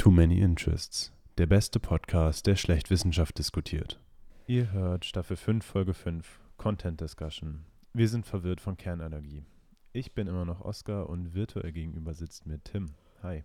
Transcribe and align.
Too 0.00 0.10
Many 0.10 0.40
Interests, 0.40 1.12
der 1.36 1.44
beste 1.44 1.78
Podcast, 1.78 2.46
der 2.46 2.56
schlecht 2.56 2.88
Wissenschaft 2.88 3.36
diskutiert. 3.36 4.00
Ihr 4.46 4.72
hört 4.72 5.04
Staffel 5.04 5.36
5, 5.36 5.62
Folge 5.62 5.92
5, 5.92 6.40
Content 6.56 7.02
Discussion. 7.02 7.66
Wir 7.92 8.08
sind 8.08 8.24
verwirrt 8.24 8.62
von 8.62 8.78
Kernenergie. 8.78 9.44
Ich 9.92 10.14
bin 10.14 10.26
immer 10.26 10.46
noch 10.46 10.62
Oskar 10.62 11.10
und 11.10 11.34
virtuell 11.34 11.70
gegenüber 11.72 12.14
sitzt 12.14 12.46
mir 12.46 12.64
Tim. 12.64 12.94
Hi. 13.22 13.44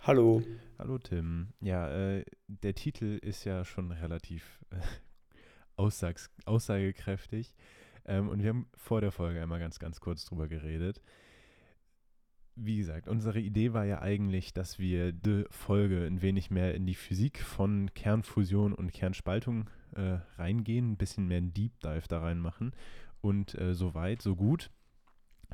Hallo. 0.00 0.42
Hallo 0.78 0.96
Tim. 0.96 1.48
Ja, 1.60 1.90
äh, 1.90 2.24
der 2.46 2.74
Titel 2.74 3.18
ist 3.20 3.44
ja 3.44 3.66
schon 3.66 3.92
relativ 3.92 4.64
äh, 4.70 4.76
aussags 5.76 6.30
aussagekräftig. 6.46 7.54
Ähm, 8.06 8.30
und 8.30 8.42
wir 8.42 8.48
haben 8.48 8.70
vor 8.74 9.02
der 9.02 9.12
Folge 9.12 9.42
einmal 9.42 9.60
ganz, 9.60 9.78
ganz 9.78 10.00
kurz 10.00 10.24
drüber 10.24 10.48
geredet. 10.48 11.02
Wie 12.60 12.76
gesagt, 12.76 13.06
unsere 13.06 13.38
Idee 13.38 13.72
war 13.72 13.84
ja 13.84 14.02
eigentlich, 14.02 14.52
dass 14.52 14.80
wir 14.80 15.12
die 15.12 15.44
Folge 15.48 16.04
ein 16.04 16.22
wenig 16.22 16.50
mehr 16.50 16.74
in 16.74 16.86
die 16.86 16.96
Physik 16.96 17.38
von 17.38 17.94
Kernfusion 17.94 18.72
und 18.72 18.92
Kernspaltung 18.92 19.70
äh, 19.94 20.18
reingehen, 20.36 20.92
ein 20.92 20.96
bisschen 20.96 21.28
mehr 21.28 21.38
einen 21.38 21.54
Deep 21.54 21.78
Dive 21.78 22.08
da 22.08 22.18
reinmachen. 22.18 22.72
Und 23.20 23.54
äh, 23.54 23.74
so 23.74 23.94
weit, 23.94 24.22
so 24.22 24.34
gut. 24.34 24.70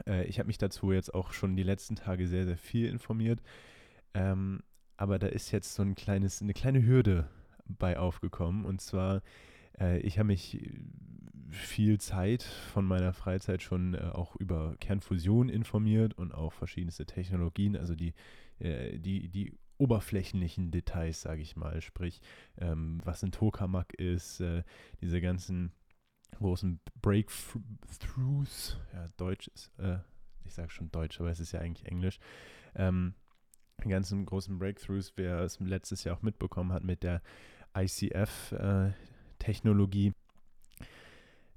Äh, 0.07 0.25
ich 0.25 0.39
habe 0.39 0.47
mich 0.47 0.57
dazu 0.57 0.93
jetzt 0.93 1.13
auch 1.13 1.33
schon 1.33 1.57
die 1.57 1.63
letzten 1.63 1.97
Tage 1.97 2.27
sehr, 2.27 2.47
sehr 2.47 2.57
viel 2.57 2.89
informiert. 2.89 3.43
Ähm, 4.15 4.63
aber 4.97 5.19
da 5.19 5.27
ist 5.27 5.51
jetzt 5.51 5.75
so 5.75 5.83
ein 5.83 5.95
kleines, 5.95 6.41
eine 6.41 6.55
kleine 6.55 6.87
Hürde 6.87 7.29
bei 7.67 7.99
aufgekommen. 7.99 8.65
Und 8.65 8.81
zwar, 8.81 9.21
äh, 9.79 9.99
ich 10.01 10.19
habe 10.19 10.29
mich 10.29 10.61
viel 11.51 12.01
Zeit 12.01 12.43
von 12.43 12.85
meiner 12.85 13.13
Freizeit 13.13 13.63
schon 13.63 13.95
äh, 13.95 14.11
auch 14.13 14.37
über 14.37 14.77
Kernfusion 14.81 15.49
informiert 15.49 16.15
und 16.15 16.35
auch 16.35 16.53
verschiedenste 16.53 17.07
Technologien, 17.07 17.77
also 17.77 17.95
die, 17.95 18.15
äh, 18.59 18.99
die, 18.99 19.29
die 19.29 19.57
oberflächlichen 19.79 20.71
Details, 20.71 21.23
sage 21.23 21.43
ich 21.43 21.57
mal, 21.57 21.81
sprich, 21.81 22.21
ähm, 22.59 23.01
was 23.05 23.23
ein 23.23 23.33
Tokamak 23.33 23.95
ist, 23.95 24.41
äh, 24.41 24.63
diese 25.01 25.21
ganzen 25.21 25.73
großen 26.37 26.81
Breakthroughs, 27.01 28.79
ja, 28.93 29.09
Deutsch 29.17 29.49
ist, 29.49 29.73
äh, 29.79 29.99
ich 30.45 30.55
sage 30.55 30.71
schon 30.71 30.91
Deutsch, 30.91 31.21
aber 31.21 31.31
es 31.31 31.41
ist 31.41 31.53
ja 31.53 31.61
eigentlich 31.61 31.87
Englisch, 31.87 32.19
ähm, 32.75 33.15
die 33.83 33.89
ganzen 33.89 34.25
großen 34.27 34.59
Breakthroughs, 34.59 35.13
wer 35.17 35.41
es 35.41 35.59
letztes 35.61 36.05
Jahr 36.05 36.17
auch 36.17 36.23
mitbekommen 36.23 36.73
hat 36.73 36.85
mit 36.85 37.03
der 37.03 37.23
ICF-Technologie, 37.77 38.91
äh, 38.91 39.14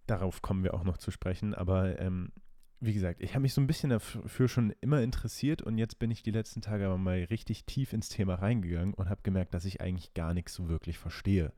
Darauf 0.05 0.41
kommen 0.41 0.63
wir 0.63 0.73
auch 0.73 0.83
noch 0.83 0.97
zu 0.97 1.11
sprechen. 1.11 1.53
Aber 1.53 1.99
ähm, 1.99 2.31
wie 2.79 2.93
gesagt, 2.93 3.21
ich 3.21 3.31
habe 3.31 3.41
mich 3.41 3.53
so 3.53 3.61
ein 3.61 3.67
bisschen 3.67 3.89
dafür 3.89 4.47
schon 4.47 4.73
immer 4.81 5.01
interessiert 5.01 5.61
und 5.61 5.77
jetzt 5.77 5.97
bin 5.99 6.11
ich 6.11 6.21
die 6.21 6.31
letzten 6.31 6.61
Tage 6.61 6.85
aber 6.85 6.97
mal 6.97 7.23
richtig 7.23 7.65
tief 7.65 7.91
ins 7.91 8.09
Thema 8.09 8.35
reingegangen 8.35 8.93
und 8.93 9.09
habe 9.09 9.21
gemerkt, 9.23 9.53
dass 9.53 9.65
ich 9.65 9.81
eigentlich 9.81 10.13
gar 10.13 10.33
nichts 10.33 10.53
so 10.53 10.69
wirklich 10.69 10.97
verstehe. 10.97 11.53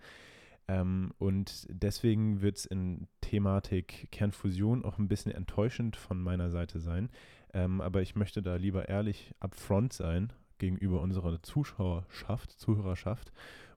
Ähm, 0.68 1.12
und 1.18 1.68
deswegen 1.70 2.42
wird 2.42 2.58
es 2.58 2.66
in 2.66 3.08
Thematik 3.22 4.08
Kernfusion 4.12 4.86
auch 4.86 4.98
ein 4.98 5.10
bisschen 5.10 5.34
enttäuschend 5.34 5.98
von 5.98 6.22
meiner 6.22 6.50
Seite 6.50 6.80
sein. 6.80 7.10
Ähm, 7.54 7.82
aber 7.82 8.02
ich 8.02 8.16
möchte 8.16 8.42
da 8.42 8.56
lieber 8.56 8.88
ehrlich 8.88 9.34
upfront 9.40 9.92
sein 9.92 10.32
gegenüber 10.58 11.02
unserer 11.02 11.42
Zuschauerschaft, 11.42 12.52
Zuhörerschaft 12.52 13.32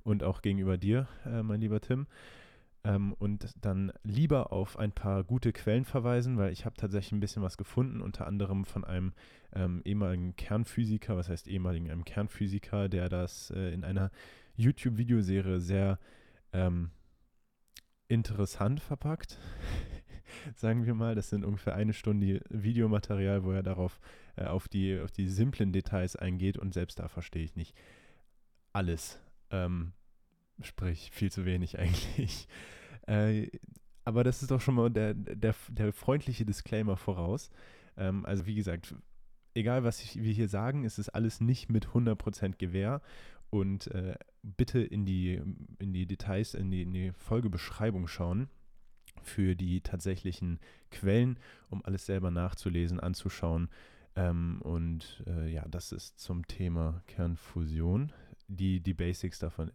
und 0.05 0.23
auch 0.23 0.43
gegenüber 0.43 0.79
dir, 0.79 1.09
äh, 1.25 1.43
mein 1.43 1.61
lieber 1.61 1.81
Tim 1.81 2.07
ähm, 2.85 3.13
und 3.15 3.55
dann 3.61 3.93
lieber 4.03 4.53
auf 4.53 4.79
ein 4.79 4.93
paar 4.93 5.23
gute 5.25 5.53
Quellen 5.53 5.85
verweisen, 5.85 6.37
weil 6.37 6.53
ich 6.53 6.65
habe 6.65 6.77
tatsächlich 6.77 7.13
ein 7.13 7.21
bisschen 7.21 7.43
was 7.43 7.57
gefunden, 7.57 8.01
unter 8.01 8.27
anderem 8.27 8.65
von 8.65 8.85
einem 8.85 9.13
ähm, 9.55 9.83
ehemaligen 9.85 10.35
Kernphysiker, 10.37 11.17
was 11.17 11.29
heißt 11.29 11.47
ehemaligen, 11.47 11.91
einem 11.91 12.05
Kernphysiker, 12.05 12.89
der 12.89 13.09
das 13.09 13.51
äh, 13.51 13.73
in 13.73 13.85
einer 13.85 14.11
YouTube-Videoserie 14.57 15.61
sehr 15.61 15.99
ähm, 16.53 16.91
interessant 18.09 18.81
verpackt. 18.81 19.39
Sagen 20.57 20.87
wir 20.87 20.95
mal, 20.95 21.15
das 21.15 21.29
sind 21.29 21.45
ungefähr 21.45 21.75
eine 21.75 21.93
Stunde 21.93 22.41
Videomaterial, 22.49 23.45
wo 23.45 23.53
er 23.53 23.63
darauf 23.63 24.01
äh, 24.37 24.45
auf, 24.45 24.67
die, 24.67 24.99
auf 24.99 25.13
die 25.13 25.29
simplen 25.29 25.73
Details 25.73 26.17
eingeht 26.17 26.59
und 26.59 26.75
selbst 26.75 26.99
da 26.99 27.09
verstehe 27.09 27.45
ich 27.45 27.55
nicht 27.55 27.77
alles. 28.73 29.21
Ähm, 29.51 29.93
Sprich, 30.61 31.11
viel 31.13 31.33
zu 31.33 31.45
wenig 31.45 31.79
eigentlich. 31.79 32.49
Äh, 33.07 33.49
aber 34.05 34.25
das 34.25 34.43
ist 34.43 34.51
doch 34.51 34.61
schon 34.61 34.75
mal 34.75 34.91
der, 34.91 35.15
der, 35.15 35.55
der 35.69 35.93
freundliche 35.93 36.45
Disclaimer 36.45 36.97
voraus. 36.97 37.51
Ähm, 37.97 38.27
also 38.27 38.47
wie 38.47 38.55
gesagt, 38.55 38.95
egal 39.55 39.85
was 39.85 40.03
ich, 40.03 40.23
wir 40.23 40.33
hier 40.33 40.49
sagen, 40.49 40.85
ist 40.85 40.99
es 40.99 41.09
alles 41.09 41.41
nicht 41.41 41.71
mit 41.71 41.89
100% 41.89 42.57
Gewähr. 42.59 43.01
Und 43.51 43.89
äh, 43.89 44.15
bitte 44.43 44.81
in 44.81 45.05
die, 45.05 45.41
in 45.79 45.93
die 45.93 46.07
Details, 46.07 46.55
in 46.55 46.71
die, 46.71 46.83
in 46.83 46.93
die 46.93 47.13
Folgebeschreibung 47.13 48.09
schauen 48.09 48.49
für 49.23 49.55
die 49.55 49.83
tatsächlichen 49.83 50.59
Quellen, 50.91 51.39
um 51.69 51.85
alles 51.85 52.07
selber 52.07 52.31
nachzulesen, 52.31 52.99
anzuschauen. 52.99 53.69
Ähm, 54.17 54.61
und 54.63 55.23
äh, 55.27 55.53
ja, 55.53 55.67
das 55.69 55.93
ist 55.93 56.19
zum 56.19 56.47
Thema 56.47 57.03
Kernfusion. 57.07 58.13
Die, 58.49 58.81
die 58.81 58.95
Basics 58.95 59.39
davon 59.39 59.71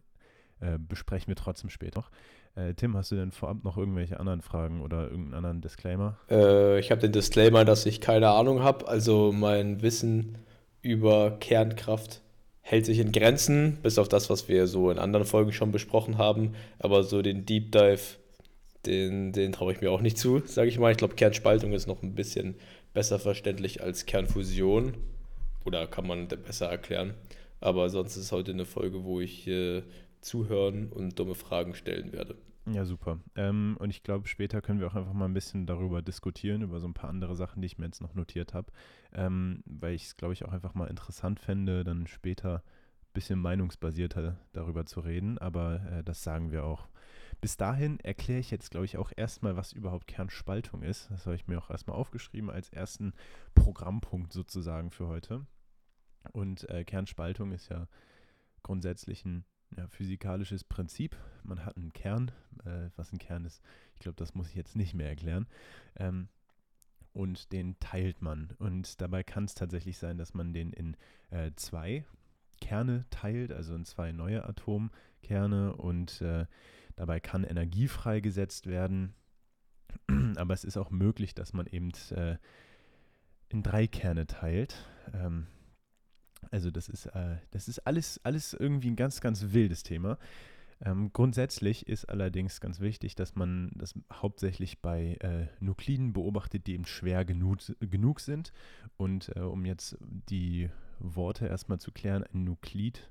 äh, 0.60 0.78
besprechen 0.78 1.28
wir 1.28 1.36
trotzdem 1.36 1.70
später 1.70 2.00
noch. 2.00 2.10
Äh, 2.56 2.74
Tim, 2.74 2.96
hast 2.96 3.10
du 3.10 3.16
denn 3.16 3.32
vorab 3.32 3.64
noch 3.64 3.76
irgendwelche 3.76 4.18
anderen 4.18 4.42
Fragen 4.42 4.82
oder 4.82 5.04
irgendeinen 5.04 5.34
anderen 5.34 5.60
Disclaimer? 5.60 6.18
Äh, 6.30 6.80
ich 6.80 6.90
habe 6.90 7.00
den 7.00 7.12
Disclaimer, 7.12 7.64
dass 7.64 7.86
ich 7.86 8.00
keine 8.00 8.30
Ahnung 8.30 8.62
habe. 8.62 8.88
Also 8.88 9.32
mein 9.32 9.82
Wissen 9.82 10.38
über 10.82 11.38
Kernkraft 11.38 12.22
hält 12.60 12.86
sich 12.86 12.98
in 12.98 13.12
Grenzen, 13.12 13.78
bis 13.82 13.98
auf 13.98 14.08
das, 14.08 14.28
was 14.28 14.48
wir 14.48 14.66
so 14.66 14.90
in 14.90 14.98
anderen 14.98 15.26
Folgen 15.26 15.52
schon 15.52 15.72
besprochen 15.72 16.18
haben. 16.18 16.54
Aber 16.78 17.02
so 17.02 17.22
den 17.22 17.46
Deep 17.46 17.72
Dive, 17.72 18.16
den, 18.84 19.32
den 19.32 19.52
traue 19.52 19.72
ich 19.72 19.80
mir 19.80 19.90
auch 19.90 20.00
nicht 20.00 20.18
zu, 20.18 20.42
sage 20.44 20.68
ich 20.68 20.78
mal. 20.78 20.90
Ich 20.92 20.98
glaube, 20.98 21.14
Kernspaltung 21.14 21.72
ist 21.72 21.86
noch 21.86 22.02
ein 22.02 22.14
bisschen 22.14 22.56
besser 22.92 23.18
verständlich 23.18 23.82
als 23.82 24.06
Kernfusion. 24.06 24.94
Oder 25.64 25.86
kann 25.86 26.06
man 26.06 26.28
besser 26.28 26.66
erklären. 26.66 27.14
Aber 27.60 27.90
sonst 27.90 28.16
ist 28.16 28.32
heute 28.32 28.52
eine 28.52 28.64
Folge, 28.64 29.04
wo 29.04 29.20
ich 29.20 29.46
äh, 29.48 29.82
zuhören 30.20 30.92
und 30.92 31.18
dumme 31.18 31.34
Fragen 31.34 31.74
stellen 31.74 32.12
werde. 32.12 32.36
Ja, 32.72 32.84
super. 32.84 33.18
Ähm, 33.34 33.76
und 33.78 33.90
ich 33.90 34.02
glaube, 34.02 34.28
später 34.28 34.60
können 34.60 34.80
wir 34.80 34.88
auch 34.88 34.94
einfach 34.94 35.12
mal 35.12 35.24
ein 35.24 35.34
bisschen 35.34 35.66
darüber 35.66 36.02
diskutieren, 36.02 36.62
über 36.62 36.80
so 36.80 36.86
ein 36.86 36.94
paar 36.94 37.08
andere 37.08 37.34
Sachen, 37.34 37.62
die 37.62 37.66
ich 37.66 37.78
mir 37.78 37.86
jetzt 37.86 38.02
noch 38.02 38.14
notiert 38.14 38.52
habe. 38.52 38.72
Ähm, 39.12 39.62
weil 39.64 39.94
ich 39.94 40.04
es, 40.04 40.16
glaube 40.16 40.34
ich, 40.34 40.44
auch 40.44 40.52
einfach 40.52 40.74
mal 40.74 40.86
interessant 40.86 41.40
fände, 41.40 41.84
dann 41.84 42.06
später 42.06 42.56
ein 42.56 43.12
bisschen 43.14 43.38
meinungsbasierter 43.38 44.38
darüber 44.52 44.84
zu 44.84 45.00
reden. 45.00 45.38
Aber 45.38 45.82
äh, 45.90 46.04
das 46.04 46.22
sagen 46.22 46.50
wir 46.50 46.64
auch. 46.64 46.88
Bis 47.40 47.56
dahin 47.56 48.00
erkläre 48.00 48.40
ich 48.40 48.50
jetzt, 48.50 48.70
glaube 48.70 48.84
ich, 48.84 48.98
auch 48.98 49.12
erstmal, 49.16 49.56
was 49.56 49.72
überhaupt 49.72 50.06
Kernspaltung 50.06 50.82
ist. 50.82 51.10
Das 51.10 51.24
habe 51.24 51.36
ich 51.36 51.46
mir 51.46 51.58
auch 51.58 51.70
erstmal 51.70 51.96
aufgeschrieben 51.96 52.50
als 52.50 52.68
ersten 52.68 53.12
Programmpunkt 53.54 54.32
sozusagen 54.32 54.90
für 54.90 55.06
heute. 55.06 55.46
Und 56.32 56.68
äh, 56.68 56.84
Kernspaltung 56.84 57.52
ist 57.52 57.68
ja 57.70 57.86
grundsätzlich 58.62 59.24
ein 59.24 59.44
ja, 59.76 59.86
physikalisches 59.88 60.64
Prinzip. 60.64 61.16
Man 61.42 61.64
hat 61.64 61.76
einen 61.76 61.92
Kern. 61.92 62.30
Äh, 62.64 62.90
was 62.96 63.12
ein 63.12 63.18
Kern 63.18 63.44
ist, 63.44 63.62
ich 63.94 64.00
glaube, 64.00 64.16
das 64.16 64.34
muss 64.34 64.48
ich 64.48 64.54
jetzt 64.54 64.76
nicht 64.76 64.94
mehr 64.94 65.08
erklären. 65.08 65.46
Ähm, 65.96 66.28
und 67.12 67.52
den 67.52 67.78
teilt 67.80 68.22
man. 68.22 68.50
Und 68.58 69.00
dabei 69.00 69.22
kann 69.22 69.44
es 69.44 69.54
tatsächlich 69.54 69.98
sein, 69.98 70.18
dass 70.18 70.34
man 70.34 70.52
den 70.52 70.72
in 70.72 70.96
äh, 71.30 71.50
zwei 71.56 72.04
Kerne 72.60 73.06
teilt, 73.10 73.52
also 73.52 73.74
in 73.74 73.84
zwei 73.84 74.12
neue 74.12 74.44
Atomkerne. 74.44 75.74
Und 75.74 76.20
äh, 76.20 76.46
dabei 76.96 77.20
kann 77.20 77.44
Energie 77.44 77.88
freigesetzt 77.88 78.66
werden. 78.66 79.14
Aber 80.36 80.54
es 80.54 80.64
ist 80.64 80.76
auch 80.76 80.90
möglich, 80.90 81.34
dass 81.34 81.52
man 81.52 81.66
eben 81.66 81.90
äh, 82.10 82.36
in 83.48 83.62
drei 83.62 83.86
Kerne 83.86 84.26
teilt. 84.26 84.76
Ähm, 85.12 85.46
also 86.50 86.70
das 86.70 86.88
ist, 86.88 87.06
äh, 87.06 87.36
das 87.50 87.68
ist 87.68 87.80
alles, 87.80 88.20
alles 88.24 88.54
irgendwie 88.54 88.90
ein 88.90 88.96
ganz, 88.96 89.20
ganz 89.20 89.52
wildes 89.52 89.82
Thema. 89.82 90.18
Ähm, 90.80 91.12
grundsätzlich 91.12 91.88
ist 91.88 92.04
allerdings 92.08 92.60
ganz 92.60 92.80
wichtig, 92.80 93.16
dass 93.16 93.34
man 93.34 93.72
das 93.74 93.94
hauptsächlich 94.12 94.80
bei 94.80 95.16
äh, 95.20 95.46
Nukliden 95.60 96.12
beobachtet, 96.12 96.66
die 96.66 96.74
eben 96.74 96.84
schwer 96.84 97.24
genug, 97.24 97.58
genug 97.80 98.20
sind. 98.20 98.52
Und 98.96 99.34
äh, 99.36 99.40
um 99.40 99.64
jetzt 99.64 99.98
die 100.00 100.70
Worte 101.00 101.46
erstmal 101.46 101.80
zu 101.80 101.90
klären, 101.90 102.24
ein 102.32 102.44
Nuklid 102.44 103.10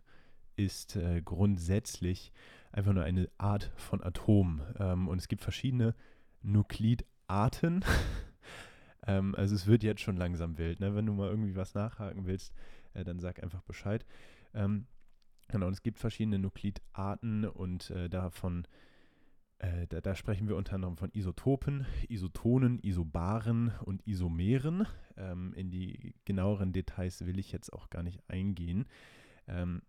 ist 0.55 0.95
äh, 0.95 1.21
grundsätzlich 1.21 2.31
einfach 2.71 2.93
nur 2.93 3.03
eine 3.03 3.29
Art 3.37 3.71
von 3.75 4.01
Atom. 4.01 4.61
Ähm, 4.79 5.07
und 5.09 5.19
es 5.19 5.27
gibt 5.27 5.41
verschiedene 5.41 5.93
Nuklidarten. 6.41 7.83
ähm, 9.07 9.35
also 9.35 9.55
es 9.55 9.67
wird 9.67 9.83
jetzt 9.83 10.01
schon 10.01 10.15
langsam 10.15 10.57
wild. 10.57 10.79
Ne? 10.79 10.95
Wenn 10.95 11.05
du 11.05 11.13
mal 11.13 11.29
irgendwie 11.29 11.55
was 11.57 11.73
nachhaken 11.73 12.25
willst, 12.25 12.53
äh, 12.93 13.03
dann 13.03 13.19
sag 13.19 13.41
einfach 13.43 13.61
Bescheid. 13.61 14.05
Ähm, 14.53 14.87
genau, 15.47 15.67
und 15.67 15.73
es 15.73 15.83
gibt 15.83 15.99
verschiedene 15.99 16.39
Nuklidarten 16.39 17.45
und 17.45 17.89
äh, 17.91 18.09
davon, 18.09 18.67
äh, 19.59 19.87
da, 19.87 20.01
da, 20.01 20.15
sprechen 20.15 20.47
wir 20.47 20.55
unter 20.55 20.75
anderem 20.75 20.97
von 20.97 21.11
Isotopen, 21.13 21.85
Isotonen, 22.07 22.79
Isobaren 22.79 23.71
und 23.85 24.05
Isomeren. 24.05 24.87
Ähm, 25.15 25.53
in 25.53 25.69
die 25.69 26.15
genaueren 26.25 26.73
Details 26.73 27.25
will 27.25 27.39
ich 27.39 27.51
jetzt 27.51 27.73
auch 27.73 27.89
gar 27.89 28.03
nicht 28.03 28.21
eingehen. 28.29 28.85
Ähm, 29.47 29.81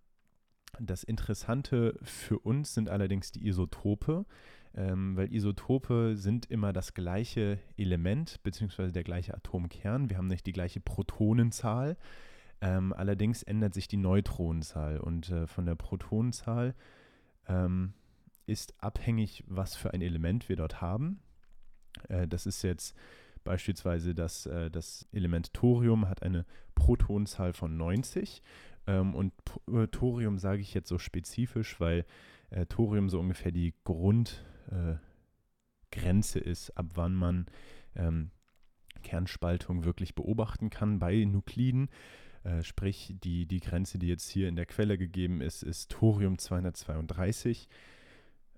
das 0.81 1.03
Interessante 1.03 1.99
für 2.03 2.39
uns 2.39 2.75
sind 2.75 2.89
allerdings 2.89 3.33
die 3.33 3.47
Isotope, 3.47 4.27
ähm, 4.75 5.17
weil 5.17 5.33
Isotope 5.33 6.17
sind 6.17 6.47
immer 6.47 6.73
das 6.73 6.95
gleiche 6.95 7.59
Element 7.77 8.43
bzw. 8.43 8.93
der 8.93 9.05
gleiche 9.05 9.35
Atomkern. 9.35 10.11
Wir 10.11 10.19
haben 10.19 10.27
nicht 10.27 10.47
die 10.47 10.53
gleiche 10.53 10.81
Protonenzahl. 10.81 11.97
Ähm, 12.61 12.93
allerdings 12.93 13.43
ändert 13.43 13.75
sich 13.75 13.89
die 13.89 13.97
Neutronenzahl 13.97 14.99
und 14.99 15.31
äh, 15.31 15.47
von 15.47 15.65
der 15.67 15.77
Protonenzahl 15.77 16.75
ähm, 17.47 17.93
ist 18.47 18.75
abhängig, 18.83 19.45
was 19.47 19.77
für 19.77 19.93
ein 19.93 20.03
Element 20.03 20.49
wir 20.49 20.57
dort 20.57 20.81
haben. 20.81 21.21
Äh, 22.09 22.27
das 22.27 22.47
ist 22.47 22.63
jetzt 22.63 22.97
beispielsweise 23.45 24.15
das, 24.15 24.47
äh, 24.47 24.71
das 24.71 25.07
Element 25.13 25.55
Thorium 25.55 26.09
hat 26.09 26.23
eine 26.23 26.45
Protonenzahl 26.75 27.53
von 27.53 27.77
90 27.77 28.43
ähm, 28.87 29.15
und 29.15 29.33
äh, 29.73 29.87
Thorium 29.87 30.39
sage 30.39 30.63
ich 30.63 30.75
jetzt 30.75 30.89
so 30.89 30.99
spezifisch, 30.99 31.79
weil 31.79 32.05
äh, 32.51 32.67
Thorium 32.67 33.09
so 33.09 33.21
ungefähr 33.21 33.53
die 33.53 33.75
Grundgrenze 33.85 34.41
äh, 36.41 36.51
ist, 36.51 36.77
ab 36.77 36.87
wann 36.95 37.15
man 37.15 37.47
ähm, 37.95 38.31
Kernspaltung 39.03 39.85
wirklich 39.85 40.15
beobachten 40.15 40.71
kann 40.71 40.99
bei 40.99 41.25
Nukliden. 41.25 41.89
Äh, 42.45 42.63
sprich, 42.63 43.15
die, 43.23 43.47
die 43.47 43.61
Grenze, 43.61 43.99
die 43.99 44.09
jetzt 44.09 44.29
hier 44.29 44.49
in 44.49 44.57
der 44.57 44.67
Quelle 44.67 44.99
gegeben 44.99 45.41
ist, 45.41 45.63
ist 45.63 45.91
Thorium 45.91 46.39
232. 46.39 47.69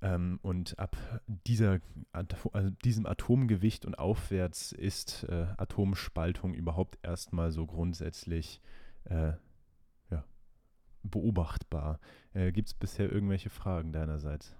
Ähm, 0.03 0.38
und 0.43 0.79
ab 0.79 0.97
dieser, 1.27 1.81
also 2.12 2.71
diesem 2.85 3.06
Atomgewicht 3.06 3.85
und 3.85 3.99
aufwärts 3.99 4.73
ist 4.73 5.25
äh, 5.25 5.47
Atomspaltung 5.59 6.55
überhaupt 6.55 6.99
erstmal 7.03 7.53
so 7.53 7.67
grundsätzlich 7.67 8.61
äh, 9.05 9.32
ja, 10.11 10.25
beobachtbar. 11.03 12.00
Äh, 12.32 12.53
Gibt 12.53 12.69
es 12.69 12.75
bisher 12.75 13.12
irgendwelche 13.12 13.50
Fragen 13.50 13.93
deinerseits? 13.93 14.55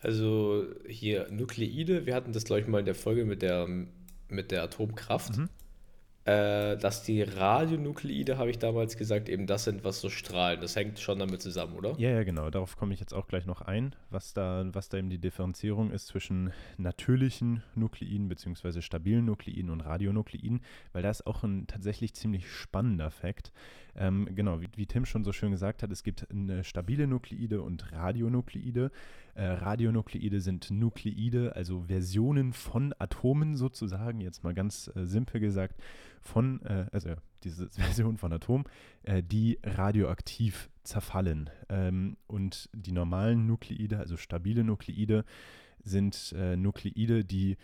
Also 0.00 0.66
hier 0.86 1.30
Nukleide, 1.30 2.04
wir 2.04 2.14
hatten 2.14 2.32
das, 2.32 2.44
glaube 2.44 2.60
ich, 2.60 2.66
mal 2.66 2.80
in 2.80 2.84
der 2.84 2.94
Folge 2.94 3.24
mit 3.24 3.40
der, 3.40 3.66
mit 4.28 4.50
der 4.50 4.62
Atomkraft. 4.62 5.38
Mhm. 5.38 5.48
Äh, 6.26 6.78
dass 6.78 7.02
die 7.02 7.20
Radionukleide, 7.20 8.38
habe 8.38 8.48
ich 8.48 8.58
damals 8.58 8.96
gesagt, 8.96 9.28
eben 9.28 9.46
das 9.46 9.64
sind, 9.64 9.84
was 9.84 10.00
so 10.00 10.08
strahlen. 10.08 10.58
Das 10.58 10.74
hängt 10.74 10.98
schon 10.98 11.18
damit 11.18 11.42
zusammen, 11.42 11.74
oder? 11.74 11.94
Ja, 11.98 12.10
ja, 12.10 12.24
genau. 12.24 12.48
Darauf 12.48 12.78
komme 12.78 12.94
ich 12.94 13.00
jetzt 13.00 13.12
auch 13.12 13.28
gleich 13.28 13.44
noch 13.44 13.60
ein, 13.60 13.94
was 14.08 14.32
da, 14.32 14.64
was 14.72 14.88
da 14.88 14.96
eben 14.96 15.10
die 15.10 15.18
Differenzierung 15.18 15.90
ist 15.90 16.06
zwischen 16.06 16.54
natürlichen 16.78 17.62
Nukleiden 17.74 18.28
bzw. 18.28 18.80
stabilen 18.80 19.26
Nukleiden 19.26 19.68
und 19.68 19.82
Radionukleiden, 19.82 20.62
weil 20.94 21.02
da 21.02 21.10
ist 21.10 21.26
auch 21.26 21.42
ein 21.42 21.66
tatsächlich 21.66 22.14
ziemlich 22.14 22.50
spannender 22.50 23.10
Fakt. 23.10 23.52
Ähm, 23.96 24.28
genau, 24.34 24.60
wie, 24.60 24.68
wie, 24.76 24.86
Tim 24.86 25.04
schon 25.04 25.24
so 25.24 25.32
schön 25.32 25.50
gesagt 25.50 25.82
hat, 25.82 25.90
es 25.90 26.02
gibt 26.02 26.26
stabile 26.62 27.06
Nukleide 27.06 27.62
und 27.62 27.92
Radionukleide. 27.92 28.90
Äh, 29.34 29.44
Radionukleide 29.44 30.40
sind 30.40 30.70
Nukleide, 30.70 31.54
also 31.56 31.82
Versionen 31.82 32.52
von 32.52 32.94
Atomen 32.98 33.56
sozusagen, 33.56 34.20
jetzt 34.20 34.44
mal 34.44 34.54
ganz 34.54 34.90
äh, 34.94 35.04
simpel 35.04 35.40
gesagt 35.40 35.80
von, 36.20 36.62
äh, 36.62 36.86
also 36.92 37.10
diese 37.42 37.68
Version 37.70 38.16
von 38.16 38.32
Atom, 38.32 38.64
äh, 39.02 39.22
die 39.22 39.58
radioaktiv 39.62 40.70
zerfallen. 40.82 41.50
Ähm, 41.68 42.16
und 42.26 42.68
die 42.72 42.92
normalen 42.92 43.46
Nukleide, 43.46 43.98
also 43.98 44.16
stabile 44.16 44.64
Nukleide, 44.64 45.24
sind 45.82 46.34
äh, 46.36 46.56
Nukleide, 46.56 47.24
die 47.24 47.56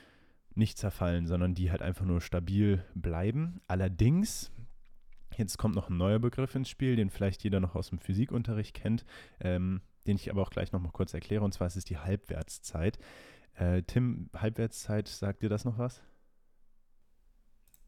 nicht 0.55 0.79
zerfallen, 0.79 1.27
sondern 1.27 1.55
die 1.55 1.71
halt 1.71 1.83
einfach 1.83 2.05
nur 2.05 2.21
stabil 2.21 2.85
bleiben. 2.95 3.61
Allerdings, 3.67 4.53
jetzt 5.37 5.59
kommt 5.59 5.75
noch 5.75 5.89
ein 5.89 5.97
neuer 5.97 6.19
Begriff 6.19 6.55
ins 6.55 6.69
Spiel, 6.69 6.97
den 6.97 7.11
vielleicht 7.11 7.43
jeder 7.43 7.61
noch 7.61 7.75
aus 7.75 7.91
dem 7.91 7.99
Physikunterricht 7.99 8.75
kennt, 8.75 9.05
ähm, 9.41 9.81
den 10.07 10.17
ich 10.17 10.31
aber 10.31 10.43
auch 10.43 10.51
gleich 10.51 10.73
noch 10.73 10.81
mal 10.81 10.93
kurz 10.93 11.15
erkläre, 11.15 11.45
und 11.45 11.53
zwar 11.53 11.67
ist 11.67 11.77
es 11.77 11.85
die 11.85 11.99
Halbwertszeit. 11.99 12.99
Äh, 13.55 13.83
Tim, 13.83 14.31
Halbwertszeit, 14.35 15.09
sagt 15.09 15.43
dir 15.43 15.49
das 15.49 15.65
noch 15.65 15.79
was? 15.79 16.03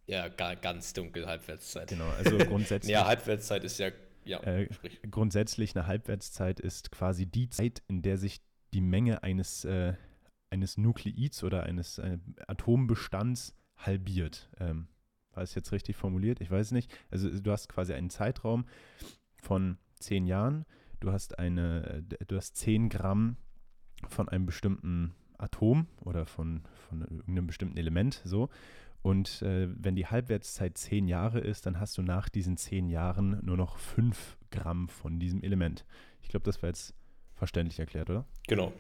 Ja, 0.07 0.29
ganz 0.29 0.93
dunkel 0.93 1.27
Halbwertszeit. 1.27 1.89
Genau, 1.89 2.09
also 2.19 2.37
grundsätzlich. 2.39 2.93
ja, 2.93 3.07
Halbwertszeit 3.07 3.65
ist 3.65 3.79
ja, 3.79 3.91
ja. 4.25 4.43
Äh, 4.43 4.69
grundsätzlich 5.11 5.77
eine 5.77 5.87
Halbwertszeit 5.87 6.61
ist 6.61 6.91
quasi 6.91 7.27
die 7.27 7.49
Zeit, 7.49 7.83
in 7.89 8.03
der 8.03 8.19
sich 8.19 8.41
die 8.75 8.81
Menge 8.81 9.23
eines, 9.23 9.65
äh, 9.65 9.95
eines 10.51 10.77
Nukleids 10.77 11.45
oder 11.45 11.65
eines 11.65 11.99
äh, 11.99 12.19
Atombestands 12.47 13.55
halbiert. 13.77 14.51
Ähm, 14.59 14.89
war 15.35 15.43
es 15.43 15.55
jetzt 15.55 15.73
richtig 15.73 15.97
formuliert? 15.97 16.41
Ich 16.41 16.51
weiß 16.51 16.67
es 16.67 16.73
nicht. 16.73 16.93
Also 17.11 17.31
du 17.31 17.51
hast 17.51 17.69
quasi 17.69 17.93
einen 17.93 18.11
Zeitraum 18.11 18.65
von 19.41 19.79
zehn 19.99 20.27
Jahren. 20.27 20.65
Du 21.01 21.13
hast 21.13 21.39
eine, 21.39 22.05
äh, 22.21 22.25
du 22.27 22.37
hast 22.37 22.57
zehn 22.57 22.89
Gramm 22.89 23.37
von 24.09 24.29
einem 24.29 24.47
bestimmten 24.47 25.15
Atom 25.39 25.87
oder 26.01 26.27
von, 26.27 26.63
von 26.89 27.03
irgendeinem 27.03 27.47
bestimmten 27.47 27.77
Element 27.77 28.23
so. 28.25 28.49
Und 29.03 29.43
äh, 29.43 29.69
wenn 29.75 29.97
die 29.97 30.07
Halbwertszeit 30.07 30.79
zehn 30.79 31.09
Jahre 31.09 31.41
ist, 31.41 31.67
dann 31.67 31.81
hast 31.81 31.99
du 31.99 32.03
nach 32.03 32.29
diesen 32.29 32.57
zehn 32.57 32.89
Jahren 32.89 33.41
nur 33.43 33.57
noch 33.57 33.79
fünf 33.79 34.39
Gramm 34.51 34.89
von 34.89 35.19
diesem 35.19 35.43
Element. 35.43 35.85
Ich 36.23 36.29
glaube, 36.29 36.45
das 36.45 36.63
war 36.63 36.69
jetzt 36.69 36.95
verständlich 37.35 37.81
erklärt, 37.81 38.11
oder? 38.11 38.25
Genau. 38.47 38.73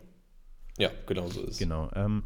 Ja, 0.78 0.90
genau 1.06 1.26
so 1.28 1.42
ist 1.42 1.54
es. 1.54 1.58
Genau. 1.58 1.90
Ähm, 1.94 2.22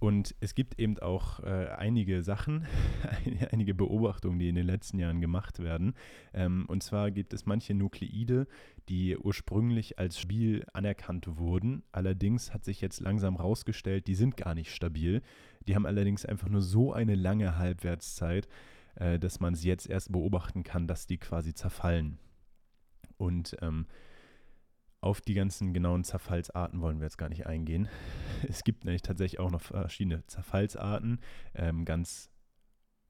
und 0.00 0.34
es 0.40 0.54
gibt 0.54 0.80
eben 0.80 0.98
auch 0.98 1.40
äh, 1.40 1.68
einige 1.76 2.22
Sachen, 2.22 2.66
einige 3.52 3.74
Beobachtungen, 3.74 4.38
die 4.38 4.48
in 4.48 4.54
den 4.54 4.64
letzten 4.64 4.98
Jahren 4.98 5.20
gemacht 5.20 5.58
werden. 5.58 5.94
Ähm, 6.32 6.64
und 6.68 6.82
zwar 6.82 7.10
gibt 7.10 7.34
es 7.34 7.44
manche 7.44 7.74
Nukleide, 7.74 8.46
die 8.88 9.18
ursprünglich 9.18 9.98
als 9.98 10.18
stabil 10.18 10.64
anerkannt 10.72 11.36
wurden. 11.36 11.82
Allerdings 11.92 12.54
hat 12.54 12.64
sich 12.64 12.80
jetzt 12.80 13.00
langsam 13.00 13.36
herausgestellt, 13.36 14.06
die 14.06 14.14
sind 14.14 14.38
gar 14.38 14.54
nicht 14.54 14.74
stabil. 14.74 15.20
Die 15.66 15.74
haben 15.74 15.84
allerdings 15.84 16.24
einfach 16.24 16.48
nur 16.48 16.62
so 16.62 16.94
eine 16.94 17.14
lange 17.14 17.58
Halbwertszeit, 17.58 18.48
äh, 18.94 19.18
dass 19.18 19.38
man 19.38 19.54
sie 19.54 19.68
jetzt 19.68 19.86
erst 19.86 20.10
beobachten 20.10 20.62
kann, 20.62 20.86
dass 20.86 21.06
die 21.06 21.18
quasi 21.18 21.52
zerfallen. 21.52 22.18
Und 23.18 23.54
ähm, 23.60 23.84
auf 25.00 25.20
die 25.20 25.34
ganzen 25.34 25.72
genauen 25.72 26.04
Zerfallsarten 26.04 26.80
wollen 26.80 26.98
wir 26.98 27.06
jetzt 27.06 27.18
gar 27.18 27.28
nicht 27.28 27.46
eingehen. 27.46 27.88
Es 28.48 28.64
gibt 28.64 28.84
nämlich 28.84 29.02
tatsächlich 29.02 29.38
auch 29.38 29.50
noch 29.50 29.60
verschiedene 29.60 30.26
Zerfallsarten. 30.26 31.20
Ähm, 31.54 31.84
ganz 31.84 32.30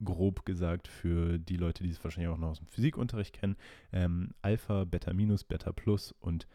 grob 0.03 0.45
gesagt 0.45 0.89
für 0.89 1.39
die 1.39 1.57
Leute, 1.57 1.85
die 1.85 1.91
es 1.91 2.03
wahrscheinlich 2.03 2.33
auch 2.33 2.39
noch 2.39 2.51
aus 2.51 2.59
dem 2.59 2.67
Physikunterricht 2.67 3.35
kennen. 3.35 3.57
Ähm, 3.93 4.35
Alpha, 4.43 4.85
Beta 4.85 5.13
minus, 5.13 5.45
Beta 5.45 5.73
plus 5.73 6.13
und 6.13 6.47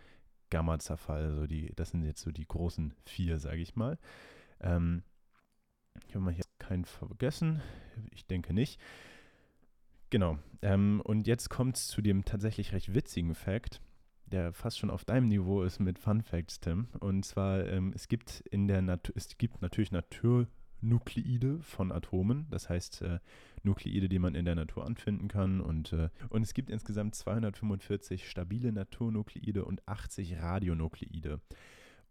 Gamma-Zerfall. 0.50 1.24
Also 1.24 1.48
die, 1.48 1.71
das 1.76 1.92
sind 1.92 2.04
jetzt 2.04 2.21
so 2.21 2.31
die 2.31 2.48
großen 2.48 2.94
vier, 3.06 3.40
sage 3.40 3.62
ich 3.62 3.76
mal. 3.76 3.98
Ähm, 4.62 5.04
ich 6.07 6.16
habe 6.16 6.26
mal 6.26 6.33
hier 6.33 6.45
keinen 6.59 6.86
vergessen. 6.86 7.62
Ich 8.12 8.26
denke 8.26 8.54
nicht. 8.54 8.80
Genau. 10.09 10.38
Ähm, 10.62 11.02
und 11.04 11.28
jetzt 11.28 11.50
kommt 11.50 11.78
es 11.78 11.88
zu 11.88 12.02
dem 12.02 12.26
tatsächlich 12.26 12.74
recht 12.74 12.94
witzigen 12.94 13.36
Fakt 13.36 13.81
der 14.32 14.54
fast 14.54 14.80
schon 14.80 14.90
auf 14.90 15.06
deinem 15.06 15.28
Niveau 15.28 15.64
ist 15.64 15.80
mit 15.80 16.00
Fun 16.00 16.22
Facts, 16.22 16.60
Tim. 16.60 16.88
Und 17.00 17.26
zwar, 17.26 17.66
ähm, 17.68 17.92
es 17.96 18.08
gibt 18.08 18.42
in 18.52 18.68
der 18.68 18.82
Natur, 18.82 19.16
es 19.16 19.38
gibt 19.38 19.62
natürlich 19.62 19.92
Naturnukleide 19.92 21.60
von 21.62 21.92
Atomen, 21.92 22.48
das 22.50 22.70
heißt 22.70 23.02
äh, 23.04 23.20
Nukleide, 23.64 24.10
die 24.10 24.20
man 24.20 24.36
in 24.36 24.46
der 24.46 24.56
Natur 24.56 24.86
anfinden 24.86 25.28
kann. 25.28 25.62
Und, 25.62 25.94
äh, 25.94 26.10
und 26.30 26.42
es 26.42 26.54
gibt 26.54 26.70
insgesamt 26.70 27.16
245 27.16 28.30
stabile 28.30 28.72
Naturnukleide 28.72 29.66
und 29.66 29.88
80 29.88 30.42
Radionukleide. 30.42 31.40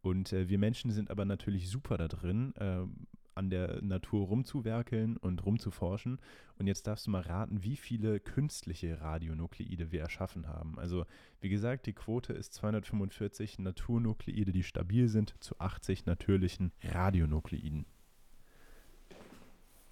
Und 0.03 0.33
äh, 0.33 0.49
wir 0.49 0.59
Menschen 0.59 0.91
sind 0.91 1.11
aber 1.11 1.25
natürlich 1.25 1.69
super 1.71 1.97
da 1.97 2.09
drin, 2.09 2.55
äh, 2.57 2.85
an 3.35 3.51
der 3.51 3.83
Natur 3.83 4.27
rumzuwerkeln 4.27 5.17
und 5.17 5.45
rumzuforschen. 5.45 6.19
Und 6.59 6.67
jetzt 6.67 6.87
darfst 6.87 7.07
du 7.07 7.11
mal 7.11 7.23
raten, 7.23 7.63
wie 7.63 7.77
viele 7.77 8.21
künstliche 8.21 9.01
Radionukleide 9.01 9.93
wir 9.93 10.01
erschaffen 10.01 10.47
haben. 10.47 10.79
Also, 10.79 11.05
wie 11.41 11.49
gesagt, 11.49 11.87
die 11.87 11.93
Quote 11.93 12.33
ist 12.33 12.55
245 12.55 13.59
Naturnukleide, 13.59 14.53
die 14.53 14.63
stabil 14.63 15.09
sind, 15.09 15.35
zu 15.41 15.59
80 15.59 16.07
natürlichen 16.07 16.73
Radionukleiden. 16.83 17.87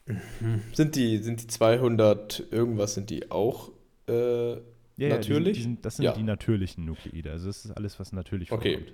Mhm. 0.06 0.62
Sind 0.72 0.96
die, 0.96 1.18
sind 1.18 1.42
die 1.42 1.46
200 1.46 2.49
irgendwas, 2.50 2.94
sind 2.94 3.11
die 3.11 3.30
auch 3.30 3.70
äh, 4.08 4.52
ja, 4.96 5.08
natürlich? 5.08 5.46
Ja, 5.46 5.52
die 5.52 5.62
sind, 5.62 5.84
das 5.84 5.96
sind 5.96 6.04
ja. 6.04 6.12
die 6.12 6.22
natürlichen 6.22 6.84
Nukleide. 6.84 7.30
Also, 7.30 7.46
das 7.46 7.64
ist 7.64 7.70
alles, 7.72 7.99
was 7.99 8.12
natürlich 8.12 8.50
vorkommt. 8.50 8.75
Okay. 8.75 8.92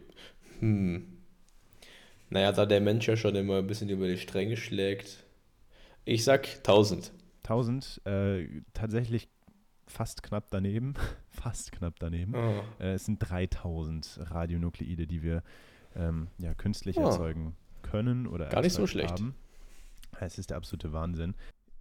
Hm. 0.61 1.18
Naja, 2.31 2.53
da 2.53 2.67
der 2.67 2.81
Mensch 2.81 3.09
ja 3.09 3.17
schon 3.17 3.35
immer 3.35 3.59
ein 3.59 3.67
bisschen 3.67 3.89
über 3.89 4.07
die 4.07 4.19
Stränge 4.19 4.57
schlägt. 4.57 5.25
Ich 6.05 6.25
sag 6.25 6.49
1000. 6.59 7.13
1000, 7.45 8.03
äh, 8.05 8.47
tatsächlich 8.75 9.29
fast 9.87 10.23
knapp 10.23 10.49
daneben. 10.51 10.95
fast 11.31 11.73
knapp 11.73 11.95
daneben. 11.99 12.35
Oh. 12.35 12.63
Äh, 12.83 12.95
es 12.95 13.07
sind 13.07 13.19
3000 13.19 14.21
Radionukleide, 14.31 15.07
die 15.07 15.23
wir 15.23 15.43
ähm, 15.97 16.29
ja, 16.39 16.55
künstlich 16.55 16.99
oh. 16.99 17.03
erzeugen 17.03 17.57
können 17.83 18.27
oder 18.27 18.49
Gar 18.49 18.63
nicht 18.63 18.75
so 18.75 18.87
schlecht. 18.87 19.13
Haben. 19.13 19.35
Es 20.21 20.39
ist 20.39 20.51
der 20.51 20.57
absolute 20.57 20.93
Wahnsinn. 20.93 21.35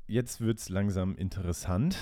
jetzt 0.07 0.41
wird 0.41 0.59
es 0.59 0.69
langsam 0.69 1.15
interessant 1.17 1.97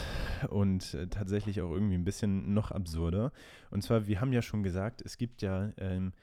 und 0.50 0.94
äh, 0.94 1.08
tatsächlich 1.08 1.62
auch 1.62 1.72
irgendwie 1.72 1.96
ein 1.96 2.04
bisschen 2.04 2.54
noch 2.54 2.72
absurder. 2.72 3.32
Und 3.72 3.82
zwar, 3.82 4.08
wir 4.08 4.22
haben 4.22 4.34
ja 4.34 4.42
schon 4.42 4.64
gesagt, 4.64 5.02
es 5.04 5.18
gibt 5.18 5.42
ja, 5.42 5.72
ähm, 5.78 6.14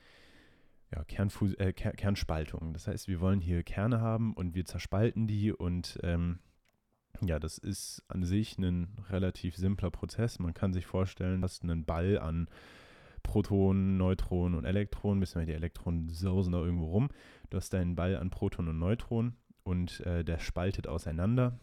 ja 0.95 1.05
Kernfus 1.05 1.55
äh, 1.55 1.73
Ker 1.73 1.93
Kernspaltung. 1.93 2.73
Das 2.73 2.87
heißt, 2.87 3.09
wir 3.09 3.21
wollen 3.21 3.41
hier 3.41 3.63
Kerne 3.63 4.01
haben 4.01 4.35
und 4.35 4.55
wir 4.55 4.65
zerspalten 4.65 5.27
die 5.27 5.53
und 5.53 5.99
ähm, 6.03 6.39
ja, 7.21 7.39
das 7.39 7.59
ist 7.59 8.03
an 8.09 8.25
sich 8.25 8.59
ein 8.59 8.89
relativ 9.11 9.57
simpler 9.57 9.91
Prozess. 9.91 10.39
Man 10.39 10.55
kann 10.55 10.73
sich 10.73 10.87
vorstellen, 10.87 11.41
dass 11.41 11.63
einen 11.63 11.85
Ball 11.85 12.19
an 12.19 12.49
Protonen, 13.23 13.97
Neutronen 13.97 14.59
und 14.59 14.65
Elektronen, 14.65 15.21
bisschen 15.21 15.47
die 15.47 15.53
Elektronen 15.53 16.09
sausen 16.09 16.53
da 16.53 16.59
irgendwo 16.59 16.87
rum. 16.87 17.11
Du 17.51 17.57
hast 17.57 17.73
deinen 17.73 17.95
Ball 17.95 18.17
an 18.17 18.31
Protonen 18.31 18.71
und 18.71 18.79
Neutronen 18.79 19.37
und 19.63 20.01
äh, 20.01 20.25
der 20.25 20.39
spaltet 20.39 20.89
auseinander 20.89 21.59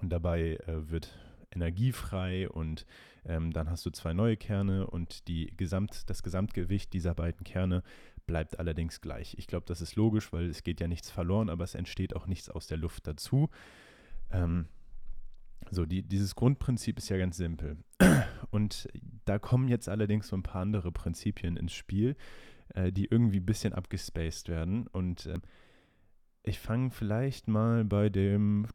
und 0.00 0.10
dabei 0.10 0.58
äh, 0.66 0.90
wird 0.90 1.18
Energie 1.54 1.92
frei 1.92 2.48
und 2.48 2.86
ähm, 3.24 3.52
dann 3.52 3.70
hast 3.70 3.84
du 3.84 3.90
zwei 3.90 4.14
neue 4.14 4.36
Kerne 4.36 4.86
und 4.86 5.28
die 5.28 5.52
Gesamt, 5.56 6.08
das 6.08 6.22
Gesamtgewicht 6.22 6.92
dieser 6.92 7.14
beiden 7.14 7.44
Kerne 7.44 7.82
bleibt 8.26 8.58
allerdings 8.58 9.00
gleich. 9.00 9.34
Ich 9.38 9.46
glaube, 9.46 9.66
das 9.66 9.80
ist 9.80 9.96
logisch, 9.96 10.32
weil 10.32 10.46
es 10.46 10.62
geht 10.62 10.80
ja 10.80 10.88
nichts 10.88 11.10
verloren, 11.10 11.50
aber 11.50 11.64
es 11.64 11.74
entsteht 11.74 12.16
auch 12.16 12.26
nichts 12.26 12.48
aus 12.48 12.66
der 12.66 12.78
Luft 12.78 13.06
dazu. 13.06 13.50
Ähm, 14.30 14.66
so, 15.70 15.86
die, 15.86 16.02
dieses 16.02 16.34
Grundprinzip 16.34 16.98
ist 16.98 17.08
ja 17.08 17.16
ganz 17.16 17.36
simpel. 17.36 17.78
Und 18.50 18.88
da 19.24 19.38
kommen 19.38 19.68
jetzt 19.68 19.88
allerdings 19.88 20.28
so 20.28 20.36
ein 20.36 20.42
paar 20.42 20.62
andere 20.62 20.92
Prinzipien 20.92 21.56
ins 21.56 21.72
Spiel, 21.72 22.16
äh, 22.74 22.92
die 22.92 23.06
irgendwie 23.06 23.40
ein 23.40 23.46
bisschen 23.46 23.72
abgespaced 23.72 24.48
werden. 24.48 24.86
Und 24.88 25.26
äh, 25.26 25.38
ich 26.42 26.58
fange 26.58 26.90
vielleicht 26.90 27.48
mal 27.48 27.84
bei 27.84 28.08
dem 28.08 28.66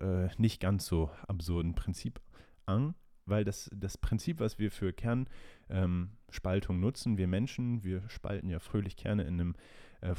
äh, 0.00 0.28
nicht 0.36 0.60
ganz 0.60 0.86
so 0.86 1.10
absurden 1.26 1.74
Prinzip 1.74 2.20
an, 2.66 2.94
weil 3.26 3.44
das, 3.44 3.68
das 3.74 3.98
Prinzip, 3.98 4.40
was 4.40 4.58
wir 4.58 4.70
für 4.70 4.92
Kernspaltung 4.92 6.76
ähm, 6.76 6.80
nutzen, 6.80 7.18
wir 7.18 7.26
Menschen, 7.26 7.84
wir 7.84 8.08
spalten 8.08 8.48
ja 8.48 8.60
fröhlich 8.60 8.96
Kerne 8.96 9.24
in 9.24 9.40
einem 9.40 9.54
äh, 10.00 10.14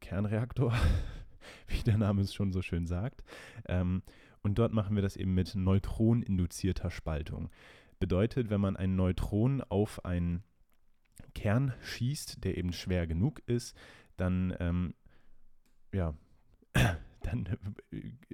Kernreaktor, 0.00 0.74
wie 1.66 1.82
der 1.82 1.98
Name 1.98 2.22
es 2.22 2.34
schon 2.34 2.52
so 2.52 2.62
schön 2.62 2.86
sagt. 2.86 3.24
Ähm, 3.66 4.02
und 4.42 4.58
dort 4.58 4.72
machen 4.72 4.94
wir 4.94 5.02
das 5.02 5.16
eben 5.16 5.34
mit 5.34 5.54
neutroninduzierter 5.54 6.90
Spaltung. 6.90 7.50
Bedeutet, 7.98 8.50
wenn 8.50 8.60
man 8.60 8.76
ein 8.76 8.94
Neutron 8.94 9.62
auf 9.62 10.04
einen 10.04 10.44
Kern 11.34 11.74
schießt, 11.82 12.44
der 12.44 12.56
eben 12.56 12.72
schwer 12.72 13.06
genug 13.06 13.40
ist, 13.46 13.76
dann 14.16 14.54
ähm, 14.60 14.94
ja, 15.92 16.14
dann 17.28 17.58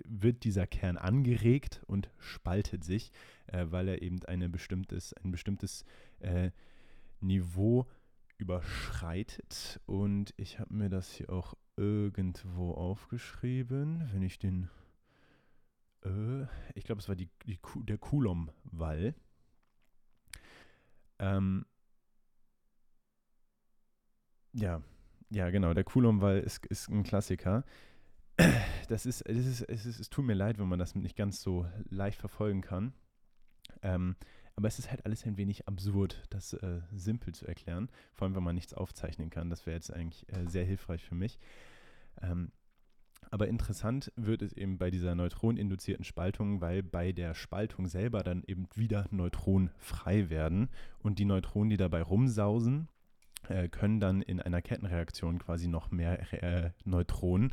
wird 0.04 0.44
dieser 0.44 0.66
Kern 0.66 0.96
angeregt 0.96 1.82
und 1.86 2.10
spaltet 2.18 2.84
sich, 2.84 3.12
äh, 3.46 3.66
weil 3.70 3.88
er 3.88 4.02
eben 4.02 4.24
eine 4.24 4.48
bestimmtes, 4.48 5.12
ein 5.14 5.30
bestimmtes 5.30 5.84
äh, 6.20 6.50
Niveau 7.20 7.86
überschreitet. 8.38 9.80
Und 9.86 10.34
ich 10.36 10.58
habe 10.58 10.74
mir 10.74 10.88
das 10.88 11.10
hier 11.10 11.30
auch 11.30 11.54
irgendwo 11.76 12.72
aufgeschrieben, 12.72 14.08
wenn 14.12 14.22
ich 14.22 14.38
den, 14.38 14.68
äh, 16.04 16.42
ich 16.74 16.84
glaube, 16.84 17.00
es 17.00 17.08
war 17.08 17.16
die, 17.16 17.28
die, 17.46 17.58
der 17.82 17.98
Coulomb-Wall. 17.98 19.14
Ähm, 21.18 21.64
ja, 24.52 24.82
ja, 25.30 25.50
genau, 25.50 25.74
der 25.74 25.84
Coulomb-Wall 25.84 26.38
ist, 26.40 26.64
ist 26.66 26.88
ein 26.88 27.02
Klassiker. 27.02 27.64
Das 28.88 29.06
ist, 29.06 29.22
es 29.22 29.46
ist, 29.46 29.62
es 29.62 29.86
ist, 29.86 29.98
es 29.98 30.10
tut 30.10 30.24
mir 30.26 30.34
leid, 30.34 30.58
wenn 30.58 30.68
man 30.68 30.78
das 30.78 30.94
nicht 30.94 31.16
ganz 31.16 31.40
so 31.40 31.66
leicht 31.88 32.18
verfolgen 32.18 32.60
kann. 32.60 32.92
Ähm, 33.82 34.16
aber 34.56 34.68
es 34.68 34.78
ist 34.78 34.90
halt 34.90 35.04
alles 35.04 35.24
ein 35.24 35.36
wenig 35.36 35.66
absurd, 35.66 36.22
das 36.30 36.52
äh, 36.52 36.80
simpel 36.94 37.34
zu 37.34 37.46
erklären. 37.46 37.88
Vor 38.12 38.26
allem, 38.26 38.36
wenn 38.36 38.42
man 38.42 38.54
nichts 38.54 38.74
aufzeichnen 38.74 39.30
kann. 39.30 39.50
Das 39.50 39.66
wäre 39.66 39.76
jetzt 39.76 39.92
eigentlich 39.92 40.28
äh, 40.28 40.46
sehr 40.46 40.64
hilfreich 40.64 41.02
für 41.02 41.14
mich. 41.14 41.38
Ähm, 42.22 42.52
aber 43.30 43.48
interessant 43.48 44.12
wird 44.16 44.42
es 44.42 44.52
eben 44.52 44.78
bei 44.78 44.90
dieser 44.90 45.14
neutroninduzierten 45.14 46.04
Spaltung, 46.04 46.60
weil 46.60 46.82
bei 46.82 47.10
der 47.10 47.34
Spaltung 47.34 47.86
selber 47.86 48.22
dann 48.22 48.44
eben 48.46 48.68
wieder 48.74 49.06
Neutronen 49.10 49.70
frei 49.78 50.30
werden 50.30 50.68
und 51.00 51.18
die 51.18 51.24
Neutronen, 51.24 51.70
die 51.70 51.76
dabei 51.76 52.02
rumsausen, 52.02 52.88
äh, 53.48 53.68
können 53.68 53.98
dann 53.98 54.22
in 54.22 54.40
einer 54.40 54.62
Kettenreaktion 54.62 55.38
quasi 55.38 55.66
noch 55.66 55.90
mehr 55.90 56.32
äh, 56.32 56.70
Neutronen 56.84 57.52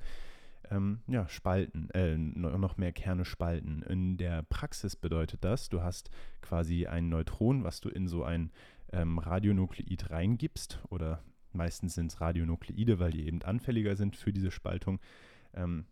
ähm, 0.72 1.02
ja, 1.08 1.28
spalten, 1.28 1.90
äh, 1.92 2.18
noch 2.18 2.78
mehr 2.78 2.94
Kerne 2.94 3.26
spalten. 3.26 3.84
In 3.84 4.18
der 4.18 4.42
Praxis 4.44 4.96
bedeutet 4.96 5.44
das, 5.44 5.70
du 5.70 5.82
hast 5.84 6.10
quasi 6.42 6.88
ein 6.88 7.10
Neutron, 7.10 7.64
was 7.64 7.82
du 7.82 7.90
in 7.90 8.08
so 8.08 8.24
ein 8.24 8.52
ähm, 8.94 9.20
Radionukleid 9.20 10.10
reingibst 10.10 10.80
oder 10.90 11.24
meistens 11.52 11.96
sind 11.96 12.12
es 12.12 12.22
Radionukleide, 12.22 13.00
weil 13.00 13.12
die 13.12 13.28
eben 13.28 13.42
anfälliger 13.42 13.96
sind 13.96 14.16
für 14.16 14.32
diese 14.32 14.52
Spaltung. 14.52 15.00
Ähm, 15.54 15.86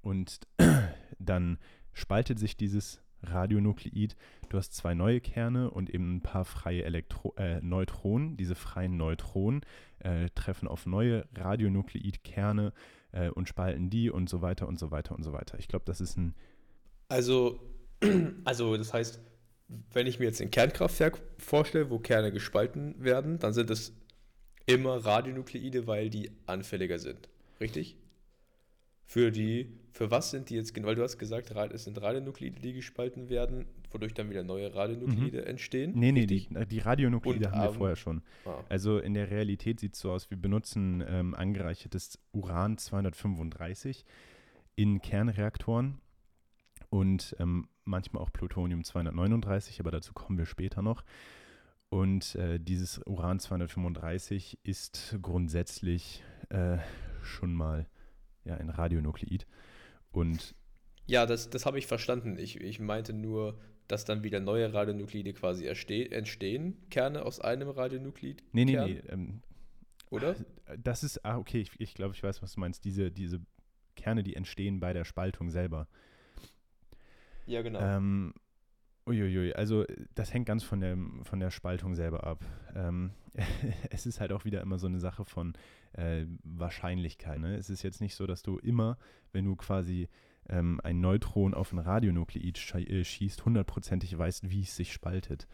und 0.00 0.40
dann 1.18 1.58
spaltet 1.92 2.38
sich 2.38 2.56
dieses 2.56 3.02
Radionukleid. 3.22 4.16
Du 4.48 4.56
hast 4.56 4.74
zwei 4.74 4.94
neue 4.94 5.20
Kerne 5.20 5.70
und 5.70 5.90
eben 5.90 6.16
ein 6.16 6.22
paar 6.22 6.46
freie 6.46 6.84
Elektro 6.84 7.34
äh, 7.36 7.60
Neutronen. 7.60 8.38
Diese 8.38 8.54
freien 8.54 8.96
Neutronen 8.96 9.60
äh, 9.98 10.30
treffen 10.34 10.68
auf 10.68 10.86
neue 10.86 11.26
Radionukleidkerne 11.34 12.72
äh, 13.12 13.30
und 13.30 13.48
spalten 13.48 13.90
die 13.90 14.10
und 14.10 14.28
so 14.28 14.42
weiter 14.42 14.68
und 14.68 14.78
so 14.78 14.90
weiter 14.90 15.14
und 15.14 15.22
so 15.22 15.32
weiter. 15.32 15.58
Ich 15.58 15.68
glaube, 15.68 15.84
das 15.84 16.00
ist 16.00 16.16
ein. 16.16 16.34
Also, 17.08 17.60
also, 18.44 18.76
das 18.76 18.92
heißt, 18.92 19.20
wenn 19.92 20.06
ich 20.06 20.18
mir 20.18 20.26
jetzt 20.26 20.40
ein 20.40 20.50
Kernkraftwerk 20.50 21.20
vorstelle, 21.38 21.90
wo 21.90 21.98
Kerne 21.98 22.32
gespalten 22.32 23.02
werden, 23.02 23.38
dann 23.38 23.52
sind 23.52 23.70
es 23.70 23.92
immer 24.66 25.04
Radionukleide, 25.04 25.86
weil 25.86 26.10
die 26.10 26.30
anfälliger 26.46 26.98
sind. 26.98 27.28
Richtig? 27.60 27.96
Für 29.04 29.30
die, 29.30 29.78
für 29.92 30.10
was 30.10 30.30
sind 30.30 30.50
die 30.50 30.54
jetzt 30.54 30.74
genau? 30.74 30.88
Weil 30.88 30.94
du 30.94 31.02
hast 31.02 31.18
gesagt, 31.18 31.50
es 31.50 31.84
sind 31.84 32.00
Radionuklide, 32.00 32.60
die 32.60 32.72
gespalten 32.72 33.28
werden, 33.28 33.66
wodurch 33.92 34.14
dann 34.14 34.30
wieder 34.30 34.42
neue 34.42 34.74
Radionuklide 34.74 35.42
mhm. 35.42 35.46
entstehen. 35.46 35.92
Nee, 35.94 36.12
nee, 36.12 36.26
die, 36.26 36.48
die 36.70 36.78
Radionuklide 36.78 37.46
Und, 37.46 37.52
haben 37.52 37.62
wir 37.62 37.72
vorher 37.72 37.96
schon. 37.96 38.22
Ah. 38.44 38.62
Also 38.68 38.98
in 38.98 39.14
der 39.14 39.30
Realität 39.30 39.80
sieht 39.80 39.94
es 39.94 40.00
so 40.00 40.12
aus, 40.12 40.30
wir 40.30 40.38
benutzen 40.38 41.04
ähm, 41.06 41.34
angereichertes 41.34 42.18
Uran 42.32 42.78
235 42.78 44.04
in 44.76 45.00
Kernreaktoren 45.00 46.00
und 46.88 47.36
ähm, 47.38 47.68
manchmal 47.84 48.22
auch 48.22 48.32
Plutonium 48.32 48.84
239, 48.84 49.80
aber 49.80 49.90
dazu 49.90 50.12
kommen 50.12 50.38
wir 50.38 50.46
später 50.46 50.82
noch. 50.82 51.04
Und 51.88 52.36
äh, 52.36 52.60
dieses 52.60 53.00
Uran 53.06 53.40
235 53.40 54.60
ist 54.62 55.16
grundsätzlich 55.20 56.22
äh, 56.48 56.78
schon 57.22 57.52
mal 57.52 57.88
ja, 58.44 58.54
ein 58.54 58.70
Radionukleid. 58.70 59.46
Und 60.12 60.54
ja, 61.06 61.26
das, 61.26 61.50
das 61.50 61.66
habe 61.66 61.78
ich 61.78 61.86
verstanden. 61.86 62.38
Ich, 62.38 62.60
ich 62.60 62.78
meinte 62.78 63.12
nur, 63.12 63.58
dass 63.90 64.04
dann 64.04 64.22
wieder 64.22 64.40
neue 64.40 64.72
Radionuklide 64.72 65.32
quasi 65.32 65.66
entstehen, 65.66 66.76
Kerne 66.90 67.24
aus 67.24 67.40
einem 67.40 67.68
Radionuklid. 67.68 68.42
Nee, 68.52 68.64
nee, 68.64 68.76
nee. 68.76 69.02
Ähm, 69.08 69.42
Oder? 70.10 70.36
Das 70.78 71.02
ist, 71.02 71.24
ah, 71.24 71.38
okay, 71.38 71.60
ich, 71.60 71.72
ich 71.78 71.94
glaube, 71.94 72.14
ich 72.14 72.22
weiß, 72.22 72.40
was 72.42 72.54
du 72.54 72.60
meinst. 72.60 72.84
Diese, 72.84 73.10
diese 73.10 73.40
Kerne, 73.96 74.22
die 74.22 74.36
entstehen 74.36 74.78
bei 74.78 74.92
der 74.92 75.04
Spaltung 75.04 75.50
selber. 75.50 75.88
Ja, 77.46 77.62
genau. 77.62 77.80
Ähm, 77.80 78.32
Uiuiui, 79.06 79.54
also 79.54 79.84
das 80.14 80.32
hängt 80.32 80.46
ganz 80.46 80.62
von 80.62 80.80
der, 80.80 80.96
von 81.24 81.40
der 81.40 81.50
Spaltung 81.50 81.94
selber 81.94 82.24
ab. 82.24 82.44
Ähm, 82.76 83.10
es 83.90 84.06
ist 84.06 84.20
halt 84.20 84.30
auch 84.30 84.44
wieder 84.44 84.60
immer 84.60 84.78
so 84.78 84.86
eine 84.86 85.00
Sache 85.00 85.24
von 85.24 85.54
äh, 85.94 86.26
Wahrscheinlichkeit. 86.44 87.40
Ne? 87.40 87.56
Es 87.56 87.70
ist 87.70 87.82
jetzt 87.82 88.00
nicht 88.00 88.14
so, 88.14 88.28
dass 88.28 88.42
du 88.42 88.58
immer, 88.58 88.98
wenn 89.32 89.44
du 89.46 89.56
quasi 89.56 90.08
ähm, 90.50 90.80
ein 90.82 91.00
Neutron 91.00 91.54
auf 91.54 91.72
ein 91.72 91.78
Radionukleid 91.78 92.74
äh, 92.74 93.04
schießt, 93.04 93.44
hundertprozentig 93.44 94.16
weißt, 94.16 94.50
wie 94.50 94.62
es 94.62 94.76
sich 94.76 94.92
spaltet. 94.92 95.46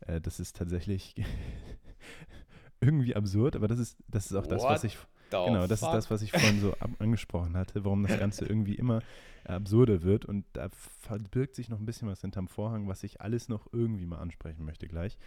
Äh, 0.00 0.20
das 0.20 0.40
ist 0.40 0.56
tatsächlich 0.56 1.14
irgendwie 2.80 3.16
absurd, 3.16 3.56
aber 3.56 3.68
das 3.68 3.78
ist, 3.78 3.98
das 4.08 4.26
ist 4.26 4.34
auch 4.34 4.44
What? 4.44 4.52
das, 4.52 4.62
was 4.64 4.84
ich 4.84 4.98
Genau, 5.30 5.66
das 5.66 5.80
fuck? 5.80 5.90
ist 5.90 5.94
das, 5.94 6.10
was 6.10 6.22
ich 6.22 6.32
vorhin 6.32 6.60
so 6.60 6.74
angesprochen 6.98 7.56
hatte, 7.56 7.84
warum 7.84 8.02
das 8.02 8.18
Ganze 8.18 8.46
irgendwie 8.46 8.74
immer 8.74 9.00
absurder 9.44 10.02
wird. 10.02 10.24
Und 10.24 10.44
da 10.54 10.68
verbirgt 10.70 11.54
sich 11.54 11.68
noch 11.68 11.78
ein 11.78 11.86
bisschen 11.86 12.08
was 12.08 12.20
hinterm 12.20 12.48
Vorhang, 12.48 12.88
was 12.88 13.04
ich 13.04 13.20
alles 13.20 13.48
noch 13.48 13.68
irgendwie 13.72 14.06
mal 14.06 14.18
ansprechen 14.18 14.64
möchte 14.64 14.88
gleich. 14.88 15.18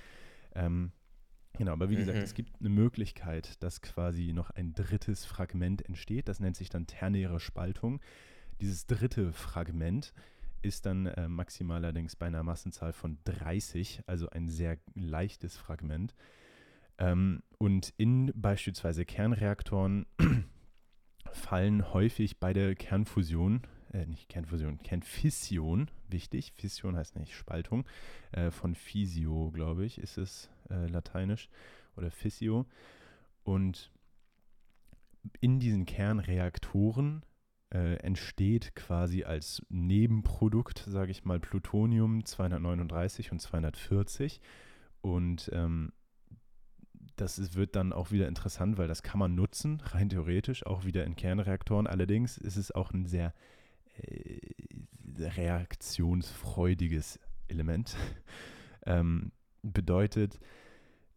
Ähm, 0.55 0.91
genau, 1.57 1.71
aber 1.71 1.89
wie 1.89 1.95
gesagt, 1.95 2.17
mhm. 2.17 2.23
es 2.23 2.33
gibt 2.33 2.59
eine 2.59 2.69
Möglichkeit, 2.69 3.63
dass 3.63 3.81
quasi 3.81 4.33
noch 4.33 4.49
ein 4.49 4.73
drittes 4.73 5.25
Fragment 5.25 5.85
entsteht. 5.85 6.27
Das 6.27 6.39
nennt 6.39 6.57
sich 6.57 6.69
dann 6.69 6.85
ternäre 6.85 7.39
Spaltung. 7.39 8.01
Dieses 8.61 8.85
dritte 8.85 9.33
Fragment 9.33 10.13
ist 10.61 10.85
dann 10.85 11.07
äh, 11.07 11.27
maximal 11.27 11.77
allerdings 11.77 12.15
bei 12.15 12.27
einer 12.27 12.43
Massenzahl 12.43 12.93
von 12.93 13.17
30, 13.25 14.03
also 14.07 14.29
ein 14.29 14.47
sehr 14.47 14.77
leichtes 14.95 15.57
Fragment. 15.57 16.15
Ähm, 16.97 17.43
und 17.57 17.93
in 17.97 18.31
beispielsweise 18.35 19.05
Kernreaktoren 19.05 20.05
fallen 21.31 21.93
häufig 21.93 22.39
bei 22.39 22.53
der 22.53 22.75
Kernfusion 22.75 23.63
äh, 23.93 24.05
nicht 24.05 24.27
Kernfusion, 24.27 24.81
Kernfission, 24.81 25.89
wichtig. 26.09 26.53
Fission 26.55 26.97
heißt 26.97 27.15
nicht 27.15 27.33
Spaltung, 27.33 27.85
äh, 28.31 28.51
von 28.51 28.75
Fisio, 28.75 29.51
glaube 29.51 29.85
ich, 29.85 29.99
ist 29.99 30.17
es 30.17 30.49
äh, 30.69 30.87
lateinisch 30.87 31.49
oder 31.95 32.11
Fissio. 32.11 32.65
Und 33.43 33.91
in 35.39 35.59
diesen 35.59 35.85
Kernreaktoren 35.85 37.23
äh, 37.73 37.95
entsteht 37.95 38.75
quasi 38.75 39.23
als 39.23 39.65
Nebenprodukt, 39.69 40.85
sage 40.87 41.11
ich 41.11 41.25
mal, 41.25 41.39
Plutonium 41.39 42.23
239 42.23 43.31
und 43.31 43.39
240. 43.39 44.39
Und 45.01 45.49
ähm, 45.53 45.91
das 47.15 47.39
ist, 47.39 47.55
wird 47.55 47.75
dann 47.75 47.91
auch 47.91 48.11
wieder 48.11 48.27
interessant, 48.27 48.77
weil 48.77 48.87
das 48.87 49.03
kann 49.03 49.19
man 49.19 49.35
nutzen, 49.35 49.81
rein 49.81 50.09
theoretisch, 50.09 50.65
auch 50.65 50.85
wieder 50.85 51.03
in 51.05 51.15
Kernreaktoren. 51.15 51.87
Allerdings 51.87 52.37
ist 52.37 52.57
es 52.57 52.71
auch 52.71 52.91
ein 52.91 53.05
sehr 53.05 53.33
äh, 53.97 54.39
reaktionsfreudiges 55.17 57.19
Element. 57.47 57.95
ähm, 58.85 59.31
bedeutet, 59.63 60.39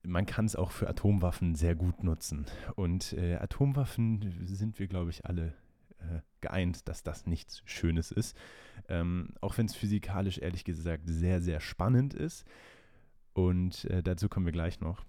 man 0.02 0.24
kann 0.24 0.46
es 0.46 0.56
auch 0.56 0.70
für 0.70 0.88
Atomwaffen 0.88 1.54
sehr 1.54 1.74
gut 1.74 2.02
nutzen. 2.02 2.46
Und 2.76 3.12
äh, 3.12 3.36
Atomwaffen 3.36 4.46
sind 4.46 4.78
wir, 4.78 4.86
glaube 4.86 5.10
ich, 5.10 5.26
alle 5.26 5.54
äh, 6.10 6.20
geeint, 6.40 6.88
dass 6.88 7.02
das 7.02 7.26
nichts 7.26 7.62
Schönes 7.64 8.10
ist. 8.10 8.36
Ähm, 8.88 9.30
auch 9.40 9.56
wenn 9.58 9.66
es 9.66 9.74
physikalisch 9.74 10.38
ehrlich 10.38 10.64
gesagt 10.64 11.04
sehr, 11.06 11.40
sehr 11.40 11.60
spannend 11.60 12.14
ist. 12.14 12.44
Und 13.32 13.84
äh, 13.86 14.02
dazu 14.02 14.28
kommen 14.28 14.46
wir 14.46 14.52
gleich 14.52 14.80
noch. 14.80 15.04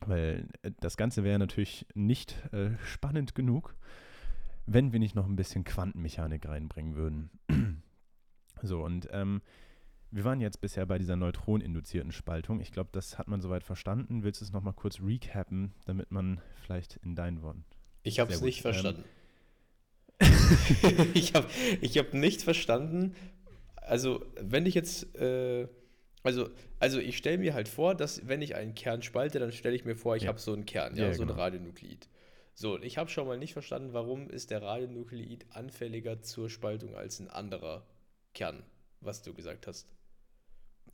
Weil 0.00 0.48
äh, 0.62 0.70
das 0.80 0.96
Ganze 0.96 1.24
wäre 1.24 1.38
natürlich 1.38 1.86
nicht 1.94 2.36
äh, 2.52 2.70
spannend 2.84 3.34
genug, 3.34 3.76
wenn 4.66 4.92
wir 4.92 4.98
nicht 4.98 5.14
noch 5.14 5.26
ein 5.26 5.36
bisschen 5.36 5.64
Quantenmechanik 5.64 6.46
reinbringen 6.46 6.96
würden. 6.96 7.30
so, 8.62 8.84
und 8.84 9.08
ähm, 9.12 9.42
wir 10.10 10.24
waren 10.24 10.40
jetzt 10.40 10.60
bisher 10.60 10.86
bei 10.86 10.98
dieser 10.98 11.16
neutroninduzierten 11.16 12.12
Spaltung. 12.12 12.60
Ich 12.60 12.72
glaube, 12.72 12.90
das 12.92 13.18
hat 13.18 13.28
man 13.28 13.40
soweit 13.40 13.64
verstanden. 13.64 14.22
Willst 14.22 14.40
du 14.40 14.44
es 14.44 14.52
nochmal 14.52 14.72
kurz 14.72 15.00
recappen, 15.00 15.74
damit 15.84 16.10
man 16.10 16.40
vielleicht 16.62 16.96
in 16.96 17.14
deinen 17.14 17.42
Worten. 17.42 17.64
Ich 18.02 18.20
habe 18.20 18.32
es 18.32 18.40
nicht 18.40 18.58
ähm, 18.58 18.62
verstanden. 18.62 19.04
Ich 21.14 21.34
habe 21.34 21.46
ich 21.80 21.98
hab 21.98 22.14
nicht 22.14 22.42
verstanden. 22.42 23.14
Also, 23.76 24.24
wenn 24.40 24.66
ich 24.66 24.74
jetzt. 24.74 25.14
Äh, 25.16 25.68
also, 26.22 26.50
also 26.80 26.98
ich 26.98 27.16
stelle 27.16 27.38
mir 27.38 27.54
halt 27.54 27.68
vor, 27.68 27.94
dass 27.94 28.26
wenn 28.26 28.42
ich 28.42 28.56
einen 28.56 28.74
Kern 28.74 29.02
spalte, 29.02 29.38
dann 29.38 29.52
stelle 29.52 29.76
ich 29.76 29.84
mir 29.84 29.94
vor, 29.94 30.16
ich 30.16 30.24
ja. 30.24 30.28
habe 30.28 30.40
so 30.40 30.52
einen 30.52 30.66
Kern, 30.66 30.96
ja, 30.96 31.06
ja 31.06 31.14
so 31.14 31.22
genau. 31.22 31.34
ein 31.34 31.38
Radionuklid. 31.38 32.08
So, 32.52 32.80
ich 32.80 32.98
habe 32.98 33.10
schon 33.10 33.28
mal 33.28 33.38
nicht 33.38 33.52
verstanden, 33.52 33.92
warum 33.92 34.28
ist 34.28 34.50
der 34.50 34.62
Radionuklid 34.62 35.46
anfälliger 35.50 36.22
zur 36.22 36.50
Spaltung 36.50 36.96
als 36.96 37.20
ein 37.20 37.28
anderer 37.28 37.86
Kern, 38.34 38.64
was 39.00 39.22
du 39.22 39.34
gesagt 39.34 39.66
hast. 39.66 39.86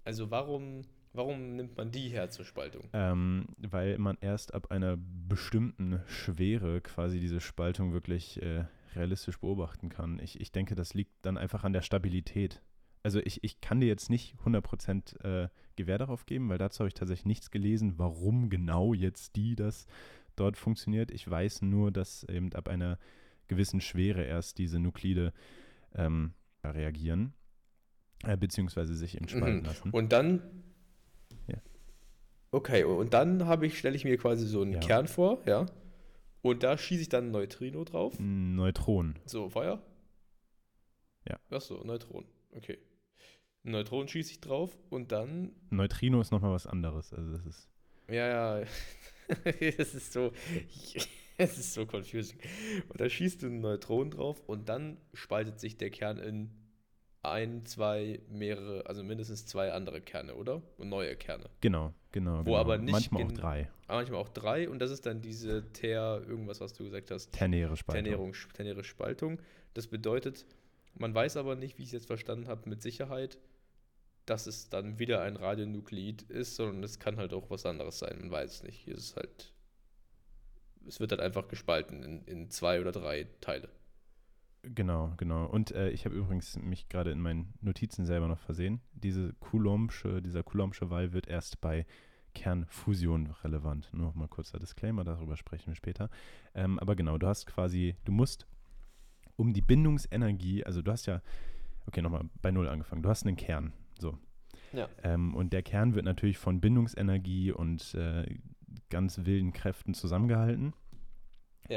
Also 0.04 0.30
warum, 0.30 0.82
warum 1.12 1.56
nimmt 1.56 1.76
man 1.76 1.90
die 1.90 2.08
her 2.08 2.30
zur 2.30 2.44
Spaltung? 2.44 2.90
Ähm, 2.92 3.46
weil 3.58 3.96
man 3.98 4.18
erst 4.20 4.52
ab 4.52 4.70
einer 4.70 4.98
bestimmten 4.98 6.02
Schwere 6.08 6.80
quasi 6.80 7.20
diese 7.20 7.40
Spaltung 7.40 7.92
wirklich 7.92 8.42
äh, 8.42 8.64
realistisch 8.96 9.38
beobachten 9.38 9.88
kann. 9.88 10.18
Ich, 10.18 10.40
ich 10.40 10.52
denke, 10.52 10.74
das 10.74 10.94
liegt 10.94 11.12
dann 11.22 11.38
einfach 11.38 11.64
an 11.64 11.72
der 11.72 11.82
Stabilität. 11.82 12.62
Also 13.02 13.20
ich, 13.20 13.42
ich 13.42 13.60
kann 13.60 13.80
dir 13.80 13.88
jetzt 13.88 14.10
nicht 14.10 14.36
100% 14.44 15.24
äh, 15.24 15.48
Gewähr 15.76 15.98
darauf 15.98 16.26
geben, 16.26 16.48
weil 16.48 16.58
dazu 16.58 16.80
habe 16.80 16.88
ich 16.88 16.94
tatsächlich 16.94 17.26
nichts 17.26 17.50
gelesen, 17.50 17.94
warum 17.98 18.48
genau 18.48 18.94
jetzt 18.94 19.36
die 19.36 19.56
das 19.56 19.86
dort 20.36 20.56
funktioniert. 20.56 21.10
Ich 21.10 21.28
weiß 21.28 21.62
nur, 21.62 21.90
dass 21.90 22.24
eben 22.24 22.52
ab 22.54 22.68
einer 22.68 22.98
gewissen 23.48 23.80
Schwere 23.80 24.24
erst 24.24 24.58
diese 24.58 24.78
Nuklide 24.78 25.32
ähm, 25.94 26.32
reagieren, 26.64 27.34
äh, 28.24 28.36
beziehungsweise 28.36 28.94
sich 28.94 29.16
eben 29.16 29.28
spalten 29.28 29.58
mhm. 29.58 29.64
lassen. 29.64 29.90
Und 29.90 30.12
dann. 30.12 30.42
Okay, 32.54 32.84
und 32.84 33.14
dann 33.14 33.46
habe 33.46 33.66
ich, 33.66 33.78
stelle 33.78 33.96
ich 33.96 34.04
mir 34.04 34.18
quasi 34.18 34.46
so 34.46 34.60
einen 34.60 34.74
ja. 34.74 34.80
Kern 34.80 35.06
vor, 35.08 35.40
ja. 35.46 35.64
Und 36.42 36.62
da 36.64 36.76
schieße 36.76 37.02
ich 37.02 37.08
dann 37.08 37.26
ein 37.26 37.30
Neutrino 37.30 37.84
drauf. 37.84 38.16
Neutron. 38.18 39.18
So, 39.26 39.48
Feuer? 39.48 39.80
Ja. 41.28 41.38
Achso, 41.50 41.82
Neutron. 41.84 42.26
Okay. 42.50 42.78
Neutron 43.62 44.08
schieße 44.08 44.32
ich 44.32 44.40
drauf 44.40 44.76
und 44.90 45.12
dann. 45.12 45.52
Neutrino 45.70 46.20
ist 46.20 46.32
nochmal 46.32 46.52
was 46.52 46.66
anderes. 46.66 47.12
Also 47.12 47.32
das 47.32 47.46
ist. 47.46 47.68
Ja, 48.08 48.60
ja. 48.60 48.66
Es 49.60 49.94
ist 49.94 50.12
so. 50.12 50.32
Es 51.38 51.58
ist 51.58 51.72
so 51.72 51.86
confusing. 51.86 52.38
Und 52.88 53.00
da 53.00 53.08
schießt 53.08 53.42
du 53.42 53.46
einen 53.46 53.62
Neutron 53.62 54.10
drauf 54.10 54.42
und 54.46 54.68
dann 54.68 54.98
spaltet 55.14 55.58
sich 55.58 55.76
der 55.76 55.90
Kern 55.90 56.18
in 56.18 56.50
ein, 57.22 57.64
zwei, 57.66 58.20
mehrere, 58.28 58.84
also 58.86 59.02
mindestens 59.04 59.46
zwei 59.46 59.72
andere 59.72 60.00
Kerne, 60.00 60.34
oder? 60.34 60.60
Und 60.76 60.88
neue 60.88 61.14
Kerne. 61.16 61.44
Genau, 61.60 61.92
genau. 62.10 62.40
Wo 62.40 62.44
genau. 62.44 62.56
aber 62.56 62.78
nicht. 62.78 62.92
Manchmal 62.92 63.24
auch 63.24 63.32
drei. 63.32 63.70
Aber 63.86 63.98
manchmal 63.98 64.20
auch 64.20 64.28
drei 64.28 64.68
und 64.68 64.80
das 64.80 64.90
ist 64.90 65.06
dann 65.06 65.20
diese 65.20 65.72
Ter, 65.72 66.22
irgendwas, 66.26 66.60
was 66.60 66.72
du 66.72 66.84
gesagt 66.84 67.10
hast. 67.10 67.32
Ternäre 67.32 67.76
Spaltung. 67.76 68.04
Ternährung, 68.04 68.32
ternäre 68.54 68.84
Spaltung. 68.84 69.38
Das 69.74 69.86
bedeutet, 69.86 70.44
man 70.94 71.14
weiß 71.14 71.36
aber 71.36 71.54
nicht, 71.54 71.78
wie 71.78 71.82
ich 71.82 71.88
es 71.88 71.92
jetzt 71.92 72.06
verstanden 72.06 72.48
habe, 72.48 72.68
mit 72.68 72.82
Sicherheit, 72.82 73.38
dass 74.26 74.46
es 74.46 74.68
dann 74.68 74.98
wieder 74.98 75.22
ein 75.22 75.36
Radionuklid 75.36 76.22
ist, 76.22 76.56
sondern 76.56 76.82
es 76.82 76.98
kann 76.98 77.16
halt 77.16 77.32
auch 77.32 77.50
was 77.50 77.66
anderes 77.66 77.98
sein. 77.98 78.18
Man 78.20 78.30
weiß 78.30 78.52
es 78.52 78.62
nicht. 78.62 78.78
Hier 78.78 78.94
ist 78.94 79.10
es 79.10 79.16
halt. 79.16 79.52
Es 80.86 80.98
wird 80.98 81.12
halt 81.12 81.20
einfach 81.20 81.46
gespalten 81.46 82.02
in, 82.02 82.24
in 82.24 82.50
zwei 82.50 82.80
oder 82.80 82.90
drei 82.90 83.28
Teile. 83.40 83.68
Genau, 84.62 85.12
genau. 85.16 85.46
Und 85.46 85.72
äh, 85.72 85.90
ich 85.90 86.04
habe 86.04 86.14
übrigens 86.14 86.56
mich 86.56 86.88
gerade 86.88 87.10
in 87.10 87.20
meinen 87.20 87.54
Notizen 87.60 88.06
selber 88.06 88.28
noch 88.28 88.38
versehen. 88.38 88.80
Diese 88.92 89.32
Coulombsche, 89.40 90.22
dieser 90.22 90.44
Coulombsche 90.44 90.88
Wall 90.88 91.12
wird 91.12 91.26
erst 91.26 91.60
bei 91.60 91.84
Kernfusion 92.34 93.34
relevant. 93.42 93.90
Nur 93.92 94.06
noch 94.06 94.14
mal 94.14 94.28
kurzer 94.28 94.58
Disclaimer, 94.58 95.04
darüber 95.04 95.36
sprechen 95.36 95.68
wir 95.68 95.74
später. 95.74 96.10
Ähm, 96.54 96.78
aber 96.78 96.94
genau, 96.94 97.18
du 97.18 97.26
hast 97.26 97.46
quasi, 97.46 97.96
du 98.04 98.12
musst 98.12 98.46
um 99.36 99.52
die 99.52 99.62
Bindungsenergie, 99.62 100.64
also 100.64 100.80
du 100.80 100.92
hast 100.92 101.06
ja, 101.06 101.22
okay, 101.86 102.00
nochmal 102.00 102.24
bei 102.40 102.50
Null 102.50 102.68
angefangen, 102.68 103.02
du 103.02 103.08
hast 103.08 103.26
einen 103.26 103.36
Kern, 103.36 103.72
so. 103.98 104.16
Ja. 104.72 104.88
Ähm, 105.02 105.34
und 105.34 105.52
der 105.52 105.62
Kern 105.62 105.94
wird 105.94 106.04
natürlich 106.04 106.38
von 106.38 106.60
Bindungsenergie 106.60 107.52
und 107.52 107.94
äh, 107.94 108.38
ganz 108.88 109.24
wilden 109.24 109.52
Kräften 109.52 109.92
zusammengehalten. 109.92 110.72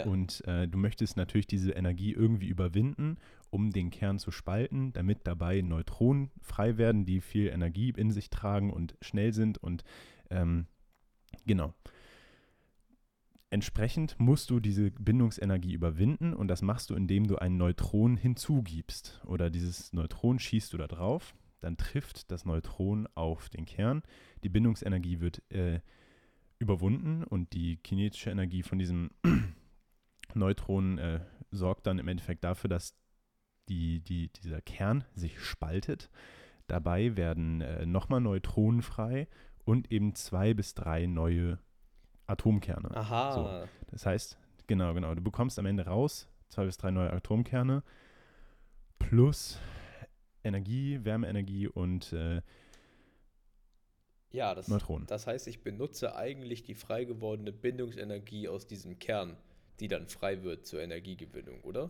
Und 0.04 0.46
äh, 0.48 0.68
du 0.68 0.78
möchtest 0.78 1.18
natürlich 1.18 1.48
diese 1.48 1.72
Energie 1.72 2.12
irgendwie 2.12 2.48
überwinden, 2.48 3.18
um 3.50 3.72
den 3.72 3.90
Kern 3.90 4.20
zu 4.20 4.32
spalten, 4.32 4.94
damit 4.94 5.20
dabei 5.24 5.62
Neutronen 5.62 6.32
frei 6.42 6.78
werden, 6.78 7.06
die 7.06 7.22
viel 7.22 7.48
Energie 7.48 7.94
in 7.96 8.12
sich 8.12 8.30
tragen 8.30 8.72
und 8.72 8.96
schnell 9.02 9.34
sind. 9.34 9.58
Und 9.58 9.84
ähm, 10.30 10.68
genau. 11.46 11.74
Entsprechend 13.50 14.20
musst 14.20 14.50
du 14.50 14.60
diese 14.60 14.92
Bindungsenergie 14.92 15.74
überwinden 15.74 16.34
und 16.34 16.50
das 16.50 16.62
machst 16.62 16.90
du, 16.90 16.96
indem 16.96 17.28
du 17.28 17.38
ein 17.38 17.56
Neutron 17.56 18.18
hinzugibst. 18.18 19.22
Oder 19.26 19.50
dieses 19.50 19.94
Neutron 19.94 20.40
schießt 20.40 20.74
du 20.74 20.78
da 20.78 20.88
drauf, 20.88 21.36
dann 21.62 21.78
trifft 21.78 22.32
das 22.32 22.46
Neutron 22.46 23.08
auf 23.16 23.50
den 23.50 23.66
Kern. 23.66 24.04
Die 24.44 24.50
Bindungsenergie 24.50 25.22
wird 25.22 25.42
äh, 25.52 25.80
überwunden 26.60 27.24
und 27.24 27.54
die 27.54 27.78
kinetische 27.78 28.30
Energie 28.30 28.64
von 28.64 28.80
diesem 28.80 29.12
Neutronen 30.34 30.98
äh, 30.98 31.20
sorgt 31.52 31.88
dann 31.88 32.00
im 32.00 32.08
Endeffekt 32.08 32.44
dafür, 32.44 32.70
dass 32.70 32.96
die, 33.70 34.00
die, 34.02 34.30
dieser 34.30 34.62
Kern 34.62 35.04
sich 35.14 35.40
spaltet. 35.40 36.10
Dabei 36.68 37.16
werden 37.16 37.62
äh, 37.62 37.86
nochmal 37.86 38.22
Neutronen 38.22 38.82
frei 38.82 39.28
und 39.66 39.92
eben 39.92 40.16
zwei 40.16 40.54
bis 40.54 40.74
drei 40.74 41.06
neue 41.06 41.60
Atomkerne. 42.28 42.96
Aha. 42.96 43.32
So, 43.32 43.70
das 43.92 44.06
heißt, 44.06 44.38
genau, 44.68 44.94
genau, 44.94 45.14
du 45.14 45.22
bekommst 45.22 45.60
am 45.60 45.66
Ende 45.66 45.86
raus 45.86 46.28
zwei 46.50 46.66
bis 46.66 46.78
drei 46.78 46.92
neue 46.92 47.12
Atomkerne 47.12 47.84
plus 49.00 49.60
Energie, 50.44 51.04
Wärmeenergie 51.04 51.68
und 51.68 52.14
äh, 52.14 52.42
ja, 54.32 54.54
das, 54.54 54.68
Neutronen. 54.68 55.08
Das 55.08 55.28
heißt, 55.28 55.48
ich 55.48 55.64
benutze 55.64 56.16
eigentlich 56.16 56.64
die 56.64 56.76
frei 56.76 57.06
gewordene 57.06 57.52
Bindungsenergie 57.52 58.48
aus 58.48 58.68
diesem 58.68 59.00
Kern 59.00 59.38
die 59.80 59.88
dann 59.88 60.08
frei 60.08 60.44
wird 60.44 60.66
zur 60.66 60.82
Energiegewinnung, 60.82 61.62
oder? 61.62 61.90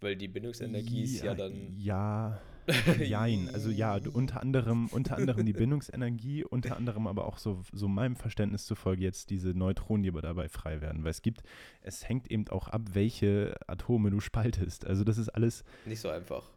Weil 0.00 0.16
die 0.16 0.28
Bindungsenergie 0.28 1.00
ja, 1.00 1.04
ist 1.04 1.22
ja 1.24 1.34
dann. 1.34 1.74
Ja, 1.76 2.40
jein. 3.02 3.48
Also 3.52 3.70
ja, 3.70 3.98
unter 4.12 4.40
anderem, 4.40 4.86
unter 4.88 5.16
anderem 5.16 5.44
die 5.44 5.52
Bindungsenergie, 5.52 6.44
unter 6.44 6.76
anderem 6.76 7.06
aber 7.06 7.26
auch 7.26 7.38
so, 7.38 7.62
so 7.72 7.88
meinem 7.88 8.14
Verständnis 8.14 8.64
zufolge 8.66 9.02
jetzt 9.02 9.30
diese 9.30 9.48
Neutronen, 9.50 10.02
die 10.02 10.10
aber 10.10 10.22
dabei 10.22 10.48
frei 10.48 10.80
werden. 10.80 11.02
Weil 11.02 11.10
es 11.10 11.22
gibt, 11.22 11.42
es 11.80 12.08
hängt 12.08 12.30
eben 12.30 12.46
auch 12.48 12.68
ab, 12.68 12.82
welche 12.92 13.56
Atome 13.66 14.10
du 14.10 14.20
spaltest. 14.20 14.86
Also 14.86 15.02
das 15.02 15.18
ist 15.18 15.30
alles. 15.30 15.64
Nicht 15.84 16.00
so 16.00 16.10
einfach. 16.10 16.52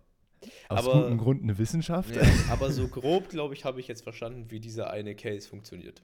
Aus 0.70 0.88
aber, 0.88 1.02
gutem 1.02 1.18
Grund 1.18 1.44
eine 1.44 1.58
Wissenschaft. 1.58 2.16
Ja, 2.16 2.24
aber 2.50 2.72
so 2.72 2.88
grob, 2.88 3.30
glaube 3.30 3.54
ich, 3.54 3.64
habe 3.64 3.80
ich 3.80 3.88
jetzt 3.88 4.04
verstanden, 4.04 4.50
wie 4.50 4.60
dieser 4.60 4.90
eine 4.90 5.16
Case 5.16 5.48
funktioniert. 5.48 6.02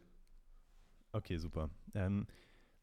Okay, 1.12 1.38
super. 1.38 1.70
Ähm, 1.96 2.28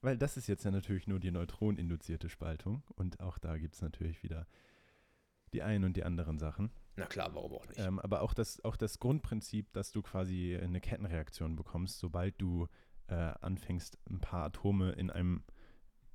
weil 0.05 0.19
das 0.19 0.37
ist 0.37 0.47
jetzt 0.47 0.65
ja 0.65 0.71
natürlich 0.71 1.07
nur 1.07 1.19
die 1.19 1.31
neutroninduzierte 1.31 2.29
Spaltung 2.29 2.83
und 2.95 3.21
auch 3.21 3.39
da 3.39 3.57
gibt 3.57 3.75
es 3.75 3.83
natürlich 3.83 4.23
wieder 4.23 4.47
die 5.53 5.63
einen 5.63 5.85
und 5.85 5.97
die 5.97 6.05
anderen 6.05 6.39
Sachen. 6.39 6.71
Na 6.97 7.07
klar, 7.07 7.35
warum 7.35 7.55
auch 7.55 7.67
nicht? 7.67 7.81
Ähm, 7.81 7.99
aber 7.99 8.23
auch 8.23 8.35
das, 8.35 8.63
auch 8.65 8.77
das 8.77 8.99
Grundprinzip, 8.99 9.73
dass 9.73 9.93
du 9.93 10.03
quasi 10.03 10.57
eine 10.61 10.81
Kettenreaktion 10.81 11.57
bekommst, 11.57 11.99
sobald 11.99 12.41
du 12.41 12.69
äh, 13.09 13.15
anfängst, 13.15 13.99
ein 14.11 14.21
paar 14.21 14.45
Atome 14.45 14.93
in, 14.93 15.11
einem, 15.11 15.43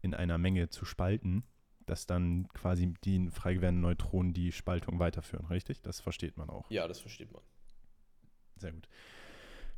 in 0.02 0.14
einer 0.14 0.38
Menge 0.38 0.70
zu 0.70 0.86
spalten, 0.86 1.44
dass 1.86 2.06
dann 2.06 2.48
quasi 2.50 2.94
die 3.04 3.30
frei 3.30 3.56
gewordenen 3.56 3.82
Neutronen 3.82 4.34
die 4.34 4.52
Spaltung 4.52 5.00
weiterführen, 5.00 5.48
richtig? 5.48 5.82
Das 5.82 6.00
versteht 6.00 6.38
man 6.38 6.50
auch. 6.50 6.70
Ja, 6.70 6.88
das 6.88 7.00
versteht 7.00 7.32
man. 7.32 7.42
Sehr 8.58 8.72
gut. 8.72 8.88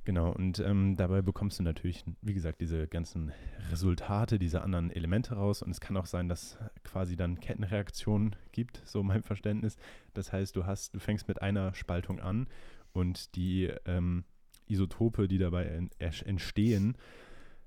Genau, 0.03 0.31
und 0.31 0.59
ähm, 0.59 0.95
dabei 0.95 1.21
bekommst 1.21 1.59
du 1.59 1.63
natürlich, 1.63 2.03
wie 2.21 2.33
gesagt, 2.33 2.59
diese 2.59 2.87
ganzen 2.87 3.31
Resultate, 3.69 4.39
diese 4.39 4.63
anderen 4.63 4.89
Elemente 4.89 5.35
raus. 5.35 5.61
Und 5.61 5.69
es 5.69 5.79
kann 5.79 5.95
auch 5.95 6.07
sein, 6.07 6.27
dass 6.27 6.57
quasi 6.83 7.15
dann 7.15 7.39
Kettenreaktionen 7.39 8.35
gibt, 8.51 8.81
so 8.83 9.03
mein 9.03 9.21
Verständnis. 9.21 9.77
Das 10.15 10.33
heißt, 10.33 10.55
du 10.55 10.65
hast, 10.65 10.95
du 10.95 10.99
fängst 10.99 11.27
mit 11.27 11.41
einer 11.43 11.75
Spaltung 11.75 12.19
an 12.19 12.47
und 12.93 13.35
die 13.35 13.71
ähm, 13.85 14.23
Isotope, 14.67 15.27
die 15.27 15.37
dabei 15.37 15.65
en 15.65 15.91
entstehen, 15.99 16.97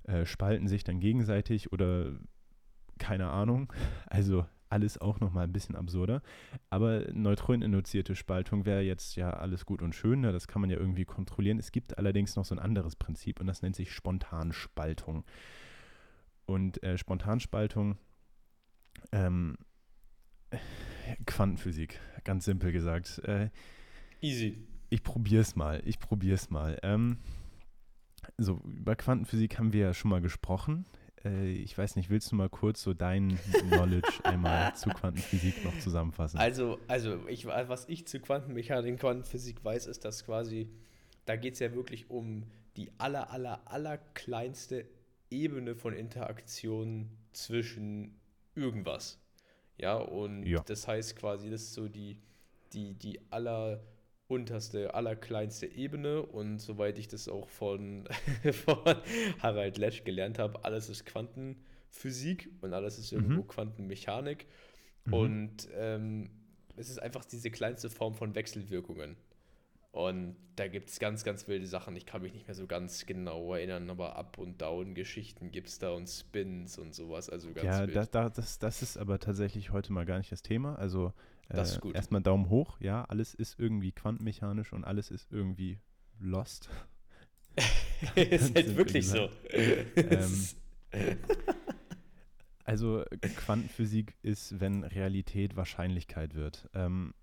äh, 0.02 0.26
spalten 0.26 0.66
sich 0.66 0.82
dann 0.82 0.98
gegenseitig 0.98 1.72
oder 1.72 2.18
keine 2.98 3.30
Ahnung. 3.30 3.72
Also 4.06 4.44
alles 4.74 4.98
auch 5.00 5.20
nochmal 5.20 5.44
ein 5.44 5.52
bisschen 5.52 5.76
absurder. 5.76 6.20
Aber 6.68 7.04
neutroneninduzierte 7.12 8.16
Spaltung 8.16 8.66
wäre 8.66 8.82
jetzt 8.82 9.14
ja 9.14 9.30
alles 9.30 9.64
gut 9.64 9.80
und 9.82 9.94
schön, 9.94 10.20
ne? 10.20 10.32
das 10.32 10.48
kann 10.48 10.60
man 10.60 10.68
ja 10.68 10.76
irgendwie 10.76 11.04
kontrollieren. 11.04 11.60
Es 11.60 11.70
gibt 11.70 11.96
allerdings 11.96 12.34
noch 12.34 12.44
so 12.44 12.56
ein 12.56 12.58
anderes 12.58 12.96
Prinzip 12.96 13.40
und 13.40 13.46
das 13.46 13.62
nennt 13.62 13.76
sich 13.76 13.92
Spontanspaltung. 13.92 15.24
Und 16.46 16.82
äh, 16.82 16.98
Spontanspaltung, 16.98 17.96
ähm, 19.12 19.56
Quantenphysik, 21.26 22.00
ganz 22.24 22.44
simpel 22.44 22.72
gesagt. 22.72 23.20
Äh, 23.20 23.50
Easy. 24.20 24.58
Ich 24.90 25.04
probiere 25.04 25.42
es 25.42 25.54
mal, 25.54 25.82
ich 25.84 26.00
probiere 26.00 26.34
es 26.34 26.50
mal. 26.50 26.78
Ähm, 26.82 27.18
so, 28.38 28.60
über 28.64 28.96
Quantenphysik 28.96 29.58
haben 29.58 29.72
wir 29.72 29.80
ja 29.80 29.94
schon 29.94 30.10
mal 30.10 30.20
gesprochen 30.20 30.84
äh, 31.24 31.50
ich 31.50 31.76
weiß 31.76 31.96
nicht, 31.96 32.10
willst 32.10 32.30
du 32.32 32.36
mal 32.36 32.48
kurz 32.48 32.82
so 32.82 32.94
dein 32.94 33.38
Knowledge 33.68 34.24
einmal 34.24 34.74
zu 34.74 34.90
Quantenphysik 34.90 35.64
noch 35.64 35.78
zusammenfassen? 35.78 36.38
Also, 36.38 36.78
also 36.88 37.26
ich, 37.28 37.46
was 37.46 37.88
ich 37.88 38.06
zu 38.06 38.20
Quantenmechanik 38.20 38.92
und 38.92 39.00
Quantenphysik 39.00 39.64
weiß, 39.64 39.86
ist, 39.86 40.04
dass 40.04 40.24
quasi, 40.24 40.70
da 41.26 41.36
geht 41.36 41.54
es 41.54 41.60
ja 41.60 41.74
wirklich 41.74 42.10
um 42.10 42.44
die 42.76 42.90
aller, 42.98 43.30
aller, 43.30 43.62
aller 43.66 43.98
kleinste 43.98 44.86
Ebene 45.30 45.74
von 45.74 45.94
Interaktion 45.94 47.10
zwischen 47.32 48.20
irgendwas. 48.54 49.20
Ja, 49.78 49.96
und 49.96 50.44
ja. 50.44 50.62
das 50.66 50.86
heißt 50.86 51.16
quasi, 51.16 51.50
das 51.50 51.62
ist 51.62 51.74
so 51.74 51.88
die, 51.88 52.16
die, 52.72 52.94
die 52.94 53.20
aller 53.30 53.82
unterste, 54.26 54.94
allerkleinste 54.94 55.66
Ebene 55.66 56.22
und 56.22 56.58
soweit 56.58 56.98
ich 56.98 57.08
das 57.08 57.28
auch 57.28 57.48
von, 57.48 58.08
von 58.64 58.96
Harald 59.40 59.78
Lesch 59.78 60.04
gelernt 60.04 60.38
habe, 60.38 60.64
alles 60.64 60.88
ist 60.88 61.04
Quantenphysik 61.04 62.50
und 62.60 62.72
alles 62.72 62.98
ist 62.98 63.12
irgendwo 63.12 63.42
mhm. 63.42 63.48
Quantenmechanik 63.48 64.46
mhm. 65.04 65.14
und 65.14 65.68
ähm, 65.74 66.30
es 66.76 66.88
ist 66.88 67.00
einfach 67.00 67.24
diese 67.24 67.50
kleinste 67.50 67.90
Form 67.90 68.14
von 68.14 68.34
Wechselwirkungen. 68.34 69.16
Und 69.94 70.34
da 70.56 70.66
gibt 70.66 70.88
es 70.88 70.98
ganz, 70.98 71.22
ganz 71.22 71.46
wilde 71.46 71.68
Sachen. 71.68 71.94
Ich 71.94 72.04
kann 72.04 72.20
mich 72.20 72.32
nicht 72.32 72.48
mehr 72.48 72.56
so 72.56 72.66
ganz 72.66 73.06
genau 73.06 73.54
erinnern, 73.54 73.88
aber 73.88 74.16
Up- 74.16 74.38
und 74.38 74.60
Down-Geschichten 74.60 75.52
gibt 75.52 75.68
es 75.68 75.78
da 75.78 75.90
und 75.90 76.08
Spins 76.08 76.78
und 76.78 76.96
sowas. 76.96 77.30
Also 77.30 77.52
ganz 77.52 77.64
ja, 77.64 77.86
wild. 77.86 78.12
Da, 78.12 78.28
das, 78.28 78.58
das 78.58 78.82
ist 78.82 78.96
aber 78.96 79.20
tatsächlich 79.20 79.70
heute 79.70 79.92
mal 79.92 80.04
gar 80.04 80.18
nicht 80.18 80.32
das 80.32 80.42
Thema. 80.42 80.74
Also 80.74 81.12
das 81.48 81.76
ist 81.76 81.84
äh, 81.84 81.92
erstmal 81.92 82.22
Daumen 82.22 82.48
hoch, 82.48 82.76
ja, 82.80 83.04
alles 83.04 83.34
ist 83.34 83.60
irgendwie 83.60 83.92
quantenmechanisch 83.92 84.72
und 84.72 84.82
alles 84.82 85.12
ist 85.12 85.30
irgendwie 85.30 85.78
lost. 86.18 86.70
ist 88.16 88.52
halt 88.52 88.76
wirklich 88.76 89.06
so. 89.06 89.28
ähm, 89.52 90.48
also 92.64 93.04
Quantenphysik 93.36 94.16
ist, 94.22 94.58
wenn 94.58 94.82
Realität 94.82 95.54
Wahrscheinlichkeit 95.54 96.34
wird. 96.34 96.68
Ähm, 96.74 97.14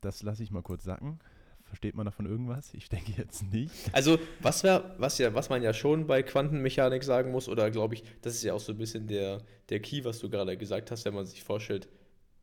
das 0.00 0.22
lasse 0.22 0.42
ich 0.42 0.50
mal 0.50 0.62
kurz 0.62 0.84
sacken. 0.84 1.18
Versteht 1.64 1.94
man 1.94 2.04
davon 2.04 2.26
irgendwas? 2.26 2.72
Ich 2.74 2.88
denke 2.88 3.12
jetzt 3.16 3.42
nicht. 3.52 3.72
Also, 3.92 4.18
was, 4.40 4.62
wär, 4.62 4.94
was, 4.98 5.18
ja, 5.18 5.34
was 5.34 5.48
man 5.48 5.62
ja 5.62 5.72
schon 5.72 6.06
bei 6.06 6.22
Quantenmechanik 6.22 7.02
sagen 7.02 7.30
muss, 7.32 7.48
oder 7.48 7.70
glaube 7.70 7.94
ich, 7.94 8.04
das 8.20 8.34
ist 8.34 8.42
ja 8.44 8.52
auch 8.54 8.60
so 8.60 8.72
ein 8.72 8.78
bisschen 8.78 9.08
der, 9.08 9.42
der 9.70 9.80
Key, 9.80 10.04
was 10.04 10.18
du 10.18 10.28
gerade 10.28 10.56
gesagt 10.56 10.90
hast, 10.90 11.04
wenn 11.04 11.14
man 11.14 11.24
sich 11.24 11.42
vorstellt, 11.42 11.88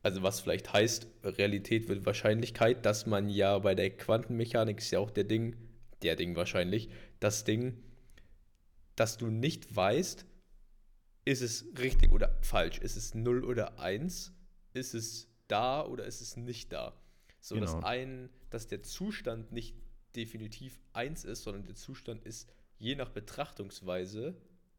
also 0.03 0.23
was 0.23 0.39
vielleicht 0.39 0.73
heißt, 0.73 1.07
Realität 1.23 1.87
wird 1.87 2.05
Wahrscheinlichkeit, 2.05 2.85
dass 2.85 3.05
man 3.05 3.29
ja 3.29 3.59
bei 3.59 3.75
der 3.75 3.91
Quantenmechanik 3.91 4.79
ist 4.79 4.91
ja 4.91 4.99
auch 4.99 5.11
der 5.11 5.25
Ding, 5.25 5.55
der 6.01 6.15
Ding 6.15 6.35
wahrscheinlich, 6.35 6.89
das 7.19 7.43
Ding, 7.43 7.77
dass 8.95 9.17
du 9.17 9.27
nicht 9.27 9.75
weißt, 9.75 10.25
ist 11.25 11.41
es 11.41 11.65
richtig 11.77 12.11
oder 12.11 12.37
falsch, 12.41 12.79
ist 12.79 12.97
es 12.97 13.13
0 13.13 13.43
oder 13.43 13.79
1, 13.79 14.33
ist 14.73 14.95
es 14.95 15.29
da 15.47 15.85
oder 15.85 16.05
ist 16.05 16.21
es 16.21 16.35
nicht 16.35 16.73
da. 16.73 16.93
So, 17.41 17.55
genau. 17.55 17.65
dass 17.65 17.83
ein, 17.83 18.29
dass 18.49 18.67
der 18.67 18.83
Zustand 18.83 19.51
nicht 19.51 19.75
definitiv 20.15 20.79
eins 20.93 21.25
ist, 21.25 21.43
sondern 21.43 21.65
der 21.65 21.75
Zustand 21.75 22.23
ist 22.23 22.49
je 22.77 22.95
nach 22.95 23.09
Betrachtungsweise, 23.09 24.35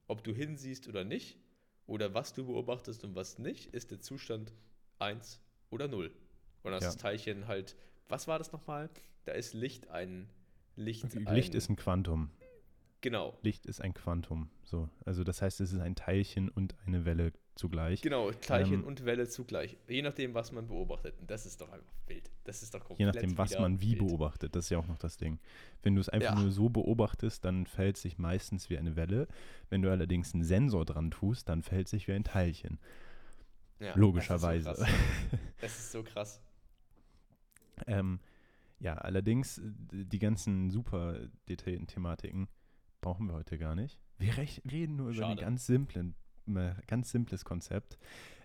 ob 0.07 0.25
du 0.25 0.33
hinsiehst 0.33 0.89
oder 0.89 1.05
nicht, 1.05 1.39
oder 1.87 2.15
was 2.15 2.33
du 2.33 2.47
beobachtest 2.47 3.05
und 3.05 3.15
was 3.15 3.39
nicht, 3.39 3.75
ist 3.75 3.91
der 3.91 4.01
Zustand 4.01 4.53
1 4.99 5.41
oder 5.71 5.89
0. 5.89 6.13
Und 6.63 6.73
das 6.73 6.85
ja. 6.85 6.93
Teilchen 6.93 7.49
halt, 7.49 7.77
was 8.09 8.29
war 8.29 8.39
das 8.39 8.53
nochmal? 8.53 8.89
Da 9.25 9.33
ist 9.33 9.53
Licht 9.53 9.89
ein 9.89 10.29
Licht. 10.77 11.03
Licht 11.15 11.53
ein, 11.53 11.57
ist 11.57 11.69
ein 11.69 11.77
Quantum. 11.77 12.31
Genau. 13.01 13.37
Licht 13.43 13.67
ist 13.67 13.81
ein 13.81 13.95
Quantum. 13.95 14.49
So, 14.63 14.89
also 15.05 15.25
das 15.25 15.43
heißt, 15.43 15.61
es 15.61 15.73
ist 15.73 15.81
ein 15.81 15.97
Teilchen 15.97 16.49
und 16.49 16.77
eine 16.87 17.05
Welle 17.05 17.33
zugleich. 17.55 18.03
Genau, 18.03 18.31
Teilchen 18.33 18.81
ähm, 18.81 18.85
und 18.85 19.05
Welle 19.05 19.29
zugleich. 19.29 19.77
Je 19.89 20.03
nachdem, 20.03 20.35
was 20.35 20.53
man 20.53 20.67
beobachtet. 20.67 21.15
Und 21.21 21.31
das 21.31 21.47
ist 21.47 21.61
doch 21.61 21.71
einfach 21.71 21.93
wild. 22.07 22.31
Das 22.45 22.63
ist 22.63 22.75
doch 22.75 22.81
komplett 22.81 22.99
Je 22.99 23.07
nachdem, 23.07 23.39
was 23.39 23.59
man 23.59 23.81
wie 23.81 23.93
wild. 23.93 23.99
beobachtet. 24.07 24.57
Das 24.57 24.67
ist 24.67 24.71
ja 24.71 24.79
auch 24.79 24.87
noch 24.87 24.99
das 24.99 25.17
Ding. 25.17 25.39
Wenn 25.83 25.95
du 25.95 26.01
es 26.01 26.09
einfach 26.09 26.37
ja. 26.37 26.41
nur 26.41 26.51
so 26.51 26.69
beobachtest, 26.69 27.45
dann 27.45 27.67
es 27.67 28.03
sich 28.03 28.19
meistens 28.19 28.71
wie 28.71 28.79
eine 28.79 28.97
Welle. 28.97 29.29
Wenn 29.69 29.83
du 29.83 29.91
allerdings 29.91 30.35
einen 30.35 30.45
Sensor 30.45 30.85
dran 30.85 31.11
tust, 31.11 31.49
dann 31.49 31.63
verhält 31.63 31.87
es 31.87 31.91
sich 31.93 32.09
wie 32.09 32.13
ein 32.13 32.25
Teilchen. 32.25 32.79
Ja, 33.81 33.95
Logischerweise. 33.97 34.65
Das 34.65 34.79
ist 34.79 34.87
so 34.89 34.93
krass. 34.93 35.41
das 35.61 35.79
ist 35.79 35.93
so 35.93 36.03
krass. 36.03 36.41
ähm, 37.87 38.21
ja, 38.79 38.95
allerdings 38.95 39.61
die 39.65 40.19
ganzen 40.19 40.71
super 40.71 41.19
detaillierten 41.49 41.87
Thematiken 41.87 42.49
brauchen 43.01 43.27
wir 43.27 43.35
heute 43.35 43.59
gar 43.59 43.75
nicht. 43.75 43.99
Wir 44.19 44.37
reden 44.71 44.97
nur 44.97 45.11
über 45.11 45.27
einen 45.27 45.39
ganz 45.39 45.67
simplen, 45.67 46.15
ganz 46.87 47.11
simples 47.11 47.45
Konzept, 47.45 47.99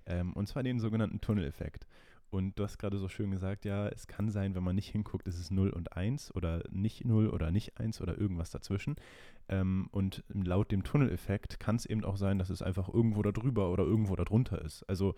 ähm, 0.05 0.33
und 0.33 0.47
zwar 0.47 0.63
den 0.63 0.79
sogenannten 0.79 1.21
Tunneleffekt. 1.21 1.87
Und 2.29 2.59
du 2.59 2.63
hast 2.63 2.77
gerade 2.77 2.97
so 2.97 3.07
schön 3.07 3.31
gesagt, 3.31 3.63
ja, 3.63 3.87
es 3.87 4.05
kann 4.05 4.29
sein, 4.29 4.53
wenn 4.53 4.63
man 4.63 4.75
nicht 4.75 4.89
hinguckt, 4.89 5.25
ist 5.27 5.39
es 5.39 5.49
0 5.49 5.69
und 5.69 5.93
1 5.95 6.35
oder 6.35 6.61
nicht 6.69 7.05
0 7.05 7.29
oder 7.29 7.51
nicht 7.51 7.79
1 7.79 8.01
oder 8.01 8.17
irgendwas 8.17 8.49
dazwischen. 8.49 8.97
Ähm, 9.47 9.87
und 9.91 10.23
laut 10.27 10.71
dem 10.71 10.83
Tunneleffekt 10.83 11.59
kann 11.59 11.77
es 11.77 11.85
eben 11.85 12.03
auch 12.03 12.17
sein, 12.17 12.37
dass 12.37 12.49
es 12.49 12.61
einfach 12.61 12.89
irgendwo 12.93 13.21
da 13.21 13.31
drüber 13.31 13.71
oder 13.71 13.85
irgendwo 13.85 14.15
darunter 14.15 14.61
ist. 14.61 14.83
Also, 14.89 15.15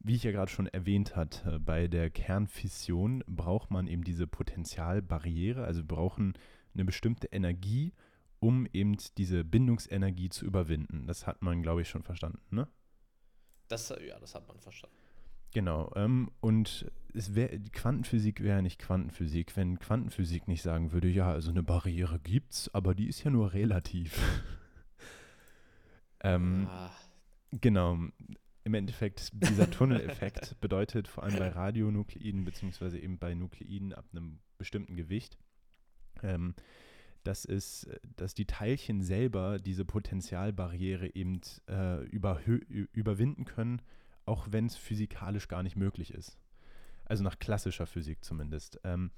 wie 0.00 0.14
ich 0.14 0.24
ja 0.24 0.32
gerade 0.32 0.50
schon 0.50 0.66
erwähnt 0.66 1.16
hatte, 1.16 1.60
bei 1.60 1.86
der 1.86 2.10
Kernfission 2.10 3.22
braucht 3.26 3.70
man 3.70 3.86
eben 3.86 4.02
diese 4.02 4.26
Potentialbarriere, 4.26 5.64
also 5.64 5.84
brauchen 5.84 6.32
eine 6.74 6.84
bestimmte 6.84 7.28
Energie, 7.28 7.92
um 8.42 8.66
eben 8.72 8.96
diese 9.16 9.44
Bindungsenergie 9.44 10.28
zu 10.28 10.44
überwinden. 10.44 11.06
Das 11.06 11.28
hat 11.28 11.42
man, 11.42 11.62
glaube 11.62 11.82
ich, 11.82 11.88
schon 11.88 12.02
verstanden, 12.02 12.40
ne? 12.50 12.66
Das, 13.68 13.88
ja, 13.88 14.18
das 14.18 14.34
hat 14.34 14.48
man 14.48 14.58
verstanden. 14.58 14.96
Genau. 15.54 15.92
Ähm, 15.94 16.28
und 16.40 16.90
es 17.14 17.36
wär, 17.36 17.56
Quantenphysik 17.70 18.42
wäre 18.42 18.60
nicht 18.60 18.80
Quantenphysik, 18.80 19.56
wenn 19.56 19.78
Quantenphysik 19.78 20.48
nicht 20.48 20.62
sagen 20.62 20.90
würde, 20.90 21.08
ja, 21.08 21.30
also 21.30 21.50
eine 21.50 21.62
Barriere 21.62 22.18
gibt's, 22.18 22.68
aber 22.74 22.96
die 22.96 23.06
ist 23.06 23.22
ja 23.22 23.30
nur 23.30 23.52
relativ. 23.52 24.18
ähm, 26.24 26.66
ah. 26.68 26.90
Genau. 27.52 27.96
Im 28.64 28.74
Endeffekt, 28.74 29.30
dieser 29.34 29.70
Tunneleffekt 29.70 30.56
bedeutet 30.60 31.06
vor 31.06 31.22
allem 31.22 31.38
bei 31.38 31.48
Radionukleiden, 31.48 32.44
beziehungsweise 32.44 32.98
eben 32.98 33.18
bei 33.18 33.34
Nukleiden 33.34 33.92
ab 33.92 34.06
einem 34.12 34.40
bestimmten 34.58 34.96
Gewicht, 34.96 35.38
ähm, 36.24 36.56
dass, 37.24 37.44
es, 37.44 37.88
dass 38.16 38.34
die 38.34 38.46
Teilchen 38.46 39.02
selber 39.02 39.58
diese 39.58 39.84
Potentialbarriere 39.84 41.14
eben 41.14 41.40
äh, 41.68 42.02
überwinden 42.04 43.44
können, 43.44 43.82
auch 44.26 44.48
wenn 44.50 44.66
es 44.66 44.76
physikalisch 44.76 45.48
gar 45.48 45.62
nicht 45.62 45.76
möglich 45.76 46.14
ist. 46.14 46.38
Also 47.04 47.24
nach 47.24 47.38
klassischer 47.38 47.86
Physik 47.86 48.24
zumindest. 48.24 48.80
Ähm, 48.84 49.10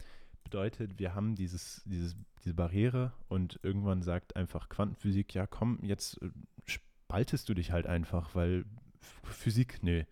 bedeutet, 0.42 0.98
wir 0.98 1.14
haben 1.14 1.34
dieses, 1.34 1.82
dieses, 1.86 2.16
diese 2.42 2.54
Barriere 2.54 3.12
und 3.28 3.58
irgendwann 3.62 4.02
sagt 4.02 4.36
einfach 4.36 4.68
Quantenphysik, 4.68 5.34
ja 5.34 5.46
komm, 5.46 5.78
jetzt 5.82 6.20
äh, 6.22 6.30
spaltest 6.66 7.48
du 7.48 7.54
dich 7.54 7.72
halt 7.72 7.86
einfach, 7.86 8.34
weil 8.34 8.64
Physik, 9.24 9.82
nee, 9.82 10.06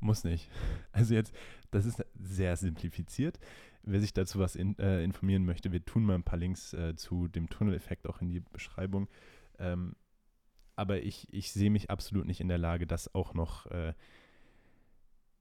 Muss 0.00 0.24
nicht. 0.24 0.50
Also 0.92 1.14
jetzt, 1.14 1.34
das 1.70 1.86
ist 1.86 2.04
sehr 2.20 2.56
simplifiziert. 2.56 3.40
Wer 3.86 4.00
sich 4.00 4.12
dazu 4.12 4.38
was 4.38 4.56
in, 4.56 4.78
äh, 4.78 5.02
informieren 5.04 5.44
möchte, 5.44 5.72
wir 5.72 5.84
tun 5.84 6.04
mal 6.04 6.14
ein 6.14 6.22
paar 6.24 6.38
Links 6.38 6.72
äh, 6.72 6.96
zu 6.96 7.28
dem 7.28 7.48
Tunneleffekt 7.48 8.08
auch 8.08 8.20
in 8.20 8.28
die 8.28 8.40
Beschreibung. 8.40 9.08
Ähm, 9.58 9.94
aber 10.76 11.02
ich, 11.02 11.32
ich 11.32 11.52
sehe 11.52 11.70
mich 11.70 11.90
absolut 11.90 12.26
nicht 12.26 12.40
in 12.40 12.48
der 12.48 12.58
Lage, 12.58 12.86
das 12.86 13.14
auch 13.14 13.34
noch 13.34 13.66
äh, 13.66 13.92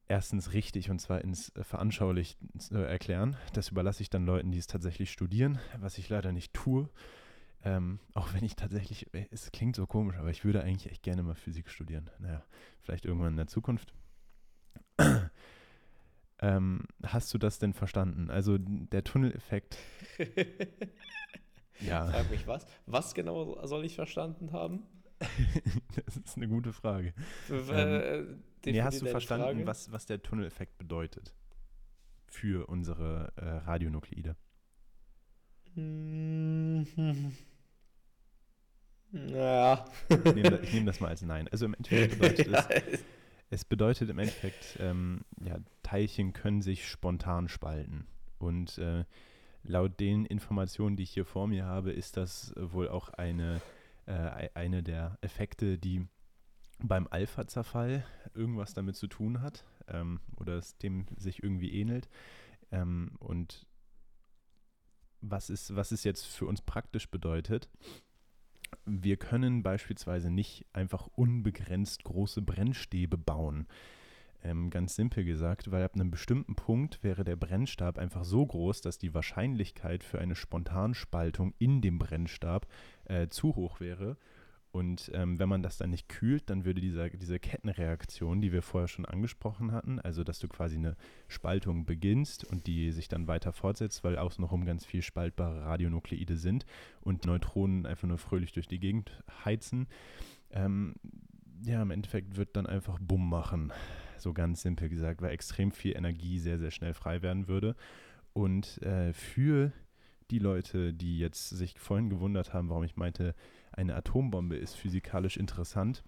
erstens 0.07 0.53
richtig 0.53 0.89
und 0.89 0.99
zwar 0.99 1.21
ins 1.21 1.49
äh, 1.55 1.63
Veranschaulich 1.63 2.37
zu 2.57 2.75
erklären. 2.75 3.37
Das 3.53 3.69
überlasse 3.69 4.01
ich 4.01 4.09
dann 4.09 4.25
Leuten, 4.25 4.51
die 4.51 4.59
es 4.59 4.67
tatsächlich 4.67 5.11
studieren, 5.11 5.59
was 5.79 5.97
ich 5.97 6.09
leider 6.09 6.31
nicht 6.31 6.53
tue. 6.53 6.89
Ähm, 7.65 7.99
auch 8.13 8.33
wenn 8.33 8.43
ich 8.43 8.55
tatsächlich, 8.55 9.13
äh, 9.13 9.25
es 9.31 9.51
klingt 9.51 9.75
so 9.75 9.87
komisch, 9.87 10.17
aber 10.17 10.29
ich 10.29 10.43
würde 10.43 10.61
eigentlich 10.61 10.91
echt 10.91 11.03
gerne 11.03 11.23
mal 11.23 11.35
Physik 11.35 11.69
studieren. 11.69 12.09
Naja, 12.19 12.43
vielleicht 12.81 13.05
irgendwann 13.05 13.33
in 13.33 13.37
der 13.37 13.47
Zukunft. 13.47 13.93
Ähm, 16.43 16.83
hast 17.03 17.33
du 17.33 17.37
das 17.37 17.57
denn 17.57 17.73
verstanden? 17.73 18.29
Also 18.29 18.57
der 18.59 19.05
Tunneleffekt. 19.05 19.77
ja. 21.79 22.05
Frag 22.05 22.29
mich 22.29 22.45
was. 22.47 22.67
Was 22.85 23.13
genau 23.13 23.65
soll 23.65 23.85
ich 23.85 23.95
verstanden 23.95 24.51
haben? 24.51 24.83
das 26.05 26.17
ist 26.17 26.35
eine 26.35 26.49
gute 26.49 26.73
Frage. 26.73 27.13
ähm, 27.49 28.43
nee, 28.65 28.81
hast 28.81 29.01
du 29.01 29.05
verstanden, 29.05 29.65
was, 29.65 29.93
was 29.93 30.05
der 30.05 30.21
Tunneleffekt 30.21 30.77
bedeutet 30.77 31.33
für 32.27 32.67
unsere 32.67 33.31
äh, 33.37 33.45
Radionukleide? 33.45 34.35
Naja. 39.11 39.85
Ich 40.09 40.35
nehme, 40.35 40.59
ich 40.59 40.73
nehme 40.73 40.87
das 40.87 40.99
mal 40.99 41.07
als 41.07 41.21
Nein. 41.21 41.47
Also 41.47 41.65
im 41.65 41.73
Endeffekt 41.75 42.19
bedeutet 42.19 42.47
es, 42.47 43.03
es 43.53 43.65
bedeutet 43.65 44.09
im 44.09 44.19
Endeffekt, 44.19 44.77
ähm, 44.79 45.21
ja, 45.39 45.57
Teilchen 45.83 46.33
können 46.33 46.61
sich 46.61 46.87
spontan 46.87 47.47
spalten. 47.47 48.07
Und 48.39 48.77
äh, 48.79 49.05
laut 49.63 49.99
den 49.99 50.25
Informationen, 50.25 50.97
die 50.97 51.03
ich 51.03 51.11
hier 51.11 51.25
vor 51.25 51.47
mir 51.47 51.65
habe, 51.65 51.91
ist 51.91 52.17
das 52.17 52.53
wohl 52.57 52.89
auch 52.89 53.09
eine 53.09 53.61
äh, 54.05 54.49
eine 54.53 54.83
der 54.83 55.17
Effekte, 55.21 55.77
die 55.77 56.07
beim 56.79 57.07
Alpha-Zerfall 57.09 58.05
irgendwas 58.33 58.73
damit 58.73 58.95
zu 58.95 59.07
tun 59.07 59.41
hat 59.41 59.63
ähm, 59.87 60.19
oder 60.35 60.57
es 60.57 60.77
dem 60.77 61.05
sich 61.17 61.41
irgendwie 61.41 61.73
ähnelt. 61.73 62.09
Ähm, 62.71 63.15
und 63.19 63.65
was, 65.21 65.49
ist, 65.49 65.75
was 65.75 65.91
es 65.91 66.03
jetzt 66.03 66.25
für 66.25 66.45
uns 66.45 66.61
praktisch 66.61 67.09
bedeutet, 67.09 67.69
wir 68.85 69.17
können 69.17 69.63
beispielsweise 69.63 70.29
nicht 70.29 70.65
einfach 70.73 71.07
unbegrenzt 71.15 72.03
große 72.03 72.41
Brennstäbe 72.41 73.17
bauen. 73.17 73.67
Ähm, 74.43 74.69
ganz 74.69 74.95
simpel 74.95 75.23
gesagt, 75.23 75.71
weil 75.71 75.83
ab 75.83 75.95
einem 75.95 76.11
bestimmten 76.11 76.55
Punkt 76.55 77.01
wäre 77.03 77.23
der 77.23 77.37
Brennstab 77.37 77.97
einfach 77.97 78.25
so 78.25 78.45
groß, 78.45 78.81
dass 78.81 78.97
die 78.97 79.13
Wahrscheinlichkeit 79.13 80.03
für 80.03 80.19
eine 80.19 80.35
Spontanspaltung 80.35 81.53
in 81.59 81.81
dem 81.81 81.97
Brennstab 81.97 82.67
äh, 83.05 83.29
zu 83.29 83.55
hoch 83.55 83.79
wäre. 83.79 84.17
Und 84.73 85.11
ähm, 85.13 85.37
wenn 85.37 85.47
man 85.47 85.61
das 85.61 85.77
dann 85.77 85.91
nicht 85.91 86.09
kühlt, 86.09 86.49
dann 86.49 86.65
würde 86.65 86.81
dieser, 86.81 87.09
diese 87.11 87.39
Kettenreaktion, 87.39 88.41
die 88.41 88.51
wir 88.51 88.63
vorher 88.63 88.87
schon 88.87 89.05
angesprochen 89.05 89.71
hatten, 89.71 89.99
also 89.99 90.23
dass 90.23 90.39
du 90.39 90.47
quasi 90.47 90.77
eine 90.77 90.97
Spaltung 91.27 91.85
beginnst 91.85 92.43
und 92.43 92.65
die 92.65 92.91
sich 92.91 93.07
dann 93.07 93.27
weiter 93.27 93.53
fortsetzt, 93.53 94.03
weil 94.03 94.17
außenrum 94.17 94.65
ganz 94.65 94.83
viel 94.83 95.03
spaltbare 95.03 95.61
Radionukleide 95.61 96.37
sind 96.37 96.65
und 97.01 97.25
Neutronen 97.25 97.85
einfach 97.85 98.07
nur 98.07 98.17
fröhlich 98.17 98.51
durch 98.51 98.67
die 98.67 98.79
Gegend 98.79 99.23
heizen, 99.45 99.85
ähm, 100.49 100.95
ja, 101.61 101.79
im 101.81 101.91
Endeffekt 101.91 102.35
wird 102.35 102.57
dann 102.57 102.65
einfach 102.65 102.97
Bumm 102.99 103.29
machen 103.29 103.71
so 104.23 104.33
ganz 104.33 104.63
simpel 104.63 104.89
gesagt, 104.89 105.21
weil 105.21 105.31
extrem 105.31 105.71
viel 105.71 105.95
Energie 105.95 106.39
sehr, 106.39 106.57
sehr 106.57 106.71
schnell 106.71 106.95
frei 106.95 107.21
werden 107.21 107.47
würde. 107.47 107.75
Und 108.31 108.81
äh, 108.81 109.13
für 109.13 109.71
die 110.33 110.39
Leute, 110.39 110.93
die 110.93 111.19
jetzt 111.19 111.49
sich 111.49 111.79
vorhin 111.79 112.09
gewundert 112.09 112.53
haben, 112.53 112.69
warum 112.69 112.83
ich 112.83 112.95
meinte, 112.95 113.35
eine 113.71 113.95
Atombombe 113.95 114.55
ist 114.55 114.73
physikalisch 114.75 115.37
interessant, 115.37 116.03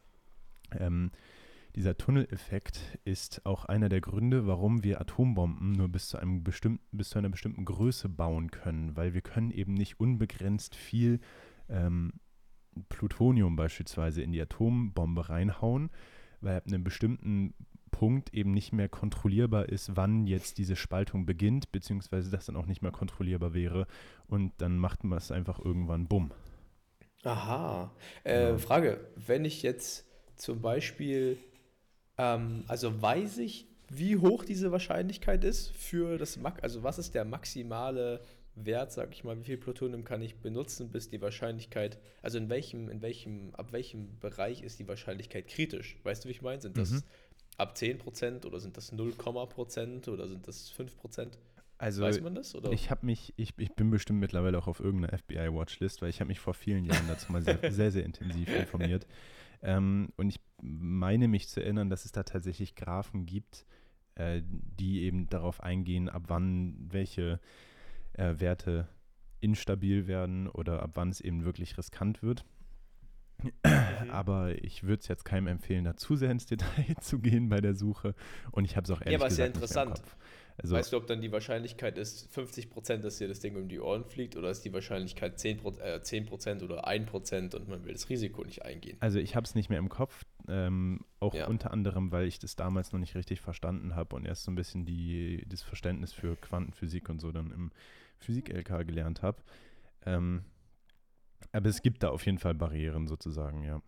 ähm, 0.71 1.11
dieser 1.75 1.97
Tunneleffekt 1.97 2.97
ist 3.03 3.45
auch 3.45 3.65
einer 3.65 3.89
der 3.89 4.01
Gründe, 4.01 4.47
warum 4.47 4.83
wir 4.83 4.99
Atombomben 4.99 5.73
nur 5.73 5.89
bis 5.89 6.07
zu, 6.07 6.17
einem 6.17 6.43
bestimmten, 6.43 6.97
bis 6.97 7.09
zu 7.09 7.19
einer 7.19 7.29
bestimmten 7.29 7.65
Größe 7.65 8.09
bauen 8.09 8.49
können, 8.49 8.95
weil 8.95 9.13
wir 9.13 9.21
können 9.21 9.51
eben 9.51 9.73
nicht 9.73 9.99
unbegrenzt 9.99 10.73
viel 10.73 11.19
ähm, 11.69 12.13
Plutonium 12.89 13.55
beispielsweise 13.57 14.21
in 14.21 14.31
die 14.31 14.41
Atombombe 14.41 15.29
reinhauen, 15.29 15.91
weil 16.41 16.57
ab 16.57 16.63
einem 16.65 16.83
bestimmten 16.83 17.53
Punkt 17.95 18.33
eben 18.33 18.51
nicht 18.51 18.73
mehr 18.73 18.89
kontrollierbar 18.89 19.69
ist, 19.69 19.95
wann 19.95 20.27
jetzt 20.27 20.57
diese 20.57 20.75
Spaltung 20.75 21.25
beginnt, 21.25 21.71
beziehungsweise 21.71 22.29
das 22.29 22.45
dann 22.45 22.57
auch 22.57 22.65
nicht 22.65 22.81
mehr 22.81 22.91
kontrollierbar 22.91 23.53
wäre. 23.53 23.87
Und 24.27 24.51
dann 24.57 24.77
macht 24.77 25.05
man 25.05 25.17
es 25.17 25.31
einfach 25.31 25.63
irgendwann 25.63 26.05
bumm. 26.05 26.33
Aha. 27.23 27.95
Äh, 28.25 28.49
ja. 28.49 28.57
Frage, 28.57 28.99
wenn 29.15 29.45
ich 29.45 29.63
jetzt 29.63 30.05
zum 30.35 30.61
Beispiel, 30.61 31.37
ähm, 32.17 32.65
also 32.67 33.01
weiß 33.01 33.37
ich, 33.37 33.65
wie 33.87 34.17
hoch 34.17 34.43
diese 34.43 34.73
Wahrscheinlichkeit 34.73 35.45
ist 35.45 35.71
für 35.71 36.17
das 36.17 36.35
Max, 36.35 36.61
also 36.61 36.83
was 36.83 36.99
ist 36.99 37.15
der 37.15 37.23
maximale 37.23 38.19
Wert, 38.55 38.91
sag 38.91 39.13
ich 39.13 39.23
mal, 39.23 39.39
wie 39.39 39.45
viel 39.45 39.57
Plutonium 39.57 40.03
kann 40.03 40.21
ich 40.21 40.35
benutzen, 40.41 40.89
bis 40.89 41.09
die 41.09 41.21
Wahrscheinlichkeit, 41.21 41.97
also 42.21 42.37
in 42.39 42.49
welchem, 42.49 42.89
in 42.89 43.01
welchem, 43.01 43.55
ab 43.55 43.71
welchem 43.71 44.19
Bereich 44.19 44.63
ist 44.63 44.79
die 44.79 44.87
Wahrscheinlichkeit 44.87 45.47
kritisch? 45.47 45.97
Weißt 46.03 46.25
du, 46.25 46.27
wie 46.27 46.33
ich 46.33 46.41
meine? 46.41 46.61
Sind 46.61 46.77
das 46.77 46.91
mhm 46.91 47.03
ab 47.57 47.75
10% 47.75 48.45
oder 48.45 48.59
sind 48.59 48.77
das 48.77 48.93
0,% 48.93 50.09
oder 50.09 50.27
sind 50.27 50.47
das 50.47 50.71
5%? 50.73 51.29
Also, 51.77 52.03
Weiß 52.03 52.21
man 52.21 52.35
das? 52.35 52.55
Oder? 52.55 52.71
Ich 52.71 52.89
habe 52.89 53.05
mich, 53.05 53.33
ich, 53.35 53.53
ich 53.57 53.73
bin 53.73 53.89
bestimmt 53.89 54.19
mittlerweile 54.19 54.57
auch 54.57 54.67
auf 54.67 54.79
irgendeiner 54.79 55.17
FBI-Watchlist, 55.17 56.01
weil 56.01 56.09
ich 56.09 56.21
habe 56.21 56.29
mich 56.29 56.39
vor 56.39 56.53
vielen 56.53 56.85
Jahren 56.85 57.07
dazu 57.07 57.31
mal 57.31 57.41
sehr, 57.41 57.59
sehr, 57.71 57.91
sehr 57.91 58.05
intensiv 58.05 58.47
informiert. 58.55 59.05
Ähm, 59.61 60.09
und 60.15 60.29
ich 60.29 60.39
meine 60.61 61.27
mich 61.27 61.49
zu 61.49 61.61
erinnern, 61.61 61.89
dass 61.89 62.05
es 62.05 62.11
da 62.11 62.23
tatsächlich 62.23 62.75
Graphen 62.75 63.25
gibt, 63.25 63.65
äh, 64.15 64.41
die 64.43 65.01
eben 65.01 65.27
darauf 65.27 65.61
eingehen, 65.61 66.07
ab 66.07 66.23
wann 66.27 66.75
welche 66.79 67.39
äh, 68.13 68.35
Werte 68.37 68.87
instabil 69.41 70.07
werden 70.07 70.47
oder 70.47 70.81
ab 70.81 70.91
wann 70.93 71.09
es 71.09 71.19
eben 71.19 71.43
wirklich 71.43 71.77
riskant 71.77 72.23
wird. 72.23 72.45
Mhm. 73.43 73.51
Aber 74.11 74.63
ich 74.63 74.83
würde 74.83 75.01
es 75.01 75.07
jetzt 75.07 75.25
keinem 75.25 75.47
empfehlen, 75.47 75.83
da 75.83 75.95
zu 75.95 76.15
sehr 76.15 76.31
ins 76.31 76.45
Detail 76.45 76.95
zu 77.01 77.19
gehen 77.19 77.49
bei 77.49 77.61
der 77.61 77.75
Suche. 77.75 78.15
Und 78.51 78.65
ich 78.65 78.75
habe 78.75 78.85
es 78.85 78.91
auch 78.91 79.01
ehrlich 79.01 79.13
ja, 79.13 79.19
aber 79.19 79.29
gesagt 79.29 79.55
ist 79.55 79.75
ja 79.75 79.83
interessant. 79.83 80.01
Also, 80.57 80.75
weißt 80.75 80.93
du, 80.93 80.97
ob 80.97 81.07
dann 81.07 81.19
die 81.19 81.31
Wahrscheinlichkeit 81.33 81.97
ist 81.97 82.31
50 82.33 82.69
Prozent, 82.69 83.03
dass 83.03 83.17
dir 83.17 83.27
das 83.27 83.39
Ding 83.39 83.57
um 83.57 83.67
die 83.67 83.79
Ohren 83.79 84.05
fliegt 84.05 84.37
oder 84.37 84.49
ist 84.49 84.63
die 84.63 84.71
Wahrscheinlichkeit 84.71 85.37
10 85.37 85.59
äh, 85.79 86.01
10 86.01 86.29
oder 86.63 86.87
1 86.87 87.09
Prozent 87.09 87.55
und 87.55 87.67
man 87.67 87.83
will 87.83 87.91
das 87.91 88.09
Risiko 88.09 88.43
nicht 88.45 88.63
eingehen? 88.63 88.95
Also 89.01 89.19
ich 89.19 89.35
habe 89.35 89.45
es 89.45 89.53
nicht 89.53 89.69
mehr 89.69 89.79
im 89.79 89.89
Kopf, 89.89 90.23
ähm, 90.47 91.01
auch 91.19 91.33
ja. 91.33 91.47
unter 91.47 91.71
anderem, 91.71 92.13
weil 92.13 92.27
ich 92.27 92.39
das 92.39 92.55
damals 92.55 92.93
noch 92.93 92.99
nicht 92.99 93.15
richtig 93.15 93.41
verstanden 93.41 93.95
habe 93.95 94.15
und 94.15 94.25
erst 94.25 94.43
so 94.43 94.51
ein 94.51 94.55
bisschen 94.55 94.85
die, 94.85 95.43
das 95.49 95.61
Verständnis 95.61 96.13
für 96.13 96.37
Quantenphysik 96.37 97.09
und 97.09 97.19
so 97.19 97.33
dann 97.33 97.51
im 97.51 97.71
Physik-LK 98.19 98.87
gelernt 98.87 99.21
habe. 99.21 99.43
Ähm, 100.05 100.45
aber 101.51 101.69
es 101.69 101.81
gibt 101.81 102.03
da 102.03 102.09
auf 102.09 102.25
jeden 102.25 102.37
Fall 102.37 102.53
Barrieren 102.53 103.07
sozusagen, 103.07 103.63
ja. 103.63 103.81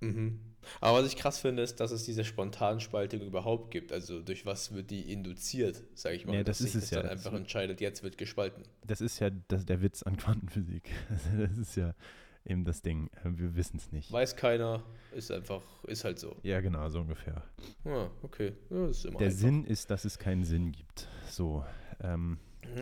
Mhm. 0.00 0.40
Aber 0.80 0.98
was 0.98 1.06
ich 1.06 1.16
krass 1.16 1.38
finde, 1.38 1.62
ist, 1.62 1.80
dass 1.80 1.90
es 1.90 2.04
diese 2.04 2.24
Spontanspaltung 2.24 3.20
überhaupt 3.20 3.70
gibt. 3.70 3.92
Also 3.92 4.20
durch 4.20 4.46
was 4.46 4.74
wird 4.74 4.90
die 4.90 5.12
induziert, 5.12 5.82
sage 5.94 6.16
ich 6.16 6.26
mal. 6.26 6.36
Ja, 6.36 6.44
das 6.44 6.60
ist 6.60 6.74
es 6.74 6.90
ja. 6.90 7.02
dann 7.02 7.10
einfach 7.10 7.32
entscheidet, 7.32 7.80
jetzt 7.80 8.02
wird 8.02 8.18
gespalten. 8.18 8.64
Das 8.84 9.00
ist 9.00 9.18
ja 9.20 9.30
das, 9.48 9.64
der 9.64 9.82
Witz 9.82 10.02
an 10.02 10.16
Quantenphysik. 10.16 10.90
Also 11.08 11.46
das 11.46 11.58
ist 11.58 11.76
ja 11.76 11.94
eben 12.44 12.64
das 12.64 12.82
Ding. 12.82 13.10
Wir 13.24 13.56
wissen 13.56 13.78
es 13.78 13.92
nicht. 13.92 14.12
Weiß 14.12 14.36
keiner, 14.36 14.82
ist 15.12 15.30
einfach, 15.30 15.62
ist 15.84 16.04
halt 16.04 16.18
so. 16.18 16.36
Ja, 16.42 16.60
genau, 16.60 16.88
so 16.88 17.00
ungefähr. 17.00 17.42
Ah, 17.84 18.08
okay. 18.22 18.52
Ja, 18.70 18.86
der 18.86 19.12
einfach. 19.12 19.30
Sinn 19.30 19.64
ist, 19.64 19.90
dass 19.90 20.04
es 20.04 20.18
keinen 20.18 20.44
Sinn 20.44 20.72
gibt. 20.72 21.08
So. 21.28 21.64
Ähm. 22.00 22.38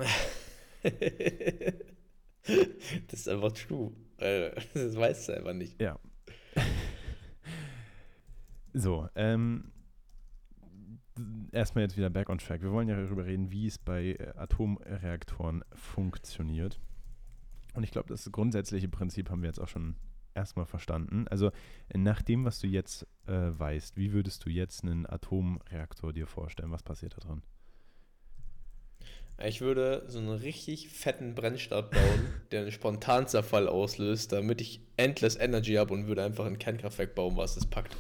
das 3.15 3.21
ist 3.21 3.29
einfach 3.29 3.53
true. 3.53 3.93
Das 4.19 4.97
weißt 4.97 5.29
du 5.29 5.37
einfach 5.37 5.55
nicht. 5.55 5.81
Ja. 5.81 5.99
So, 8.73 9.09
ähm, 9.15 9.71
erstmal 11.53 11.85
jetzt 11.85 11.97
wieder 11.97 12.11
back 12.11 12.29
on 12.29 12.39
track. 12.39 12.63
Wir 12.63 12.73
wollen 12.73 12.89
ja 12.89 12.97
darüber 12.97 13.25
reden, 13.25 13.53
wie 13.53 13.69
es 13.69 13.79
bei 13.79 14.17
äh, 14.19 14.33
Atomreaktoren 14.37 15.63
funktioniert. 15.75 16.81
Und 17.75 17.85
ich 17.85 17.93
glaube, 17.93 18.09
das 18.09 18.31
grundsätzliche 18.33 18.89
Prinzip 18.89 19.31
haben 19.31 19.43
wir 19.43 19.49
jetzt 19.49 19.61
auch 19.61 19.69
schon 19.69 19.95
erstmal 20.35 20.67
verstanden. 20.67 21.29
Also 21.29 21.53
nach 21.95 22.21
dem, 22.23 22.45
was 22.45 22.59
du 22.59 22.67
jetzt 22.67 23.07
äh, 23.27 23.33
weißt, 23.33 23.97
wie 23.97 24.13
würdest 24.13 24.45
du 24.45 24.51
jetzt 24.51 24.83
einen 24.83 25.07
Atomreaktor 25.07 26.13
dir 26.13 26.27
vorstellen? 26.27 26.73
Was 26.73 26.83
passiert 26.83 27.17
da 27.17 27.21
drin? 27.29 27.43
Ich 29.43 29.61
würde 29.61 30.05
so 30.07 30.19
einen 30.19 30.29
richtig 30.29 30.89
fetten 30.89 31.35
Brennstab 31.35 31.91
bauen, 31.91 32.35
der 32.53 32.63
einen 32.63 32.73
Spontanzerfall 32.73 33.69
auslöst, 33.69 34.33
damit 34.33 34.61
ich 34.61 34.81
endless 34.97 35.37
Energy 35.37 35.75
habe 35.75 35.93
und 35.93 36.07
würde 36.07 36.23
einfach 36.23 36.47
ein 36.47 36.59
Kernkraftwerk 36.59 37.15
bauen, 37.15 37.37
was 37.37 37.57
es 37.57 37.67
packt. 37.67 37.97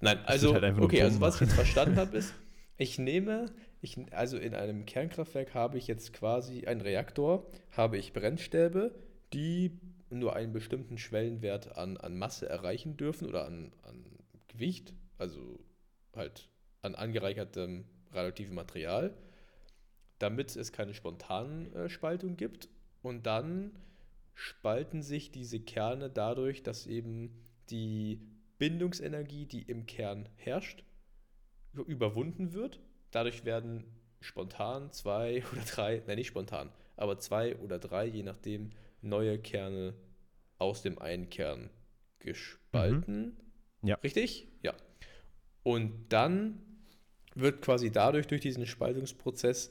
Nein, 0.00 0.18
also, 0.24 0.54
halt 0.54 0.78
okay, 0.78 1.02
also 1.02 1.20
was 1.20 1.34
ich 1.34 1.42
jetzt 1.42 1.54
verstanden 1.54 1.96
habe, 1.96 2.16
ist, 2.16 2.32
ich 2.78 2.98
nehme, 2.98 3.52
ich, 3.82 3.98
also 4.12 4.38
in 4.38 4.54
einem 4.54 4.86
Kernkraftwerk 4.86 5.54
habe 5.54 5.76
ich 5.76 5.86
jetzt 5.86 6.14
quasi 6.14 6.66
einen 6.66 6.80
Reaktor, 6.80 7.46
habe 7.72 7.98
ich 7.98 8.14
Brennstäbe, 8.14 8.94
die 9.34 9.78
nur 10.08 10.34
einen 10.34 10.52
bestimmten 10.52 10.96
Schwellenwert 10.96 11.76
an, 11.76 11.98
an 11.98 12.16
Masse 12.16 12.48
erreichen 12.48 12.96
dürfen 12.96 13.28
oder 13.28 13.44
an, 13.44 13.72
an 13.82 14.04
Gewicht, 14.48 14.94
also 15.18 15.60
halt 16.16 16.48
an 16.82 16.94
angereichertem 16.94 17.84
radioaktivem 18.12 18.54
Material, 18.54 19.14
damit 20.20 20.54
es 20.54 20.70
keine 20.70 20.94
Spontanspaltung 20.94 22.36
gibt. 22.36 22.68
Und 23.02 23.26
dann 23.26 23.72
spalten 24.34 25.02
sich 25.02 25.32
diese 25.32 25.58
Kerne 25.60 26.08
dadurch, 26.08 26.62
dass 26.62 26.86
eben 26.86 27.42
die 27.70 28.20
Bindungsenergie, 28.58 29.46
die 29.46 29.62
im 29.62 29.86
Kern 29.86 30.28
herrscht, 30.36 30.84
überwunden 31.86 32.52
wird. 32.52 32.80
Dadurch 33.10 33.44
werden 33.44 33.84
spontan 34.20 34.92
zwei 34.92 35.42
oder 35.52 35.62
drei, 35.62 36.02
nein, 36.06 36.16
nicht 36.16 36.28
spontan, 36.28 36.70
aber 36.96 37.18
zwei 37.18 37.56
oder 37.56 37.78
drei, 37.78 38.06
je 38.06 38.22
nachdem, 38.22 38.70
neue 39.02 39.38
Kerne 39.38 39.94
aus 40.58 40.82
dem 40.82 40.98
einen 40.98 41.30
Kern 41.30 41.70
gespalten. 42.18 43.38
Mhm. 43.80 43.88
Ja. 43.88 43.96
Richtig? 43.96 44.48
Ja. 44.62 44.74
Und 45.62 46.12
dann 46.12 46.60
wird 47.34 47.62
quasi 47.62 47.90
dadurch, 47.90 48.26
durch 48.26 48.40
diesen 48.40 48.66
Spaltungsprozess, 48.66 49.70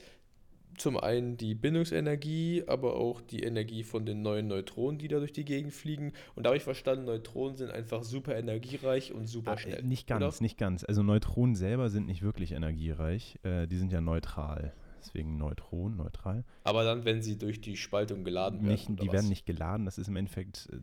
zum 0.81 0.97
einen 0.97 1.37
die 1.37 1.55
Bindungsenergie, 1.55 2.63
aber 2.67 2.95
auch 2.95 3.21
die 3.21 3.43
Energie 3.43 3.83
von 3.83 4.05
den 4.05 4.21
neuen 4.21 4.47
Neutronen, 4.47 4.99
die 4.99 5.07
da 5.07 5.19
durch 5.19 5.33
die 5.33 5.45
Gegend 5.45 5.73
fliegen. 5.73 6.13
Und 6.35 6.43
da 6.43 6.49
habe 6.49 6.57
ich 6.57 6.63
verstanden, 6.63 7.05
Neutronen 7.05 7.55
sind 7.55 7.71
einfach 7.71 8.03
super 8.03 8.37
energiereich 8.37 9.13
und 9.13 9.27
super 9.27 9.51
ah, 9.51 9.57
schnell. 9.57 9.83
Nicht 9.83 10.07
ganz, 10.07 10.23
oder? 10.23 10.43
nicht 10.43 10.57
ganz. 10.57 10.83
Also 10.83 11.03
Neutronen 11.03 11.55
selber 11.55 11.89
sind 11.89 12.07
nicht 12.07 12.21
wirklich 12.21 12.51
energiereich. 12.51 13.39
Äh, 13.43 13.67
die 13.67 13.77
sind 13.77 13.91
ja 13.91 14.01
neutral. 14.01 14.73
Deswegen 14.99 15.37
Neutron, 15.37 15.95
neutral. 15.95 16.43
Aber 16.63 16.83
dann, 16.83 17.05
wenn 17.05 17.21
sie 17.21 17.37
durch 17.37 17.61
die 17.61 17.77
Spaltung 17.77 18.23
geladen 18.23 18.59
werden. 18.59 18.71
Nicht, 18.71 18.89
die 18.89 19.07
was? 19.07 19.13
werden 19.13 19.29
nicht 19.29 19.45
geladen. 19.45 19.85
Das 19.85 19.97
ist 19.97 20.07
im 20.07 20.15
Endeffekt 20.15 20.69
äh, 20.71 20.77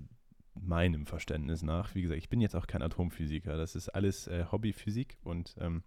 meinem 0.55 1.07
Verständnis 1.07 1.63
nach. 1.63 1.95
Wie 1.95 2.03
gesagt, 2.03 2.19
ich 2.19 2.29
bin 2.29 2.41
jetzt 2.41 2.57
auch 2.57 2.67
kein 2.67 2.83
Atomphysiker. 2.83 3.57
Das 3.57 3.77
ist 3.77 3.89
alles 3.91 4.27
äh, 4.27 4.47
Hobbyphysik 4.51 5.19
und 5.23 5.55
ähm, 5.61 5.83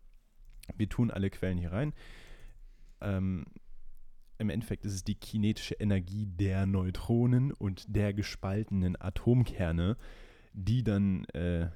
wir 0.76 0.88
tun 0.90 1.12
alle 1.12 1.30
Quellen 1.30 1.58
hier 1.58 1.72
rein. 1.72 1.94
Ähm, 3.02 3.46
Im 4.40 4.50
Endeffekt 4.50 4.86
ist 4.86 4.94
es 4.94 5.04
die 5.04 5.16
kinetische 5.16 5.76
Energie 5.76 6.26
der 6.26 6.66
Neutronen 6.66 7.52
und 7.52 7.94
der 7.94 8.14
gespaltenen 8.14 9.00
Atomkerne, 9.00 9.98
die 10.54 10.82
dann 10.82 11.26
äh, 11.26 11.68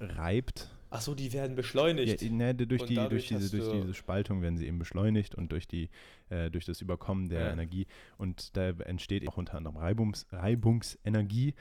reibt. 0.00 0.74
Ach 0.90 1.00
so, 1.00 1.14
die 1.14 1.32
werden 1.32 1.54
beschleunigt. 1.54 2.20
Ja, 2.20 2.30
ne, 2.30 2.54
durch, 2.54 2.84
die, 2.84 2.96
durch, 2.96 3.28
diese, 3.28 3.56
durch 3.56 3.72
diese 3.72 3.94
Spaltung 3.94 4.42
werden 4.42 4.56
sie 4.56 4.66
eben 4.66 4.80
beschleunigt 4.80 5.36
und 5.36 5.52
durch, 5.52 5.68
die, 5.68 5.88
äh, 6.30 6.50
durch 6.50 6.64
das 6.64 6.80
Überkommen 6.80 7.28
der 7.28 7.42
ja. 7.42 7.52
Energie. 7.52 7.86
Und 8.18 8.56
da 8.56 8.70
entsteht 8.70 9.28
auch 9.28 9.36
unter 9.36 9.56
anderem 9.56 9.76
Reibungs, 9.76 10.26
Reibungsenergie. 10.32 11.54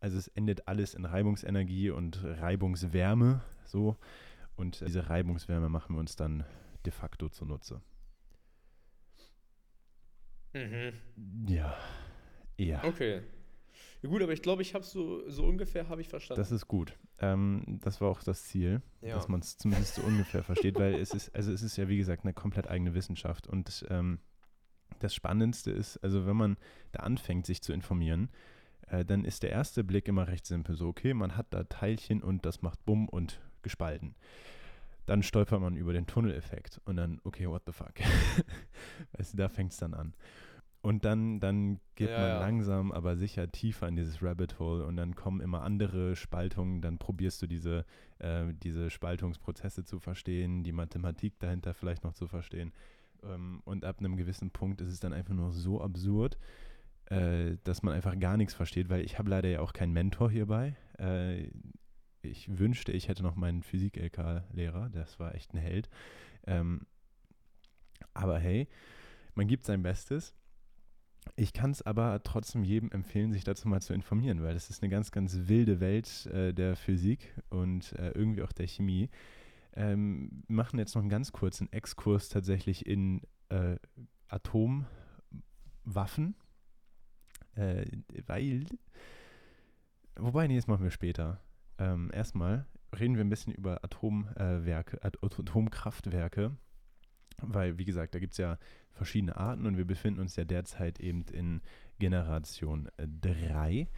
Also 0.00 0.16
es 0.16 0.28
endet 0.28 0.66
alles 0.66 0.94
in 0.94 1.04
Reibungsenergie 1.04 1.90
und 1.90 2.24
Reibungswärme. 2.24 3.42
So. 3.66 3.96
Und 4.56 4.80
diese 4.86 5.10
Reibungswärme 5.10 5.68
machen 5.68 5.94
wir 5.94 6.00
uns 6.00 6.16
dann 6.16 6.44
de 6.86 6.92
facto 6.92 7.28
zunutze. 7.28 7.82
Mhm. 10.54 10.92
Ja. 11.48 11.76
Ja. 12.56 12.84
Okay. 12.84 13.22
Ja, 14.02 14.10
gut, 14.10 14.22
aber 14.22 14.32
ich 14.32 14.42
glaube, 14.42 14.62
ich 14.62 14.74
habe 14.74 14.84
so, 14.84 15.28
so 15.30 15.44
ungefähr 15.44 15.88
habe 15.88 16.00
ich 16.00 16.08
verstanden. 16.08 16.40
Das 16.40 16.52
ist 16.52 16.68
gut. 16.68 16.96
Ähm, 17.18 17.80
das 17.82 18.00
war 18.00 18.08
auch 18.10 18.22
das 18.22 18.44
Ziel, 18.44 18.82
ja. 19.00 19.14
dass 19.14 19.28
man 19.28 19.40
es 19.40 19.56
zumindest 19.56 19.94
so 19.96 20.02
ungefähr 20.02 20.42
versteht, 20.44 20.78
weil 20.78 20.94
es 20.94 21.12
ist, 21.12 21.34
also 21.34 21.52
es 21.52 21.62
ist 21.62 21.76
ja 21.76 21.88
wie 21.88 21.96
gesagt 21.96 22.24
eine 22.24 22.34
komplett 22.34 22.68
eigene 22.68 22.94
Wissenschaft. 22.94 23.46
Und 23.46 23.84
ähm, 23.88 24.18
das 25.00 25.14
Spannendste 25.14 25.70
ist, 25.70 25.96
also 25.98 26.26
wenn 26.26 26.36
man 26.36 26.56
da 26.92 27.00
anfängt, 27.00 27.46
sich 27.46 27.62
zu 27.62 27.72
informieren, 27.72 28.28
äh, 28.88 29.04
dann 29.04 29.24
ist 29.24 29.42
der 29.42 29.50
erste 29.50 29.82
Blick 29.84 30.06
immer 30.06 30.28
recht 30.28 30.46
simpel. 30.46 30.76
So, 30.76 30.88
okay, 30.88 31.14
man 31.14 31.36
hat 31.36 31.46
da 31.50 31.64
Teilchen 31.64 32.22
und 32.22 32.44
das 32.44 32.62
macht 32.62 32.84
Bumm 32.84 33.08
und 33.08 33.40
gespalten. 33.62 34.14
Dann 35.06 35.22
stolpert 35.22 35.60
man 35.60 35.76
über 35.76 35.92
den 35.92 36.06
Tunneleffekt 36.06 36.80
und 36.84 36.96
dann, 36.96 37.20
okay, 37.24 37.48
what 37.48 37.62
the 37.66 37.72
fuck. 37.72 37.94
weißt 39.12 39.34
du, 39.34 39.36
da 39.36 39.48
fängt 39.48 39.72
es 39.72 39.78
dann 39.78 39.94
an. 39.94 40.14
Und 40.84 41.06
dann, 41.06 41.40
dann 41.40 41.80
geht 41.94 42.10
ja, 42.10 42.18
man 42.18 42.28
ja. 42.28 42.40
langsam, 42.40 42.92
aber 42.92 43.16
sicher 43.16 43.50
tiefer 43.50 43.88
in 43.88 43.96
dieses 43.96 44.22
Rabbit 44.22 44.58
Hole 44.58 44.84
und 44.84 44.96
dann 44.96 45.14
kommen 45.14 45.40
immer 45.40 45.62
andere 45.62 46.14
Spaltungen. 46.14 46.82
Dann 46.82 46.98
probierst 46.98 47.40
du 47.40 47.46
diese, 47.46 47.86
äh, 48.18 48.52
diese 48.52 48.90
Spaltungsprozesse 48.90 49.84
zu 49.84 49.98
verstehen, 49.98 50.62
die 50.62 50.72
Mathematik 50.72 51.38
dahinter 51.38 51.72
vielleicht 51.72 52.04
noch 52.04 52.12
zu 52.12 52.26
verstehen. 52.26 52.74
Ähm, 53.22 53.62
und 53.64 53.86
ab 53.86 54.00
einem 54.00 54.16
gewissen 54.16 54.50
Punkt 54.50 54.82
ist 54.82 54.90
es 54.90 55.00
dann 55.00 55.14
einfach 55.14 55.32
nur 55.32 55.52
so 55.52 55.80
absurd, 55.80 56.36
äh, 57.06 57.56
dass 57.64 57.82
man 57.82 57.94
einfach 57.94 58.18
gar 58.18 58.36
nichts 58.36 58.52
versteht, 58.52 58.90
weil 58.90 59.06
ich 59.06 59.18
habe 59.18 59.30
leider 59.30 59.48
ja 59.48 59.60
auch 59.60 59.72
keinen 59.72 59.94
Mentor 59.94 60.30
hierbei. 60.30 60.76
Äh, 60.98 61.48
ich 62.24 62.58
wünschte, 62.58 62.92
ich 62.92 63.08
hätte 63.08 63.22
noch 63.22 63.36
meinen 63.36 63.62
Physik-LK-Lehrer, 63.62 64.90
das 64.90 65.18
war 65.18 65.34
echt 65.34 65.54
ein 65.54 65.58
Held. 65.58 65.88
Ähm, 66.46 66.86
aber 68.12 68.38
hey, 68.38 68.68
man 69.34 69.48
gibt 69.48 69.64
sein 69.64 69.82
Bestes. 69.82 70.34
Ich 71.36 71.52
kann 71.52 71.70
es 71.70 71.82
aber 71.82 72.22
trotzdem 72.22 72.64
jedem 72.64 72.90
empfehlen, 72.90 73.32
sich 73.32 73.44
dazu 73.44 73.66
mal 73.66 73.80
zu 73.80 73.94
informieren, 73.94 74.42
weil 74.42 74.54
es 74.54 74.70
ist 74.70 74.82
eine 74.82 74.90
ganz, 74.90 75.10
ganz 75.10 75.48
wilde 75.48 75.80
Welt 75.80 76.26
äh, 76.26 76.52
der 76.52 76.76
Physik 76.76 77.34
und 77.48 77.92
äh, 77.94 78.10
irgendwie 78.10 78.42
auch 78.42 78.52
der 78.52 78.66
Chemie. 78.66 79.08
Ähm, 79.74 80.44
machen 80.46 80.78
jetzt 80.78 80.94
noch 80.94 81.02
einen 81.02 81.08
ganz 81.08 81.32
kurzen 81.32 81.72
Exkurs 81.72 82.28
tatsächlich 82.28 82.86
in 82.86 83.22
äh, 83.48 83.76
Atomwaffen, 84.28 84.86
äh, 87.56 87.84
weil, 88.26 88.66
wobei, 90.16 90.46
nee, 90.46 90.56
das 90.56 90.66
machen 90.66 90.84
wir 90.84 90.90
später. 90.90 91.40
Ähm, 91.78 92.10
erstmal 92.12 92.66
reden 92.98 93.16
wir 93.16 93.24
ein 93.24 93.30
bisschen 93.30 93.52
über 93.52 93.82
Atomwerke, 93.84 95.02
äh, 95.02 95.10
Atomkraftwerke, 95.22 96.56
weil, 97.42 97.78
wie 97.78 97.84
gesagt, 97.84 98.14
da 98.14 98.18
gibt 98.18 98.32
es 98.32 98.38
ja 98.38 98.58
verschiedene 98.92 99.36
Arten 99.36 99.66
und 99.66 99.76
wir 99.76 99.84
befinden 99.84 100.20
uns 100.20 100.36
ja 100.36 100.44
derzeit 100.44 101.00
eben 101.00 101.24
in 101.32 101.60
Generation 101.98 102.88
3. 102.96 103.88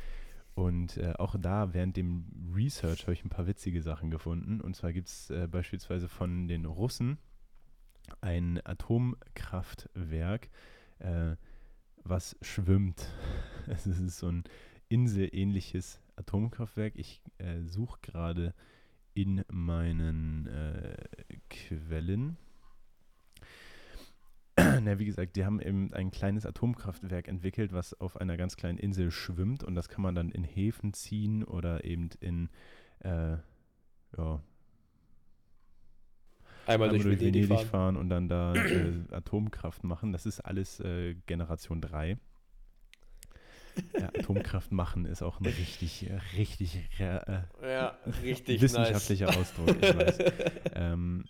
Und 0.55 0.97
äh, 0.97 1.13
auch 1.19 1.37
da 1.39 1.75
während 1.75 1.99
dem 1.99 2.25
Research 2.55 3.03
habe 3.03 3.13
ich 3.13 3.23
ein 3.25 3.29
paar 3.31 3.47
witzige 3.47 3.83
Sachen 3.83 4.11
gefunden. 4.11 4.63
Und 4.63 4.75
zwar 4.75 4.93
gibt 4.95 5.09
es 5.09 5.29
äh, 5.29 5.47
beispielsweise 5.47 6.09
von 6.09 6.49
den 6.49 6.65
Russen 6.65 7.19
ein 8.23 8.61
Atomkraftwerk, 8.65 10.49
äh, 10.99 11.37
was 12.05 12.37
schwimmt. 12.41 13.07
Es 13.69 13.85
ist 13.85 14.19
so 14.19 14.29
ein 14.29 14.45
inselähnliches 14.89 16.01
Atomkraftwerk. 16.17 16.95
Ich 16.97 17.23
äh, 17.39 17.63
suche 17.63 17.99
gerade 18.03 18.55
in 19.15 19.45
meinen 19.51 20.47
äh, 20.47 20.97
Quellen. 21.51 22.37
Na, 24.57 24.99
wie 24.99 25.05
gesagt, 25.05 25.37
die 25.37 25.45
haben 25.45 25.61
eben 25.61 25.93
ein 25.93 26.11
kleines 26.11 26.47
Atomkraftwerk 26.47 27.29
entwickelt, 27.29 27.73
was 27.73 27.99
auf 28.01 28.17
einer 28.19 28.37
ganz 28.37 28.57
kleinen 28.57 28.79
Insel 28.79 29.11
schwimmt 29.11 29.65
und 29.65 29.75
das 29.75 29.89
kann 29.89 30.03
man 30.03 30.15
dann 30.15 30.31
in 30.31 30.45
Häfen 30.45 30.93
ziehen 30.93 31.45
oder 31.45 31.85
eben 31.85 32.11
in 32.21 32.49
äh, 33.01 33.37
ja, 34.17 34.41
Einmal, 36.67 36.89
durch, 36.89 37.03
durch 37.03 37.21
Venedig, 37.21 37.49
Venedig 37.49 37.67
fahren. 37.67 37.69
fahren. 37.69 37.97
und 37.97 38.09
dann 38.09 38.29
da 38.29 38.55
äh, 38.55 38.93
Atomkraft 39.13 39.85
machen. 39.85 40.13
Das 40.13 40.27
ist 40.27 40.41
alles 40.41 40.81
äh, 40.81 41.15
Generation 41.27 41.81
3. 41.81 42.19
Ja, 43.99 44.09
Atomkraft 44.09 44.73
machen 44.73 45.05
ist 45.05 45.23
auch 45.23 45.41
ein 45.41 45.47
richtig, 45.47 46.07
richtig, 46.37 46.79
äh, 46.99 47.21
ja, 47.63 47.99
richtig 48.23 48.61
wissenschaftlicher 48.61 49.27
nice. 49.27 49.37
Ausdruck, 49.37 49.77
ich 49.81 49.97
weiß. 49.97 50.19
ähm, 50.75 51.25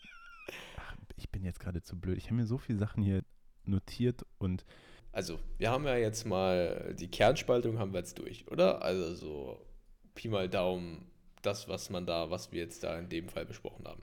ach, 0.76 0.96
ich 1.16 1.30
bin 1.30 1.44
jetzt 1.44 1.60
gerade 1.60 1.82
zu 1.82 1.98
blöd. 1.98 2.18
Ich 2.18 2.26
habe 2.26 2.36
mir 2.36 2.46
so 2.46 2.58
viele 2.58 2.78
Sachen 2.78 3.02
hier 3.02 3.22
notiert 3.64 4.24
und. 4.38 4.64
Also, 5.12 5.38
wir 5.58 5.70
haben 5.70 5.84
ja 5.84 5.96
jetzt 5.96 6.26
mal 6.26 6.94
die 6.98 7.08
Kernspaltung 7.08 7.78
haben 7.78 7.92
wir 7.92 8.00
jetzt 8.00 8.18
durch, 8.18 8.50
oder? 8.50 8.82
Also 8.82 9.14
so 9.14 9.66
Pi 10.14 10.28
mal 10.28 10.48
Daumen, 10.48 11.06
das, 11.42 11.68
was 11.68 11.90
man 11.90 12.06
da, 12.06 12.30
was 12.30 12.52
wir 12.52 12.60
jetzt 12.60 12.84
da 12.84 12.98
in 12.98 13.08
dem 13.08 13.28
Fall 13.28 13.46
besprochen 13.46 13.86
haben. 13.86 14.02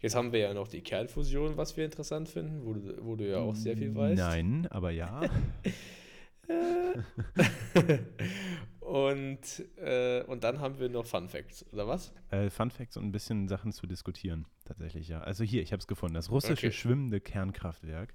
Jetzt 0.00 0.14
haben 0.14 0.32
wir 0.32 0.40
ja 0.40 0.52
noch 0.52 0.68
die 0.68 0.82
Kernfusion, 0.82 1.56
was 1.56 1.76
wir 1.76 1.84
interessant 1.84 2.28
finden, 2.28 2.66
wo 2.66 2.74
du, 2.74 3.04
wo 3.04 3.16
du 3.16 3.28
ja 3.28 3.38
auch 3.38 3.54
sehr 3.54 3.76
viel 3.76 3.94
weißt. 3.94 4.18
Nein, 4.18 4.66
aber 4.70 4.90
ja. 4.90 5.22
und, 8.80 9.64
äh, 9.76 10.22
und 10.24 10.44
dann 10.44 10.60
haben 10.60 10.78
wir 10.78 10.88
noch 10.88 11.06
Fun 11.06 11.28
Facts, 11.28 11.64
oder 11.72 11.88
was? 11.88 12.12
Äh, 12.30 12.50
Fun 12.50 12.70
Facts 12.70 12.96
und 12.96 13.04
ein 13.04 13.12
bisschen 13.12 13.48
Sachen 13.48 13.72
zu 13.72 13.86
diskutieren, 13.86 14.46
tatsächlich, 14.64 15.08
ja. 15.08 15.20
Also 15.20 15.44
hier, 15.44 15.62
ich 15.62 15.72
habe 15.72 15.80
es 15.80 15.86
gefunden, 15.86 16.14
das 16.14 16.30
russische 16.30 16.68
okay. 16.68 16.76
schwimmende 16.76 17.20
Kernkraftwerk. 17.20 18.14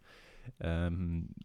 Ähm, 0.60 1.36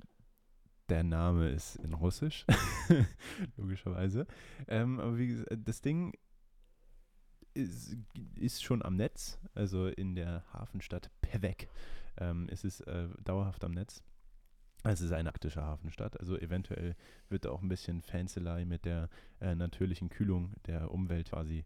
der 0.89 1.03
Name 1.03 1.51
ist 1.51 1.77
in 1.77 1.95
Russisch, 1.95 2.47
logischerweise. 3.57 4.27
Ähm, 4.69 5.01
aber 5.01 5.19
wie 5.19 5.29
gesagt, 5.29 5.51
das 5.65 5.81
Ding 5.81 6.13
ist, 7.55 7.97
ist 8.37 8.63
schon 8.63 8.83
am 8.83 8.97
Netz, 8.97 9.39
also 9.55 9.89
in 9.89 10.15
der 10.15 10.45
Hafenstadt 10.53 11.11
Pevek 11.23 11.69
ähm, 12.19 12.49
ist 12.49 12.65
es 12.65 12.81
äh, 12.83 13.09
dauerhaft 13.25 13.65
am 13.65 13.73
Netz. 13.73 14.03
Es 14.83 15.01
ist 15.01 15.13
eine 15.13 15.31
arktische 15.31 15.63
Hafenstadt, 15.63 16.21
also 16.21 16.39
eventuell 16.39 16.95
wird 17.29 17.45
da 17.45 17.51
auch 17.51 17.63
ein 17.63 17.69
bisschen 17.69 18.03
Fanzelei 18.03 18.65
mit 18.65 18.85
der 18.85 19.09
äh, 19.41 19.55
natürlichen 19.55 20.09
Kühlung 20.09 20.53
der 20.67 20.93
Umwelt 20.93 21.31
quasi 21.31 21.65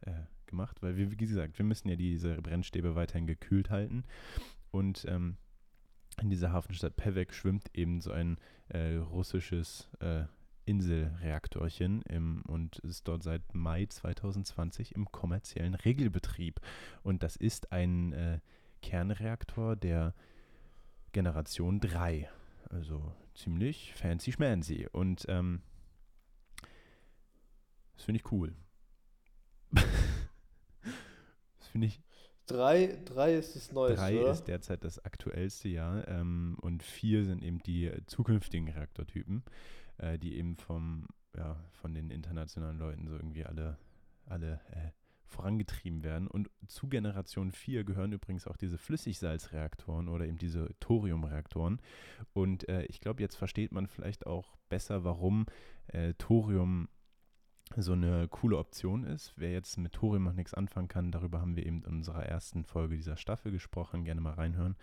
äh, 0.00 0.12
gemacht, 0.46 0.82
weil 0.82 0.96
wir, 0.96 1.10
wie 1.10 1.16
gesagt, 1.16 1.58
wir 1.58 1.64
müssen 1.64 1.88
ja 1.88 1.96
diese 1.96 2.40
Brennstäbe 2.42 2.96
weiterhin 2.96 3.26
gekühlt 3.26 3.70
halten 3.70 4.02
und 4.70 5.04
ähm, 5.08 5.36
in 6.20 6.30
dieser 6.30 6.52
Hafenstadt 6.52 6.96
Pevek 6.96 7.32
schwimmt 7.32 7.70
eben 7.74 8.00
so 8.00 8.10
ein 8.10 8.38
äh, 8.68 8.96
russisches 8.96 9.88
äh, 10.00 10.24
Inselreaktorchen 10.64 12.02
im, 12.02 12.42
und 12.42 12.78
ist 12.80 13.08
dort 13.08 13.22
seit 13.22 13.54
Mai 13.54 13.86
2020 13.86 14.94
im 14.94 15.10
kommerziellen 15.10 15.74
Regelbetrieb. 15.74 16.60
Und 17.02 17.22
das 17.22 17.36
ist 17.36 17.72
ein 17.72 18.12
äh, 18.12 18.40
Kernreaktor 18.82 19.76
der 19.76 20.14
Generation 21.12 21.80
3. 21.80 22.28
Also 22.70 23.14
ziemlich 23.34 23.94
fancy 23.94 24.32
schmancy. 24.32 24.88
Und 24.92 25.24
ähm, 25.28 25.62
das 27.96 28.04
finde 28.04 28.20
ich 28.20 28.32
cool. 28.32 28.54
das 29.72 29.84
finde 31.70 31.86
ich. 31.86 32.00
Drei, 32.46 32.98
drei 33.04 33.34
ist 33.34 33.56
das 33.56 33.72
Neueste. 33.72 33.96
Drei 33.96 34.20
oder? 34.20 34.30
ist 34.30 34.44
derzeit 34.44 34.82
das 34.82 35.04
aktuellste 35.04 35.68
Jahr 35.68 36.08
ähm, 36.08 36.56
und 36.62 36.82
vier 36.82 37.24
sind 37.24 37.42
eben 37.42 37.58
die 37.62 37.92
zukünftigen 38.06 38.68
Reaktortypen, 38.68 39.44
äh, 39.98 40.18
die 40.18 40.36
eben 40.36 40.56
vom, 40.56 41.06
ja, 41.36 41.62
von 41.72 41.92
den 41.92 42.10
internationalen 42.10 42.78
Leuten 42.78 43.06
so 43.06 43.16
irgendwie 43.16 43.44
alle, 43.44 43.76
alle 44.24 44.60
äh, 44.70 44.92
vorangetrieben 45.28 46.02
werden. 46.02 46.26
Und 46.28 46.50
zu 46.66 46.88
Generation 46.88 47.52
4 47.52 47.84
gehören 47.84 48.12
übrigens 48.12 48.46
auch 48.46 48.56
diese 48.56 48.78
Flüssigsalzreaktoren 48.78 50.08
oder 50.08 50.26
eben 50.26 50.38
diese 50.38 50.74
Thoriumreaktoren. 50.80 51.80
Und 52.32 52.68
äh, 52.68 52.84
ich 52.86 53.00
glaube, 53.00 53.22
jetzt 53.22 53.36
versteht 53.36 53.72
man 53.72 53.86
vielleicht 53.86 54.26
auch 54.26 54.56
besser, 54.68 55.04
warum 55.04 55.46
äh, 55.88 56.14
Thorium 56.14 56.88
so 57.76 57.92
eine 57.92 58.28
coole 58.28 58.56
Option 58.56 59.04
ist. 59.04 59.34
Wer 59.36 59.52
jetzt 59.52 59.76
mit 59.76 59.92
Thorium 59.92 60.24
noch 60.24 60.32
nichts 60.32 60.54
anfangen 60.54 60.88
kann, 60.88 61.12
darüber 61.12 61.40
haben 61.40 61.56
wir 61.56 61.66
eben 61.66 61.82
in 61.84 61.96
unserer 61.96 62.24
ersten 62.24 62.64
Folge 62.64 62.96
dieser 62.96 63.16
Staffel 63.16 63.52
gesprochen, 63.52 64.04
gerne 64.04 64.20
mal 64.20 64.32
reinhören. 64.32 64.76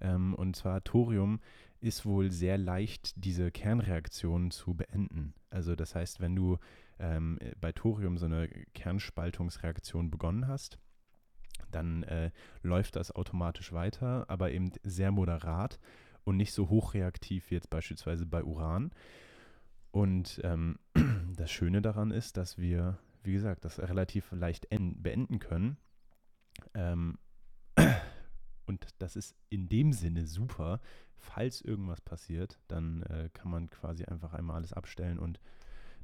Ähm, 0.00 0.34
und 0.34 0.56
zwar 0.56 0.82
Thorium 0.82 1.40
ist 1.80 2.04
wohl 2.04 2.30
sehr 2.30 2.58
leicht, 2.58 3.12
diese 3.16 3.50
Kernreaktionen 3.50 4.50
zu 4.50 4.74
beenden. 4.74 5.34
Also 5.50 5.74
das 5.74 5.94
heißt, 5.94 6.20
wenn 6.20 6.36
du 6.36 6.58
ähm, 7.00 7.38
bei 7.60 7.72
Thorium 7.72 8.18
so 8.18 8.26
eine 8.26 8.48
Kernspaltungsreaktion 8.74 10.10
begonnen 10.10 10.46
hast, 10.46 10.78
dann 11.70 12.02
äh, 12.04 12.30
läuft 12.62 12.96
das 12.96 13.12
automatisch 13.12 13.72
weiter, 13.72 14.24
aber 14.28 14.50
eben 14.52 14.72
sehr 14.82 15.10
moderat 15.10 15.78
und 16.24 16.36
nicht 16.36 16.52
so 16.52 16.68
hochreaktiv 16.68 17.50
wie 17.50 17.54
jetzt 17.54 17.70
beispielsweise 17.70 18.26
bei 18.26 18.44
Uran. 18.44 18.90
Und 19.90 20.40
ähm, 20.44 20.78
das 21.36 21.50
Schöne 21.50 21.82
daran 21.82 22.10
ist, 22.10 22.36
dass 22.36 22.58
wir, 22.58 22.98
wie 23.22 23.32
gesagt, 23.32 23.64
das 23.64 23.78
relativ 23.80 24.30
leicht 24.32 24.68
beenden 24.70 25.38
können. 25.38 25.76
Ähm, 26.74 27.18
und 28.66 28.88
das 28.98 29.16
ist 29.16 29.34
in 29.48 29.68
dem 29.68 29.92
Sinne 29.92 30.26
super. 30.26 30.80
Falls 31.16 31.60
irgendwas 31.60 32.00
passiert, 32.00 32.58
dann 32.68 33.02
äh, 33.02 33.28
kann 33.32 33.50
man 33.50 33.68
quasi 33.68 34.04
einfach 34.04 34.32
einmal 34.32 34.56
alles 34.56 34.72
abstellen 34.72 35.18
und 35.18 35.40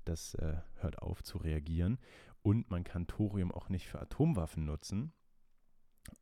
das 0.08 0.34
äh, 0.34 0.56
hört 0.76 1.02
auf 1.02 1.22
zu 1.22 1.38
reagieren. 1.38 1.98
Und 2.42 2.70
man 2.70 2.84
kann 2.84 3.06
Thorium 3.06 3.50
auch 3.52 3.68
nicht 3.68 3.88
für 3.88 4.00
Atomwaffen 4.00 4.64
nutzen, 4.64 5.12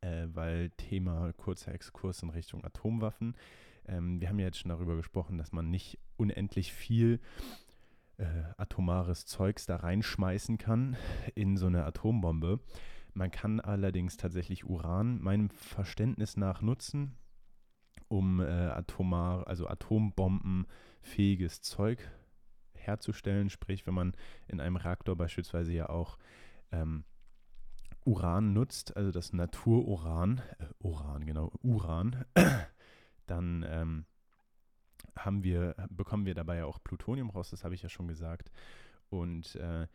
äh, 0.01 0.27
weil 0.27 0.71
Thema 0.71 1.33
kurzer 1.33 1.73
Exkurs 1.73 2.23
in 2.23 2.29
Richtung 2.29 2.63
Atomwaffen. 2.63 3.35
Ähm, 3.87 4.19
wir 4.19 4.29
haben 4.29 4.39
ja 4.39 4.47
jetzt 4.47 4.59
schon 4.59 4.69
darüber 4.69 4.95
gesprochen, 4.95 5.37
dass 5.37 5.51
man 5.51 5.69
nicht 5.69 5.99
unendlich 6.17 6.73
viel 6.73 7.19
äh, 8.17 8.25
atomares 8.57 9.25
Zeugs 9.25 9.65
da 9.65 9.77
reinschmeißen 9.77 10.57
kann 10.57 10.95
in 11.35 11.57
so 11.57 11.67
eine 11.67 11.85
Atombombe. 11.85 12.59
Man 13.13 13.31
kann 13.31 13.59
allerdings 13.59 14.17
tatsächlich 14.17 14.65
Uran 14.65 15.21
meinem 15.21 15.49
Verständnis 15.49 16.37
nach 16.37 16.61
nutzen, 16.61 17.15
um 18.07 18.39
äh, 18.39 18.45
atomar, 18.45 19.47
also 19.47 19.67
atombombenfähiges 19.67 21.61
Zeug 21.61 22.11
herzustellen. 22.85 23.49
Sprich, 23.49 23.87
wenn 23.87 23.93
man 23.93 24.13
in 24.47 24.59
einem 24.59 24.75
Reaktor 24.75 25.15
beispielsweise 25.15 25.73
ja 25.73 25.89
auch 25.89 26.17
ähm, 26.71 27.03
Uran 28.05 28.53
nutzt, 28.53 28.95
also 28.95 29.11
das 29.11 29.33
Natururan, 29.33 30.41
äh, 30.59 30.65
Uran, 30.79 31.25
genau, 31.25 31.51
Uran, 31.63 32.25
dann 33.25 33.65
ähm, 33.67 34.05
haben 35.17 35.43
wir, 35.43 35.75
bekommen 35.89 36.25
wir 36.25 36.35
dabei 36.35 36.57
ja 36.57 36.65
auch 36.65 36.83
Plutonium 36.83 37.29
raus, 37.29 37.49
das 37.49 37.63
habe 37.63 37.73
ich 37.73 37.81
ja 37.81 37.89
schon 37.89 38.07
gesagt. 38.07 38.51
Und 39.09 39.55
äh, 39.55 39.87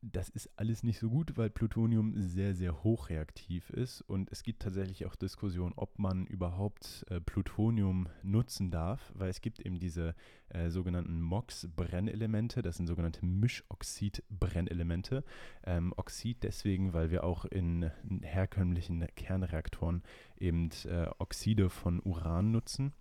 das 0.00 0.28
ist 0.28 0.50
alles 0.56 0.82
nicht 0.82 0.98
so 0.98 1.10
gut, 1.10 1.36
weil 1.36 1.50
Plutonium 1.50 2.14
sehr, 2.16 2.54
sehr 2.54 2.84
hochreaktiv 2.84 3.70
ist 3.70 4.00
und 4.02 4.30
es 4.30 4.42
gibt 4.42 4.62
tatsächlich 4.62 5.06
auch 5.06 5.16
Diskussionen, 5.16 5.72
ob 5.76 5.98
man 5.98 6.26
überhaupt 6.26 7.04
äh, 7.10 7.20
Plutonium 7.20 8.08
nutzen 8.22 8.70
darf, 8.70 9.12
weil 9.14 9.28
es 9.28 9.40
gibt 9.40 9.60
eben 9.60 9.78
diese 9.78 10.14
äh, 10.50 10.70
sogenannten 10.70 11.20
MOX-Brennelemente, 11.20 12.62
das 12.62 12.76
sind 12.76 12.86
sogenannte 12.86 13.24
Mischoxid-Brennelemente. 13.24 15.24
Ähm, 15.64 15.92
Oxid 15.96 16.42
deswegen, 16.42 16.92
weil 16.92 17.10
wir 17.10 17.24
auch 17.24 17.44
in, 17.44 17.90
herkömmlichen 18.22 19.06
Kernreaktoren 19.16 20.02
eben 20.38 20.70
äh, 20.84 21.08
Oxide 21.18 21.70
von 21.70 22.00
Uran 22.00 22.52
nutzen, 22.52 22.92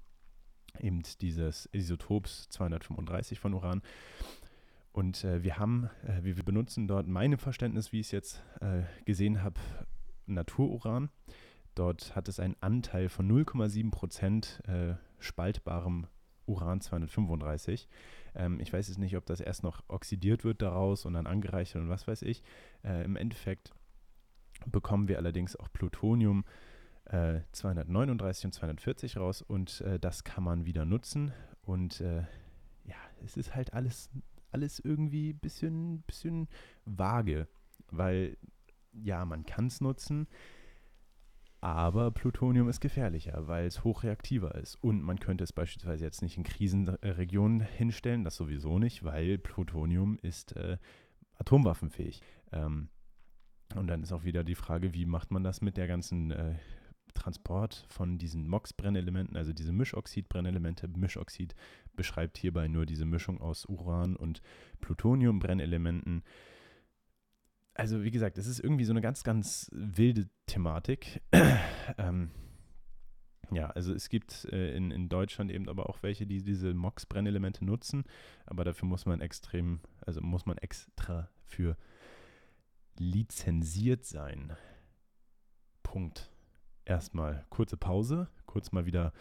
eben 0.79 1.03
dieses 1.21 1.69
Isotops 1.71 2.49
235 2.49 3.39
von 3.39 3.53
Uran. 3.53 3.81
Und 4.97 5.23
äh, 5.25 5.43
wir 5.43 5.59
haben, 5.59 5.91
äh, 6.07 6.23
wir, 6.23 6.37
wir, 6.37 6.43
benutzen 6.43 6.87
dort 6.87 7.05
meinem 7.05 7.37
Verständnis, 7.37 7.91
wie 7.91 7.99
ich 7.99 8.07
es 8.07 8.11
jetzt 8.11 8.43
äh, 8.61 8.81
gesehen 9.05 9.43
habe, 9.43 9.59
Natururan. 10.25 11.11
Dort 11.75 12.15
hat 12.15 12.27
es 12.27 12.39
einen 12.39 12.55
Anteil 12.61 13.07
von 13.07 13.29
0,7 13.29 13.91
Prozent 13.91 14.59
äh, 14.65 14.95
spaltbarem 15.19 16.07
Uran 16.47 16.81
235. 16.81 17.87
Ähm, 18.33 18.59
ich 18.59 18.73
weiß 18.73 18.87
jetzt 18.87 18.97
nicht, 18.97 19.15
ob 19.15 19.27
das 19.27 19.39
erst 19.39 19.61
noch 19.61 19.83
oxidiert 19.87 20.43
wird 20.43 20.63
daraus 20.63 21.05
und 21.05 21.13
dann 21.13 21.27
angereichert 21.27 21.83
und 21.83 21.89
was 21.89 22.07
weiß 22.07 22.23
ich. 22.23 22.41
Äh, 22.83 23.05
Im 23.05 23.17
Endeffekt 23.17 23.75
bekommen 24.65 25.07
wir 25.07 25.19
allerdings 25.19 25.55
auch 25.55 25.71
Plutonium 25.71 26.43
239 27.05 28.43
äh, 28.43 28.47
und 28.47 28.53
240 28.53 29.17
raus 29.17 29.43
und 29.43 29.83
das 30.01 30.23
kann 30.23 30.43
man 30.43 30.65
wieder 30.65 30.83
nutzen. 30.83 31.31
Und 31.61 31.99
ja, 31.99 32.95
es 33.23 33.37
ist 33.37 33.55
halt 33.55 33.73
alles 33.73 34.09
alles 34.51 34.79
irgendwie 34.79 35.31
ein 35.31 35.39
bisschen, 35.39 36.01
bisschen 36.03 36.47
vage, 36.85 37.47
weil 37.91 38.37
ja, 38.93 39.25
man 39.25 39.45
kann 39.45 39.67
es 39.67 39.81
nutzen, 39.81 40.27
aber 41.59 42.11
Plutonium 42.11 42.69
ist 42.69 42.81
gefährlicher, 42.81 43.47
weil 43.47 43.65
es 43.65 43.83
hochreaktiver 43.83 44.55
ist. 44.55 44.75
Und 44.75 45.01
man 45.01 45.19
könnte 45.19 45.43
es 45.43 45.53
beispielsweise 45.53 46.05
jetzt 46.05 46.21
nicht 46.21 46.37
in 46.37 46.43
Krisenregionen 46.43 47.61
hinstellen, 47.61 48.23
das 48.23 48.35
sowieso 48.35 48.77
nicht, 48.79 49.03
weil 49.03 49.37
Plutonium 49.37 50.19
ist 50.21 50.55
äh, 50.55 50.77
atomwaffenfähig. 51.37 52.21
Ähm, 52.51 52.89
und 53.75 53.87
dann 53.87 54.03
ist 54.03 54.13
auch 54.13 54.23
wieder 54.23 54.43
die 54.43 54.55
Frage, 54.55 54.93
wie 54.93 55.05
macht 55.05 55.31
man 55.31 55.43
das 55.43 55.61
mit 55.61 55.77
der 55.77 55.87
ganzen 55.87 56.31
äh, 56.31 56.55
Transport 57.17 57.85
von 57.89 58.17
diesen 58.17 58.47
MOX-Brennelementen, 58.47 59.35
also 59.35 59.51
diese 59.51 59.71
Mischoxid-Brennelemente. 59.71 60.87
Mischoxid 60.87 61.55
beschreibt 61.95 62.37
hierbei 62.37 62.67
nur 62.67 62.85
diese 62.85 63.05
Mischung 63.05 63.41
aus 63.41 63.65
Uran 63.65 64.15
und 64.15 64.41
Plutonium-Brennelementen. 64.81 66.23
Also 67.73 68.03
wie 68.03 68.11
gesagt, 68.11 68.37
es 68.37 68.45
ist 68.47 68.59
irgendwie 68.59 68.85
so 68.85 68.93
eine 68.93 69.01
ganz, 69.01 69.23
ganz 69.23 69.69
wilde 69.71 70.29
Thematik. 70.45 71.21
ähm, 71.97 72.31
ja, 73.51 73.69
also 73.71 73.93
es 73.93 74.09
gibt 74.09 74.45
äh, 74.45 74.75
in, 74.75 74.91
in 74.91 75.09
Deutschland 75.09 75.51
eben 75.51 75.69
aber 75.69 75.89
auch 75.89 76.03
welche, 76.03 76.27
die 76.27 76.43
diese 76.43 76.73
MOX-Brennelemente 76.73 77.65
nutzen, 77.65 78.03
aber 78.45 78.63
dafür 78.63 78.87
muss 78.87 79.05
man 79.05 79.21
extrem, 79.21 79.79
also 80.05 80.21
muss 80.21 80.45
man 80.45 80.57
extra 80.57 81.29
für 81.45 81.77
lizenziert 82.97 84.05
sein. 84.05 84.55
Punkt 85.83 86.31
erstmal 86.87 87.45
kurze 87.49 87.77
Pause, 87.77 88.27
kurz 88.45 88.71
mal 88.71 88.85
wieder 88.85 89.13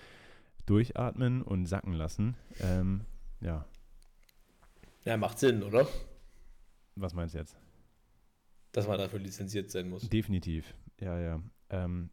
durchatmen 0.67 1.43
und 1.43 1.67
sacken 1.67 1.93
lassen. 1.93 2.37
Ähm, 2.61 3.03
ja. 3.41 3.67
Ja, 5.05 5.17
macht 5.17 5.39
Sinn, 5.39 5.63
oder? 5.63 5.87
Was 6.97 7.15
meinst 7.15 7.35
du 7.35 7.39
jetzt? 7.39 7.57
Dass 8.73 8.89
man 8.89 8.99
dafür 8.99 9.21
lizenziert 9.21 9.71
sein 9.71 9.89
muss. 9.89 10.09
Definitiv, 10.09 10.75
ja, 11.01 11.19
ja. 11.19 11.43
Ähm, 11.71 12.11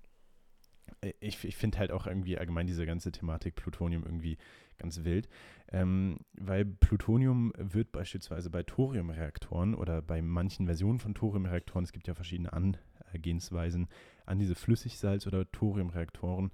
ich, 1.20 1.44
ich 1.44 1.56
finde 1.56 1.80
halt 1.80 1.92
auch 1.92 2.08
irgendwie 2.08 2.38
allgemein 2.38 2.68
diese 2.68 2.86
ganze 2.86 3.12
Thematik 3.12 3.56
Plutonium 3.56 4.04
irgendwie 4.04 4.38
ganz 4.78 5.04
wild, 5.04 5.28
ähm, 5.72 6.20
weil 6.34 6.66
Plutonium 6.66 7.54
wird 7.58 7.92
beispielsweise 7.92 8.50
bei 8.50 8.64
Thoriumreaktoren 8.64 9.76
oder 9.76 10.02
bei 10.02 10.22
manchen 10.22 10.66
Versionen 10.66 11.00
von 11.00 11.14
Thoriumreaktoren, 11.16 11.84
es 11.84 11.92
gibt 11.92 12.08
ja 12.08 12.14
verschiedene 12.14 12.54
Angehensweisen 12.54 13.88
an 14.26 14.40
diese 14.40 14.56
Flüssigsalz- 14.56 15.28
oder 15.28 15.52
Thoriumreaktoren 15.52 16.52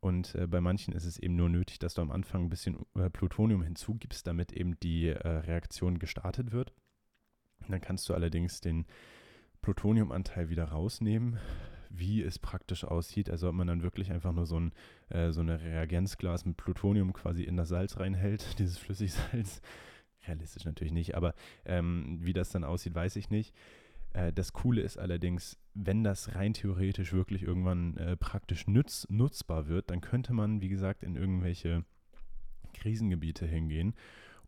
und 0.00 0.34
äh, 0.34 0.46
bei 0.46 0.60
manchen 0.60 0.94
ist 0.94 1.04
es 1.04 1.18
eben 1.18 1.36
nur 1.36 1.48
nötig, 1.48 1.78
dass 1.78 1.94
du 1.94 2.02
am 2.02 2.10
Anfang 2.10 2.44
ein 2.44 2.48
bisschen 2.48 2.86
äh, 2.94 3.10
Plutonium 3.10 3.62
hinzugibst, 3.62 4.26
damit 4.26 4.52
eben 4.52 4.78
die 4.80 5.08
äh, 5.08 5.28
Reaktion 5.28 5.98
gestartet 5.98 6.52
wird. 6.52 6.72
dann 7.68 7.80
kannst 7.80 8.08
du 8.08 8.14
allerdings 8.14 8.60
den 8.60 8.86
Plutoniumanteil 9.62 10.48
wieder 10.48 10.66
rausnehmen, 10.66 11.38
wie 11.90 12.22
es 12.22 12.38
praktisch 12.38 12.84
aussieht. 12.84 13.30
Also 13.30 13.48
ob 13.48 13.54
man 13.54 13.66
dann 13.66 13.82
wirklich 13.82 14.12
einfach 14.12 14.32
nur 14.32 14.46
so 14.46 14.60
ein 14.60 14.72
äh, 15.08 15.32
so 15.32 15.40
eine 15.40 15.60
Reagenzglas 15.60 16.44
mit 16.44 16.56
Plutonium 16.56 17.12
quasi 17.12 17.42
in 17.42 17.56
das 17.56 17.70
Salz 17.70 17.98
reinhält, 17.98 18.46
dieses 18.58 18.78
Flüssigsalz. 18.78 19.60
Realistisch 20.26 20.64
natürlich 20.64 20.92
nicht, 20.92 21.14
aber 21.14 21.34
ähm, 21.64 22.18
wie 22.20 22.32
das 22.32 22.50
dann 22.50 22.64
aussieht, 22.64 22.94
weiß 22.94 23.16
ich 23.16 23.30
nicht. 23.30 23.54
Äh, 24.16 24.32
das 24.32 24.52
Coole 24.52 24.80
ist 24.80 24.98
allerdings, 24.98 25.58
wenn 25.74 26.02
das 26.02 26.34
rein 26.34 26.54
theoretisch 26.54 27.12
wirklich 27.12 27.42
irgendwann 27.42 27.96
äh, 27.98 28.16
praktisch 28.16 28.66
nutz, 28.66 29.06
nutzbar 29.10 29.68
wird, 29.68 29.90
dann 29.90 30.00
könnte 30.00 30.32
man, 30.32 30.60
wie 30.60 30.68
gesagt, 30.68 31.02
in 31.02 31.16
irgendwelche 31.16 31.84
Krisengebiete 32.72 33.46
hingehen 33.46 33.94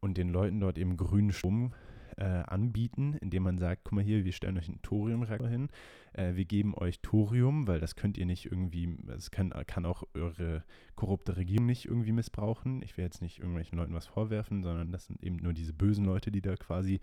und 0.00 0.16
den 0.16 0.30
Leuten 0.30 0.60
dort 0.60 0.78
eben 0.78 0.96
grünen 0.96 1.32
Strom 1.32 1.74
äh, 2.16 2.24
anbieten, 2.24 3.14
indem 3.20 3.44
man 3.44 3.58
sagt, 3.58 3.84
guck 3.84 3.92
mal 3.92 4.04
hier, 4.04 4.24
wir 4.24 4.32
stellen 4.32 4.58
euch 4.58 4.68
einen 4.68 4.82
Thoriumreaktor 4.82 5.48
hin, 5.48 5.68
äh, 6.14 6.34
wir 6.34 6.46
geben 6.46 6.74
euch 6.74 7.00
Thorium, 7.00 7.66
weil 7.68 7.78
das 7.78 7.94
könnt 7.94 8.18
ihr 8.18 8.26
nicht 8.26 8.46
irgendwie, 8.46 8.96
es 9.08 9.30
kann, 9.30 9.50
kann 9.66 9.84
auch 9.84 10.02
eure 10.14 10.64
korrupte 10.96 11.36
Regierung 11.36 11.66
nicht 11.66 11.84
irgendwie 11.84 12.12
missbrauchen. 12.12 12.82
Ich 12.82 12.96
will 12.96 13.04
jetzt 13.04 13.22
nicht 13.22 13.38
irgendwelchen 13.38 13.78
Leuten 13.78 13.94
was 13.94 14.06
vorwerfen, 14.06 14.62
sondern 14.62 14.90
das 14.90 15.06
sind 15.06 15.22
eben 15.22 15.36
nur 15.36 15.52
diese 15.52 15.72
bösen 15.72 16.04
Leute, 16.04 16.32
die 16.32 16.42
da 16.42 16.56
quasi 16.56 17.00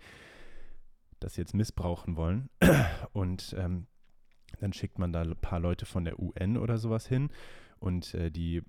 das 1.26 1.36
jetzt 1.36 1.54
missbrauchen 1.54 2.16
wollen. 2.16 2.48
Und 3.12 3.54
ähm, 3.58 3.88
dann 4.60 4.72
schickt 4.72 4.98
man 4.98 5.12
da 5.12 5.22
ein 5.22 5.36
paar 5.36 5.58
Leute 5.58 5.84
von 5.84 6.04
der 6.04 6.20
UN 6.20 6.56
oder 6.56 6.78
sowas 6.78 7.06
hin 7.06 7.30
und 7.78 8.14
äh, 8.14 8.30
die 8.30 8.62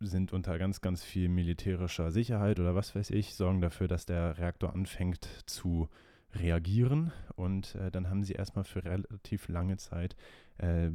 sind 0.00 0.32
unter 0.32 0.58
ganz, 0.58 0.80
ganz 0.80 1.04
viel 1.04 1.28
militärischer 1.28 2.10
Sicherheit 2.10 2.58
oder 2.58 2.74
was 2.74 2.94
weiß 2.96 3.10
ich, 3.10 3.34
sorgen 3.34 3.60
dafür, 3.60 3.88
dass 3.88 4.04
der 4.04 4.36
Reaktor 4.38 4.72
anfängt 4.72 5.28
zu 5.46 5.88
reagieren 6.34 7.12
und 7.36 7.76
äh, 7.76 7.90
dann 7.90 8.10
haben 8.10 8.24
sie 8.24 8.32
erstmal 8.32 8.64
für 8.64 8.84
relativ 8.84 9.48
lange 9.48 9.76
Zeit 9.76 10.16
äh, 10.58 10.90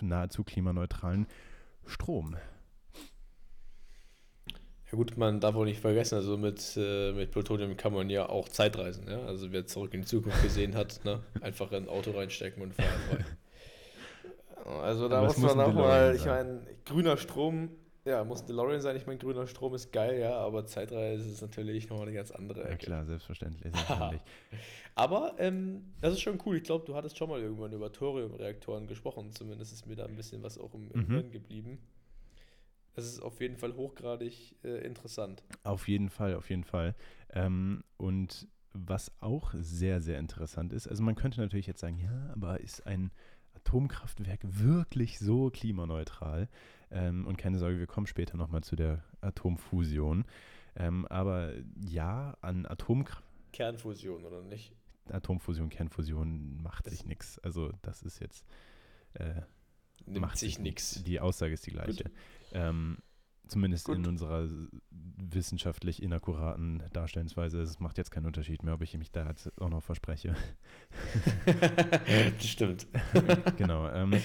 nahezu 0.00 0.44
klimaneutralen 0.44 1.26
Strom. 1.84 2.36
Ja 4.90 4.96
gut, 4.96 5.16
man 5.16 5.40
darf 5.40 5.56
auch 5.56 5.64
nicht 5.64 5.80
vergessen, 5.80 6.14
also 6.14 6.36
mit, 6.36 6.76
äh, 6.76 7.12
mit 7.12 7.32
Plutonium 7.32 7.76
kann 7.76 7.92
man 7.92 8.08
ja 8.08 8.28
auch 8.28 8.48
Zeitreisen, 8.48 9.08
ja? 9.08 9.18
Also 9.24 9.50
wer 9.50 9.66
zurück 9.66 9.92
in 9.94 10.02
die 10.02 10.06
Zukunft 10.06 10.40
gesehen 10.42 10.76
hat, 10.76 11.00
ne? 11.04 11.22
einfach 11.40 11.72
in 11.72 11.84
ein 11.84 11.88
Auto 11.88 12.12
reinstecken 12.12 12.62
und 12.62 12.72
fahren 12.72 13.00
frei. 13.08 13.24
Also 14.80 15.08
da 15.08 15.22
muss 15.22 15.38
man 15.38 15.60
auch 15.60 15.72
mal, 15.72 16.14
ich 16.14 16.24
meine, 16.24 16.60
grüner 16.84 17.16
Strom, 17.16 17.70
ja, 18.04 18.22
muss 18.22 18.42
ein 18.42 18.46
DeLorean 18.46 18.80
sein, 18.80 18.96
ich 18.96 19.06
meine, 19.06 19.18
grüner 19.18 19.48
Strom 19.48 19.74
ist 19.74 19.92
geil, 19.92 20.20
ja, 20.20 20.36
aber 20.38 20.66
Zeitreise 20.66 21.30
ist 21.30 21.40
natürlich 21.40 21.88
nochmal 21.88 22.06
eine 22.06 22.16
ganz 22.16 22.30
andere 22.30 22.62
Ecke. 22.62 22.70
Ja 22.70 22.76
klar, 22.76 23.04
selbstverständlich. 23.06 23.72
selbstverständlich. 23.74 24.22
aber 24.94 25.34
ähm, 25.38 25.94
das 26.00 26.14
ist 26.14 26.20
schon 26.20 26.40
cool, 26.46 26.58
ich 26.58 26.62
glaube, 26.62 26.84
du 26.84 26.94
hattest 26.94 27.18
schon 27.18 27.28
mal 27.28 27.40
irgendwann 27.40 27.72
über 27.72 27.92
Thoriumreaktoren 27.92 28.86
gesprochen, 28.86 29.32
zumindest 29.32 29.72
ist 29.72 29.86
mir 29.86 29.96
da 29.96 30.04
ein 30.04 30.14
bisschen 30.14 30.44
was 30.44 30.58
auch 30.58 30.74
im, 30.74 30.90
im 30.92 31.00
mhm. 31.00 31.06
Hirn 31.06 31.30
geblieben 31.32 31.78
es 32.96 33.06
ist 33.06 33.20
auf 33.20 33.40
jeden 33.40 33.56
Fall 33.56 33.76
hochgradig 33.76 34.56
äh, 34.64 34.84
interessant. 34.84 35.44
Auf 35.62 35.86
jeden 35.88 36.08
Fall, 36.08 36.34
auf 36.34 36.50
jeden 36.50 36.64
Fall. 36.64 36.94
Ähm, 37.30 37.84
und 37.96 38.48
was 38.72 39.12
auch 39.20 39.54
sehr, 39.54 40.00
sehr 40.00 40.18
interessant 40.18 40.72
ist, 40.72 40.88
also 40.88 41.02
man 41.02 41.14
könnte 41.14 41.40
natürlich 41.40 41.66
jetzt 41.66 41.80
sagen, 41.80 41.98
ja, 41.98 42.30
aber 42.32 42.60
ist 42.60 42.86
ein 42.86 43.10
Atomkraftwerk 43.54 44.40
wirklich 44.42 45.18
so 45.18 45.50
klimaneutral? 45.50 46.48
Ähm, 46.90 47.26
und 47.26 47.36
keine 47.36 47.58
Sorge, 47.58 47.78
wir 47.78 47.86
kommen 47.86 48.06
später 48.06 48.36
nochmal 48.36 48.62
zu 48.62 48.76
der 48.76 49.02
Atomfusion. 49.20 50.24
Ähm, 50.76 51.06
aber 51.06 51.52
ja, 51.80 52.36
an 52.40 52.66
Atomkraft. 52.66 53.24
Kernfusion, 53.52 54.24
oder 54.24 54.42
nicht? 54.42 54.72
Atomfusion, 55.10 55.68
Kernfusion 55.68 56.62
macht 56.62 56.86
das 56.86 56.94
sich 56.94 57.06
nichts. 57.06 57.38
Also 57.40 57.72
das 57.82 58.02
ist 58.02 58.20
jetzt. 58.20 58.44
Äh, 59.14 59.42
Nimmt 60.04 60.20
macht 60.20 60.38
sich 60.38 60.58
nichts. 60.58 61.02
Die 61.04 61.20
Aussage 61.20 61.54
ist 61.54 61.66
die 61.66 61.70
gleiche. 61.70 62.10
Ähm, 62.52 62.98
zumindest 63.48 63.86
Gut. 63.86 63.96
in 63.96 64.06
unserer 64.06 64.48
wissenschaftlich 64.90 66.02
inakkuraten 66.02 66.82
Darstellungsweise. 66.92 67.60
Es 67.60 67.80
macht 67.80 67.98
jetzt 67.98 68.10
keinen 68.10 68.26
Unterschied 68.26 68.62
mehr, 68.62 68.74
ob 68.74 68.82
ich 68.82 68.96
mich 68.96 69.10
da 69.10 69.28
jetzt 69.28 69.50
auch 69.60 69.68
noch 69.68 69.82
verspreche. 69.82 70.34
stimmt. 72.40 72.86
genau. 73.56 73.88
Ähm, 73.88 74.20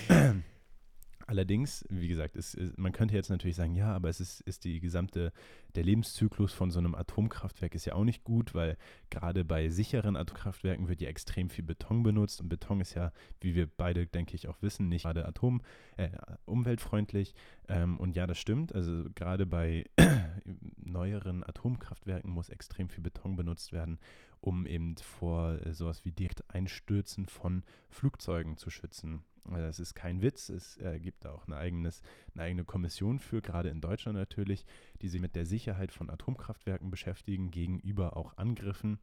Allerdings, 1.32 1.86
wie 1.89 2.09
gesagt, 2.09 2.36
ist, 2.36 2.55
ist, 2.55 2.77
man 2.77 2.91
könnte 2.91 3.15
jetzt 3.15 3.29
natürlich 3.29 3.55
sagen, 3.55 3.73
ja, 3.73 3.95
aber 3.95 4.09
es 4.09 4.19
ist, 4.19 4.41
ist 4.41 4.65
die 4.65 4.82
gesamte, 4.82 5.32
der 5.75 5.86
Lebenszyklus 5.86 6.51
von 6.51 6.71
so 6.71 6.79
einem 6.79 6.93
Atomkraftwerk 6.93 7.73
ist 7.73 7.86
ja 7.86 7.93
auch 7.93 8.03
nicht 8.03 8.25
gut, 8.25 8.53
weil 8.53 8.75
gerade 9.09 9.45
bei 9.45 9.69
sicheren 9.69 10.17
Atomkraftwerken 10.17 10.89
wird 10.89 10.99
ja 10.99 11.07
extrem 11.07 11.49
viel 11.49 11.63
Beton 11.63 12.03
benutzt 12.03 12.41
und 12.41 12.49
Beton 12.49 12.82
ist 12.82 12.95
ja, 12.95 13.13
wie 13.39 13.55
wir 13.55 13.65
beide, 13.65 14.07
denke 14.07 14.36
ich, 14.36 14.49
auch 14.49 14.61
wissen, 14.61 14.89
nicht 14.89 15.03
gerade 15.03 15.25
atom, 15.25 15.61
äh, 15.95 16.09
umweltfreundlich. 16.43 17.34
Ähm, 17.69 17.97
und 17.97 18.17
ja, 18.17 18.27
das 18.27 18.38
stimmt. 18.38 18.75
Also 18.75 19.05
gerade 19.15 19.45
bei 19.45 19.86
neueren 20.84 21.45
Atomkraftwerken 21.45 22.29
muss 22.29 22.49
extrem 22.49 22.89
viel 22.89 23.03
Beton 23.03 23.38
benutzt 23.38 23.71
werden, 23.71 23.99
um 24.41 24.65
eben 24.65 24.97
vor 24.97 25.65
äh, 25.65 25.73
sowas 25.73 26.03
wie 26.03 26.11
Direkteinstürzen 26.11 27.25
von 27.27 27.63
Flugzeugen 27.89 28.57
zu 28.57 28.69
schützen. 28.69 29.23
Das 29.50 29.80
ist 29.80 29.96
kein 29.96 30.22
Witz. 30.22 30.50
Es 30.50 30.78
äh, 30.78 31.00
gibt 31.00 31.26
auch 31.26 31.48
eine, 31.48 31.58
eigenes, 31.58 32.02
eine 32.34 32.44
eigene 32.44 32.64
Kommission 32.64 33.20
für, 33.20 33.42
gerade 33.42 33.70
in 33.70 33.82
Deutschland 33.82 34.18
natürlich, 34.18 34.66
die 35.02 35.10
sich 35.10 35.22
mit 35.22 35.36
der 35.36 35.46
Sicherheit 35.46 35.92
von 35.92 36.10
Atomkraftwerken 36.10 36.92
beschäftigen, 36.92 37.52
gegenüber 37.52 38.18
auch 38.18 38.38
Angriffen. 38.38 39.00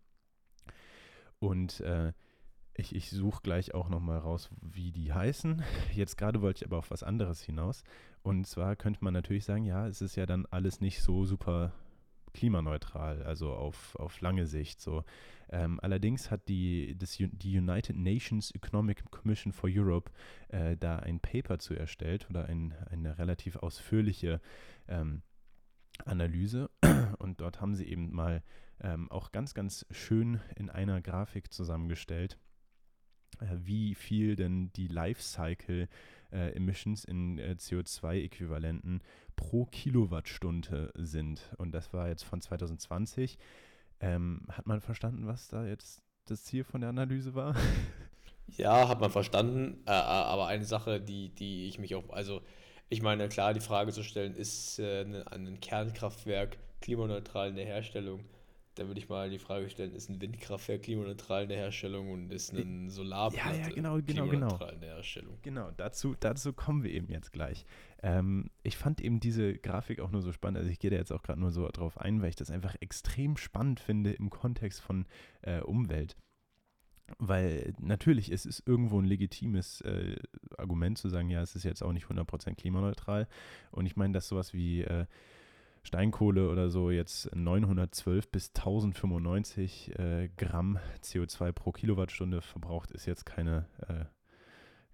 Und 1.39 1.81
äh, 1.81 2.13
ich, 2.75 2.95
ich 2.95 3.11
suche 3.11 3.43
gleich 3.43 3.75
auch 3.75 3.89
nochmal 3.89 4.19
raus, 4.19 4.51
wie 4.61 4.93
die 4.93 5.13
heißen. 5.13 5.63
Jetzt 5.93 6.17
gerade 6.17 6.41
wollte 6.41 6.59
ich 6.59 6.67
aber 6.67 6.79
auf 6.79 6.91
was 6.91 7.03
anderes 7.03 7.43
hinaus. 7.43 7.83
Und 8.23 8.47
zwar 8.47 8.77
könnte 8.77 9.03
man 9.03 9.15
natürlich 9.15 9.45
sagen, 9.45 9.65
ja, 9.65 9.89
es 9.89 10.01
ist 10.01 10.17
ja 10.17 10.27
dann 10.27 10.47
alles 10.47 10.81
nicht 10.81 11.03
so 11.03 11.25
super 11.25 11.73
klimaneutral, 12.33 13.23
also 13.23 13.53
auf, 13.53 13.95
auf 13.97 14.21
lange 14.21 14.47
Sicht 14.47 14.81
so. 14.81 15.05
Ähm, 15.51 15.81
allerdings 15.83 16.31
hat 16.31 16.49
die, 16.49 16.97
das, 16.99 17.17
die 17.17 17.59
United 17.59 17.97
Nations 17.97 18.51
Economic 18.51 19.11
Commission 19.11 19.53
for 19.53 19.71
Europe 19.73 20.11
äh, 20.49 20.77
da 20.77 20.99
ein 20.99 21.21
Paper 21.21 21.59
zu 21.59 21.75
erstellt 21.75 22.27
oder 22.29 22.47
ein, 22.47 22.75
eine 22.91 23.19
relativ 23.19 23.57
ausführliche 23.57 24.41
ähm, 24.89 25.23
Analyse 26.05 26.71
und 27.19 27.41
dort 27.41 27.61
haben 27.61 27.75
sie 27.75 27.87
eben 27.87 28.15
mal 28.15 28.43
ähm, 28.81 29.11
auch 29.11 29.33
ganz, 29.33 29.55
ganz 29.55 29.87
schön 29.91 30.41
in 30.57 30.71
einer 30.71 31.01
Grafik 31.01 31.53
zusammengestellt, 31.53 32.39
äh, 33.41 33.47
wie 33.57 33.95
viel 33.95 34.37
denn 34.37 34.73
die 34.75 34.89
Lifecycle 34.89 35.89
äh, 36.31 36.55
Emissions 36.55 37.05
in 37.05 37.39
äh, 37.39 37.57
CO2-Äquivalenten 37.59 39.01
pro 39.39 39.65
Kilowattstunde 39.65 40.93
sind. 40.97 41.41
Und 41.57 41.73
das 41.73 41.93
war 41.95 42.09
jetzt 42.09 42.25
von 42.25 42.41
2020. 42.41 43.39
Ähm, 44.01 44.43
hat 44.51 44.67
man 44.67 44.81
verstanden, 44.81 45.27
was 45.27 45.49
da 45.49 45.65
jetzt 45.65 46.03
das 46.27 46.45
Ziel 46.45 46.65
von 46.65 46.83
der 46.83 46.91
Analyse 46.91 47.35
war? 47.35 47.55
Ja, 48.57 48.89
hat 48.89 48.99
man 48.99 49.11
verstanden. 49.11 49.83
Äh, 49.85 49.91
äh, 49.91 49.93
aber 49.93 50.47
eine 50.47 50.65
Sache, 50.65 51.03
die, 51.03 51.29
die 51.29 51.67
ich 51.67 51.79
mich 51.79 51.95
auch, 51.95 52.09
also 52.09 52.41
ich 52.89 53.03
meine, 53.03 53.29
klar, 53.29 53.53
die 53.53 53.61
Frage 53.61 53.93
zu 53.93 54.03
stellen, 54.03 54.35
ist 54.35 54.79
äh, 54.79 55.05
ein 55.31 55.61
Kernkraftwerk 55.61 56.57
klimaneutral 56.81 57.51
in 57.51 57.57
der 57.57 57.67
Herstellung? 57.67 58.25
Da 58.75 58.87
würde 58.87 59.01
ich 59.01 59.11
mal 59.11 59.29
die 59.29 59.39
Frage 59.39 59.69
stellen, 59.69 59.93
ist 59.93 60.09
ein 60.09 60.23
Windkraftwerk 60.23 60.83
klimaneutral 60.83 61.43
in 61.43 61.51
der 61.51 61.59
Herstellung 61.59 62.11
und 62.11 62.33
ist 62.33 62.55
ein 62.55 62.89
Solarplatte 62.89 63.59
ja, 63.59 63.65
ja, 63.65 63.69
genau, 63.69 63.97
genau, 63.97 64.03
genau. 64.07 64.29
klimaneutral 64.29 64.59
genau. 64.59 64.73
in 64.73 64.81
der 64.81 64.95
Herstellung? 64.95 65.39
Genau, 65.43 65.71
dazu, 65.77 66.17
dazu 66.19 66.55
kommen 66.55 66.85
wir 66.85 66.93
eben 66.93 67.11
jetzt 67.11 67.35
gleich. 67.35 67.67
Ähm, 68.03 68.51
ich 68.63 68.77
fand 68.77 69.01
eben 69.01 69.21
diese 69.21 69.55
Grafik 69.55 70.01
auch 70.01 70.11
nur 70.11 70.23
so 70.23 70.33
spannend, 70.33 70.59
also 70.59 70.71
ich 70.71 70.79
gehe 70.79 70.91
da 70.91 70.97
jetzt 70.97 71.13
auch 71.13 71.23
gerade 71.23 71.41
nur 71.41 71.51
so 71.51 71.69
drauf 71.69 71.99
ein, 71.99 72.23
weil 72.23 72.29
ich 72.29 72.37
das 72.37 72.51
einfach 72.51 72.77
extrem 72.81 73.37
spannend 73.37 73.81
finde 73.81 74.13
im 74.13 74.31
Kontext 74.31 74.81
von 74.81 75.07
äh, 75.43 75.61
Umwelt. 75.61 76.17
Weil 77.19 77.75
natürlich 77.81 78.31
es 78.31 78.45
ist 78.45 78.63
irgendwo 78.67 79.01
ein 79.01 79.07
legitimes 79.07 79.81
äh, 79.81 80.17
Argument 80.59 80.99
zu 80.99 81.09
sagen, 81.09 81.31
ja, 81.31 81.41
es 81.41 81.57
ist 81.57 81.65
jetzt 81.65 81.83
auch 81.83 81.93
nicht 81.93 82.07
100% 82.07 82.55
klimaneutral. 82.55 83.27
Und 83.71 83.87
ich 83.87 83.97
meine, 83.97 84.13
dass 84.13 84.29
sowas 84.29 84.53
wie 84.53 84.83
äh, 84.83 85.07
Steinkohle 85.83 86.51
oder 86.51 86.69
so 86.69 86.91
jetzt 86.91 87.35
912 87.35 88.31
bis 88.31 88.49
1095 88.49 89.99
äh, 89.99 90.29
Gramm 90.37 90.79
CO2 91.03 91.53
pro 91.53 91.73
Kilowattstunde 91.73 92.43
verbraucht, 92.43 92.91
ist 92.91 93.07
jetzt 93.07 93.25
keine, 93.25 93.67
äh, 93.89 94.05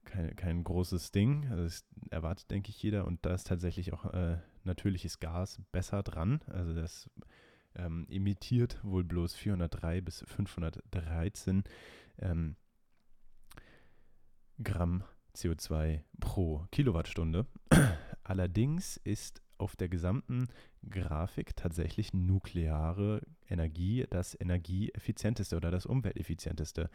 kein, 0.04 0.36
kein 0.36 0.64
großes 0.64 1.12
Ding. 1.12 1.46
Also 1.50 1.64
das 1.64 1.84
erwartet, 2.10 2.50
denke 2.50 2.70
ich, 2.70 2.82
jeder. 2.82 3.06
Und 3.06 3.24
da 3.24 3.34
ist 3.34 3.46
tatsächlich 3.46 3.92
auch 3.92 4.06
äh, 4.12 4.38
natürliches 4.64 5.20
Gas 5.20 5.60
besser 5.72 6.02
dran. 6.02 6.40
Also 6.46 6.74
das 6.74 7.10
ähm, 7.76 8.06
emittiert 8.08 8.78
wohl 8.82 9.04
bloß 9.04 9.34
403 9.34 10.00
bis 10.00 10.24
513 10.26 11.64
ähm, 12.18 12.56
Gramm 14.62 15.04
CO2 15.34 16.00
pro 16.20 16.66
Kilowattstunde. 16.70 17.46
Allerdings 18.22 18.96
ist 18.98 19.42
auf 19.64 19.74
der 19.76 19.88
gesamten 19.88 20.46
Grafik 20.88 21.56
tatsächlich 21.56 22.12
nukleare 22.12 23.22
Energie 23.48 24.06
das 24.10 24.38
energieeffizienteste 24.38 25.56
oder 25.56 25.70
das 25.70 25.86
umwelteffizienteste. 25.86 26.90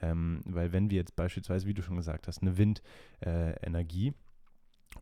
Ähm, 0.00 0.40
weil 0.46 0.72
wenn 0.72 0.88
wir 0.88 0.98
jetzt 0.98 1.16
beispielsweise, 1.16 1.66
wie 1.66 1.74
du 1.74 1.82
schon 1.82 1.96
gesagt 1.96 2.28
hast, 2.28 2.40
eine 2.40 2.56
Windenergie, 2.56 4.08
äh, 4.08 4.14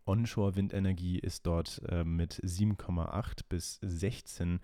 Onshore-Windenergie 0.06 1.18
ist 1.18 1.46
dort 1.46 1.82
äh, 1.88 2.04
mit 2.04 2.34
7,8 2.34 3.40
bis 3.48 3.78
16 3.82 4.60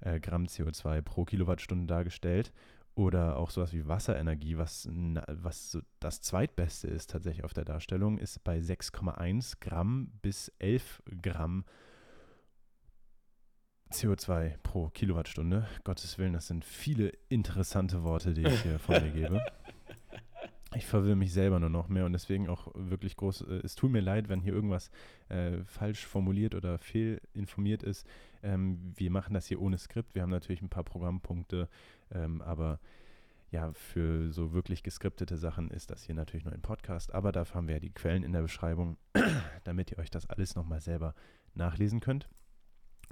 äh, 0.00 0.20
Gramm 0.20 0.44
CO2 0.44 1.00
pro 1.00 1.24
Kilowattstunde 1.24 1.86
dargestellt 1.86 2.52
oder 2.98 3.36
auch 3.36 3.50
sowas 3.50 3.72
wie 3.72 3.86
Wasserenergie, 3.86 4.58
was, 4.58 4.88
was 5.28 5.70
so 5.70 5.80
das 6.00 6.20
zweitbeste 6.20 6.88
ist 6.88 7.10
tatsächlich 7.10 7.44
auf 7.44 7.54
der 7.54 7.64
Darstellung, 7.64 8.18
ist 8.18 8.42
bei 8.42 8.58
6,1 8.58 9.58
Gramm 9.60 10.10
bis 10.20 10.48
11 10.58 11.04
Gramm 11.22 11.64
CO2 13.92 14.56
pro 14.64 14.88
Kilowattstunde. 14.88 15.68
Gottes 15.84 16.18
Willen, 16.18 16.32
das 16.32 16.48
sind 16.48 16.64
viele 16.64 17.12
interessante 17.28 18.02
Worte, 18.02 18.34
die 18.34 18.42
ich 18.42 18.62
hier 18.62 18.80
von 18.80 19.00
mir 19.00 19.12
gebe. 19.12 19.40
Ich 20.74 20.84
verwirre 20.84 21.16
mich 21.16 21.32
selber 21.32 21.58
nur 21.58 21.70
noch 21.70 21.88
mehr 21.88 22.04
und 22.04 22.12
deswegen 22.12 22.50
auch 22.50 22.68
wirklich 22.74 23.16
groß. 23.16 23.40
Äh, 23.40 23.60
es 23.64 23.74
tut 23.74 23.90
mir 23.90 24.02
leid, 24.02 24.28
wenn 24.28 24.42
hier 24.42 24.52
irgendwas 24.52 24.90
äh, 25.30 25.64
falsch 25.64 26.04
formuliert 26.04 26.54
oder 26.54 26.78
fehlinformiert 26.78 27.82
ist. 27.82 28.06
Ähm, 28.42 28.92
wir 28.96 29.10
machen 29.10 29.34
das 29.34 29.46
hier 29.46 29.60
ohne 29.60 29.78
Skript. 29.78 30.14
Wir 30.14 30.22
haben 30.22 30.30
natürlich 30.30 30.62
ein 30.62 30.68
paar 30.68 30.84
Programmpunkte, 30.84 31.68
ähm, 32.12 32.40
aber 32.42 32.80
ja, 33.50 33.72
für 33.72 34.30
so 34.30 34.52
wirklich 34.52 34.82
geskriptete 34.82 35.36
Sachen 35.36 35.70
ist 35.70 35.90
das 35.90 36.04
hier 36.04 36.14
natürlich 36.14 36.44
nur 36.44 36.52
ein 36.52 36.60
Podcast. 36.60 37.14
Aber 37.14 37.32
dafür 37.32 37.56
haben 37.56 37.68
wir 37.68 37.76
ja 37.76 37.80
die 37.80 37.92
Quellen 37.92 38.22
in 38.22 38.32
der 38.32 38.42
Beschreibung, 38.42 38.98
damit 39.64 39.90
ihr 39.90 39.98
euch 39.98 40.10
das 40.10 40.28
alles 40.28 40.54
nochmal 40.54 40.80
selber 40.80 41.14
nachlesen 41.54 42.00
könnt. 42.00 42.28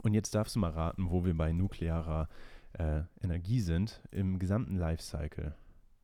Und 0.03 0.13
jetzt 0.13 0.35
darfst 0.35 0.55
du 0.57 0.61
mal 0.61 0.71
raten, 0.71 1.11
wo 1.11 1.25
wir 1.25 1.35
bei 1.35 1.53
nuklearer 1.53 2.29
äh, 2.75 3.03
Energie 3.23 3.61
sind 3.61 4.03
im 4.11 4.39
gesamten 4.39 4.77
Lifecycle 4.77 5.55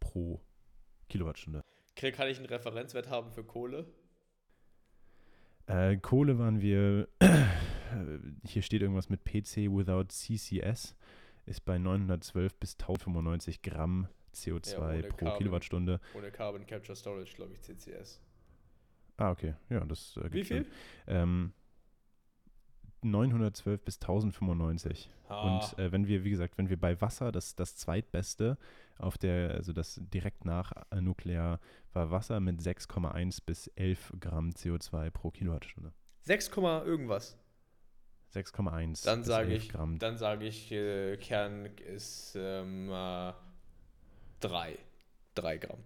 pro 0.00 0.40
Kilowattstunde. 1.08 1.60
Kann 1.94 2.28
ich 2.28 2.38
einen 2.38 2.46
Referenzwert 2.46 3.10
haben 3.10 3.30
für 3.30 3.44
Kohle? 3.44 3.86
Äh, 5.66 5.98
Kohle 5.98 6.38
waren 6.38 6.60
wir, 6.60 7.08
hier 8.44 8.62
steht 8.62 8.82
irgendwas 8.82 9.08
mit 9.08 9.24
PC 9.24 9.68
without 9.70 10.06
CCS, 10.08 10.94
ist 11.46 11.64
bei 11.64 11.78
912 11.78 12.54
bis 12.56 12.74
1095 12.74 13.62
Gramm 13.62 14.08
CO2 14.34 14.94
ja, 14.94 15.08
pro 15.08 15.16
Carbon, 15.16 15.38
Kilowattstunde. 15.38 16.00
Ohne 16.14 16.30
Carbon 16.30 16.66
Capture 16.66 16.96
Storage, 16.96 17.34
glaube 17.34 17.52
ich, 17.52 17.60
CCS. 17.60 18.20
Ah, 19.16 19.30
okay. 19.30 19.54
Ja, 19.68 19.80
das 19.84 20.16
äh, 20.16 20.32
Wie 20.32 20.44
viel? 20.44 20.66
Ähm, 21.06 21.52
912 23.02 23.84
bis 23.84 23.96
1095. 23.96 25.10
Ah. 25.28 25.42
Und 25.42 25.78
äh, 25.78 25.92
wenn 25.92 26.06
wir, 26.06 26.24
wie 26.24 26.30
gesagt, 26.30 26.56
wenn 26.56 26.70
wir 26.70 26.78
bei 26.78 27.00
Wasser, 27.00 27.32
das, 27.32 27.54
das 27.54 27.76
zweitbeste 27.76 28.56
auf 28.98 29.18
der, 29.18 29.52
also 29.52 29.72
das 29.72 30.00
direkt 30.02 30.44
nach 30.44 30.72
äh, 30.90 31.00
Nuklear 31.00 31.58
war 31.92 32.10
Wasser 32.10 32.40
mit 32.40 32.60
6,1 32.60 33.40
bis 33.44 33.66
11 33.68 34.14
Gramm 34.20 34.50
CO2 34.50 35.10
pro 35.10 35.30
Kilowattstunde. 35.30 35.92
6, 36.22 36.56
irgendwas. 36.56 37.36
6,1. 38.34 39.04
Dann 39.04 39.24
sage 39.24 39.54
ich, 39.54 39.68
Gramm. 39.68 39.98
dann 39.98 40.16
sage 40.16 40.46
ich, 40.46 40.72
äh, 40.72 41.16
Kern 41.18 41.66
ist 41.66 42.34
ähm, 42.36 42.90
äh, 42.90 43.32
3. 44.40 44.78
3 45.34 45.56
Gramm. 45.58 45.78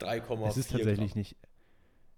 3,4 0.00 0.48
Es 0.48 0.56
ist 0.56 0.70
tatsächlich 0.70 1.12
Gramm. 1.12 1.18
nicht 1.18 1.36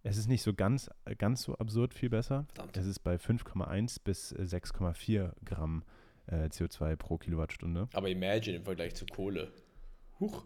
es 0.07 0.19
ist 0.19 0.29
nicht 0.29 0.43
so 0.43 0.53
ganz, 0.53 0.91
ganz 1.17 1.43
so 1.43 1.57
absurd 1.57 1.95
viel 1.95 2.11
besser. 2.11 2.45
Verdammt. 2.53 2.77
Es 2.77 2.85
ist 2.85 2.99
bei 2.99 3.17
5,1 3.17 4.01
bis 4.05 4.35
6,4 4.35 5.33
Gramm 5.47 5.83
äh, 6.27 6.45
CO2 6.45 6.95
pro 6.97 7.17
Kilowattstunde. 7.17 7.89
Aber 7.95 8.11
imagine 8.11 8.59
im 8.59 8.65
Vergleich 8.65 8.95
zu 8.95 9.07
Kohle. 9.07 9.51
Huch. 10.21 10.45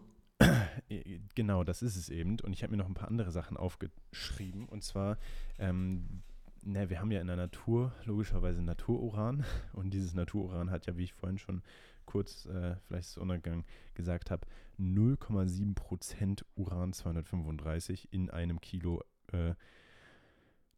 Genau, 1.35 1.65
das 1.65 1.81
ist 1.81 1.97
es 1.97 2.09
eben. 2.09 2.39
Und 2.39 2.53
ich 2.53 2.63
habe 2.63 2.71
mir 2.71 2.77
noch 2.77 2.87
ein 2.87 2.93
paar 2.93 3.09
andere 3.09 3.31
Sachen 3.31 3.57
aufgeschrieben. 3.57 4.65
Und 4.65 4.83
zwar, 4.83 5.17
ähm, 5.59 6.23
na, 6.63 6.89
wir 6.89 6.99
haben 6.99 7.11
ja 7.11 7.21
in 7.21 7.27
der 7.27 7.35
Natur 7.35 7.93
logischerweise 8.05 8.61
Natururan. 8.61 9.45
Und 9.73 9.91
dieses 9.93 10.13
Natururan 10.13 10.71
hat 10.71 10.85
ja, 10.85 10.97
wie 10.97 11.03
ich 11.03 11.13
vorhin 11.13 11.37
schon 11.37 11.61
kurz, 12.05 12.45
äh, 12.45 12.75
vielleicht 12.87 13.09
ist 13.09 13.17
Untergang 13.17 13.65
gesagt 13.93 14.31
habe, 14.31 14.47
0,7% 14.79 16.43
Uran 16.55 16.93
235 16.93 18.11
in 18.11 18.29
einem 18.29 18.61
Kilo 18.61 19.03
äh, 19.31 19.53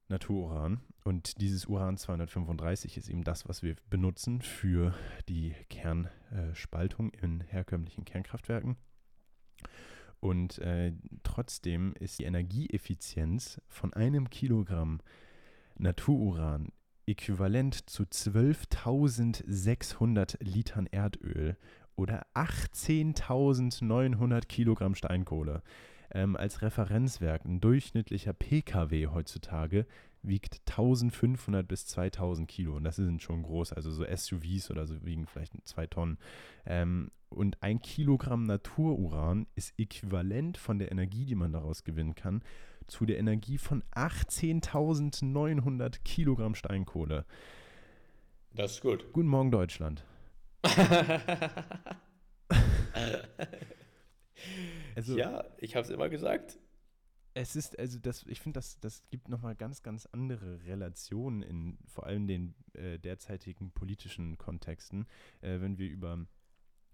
Natururan. 0.10 0.82
Und 1.04 1.40
dieses 1.42 1.66
Uran 1.66 1.98
235 1.98 2.98
ist 2.98 3.10
eben 3.10 3.24
das, 3.24 3.48
was 3.48 3.64
wir 3.64 3.76
benutzen 3.90 4.42
für 4.42 4.94
die 5.30 5.56
Kernspaltung 5.70 7.14
äh, 7.14 7.24
in 7.24 7.42
herkömmlichen 7.42 8.06
Kernkraftwerken. 8.06 8.76
Und 10.20 10.60
äh, 10.60 10.94
trotzdem 11.24 11.94
ist 12.00 12.20
die 12.20 12.26
Energieeffizienz 12.26 13.60
von 13.68 13.94
einem 13.94 14.30
Kilogramm 14.30 15.02
Natururan 15.82 16.72
äquivalent 17.08 17.90
zu 17.90 18.04
12.600 18.04 20.38
Litern 20.44 20.86
Erdöl 20.86 21.58
oder 21.96 22.28
18.900 22.36 24.46
Kilogramm 24.46 24.94
Steinkohle 24.94 25.64
ähm, 26.12 26.36
als 26.36 26.62
Referenzwerk. 26.62 27.46
Ein 27.46 27.62
durchschnittlicher 27.62 28.34
Pkw 28.34 29.08
heutzutage 29.08 29.88
wiegt 30.22 30.62
1500 30.70 31.68
bis 31.68 31.88
2000 31.88 32.48
Kilo 32.48 32.76
und 32.76 32.84
das 32.84 32.98
sind 32.98 33.24
schon 33.24 33.42
groß, 33.42 33.74
also 33.74 33.90
so 33.90 34.06
SUVs 34.06 34.70
oder 34.70 34.86
so 34.86 35.04
wiegen 35.04 35.26
vielleicht 35.26 35.54
zwei 35.68 35.88
Tonnen. 35.88 36.20
Ähm, 36.66 37.10
und 37.30 37.64
ein 37.64 37.82
Kilogramm 37.82 38.44
Natururan 38.44 39.48
ist 39.56 39.74
äquivalent 39.80 40.60
von 40.60 40.78
der 40.78 40.92
Energie, 40.92 41.26
die 41.26 41.34
man 41.34 41.54
daraus 41.54 41.84
gewinnen 41.84 42.14
kann, 42.14 42.44
zu 42.92 43.06
der 43.06 43.18
Energie 43.18 43.58
von 43.58 43.84
18.900 43.96 46.00
Kilogramm 46.04 46.56
Steinkohle. 46.56 47.26
Das 48.54 48.74
ist 48.74 48.82
gut. 48.82 49.14
Guten 49.14 49.30
Morgen, 49.30 49.50
Deutschland. 49.50 50.04
Also, 54.96 55.18
ja, 55.18 55.46
ich 55.58 55.76
habe 55.76 55.86
es 55.86 55.92
immer 55.92 56.10
gesagt. 56.10 56.60
Es 57.34 57.56
ist, 57.56 57.80
also 57.80 58.00
das, 58.00 58.26
ich 58.28 58.42
finde, 58.42 58.58
das, 58.58 58.80
das 58.80 59.04
gibt 59.10 59.30
nochmal 59.30 59.56
ganz, 59.56 59.84
ganz 59.84 60.06
andere 60.08 60.66
Relationen 60.66 61.44
in 61.44 61.78
vor 61.86 62.08
allem 62.08 62.28
den 62.28 62.56
äh, 62.74 63.00
derzeitigen 63.00 63.72
politischen 63.72 64.38
Kontexten, 64.38 65.08
äh, 65.42 65.62
wenn 65.62 65.78
wir 65.78 65.90
über 65.90 66.26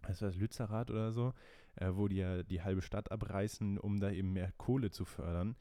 was 0.03 0.21
war 0.21 0.29
das, 0.29 0.37
Lützerath 0.37 0.91
oder 0.91 1.11
so, 1.11 1.33
äh, 1.75 1.89
wo 1.93 2.07
die 2.07 2.17
ja 2.17 2.43
die 2.43 2.61
halbe 2.61 2.81
Stadt 2.81 3.11
abreißen, 3.11 3.79
um 3.79 3.99
da 3.99 4.11
eben 4.11 4.33
mehr 4.33 4.51
Kohle 4.57 4.91
zu 4.91 5.05
fördern. 5.05 5.55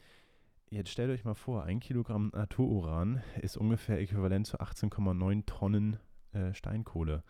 Jetzt 0.71 0.91
stellt 0.91 1.11
euch 1.11 1.25
mal 1.25 1.35
vor, 1.35 1.64
ein 1.64 1.81
Kilogramm 1.81 2.31
Natururan 2.35 3.23
ist 3.41 3.57
ungefähr 3.57 3.99
äquivalent 4.01 4.47
zu 4.47 4.59
18,9 4.59 5.47
Tonnen 5.47 5.99
äh, 6.33 6.53
Steinkohle 6.55 7.23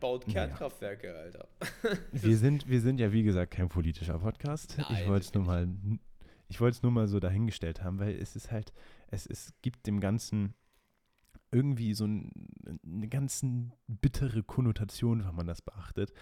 baut 0.00 0.26
Kernkraftwerke, 0.26 1.08
ja. 1.08 1.14
Alter. 1.14 1.48
wir, 2.12 2.36
sind, 2.36 2.68
wir 2.68 2.80
sind 2.80 3.00
ja, 3.00 3.12
wie 3.12 3.22
gesagt, 3.22 3.52
kein 3.52 3.68
politischer 3.68 4.18
Podcast. 4.18 4.76
Nein, 4.78 4.86
ich 4.92 5.08
wollte 5.08 5.26
es 5.26 5.34
nur 5.34 5.44
mal, 5.44 5.68
ich 6.48 6.60
wollte 6.60 6.76
es 6.76 6.82
nur 6.82 6.92
mal 6.92 7.08
so 7.08 7.20
dahingestellt 7.20 7.82
haben, 7.82 7.98
weil 7.98 8.14
es 8.14 8.36
ist 8.36 8.50
halt, 8.50 8.72
es, 9.08 9.26
es 9.26 9.52
gibt 9.62 9.86
dem 9.86 10.00
Ganzen 10.00 10.54
irgendwie 11.52 11.94
so 11.94 12.06
ein, 12.06 12.30
eine 12.84 13.08
ganz 13.08 13.44
bittere 13.86 14.42
Konnotation, 14.42 15.26
wenn 15.26 15.34
man 15.34 15.46
das 15.46 15.62
beachtet. 15.62 16.12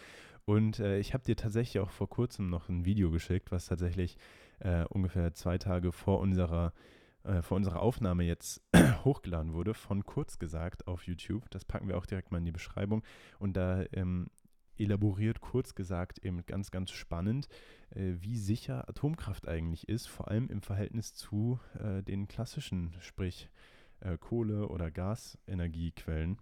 Und 0.45 0.79
äh, 0.79 0.99
ich 0.99 1.15
habe 1.15 1.25
dir 1.25 1.37
tatsächlich 1.37 1.81
auch 1.81 1.91
vor 1.91 2.09
kurzem 2.09 2.51
noch 2.51 2.69
ein 2.69 2.85
Video 2.85 3.11
geschickt, 3.11 3.51
was 3.51 3.67
tatsächlich 3.67 4.19
äh, 4.61 4.85
ungefähr 4.85 5.35
zwei 5.35 5.59
Tage 5.59 5.93
vor 5.93 6.21
unserer 6.21 6.73
äh, 7.25 7.43
vor 7.43 7.57
unserer 7.57 7.81
Aufnahme 7.81 8.25
jetzt 8.25 8.63
hochgeladen 9.05 9.55
wurde, 9.55 9.75
von 9.75 10.05
kurz 10.05 10.39
gesagt 10.39 10.87
auf 10.87 11.07
YouTube. 11.07 11.49
Das 11.51 11.65
packen 11.65 11.89
wir 11.89 11.97
auch 11.97 12.07
direkt 12.07 12.31
mal 12.31 12.39
in 12.39 12.45
die 12.45 12.53
Beschreibung. 12.53 13.03
Und 13.39 13.57
da 13.57 13.85
ähm, 13.93 14.29
elaboriert 14.77 15.41
kurz 15.41 15.75
gesagt 15.75 16.19
eben 16.19 16.45
ganz, 16.47 16.71
ganz 16.71 16.91
spannend, 16.91 17.49
äh, 17.91 18.15
wie 18.21 18.37
sicher 18.37 18.89
Atomkraft 18.89 19.49
eigentlich 19.49 19.89
ist, 19.89 20.07
vor 20.07 20.29
allem 20.29 20.49
im 20.49 20.63
Verhältnis 20.63 21.15
zu 21.15 21.61
äh, 21.83 22.03
den 22.03 22.29
klassischen, 22.29 22.95
sprich 23.01 23.49
äh, 24.01 24.19
Kohle- 24.19 24.69
oder 24.69 24.91
Gasenergiequellen. 24.91 26.39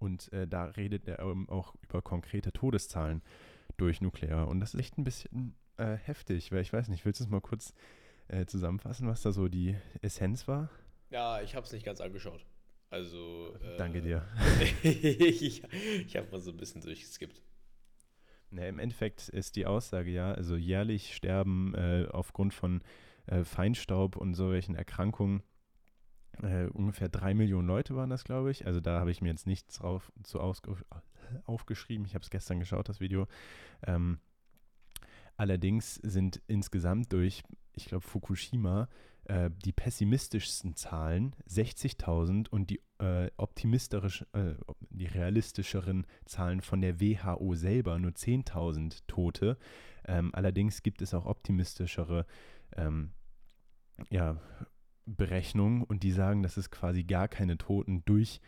Und 0.00 0.32
äh, 0.32 0.48
da 0.48 0.64
redet 0.64 1.06
er 1.06 1.22
auch 1.24 1.74
über 1.82 2.02
konkrete 2.02 2.52
Todeszahlen 2.52 3.22
durch 3.76 4.00
Nuklear. 4.00 4.48
Und 4.48 4.60
das 4.60 4.74
ist 4.74 4.80
echt 4.80 4.98
ein 4.98 5.04
bisschen 5.04 5.54
äh, 5.76 5.96
heftig, 5.96 6.50
weil 6.50 6.62
ich 6.62 6.72
weiß 6.72 6.88
nicht, 6.88 7.04
willst 7.04 7.20
du 7.20 7.24
es 7.24 7.30
mal 7.30 7.40
kurz 7.40 7.74
äh, 8.28 8.46
zusammenfassen, 8.46 9.06
was 9.06 9.22
da 9.22 9.30
so 9.30 9.48
die 9.48 9.76
Essenz 10.00 10.48
war? 10.48 10.70
Ja, 11.10 11.42
ich 11.42 11.54
habe 11.54 11.66
es 11.66 11.72
nicht 11.72 11.84
ganz 11.84 12.00
angeschaut. 12.00 12.44
Also. 12.88 13.54
Äh, 13.62 13.76
Danke 13.76 14.00
dir. 14.00 14.26
ich 14.82 15.62
ich 15.62 16.16
habe 16.16 16.30
mal 16.30 16.40
so 16.40 16.50
ein 16.50 16.56
bisschen 16.56 16.80
durchgeskippt. 16.80 17.42
Ja, 18.52 18.64
Im 18.64 18.78
Endeffekt 18.78 19.28
ist 19.28 19.54
die 19.54 19.66
Aussage 19.66 20.10
ja, 20.10 20.32
also 20.32 20.56
jährlich 20.56 21.14
sterben 21.14 21.74
äh, 21.74 22.08
aufgrund 22.10 22.52
von 22.52 22.82
äh, 23.26 23.44
Feinstaub 23.44 24.16
und 24.16 24.34
solchen 24.34 24.74
Erkrankungen 24.74 25.42
äh, 26.42 26.66
ungefähr 26.72 27.08
drei 27.08 27.34
Millionen 27.34 27.68
Leute 27.68 27.96
waren 27.96 28.10
das, 28.10 28.24
glaube 28.24 28.50
ich. 28.50 28.66
Also 28.66 28.80
da 28.80 29.00
habe 29.00 29.10
ich 29.10 29.20
mir 29.20 29.28
jetzt 29.28 29.46
nichts 29.46 29.78
drauf, 29.78 30.12
zu 30.22 30.40
aufgeschrieben. 30.40 32.06
Ich 32.06 32.14
habe 32.14 32.22
es 32.22 32.30
gestern 32.30 32.58
geschaut, 32.58 32.88
das 32.88 33.00
Video. 33.00 33.26
Ähm, 33.86 34.18
allerdings 35.36 35.94
sind 35.96 36.40
insgesamt 36.46 37.12
durch, 37.12 37.42
ich 37.74 37.86
glaube, 37.86 38.06
Fukushima 38.06 38.88
äh, 39.24 39.50
die 39.64 39.72
pessimistischsten 39.72 40.74
Zahlen 40.74 41.36
60.000 41.48 42.48
und 42.48 42.70
die 42.70 42.80
äh, 42.98 43.30
optimistisch, 43.36 44.24
äh, 44.32 44.54
die 44.90 45.06
realistischeren 45.06 46.06
Zahlen 46.24 46.60
von 46.60 46.80
der 46.80 47.00
WHO 47.00 47.54
selber 47.54 47.98
nur 47.98 48.12
10.000 48.12 49.02
Tote. 49.06 49.56
Ähm, 50.06 50.34
allerdings 50.34 50.82
gibt 50.82 51.02
es 51.02 51.14
auch 51.14 51.26
optimistischere 51.26 52.26
ähm, 52.76 53.12
ja, 54.08 54.40
Berechnungen 55.06 55.82
und 55.82 56.02
die 56.02 56.12
sagen, 56.12 56.42
dass 56.42 56.56
es 56.56 56.70
quasi 56.70 57.04
gar 57.04 57.28
keine 57.28 57.58
Toten 57.58 58.02
durch 58.04 58.40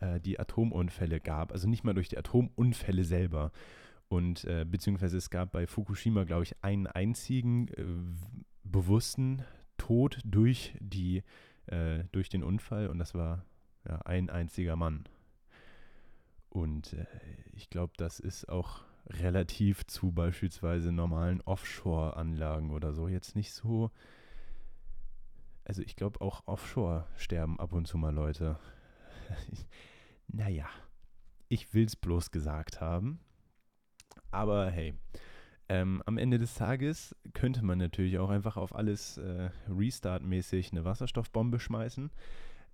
äh, 0.00 0.20
die 0.20 0.38
Atomunfälle 0.38 1.20
gab, 1.20 1.52
also 1.52 1.68
nicht 1.68 1.84
mal 1.84 1.94
durch 1.94 2.08
die 2.08 2.18
Atomunfälle 2.18 3.04
selber. 3.04 3.52
Und 4.08 4.44
äh, 4.44 4.64
beziehungsweise 4.64 5.18
es 5.18 5.30
gab 5.30 5.52
bei 5.52 5.66
Fukushima, 5.66 6.24
glaube 6.24 6.44
ich, 6.44 6.56
einen 6.62 6.86
einzigen 6.86 7.68
äh, 7.68 7.84
bewussten 8.64 9.42
Tod 9.76 10.18
durch, 10.24 10.74
die, 10.80 11.22
äh, 11.66 12.04
durch 12.12 12.28
den 12.28 12.42
Unfall 12.42 12.88
und 12.88 12.98
das 12.98 13.14
war 13.14 13.44
ja, 13.86 14.00
ein 14.02 14.30
einziger 14.30 14.76
Mann. 14.76 15.04
Und 16.48 16.94
äh, 16.94 17.06
ich 17.52 17.68
glaube, 17.70 17.92
das 17.96 18.18
ist 18.20 18.48
auch 18.48 18.82
relativ 19.10 19.86
zu 19.86 20.12
beispielsweise 20.12 20.92
normalen 20.92 21.40
Offshore-Anlagen 21.42 22.70
oder 22.70 22.92
so 22.92 23.08
jetzt 23.08 23.36
nicht 23.36 23.52
so. 23.52 23.90
Also 25.68 25.82
ich 25.82 25.96
glaube, 25.96 26.22
auch 26.22 26.46
offshore 26.46 27.06
sterben 27.16 27.60
ab 27.60 27.74
und 27.74 27.86
zu 27.86 27.98
mal 27.98 28.12
Leute. 28.12 28.58
naja, 30.26 30.66
ich 31.48 31.74
will 31.74 31.84
es 31.84 31.94
bloß 31.94 32.30
gesagt 32.30 32.80
haben. 32.80 33.20
Aber 34.30 34.70
hey, 34.70 34.94
ähm, 35.68 36.02
am 36.06 36.16
Ende 36.16 36.38
des 36.38 36.54
Tages 36.54 37.14
könnte 37.34 37.62
man 37.62 37.76
natürlich 37.76 38.18
auch 38.18 38.30
einfach 38.30 38.56
auf 38.56 38.74
alles 38.74 39.18
äh, 39.18 39.50
Restart-mäßig 39.68 40.72
eine 40.72 40.86
Wasserstoffbombe 40.86 41.60
schmeißen. 41.60 42.10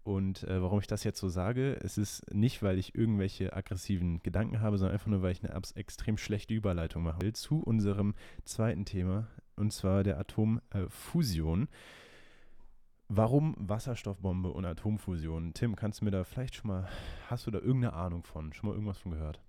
Und 0.05 0.45
äh, 0.45 0.63
warum 0.63 0.79
ich 0.79 0.87
das 0.87 1.03
jetzt 1.03 1.19
so 1.19 1.29
sage, 1.29 1.77
es 1.83 1.99
ist 1.99 2.33
nicht, 2.33 2.63
weil 2.63 2.79
ich 2.79 2.95
irgendwelche 2.95 3.57
aggressiven 3.57 4.23
Gedanken 4.23 4.61
habe, 4.61 4.79
sondern 4.79 4.93
einfach 4.93 5.09
nur, 5.09 5.23
weil 5.23 5.33
ich 5.33 5.43
eine 5.43 5.61
extrem 5.75 6.17
schlechte 6.17 6.55
Überleitung 6.55 7.03
machen 7.03 7.23
will 7.23 7.33
zu 7.33 7.59
unserem 7.59 8.15
zweiten 8.45 8.85
Thema, 8.85 9.27
und 9.57 9.73
zwar 9.73 10.05
der 10.05 10.21
Atomfusion. 10.21 11.69
Warum 13.17 13.55
Wasserstoffbombe 13.59 14.51
und 14.51 14.65
Atomfusion? 14.65 15.55
Tim, 15.55 15.77
kannst 15.77 16.01
du 16.01 16.05
mir 16.05 16.11
da 16.11 16.25
vielleicht 16.25 16.57
schon 16.57 16.67
mal, 16.67 16.89
hast 17.29 17.47
du 17.47 17.53
da 17.53 17.61
irgendeine 17.61 17.93
Ahnung 17.93 18.25
von, 18.25 18.53
schon 18.53 18.69
mal 18.69 18.75
irgendwas 18.75 18.99
von 18.99 19.13
gehört? 19.13 19.41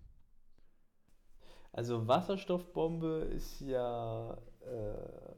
Also 1.72 2.08
Wasserstoffbombe 2.08 3.28
ist 3.34 3.62
ja. 3.62 4.38
Äh, 4.62 5.36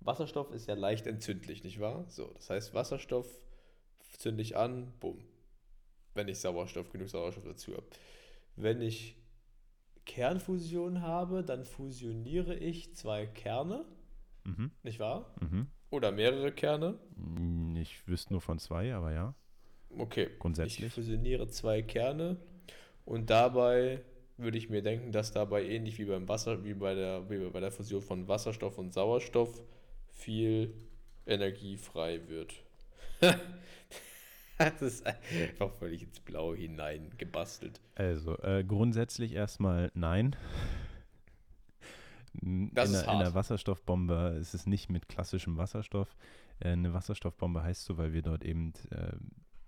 Wasserstoff 0.00 0.50
ist 0.50 0.66
ja 0.66 0.74
leicht 0.74 1.06
entzündlich, 1.06 1.62
nicht 1.62 1.78
wahr? 1.78 2.04
So, 2.08 2.32
das 2.34 2.50
heißt, 2.50 2.74
Wasserstoff 2.74 3.28
zünde 4.18 4.42
ich 4.42 4.56
an, 4.56 4.92
bumm. 4.98 5.22
Wenn 6.14 6.26
ich 6.26 6.40
Sauerstoff, 6.40 6.90
genug 6.90 7.08
Sauerstoff 7.08 7.44
dazu 7.44 7.76
habe. 7.76 7.86
Wenn 8.56 8.82
ich 8.82 9.16
Kernfusion 10.06 11.02
habe, 11.02 11.44
dann 11.44 11.64
fusioniere 11.64 12.56
ich 12.56 12.96
zwei 12.96 13.26
Kerne, 13.26 13.84
mhm. 14.42 14.72
nicht 14.82 14.98
wahr? 14.98 15.32
Mhm. 15.40 15.68
Oder 15.90 16.12
mehrere 16.12 16.52
Kerne. 16.52 16.98
Ich 17.76 18.06
wüsste 18.06 18.32
nur 18.32 18.40
von 18.40 18.58
zwei, 18.58 18.94
aber 18.94 19.12
ja. 19.12 19.34
Okay. 19.98 20.28
Grundsätzlich. 20.38 20.86
Ich 20.86 20.92
fusioniere 20.92 21.48
zwei 21.48 21.82
Kerne 21.82 22.36
und 23.04 23.30
dabei 23.30 24.02
würde 24.36 24.56
ich 24.56 24.70
mir 24.70 24.82
denken, 24.82 25.12
dass 25.12 25.32
dabei 25.32 25.64
ähnlich 25.64 25.98
wie 25.98 26.04
beim 26.04 26.28
Wasser, 26.28 26.64
wie 26.64 26.74
bei 26.74 26.94
der, 26.94 27.28
wie 27.28 27.38
bei 27.50 27.60
der 27.60 27.70
Fusion 27.70 28.00
von 28.00 28.28
Wasserstoff 28.28 28.78
und 28.78 28.92
Sauerstoff 28.92 29.62
viel 30.12 30.74
Energie 31.26 31.76
frei 31.76 32.20
wird. 32.28 32.54
das 34.58 34.82
ist 34.82 35.06
einfach 35.06 35.72
völlig 35.74 36.02
ins 36.02 36.20
Blaue 36.20 36.56
hinein 36.56 37.10
gebastelt. 37.18 37.80
Also, 37.94 38.38
äh, 38.38 38.64
grundsätzlich 38.64 39.32
erstmal 39.32 39.90
nein. 39.94 40.36
In, 42.34 42.72
das 42.74 42.90
ist 42.90 43.06
der, 43.06 43.12
in 43.12 43.18
der 43.18 43.34
Wasserstoffbombe 43.34 44.36
ist 44.40 44.54
es 44.54 44.66
nicht 44.66 44.90
mit 44.90 45.08
klassischem 45.08 45.56
Wasserstoff. 45.56 46.16
Äh, 46.60 46.70
eine 46.70 46.92
Wasserstoffbombe 46.92 47.62
heißt 47.62 47.84
so, 47.84 47.98
weil 47.98 48.12
wir 48.12 48.22
dort 48.22 48.44
eben 48.44 48.72
äh, 48.90 49.12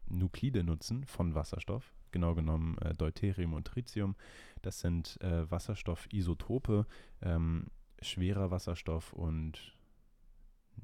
Nuklide 0.08 0.62
nutzen 0.62 1.04
von 1.04 1.34
Wasserstoff, 1.34 1.92
genau 2.10 2.34
genommen 2.34 2.78
äh, 2.78 2.94
Deuterium 2.94 3.54
und 3.54 3.66
Tritium. 3.66 4.14
Das 4.60 4.80
sind 4.80 5.20
äh, 5.20 5.50
Wasserstoffisotope, 5.50 6.86
ähm, 7.22 7.66
schwerer 8.00 8.50
Wasserstoff 8.50 9.12
und 9.12 9.74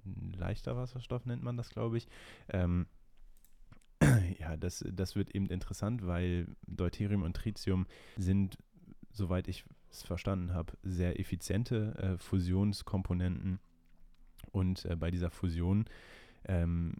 leichter 0.04 0.76
Wasserstoff 0.76 1.26
nennt 1.26 1.42
man 1.42 1.56
das, 1.56 1.70
glaube 1.70 1.98
ich. 1.98 2.08
Ähm, 2.48 2.86
ja, 4.38 4.56
das, 4.56 4.84
das 4.92 5.16
wird 5.16 5.34
eben 5.34 5.46
interessant, 5.46 6.06
weil 6.06 6.46
Deuterium 6.66 7.22
und 7.22 7.34
Tritium 7.34 7.86
sind, 8.16 8.58
soweit 9.12 9.48
ich 9.48 9.64
es 9.90 10.02
verstanden 10.02 10.54
habe, 10.54 10.74
sehr 10.82 11.18
effiziente 11.18 11.94
äh, 11.98 12.18
Fusionskomponenten. 12.18 13.60
Und 14.52 14.84
äh, 14.84 14.96
bei 14.96 15.10
dieser 15.10 15.30
Fusion 15.30 15.86
ähm, 16.46 16.94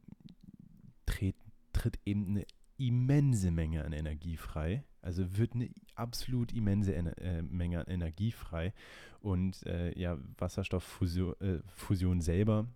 treten 1.07 1.49
tritt 1.78 1.99
eben 2.05 2.28
eine 2.28 2.45
immense 2.76 3.51
Menge 3.51 3.84
an 3.84 3.93
Energie 3.93 4.36
frei. 4.36 4.84
Also 5.01 5.36
wird 5.36 5.55
eine 5.55 5.70
absolut 5.95 6.53
immense 6.53 6.95
Ener 6.95 7.16
äh, 7.18 7.43
Menge 7.43 7.80
an 7.80 7.86
Energie 7.86 8.32
frei. 8.32 8.72
Und 9.20 9.64
äh, 9.66 9.99
ja, 9.99 10.18
Wasserstofffusion 10.39 11.34
äh, 11.41 12.22
selber 12.22 12.66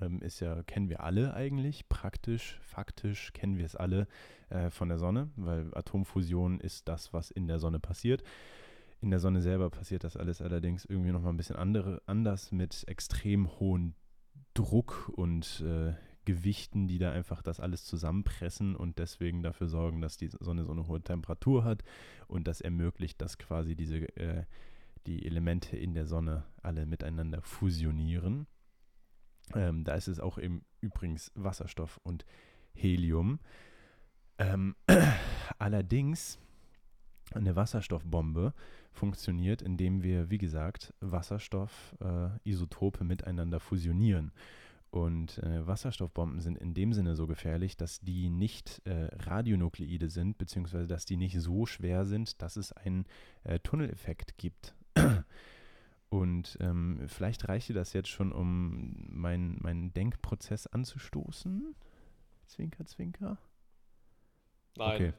ähm, 0.00 0.20
ist 0.20 0.40
ja, 0.40 0.62
kennen 0.64 0.88
wir 0.88 1.02
alle 1.02 1.34
eigentlich, 1.34 1.88
praktisch, 1.88 2.58
faktisch 2.62 3.32
kennen 3.32 3.56
wir 3.56 3.64
es 3.64 3.76
alle 3.76 4.06
äh, 4.50 4.70
von 4.70 4.88
der 4.88 4.98
Sonne, 4.98 5.30
weil 5.36 5.70
Atomfusion 5.74 6.60
ist 6.60 6.88
das, 6.88 7.12
was 7.12 7.30
in 7.30 7.46
der 7.46 7.58
Sonne 7.58 7.78
passiert. 7.78 8.22
In 9.00 9.10
der 9.10 9.20
Sonne 9.20 9.42
selber 9.42 9.70
passiert 9.70 10.04
das 10.04 10.16
alles 10.16 10.40
allerdings 10.40 10.84
irgendwie 10.84 11.12
nochmal 11.12 11.32
ein 11.32 11.36
bisschen 11.36 11.56
andere, 11.56 12.02
anders 12.06 12.50
mit 12.50 12.84
extrem 12.86 13.48
hohem 13.60 13.94
Druck 14.54 15.10
und 15.14 15.60
äh, 15.60 15.94
Gewichten, 16.24 16.88
die 16.88 16.98
da 16.98 17.12
einfach 17.12 17.42
das 17.42 17.60
alles 17.60 17.84
zusammenpressen 17.84 18.74
und 18.74 18.98
deswegen 18.98 19.42
dafür 19.42 19.68
sorgen, 19.68 20.00
dass 20.00 20.16
die 20.16 20.28
Sonne 20.28 20.64
so 20.64 20.72
eine 20.72 20.86
hohe 20.88 21.00
Temperatur 21.00 21.64
hat 21.64 21.84
und 22.26 22.48
das 22.48 22.60
ermöglicht, 22.60 23.20
dass 23.22 23.38
quasi 23.38 23.76
diese 23.76 23.98
äh, 24.16 24.44
die 25.06 25.24
Elemente 25.24 25.76
in 25.76 25.94
der 25.94 26.06
Sonne 26.06 26.44
alle 26.62 26.84
miteinander 26.84 27.40
fusionieren. 27.42 28.46
Ähm, 29.54 29.84
da 29.84 29.94
ist 29.94 30.08
es 30.08 30.18
auch 30.18 30.38
im 30.38 30.62
übrigens 30.80 31.30
Wasserstoff 31.34 32.00
und 32.02 32.26
Helium. 32.74 33.38
Ähm, 34.38 34.74
allerdings 35.58 36.38
eine 37.32 37.56
Wasserstoffbombe 37.56 38.52
funktioniert, 38.92 39.62
indem 39.62 40.02
wir, 40.02 40.30
wie 40.30 40.38
gesagt, 40.38 40.94
Wasserstoffisotope 41.00 43.00
äh, 43.00 43.04
miteinander 43.04 43.60
fusionieren. 43.60 44.32
Und 44.90 45.38
äh, 45.38 45.66
Wasserstoffbomben 45.66 46.40
sind 46.40 46.56
in 46.56 46.72
dem 46.72 46.92
Sinne 46.92 47.16
so 47.16 47.26
gefährlich, 47.26 47.76
dass 47.76 48.00
die 48.00 48.30
nicht 48.30 48.80
äh, 48.86 49.08
Radionukleide 49.24 50.08
sind, 50.08 50.38
beziehungsweise 50.38 50.86
dass 50.86 51.04
die 51.04 51.16
nicht 51.16 51.38
so 51.38 51.66
schwer 51.66 52.06
sind, 52.06 52.40
dass 52.40 52.56
es 52.56 52.72
einen 52.72 53.04
äh, 53.44 53.58
Tunneleffekt 53.58 54.38
gibt. 54.38 54.74
Und 56.08 56.56
ähm, 56.60 57.00
vielleicht 57.08 57.48
reicht 57.48 57.68
dir 57.68 57.74
das 57.74 57.92
jetzt 57.92 58.08
schon, 58.08 58.32
um 58.32 58.94
meinen 59.08 59.58
mein 59.60 59.92
Denkprozess 59.92 60.66
anzustoßen. 60.66 61.74
Zwinker, 62.46 62.86
zwinker. 62.86 63.38
Nein. 64.76 64.94
Okay. 64.94 65.12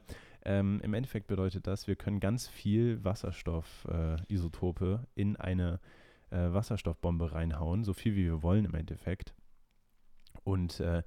Ähm, 0.47 0.79
Im 0.81 0.93
Endeffekt 0.93 1.27
bedeutet 1.27 1.67
das, 1.67 1.87
wir 1.87 1.97
können 1.97 2.21
ganz 2.21 2.47
viel 2.47 3.03
Wasserstoffisotope 3.03 5.01
äh, 5.03 5.21
in 5.21 5.35
eine 5.35 5.81
äh, 6.29 6.37
Wasserstoffbombe 6.37 7.33
reinhauen, 7.33 7.83
so 7.83 7.91
viel 7.91 8.15
wie 8.15 8.23
wir 8.23 8.41
wollen 8.43 8.63
im 8.63 8.73
Endeffekt. 8.73 9.33
Und 10.45 10.79
äh, 10.79 11.03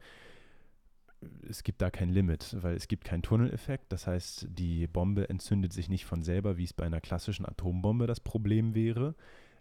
es 1.49 1.63
gibt 1.63 1.81
da 1.81 1.91
kein 1.91 2.11
Limit, 2.11 2.55
weil 2.61 2.77
es 2.77 2.87
gibt 2.87 3.05
keinen 3.05 3.23
Tunneleffekt. 3.23 3.91
Das 3.91 4.07
heißt, 4.07 4.47
die 4.51 4.87
Bombe 4.87 5.31
entzündet 5.31 5.73
sich 5.73 5.89
nicht 5.89 6.05
von 6.05 6.23
selber, 6.23 6.59
wie 6.59 6.65
es 6.65 6.75
bei 6.75 6.85
einer 6.85 7.01
klassischen 7.01 7.47
Atombombe 7.47 8.07
das 8.07 8.21
Problem 8.21 8.75
wäre. 8.75 9.15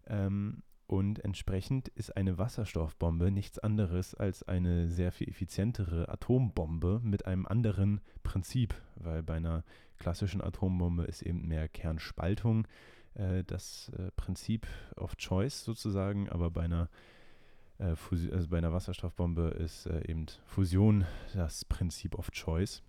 Ähm, 0.07 0.61
und 0.89 1.23
entsprechend 1.23 1.87
ist 1.89 2.17
eine 2.17 2.39
Wasserstoffbombe 2.39 3.29
nichts 3.29 3.59
anderes 3.59 4.15
als 4.15 4.41
eine 4.41 4.89
sehr 4.89 5.11
viel 5.11 5.29
effizientere 5.29 6.09
Atombombe 6.09 6.99
mit 7.03 7.27
einem 7.27 7.45
anderen 7.45 8.01
Prinzip, 8.23 8.73
weil 8.95 9.21
bei 9.21 9.35
einer 9.35 9.63
klassischen 9.99 10.41
Atombombe 10.41 11.03
ist 11.03 11.21
eben 11.21 11.47
mehr 11.47 11.69
Kernspaltung 11.69 12.67
äh, 13.13 13.43
das 13.43 13.89
äh, 13.99 14.09
Prinzip 14.15 14.65
of 14.95 15.15
Choice 15.17 15.63
sozusagen, 15.63 16.27
aber 16.27 16.49
bei 16.49 16.63
einer, 16.63 16.89
äh, 17.77 17.93
also 18.31 18.47
bei 18.49 18.57
einer 18.57 18.73
Wasserstoffbombe 18.73 19.49
ist 19.59 19.85
äh, 19.85 20.09
eben 20.09 20.25
Fusion 20.47 21.05
das 21.35 21.65
Prinzip 21.65 22.15
of 22.15 22.31
Choice. 22.31 22.81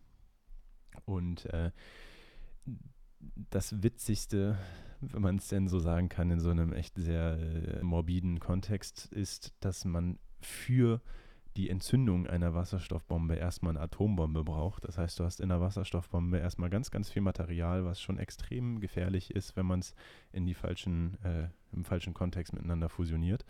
Und 1.04 1.44
äh, 1.52 1.70
das 3.50 3.82
Witzigste, 3.82 4.58
wenn 5.00 5.22
man 5.22 5.36
es 5.36 5.48
denn 5.48 5.68
so 5.68 5.78
sagen 5.78 6.08
kann, 6.08 6.30
in 6.30 6.40
so 6.40 6.50
einem 6.50 6.72
echt 6.72 6.96
sehr 6.96 7.38
äh, 7.38 7.82
morbiden 7.82 8.40
Kontext, 8.40 9.06
ist, 9.12 9.54
dass 9.60 9.84
man 9.84 10.18
für 10.40 11.00
die 11.56 11.68
Entzündung 11.68 12.26
einer 12.26 12.54
Wasserstoffbombe 12.54 13.34
erstmal 13.34 13.72
eine 13.76 13.80
Atombombe 13.80 14.44
braucht. 14.44 14.84
Das 14.84 14.98
heißt, 14.98 15.18
du 15.18 15.24
hast 15.24 15.40
in 15.40 15.50
einer 15.50 15.60
Wasserstoffbombe 15.60 16.38
erstmal 16.38 16.70
ganz, 16.70 16.90
ganz 16.90 17.10
viel 17.10 17.22
Material, 17.22 17.84
was 17.84 18.00
schon 18.00 18.18
extrem 18.18 18.80
gefährlich 18.80 19.32
ist, 19.32 19.56
wenn 19.56 19.66
man 19.66 19.80
es 19.80 19.94
in 20.32 20.46
die 20.46 20.54
falschen, 20.54 21.18
äh, 21.24 21.48
im 21.72 21.84
falschen 21.84 22.14
Kontext 22.14 22.52
miteinander 22.52 22.88
fusioniert. 22.88 23.44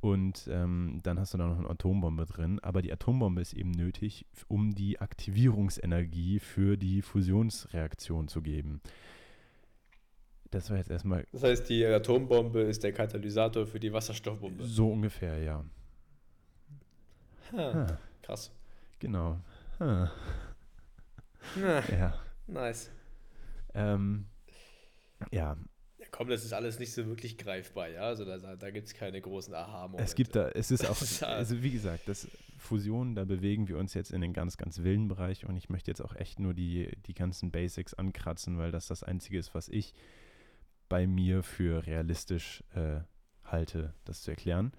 Und 0.00 0.48
ähm, 0.50 1.00
dann 1.02 1.20
hast 1.20 1.34
du 1.34 1.38
da 1.38 1.46
noch 1.46 1.58
eine 1.58 1.68
Atombombe 1.68 2.24
drin. 2.24 2.58
Aber 2.60 2.80
die 2.80 2.92
Atombombe 2.92 3.40
ist 3.42 3.52
eben 3.52 3.70
nötig, 3.70 4.26
um 4.48 4.74
die 4.74 5.00
Aktivierungsenergie 5.00 6.38
für 6.38 6.76
die 6.76 7.02
Fusionsreaktion 7.02 8.28
zu 8.28 8.40
geben. 8.40 8.80
Das 10.50 10.70
war 10.70 10.78
jetzt 10.78 10.90
erstmal. 10.90 11.26
Das 11.32 11.42
heißt, 11.42 11.68
die 11.68 11.84
Atombombe 11.84 12.60
ist 12.62 12.82
der 12.82 12.92
Katalysator 12.92 13.66
für 13.66 13.78
die 13.78 13.92
Wasserstoffbombe. 13.92 14.64
So 14.64 14.90
ungefähr, 14.90 15.38
ja. 15.38 15.64
Ha, 17.52 17.74
ha. 17.74 17.98
Krass. 18.22 18.50
Genau. 18.98 19.38
Ha. 19.78 20.10
ja. 21.90 22.14
Nice. 22.46 22.90
Ähm, 23.74 24.26
ja, 25.30 25.56
komm, 26.10 26.28
das 26.28 26.44
ist 26.44 26.52
alles 26.52 26.78
nicht 26.78 26.92
so 26.92 27.06
wirklich 27.06 27.38
greifbar, 27.38 27.88
ja. 27.88 28.02
Also 28.02 28.24
da, 28.24 28.38
da 28.56 28.70
gibt 28.70 28.88
es 28.88 28.94
keine 28.94 29.20
großen 29.20 29.54
Aha-Momente. 29.54 30.04
Es 30.04 30.14
gibt 30.14 30.36
da, 30.36 30.48
es 30.48 30.70
ist 30.70 30.86
auch, 30.86 31.00
also 31.28 31.62
wie 31.62 31.70
gesagt, 31.70 32.08
das 32.08 32.28
Fusion, 32.58 33.14
da 33.14 33.24
bewegen 33.24 33.68
wir 33.68 33.78
uns 33.78 33.94
jetzt 33.94 34.12
in 34.12 34.20
den 34.20 34.32
ganz, 34.32 34.56
ganz 34.56 34.82
wilden 34.82 35.08
Bereich 35.08 35.46
und 35.46 35.56
ich 35.56 35.68
möchte 35.68 35.90
jetzt 35.90 36.02
auch 36.02 36.14
echt 36.14 36.38
nur 36.38 36.54
die, 36.54 36.90
die 37.06 37.14
ganzen 37.14 37.50
Basics 37.50 37.94
ankratzen, 37.94 38.58
weil 38.58 38.70
das 38.70 38.86
das 38.86 39.02
Einzige 39.02 39.38
ist, 39.38 39.54
was 39.54 39.68
ich 39.68 39.94
bei 40.88 41.06
mir 41.06 41.42
für 41.42 41.86
realistisch 41.86 42.62
äh, 42.74 43.00
halte, 43.44 43.94
das 44.04 44.22
zu 44.22 44.30
erklären. 44.30 44.72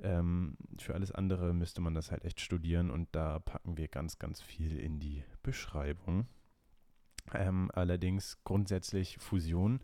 Ähm, 0.00 0.56
für 0.78 0.94
alles 0.94 1.12
andere 1.12 1.54
müsste 1.54 1.80
man 1.80 1.94
das 1.94 2.10
halt 2.10 2.24
echt 2.24 2.40
studieren 2.40 2.90
und 2.90 3.08
da 3.12 3.38
packen 3.38 3.76
wir 3.76 3.88
ganz, 3.88 4.18
ganz 4.18 4.42
viel 4.42 4.78
in 4.78 4.98
die 4.98 5.22
Beschreibung. 5.42 6.26
Ähm, 7.32 7.70
allerdings 7.72 8.42
grundsätzlich 8.44 9.16
Fusion 9.18 9.80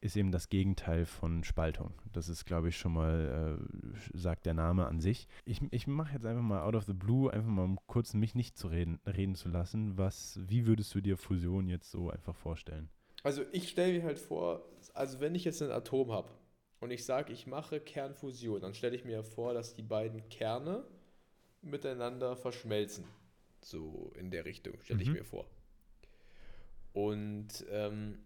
ist 0.00 0.16
eben 0.16 0.30
das 0.30 0.48
Gegenteil 0.48 1.06
von 1.06 1.42
Spaltung. 1.42 1.94
Das 2.12 2.28
ist, 2.28 2.44
glaube 2.44 2.68
ich, 2.68 2.76
schon 2.76 2.92
mal, 2.92 3.58
äh, 3.58 4.18
sagt 4.18 4.46
der 4.46 4.54
Name 4.54 4.86
an 4.86 5.00
sich. 5.00 5.26
Ich, 5.44 5.60
ich 5.70 5.86
mache 5.86 6.14
jetzt 6.14 6.26
einfach 6.26 6.42
mal 6.42 6.62
out 6.62 6.74
of 6.74 6.84
the 6.84 6.92
blue, 6.92 7.32
einfach 7.32 7.48
mal 7.48 7.64
um 7.64 7.78
kurz 7.86 8.14
mich 8.14 8.34
nicht 8.34 8.58
zu 8.58 8.68
reden, 8.68 9.00
reden 9.06 9.34
zu 9.34 9.48
lassen. 9.48 9.96
Was, 9.96 10.38
wie 10.46 10.66
würdest 10.66 10.94
du 10.94 11.00
dir 11.00 11.16
Fusion 11.16 11.68
jetzt 11.68 11.90
so 11.90 12.10
einfach 12.10 12.36
vorstellen? 12.36 12.90
Also 13.22 13.42
ich 13.52 13.68
stelle 13.68 13.94
mir 13.94 14.04
halt 14.04 14.18
vor, 14.18 14.68
also 14.94 15.20
wenn 15.20 15.34
ich 15.34 15.44
jetzt 15.44 15.62
ein 15.62 15.70
Atom 15.70 16.12
habe 16.12 16.30
und 16.80 16.90
ich 16.90 17.04
sage, 17.04 17.32
ich 17.32 17.46
mache 17.46 17.80
Kernfusion, 17.80 18.60
dann 18.60 18.74
stelle 18.74 18.94
ich 18.94 19.04
mir 19.04 19.24
vor, 19.24 19.54
dass 19.54 19.74
die 19.74 19.82
beiden 19.82 20.28
Kerne 20.28 20.84
miteinander 21.62 22.36
verschmelzen. 22.36 23.04
So 23.62 24.12
in 24.14 24.30
der 24.30 24.44
Richtung, 24.44 24.74
stelle 24.82 24.98
mhm. 24.98 25.02
ich 25.02 25.10
mir 25.10 25.24
vor. 25.24 25.46
Und 26.92 27.66
ähm, 27.70 28.18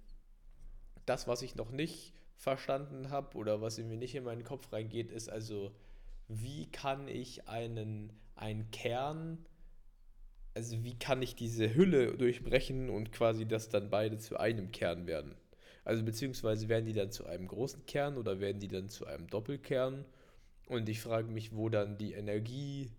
das, 1.10 1.26
was 1.26 1.42
ich 1.42 1.56
noch 1.56 1.72
nicht 1.72 2.14
verstanden 2.36 3.10
habe 3.10 3.36
oder 3.36 3.60
was 3.60 3.78
mir 3.78 3.96
nicht 3.96 4.14
in 4.14 4.22
meinen 4.22 4.44
Kopf 4.44 4.72
reingeht, 4.72 5.10
ist 5.10 5.28
also, 5.28 5.72
wie 6.28 6.70
kann 6.70 7.08
ich 7.08 7.48
einen, 7.48 8.12
einen 8.36 8.70
Kern, 8.70 9.44
also 10.54 10.84
wie 10.84 10.96
kann 10.96 11.20
ich 11.20 11.34
diese 11.34 11.74
Hülle 11.74 12.16
durchbrechen 12.16 12.90
und 12.90 13.10
quasi, 13.10 13.44
dass 13.44 13.68
dann 13.68 13.90
beide 13.90 14.18
zu 14.18 14.38
einem 14.38 14.70
Kern 14.70 15.08
werden? 15.08 15.34
Also 15.84 16.04
beziehungsweise 16.04 16.68
werden 16.68 16.86
die 16.86 16.92
dann 16.92 17.10
zu 17.10 17.26
einem 17.26 17.48
großen 17.48 17.86
Kern 17.86 18.16
oder 18.16 18.38
werden 18.38 18.60
die 18.60 18.68
dann 18.68 18.88
zu 18.88 19.04
einem 19.06 19.26
Doppelkern? 19.26 20.04
Und 20.68 20.88
ich 20.88 21.00
frage 21.00 21.28
mich, 21.28 21.56
wo 21.56 21.68
dann 21.68 21.98
die 21.98 22.12
Energie, 22.12 22.92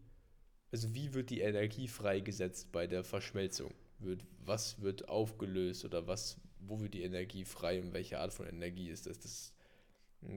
also 0.73 0.93
wie 0.93 1.13
wird 1.13 1.29
die 1.29 1.39
Energie 1.39 1.87
freigesetzt 1.87 2.73
bei 2.73 2.87
der 2.87 3.05
Verschmelzung? 3.05 3.73
Wird, 3.99 4.25
was 4.43 4.81
wird 4.81 5.07
aufgelöst 5.07 5.85
oder 5.85 6.07
was 6.07 6.41
wo 6.61 6.81
wird 6.81 6.93
die 6.93 7.03
Energie 7.03 7.45
frei 7.45 7.81
und 7.81 7.93
welche 7.93 8.19
Art 8.19 8.33
von 8.33 8.45
Energie 8.45 8.89
ist 8.89 9.07
das? 9.07 9.19
Das, 9.19 9.53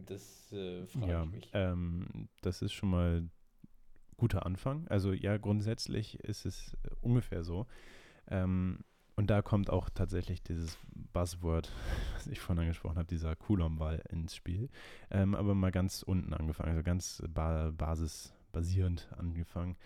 das 0.07 0.53
äh, 0.53 0.87
frage 0.87 1.13
ja, 1.13 1.25
ich 1.25 1.31
mich. 1.31 1.51
Ähm, 1.53 2.29
das 2.41 2.63
ist 2.63 2.73
schon 2.73 2.91
mal 2.91 3.21
ein 3.21 3.31
guter 4.17 4.47
Anfang. 4.47 4.87
Also 4.89 5.13
ja, 5.13 5.37
grundsätzlich 5.37 6.21
ist 6.21 6.47
es 6.47 6.77
ungefähr 7.01 7.45
so. 7.45 7.67
Ähm, 8.29 8.81
und 9.17 9.31
da 9.31 9.43
kommt 9.43 9.71
auch 9.71 9.91
tatsächlich 9.91 10.43
dieses 10.43 10.77
Buzzword, 11.13 11.71
was 12.15 12.27
ich 12.27 12.41
vorhin 12.41 12.63
angesprochen 12.63 12.97
habe, 12.97 13.07
dieser 13.07 13.37
Coulomb-Wahl 13.37 14.03
ins 14.11 14.35
Spiel. 14.35 14.69
Ähm, 15.11 15.35
aber 15.35 15.55
mal 15.55 15.71
ganz 15.71 16.03
unten 16.03 16.33
angefangen, 16.33 16.71
also 16.71 16.83
ganz 16.83 17.23
ba 17.29 17.71
basisbasierend 17.71 19.09
angefangen. 19.17 19.77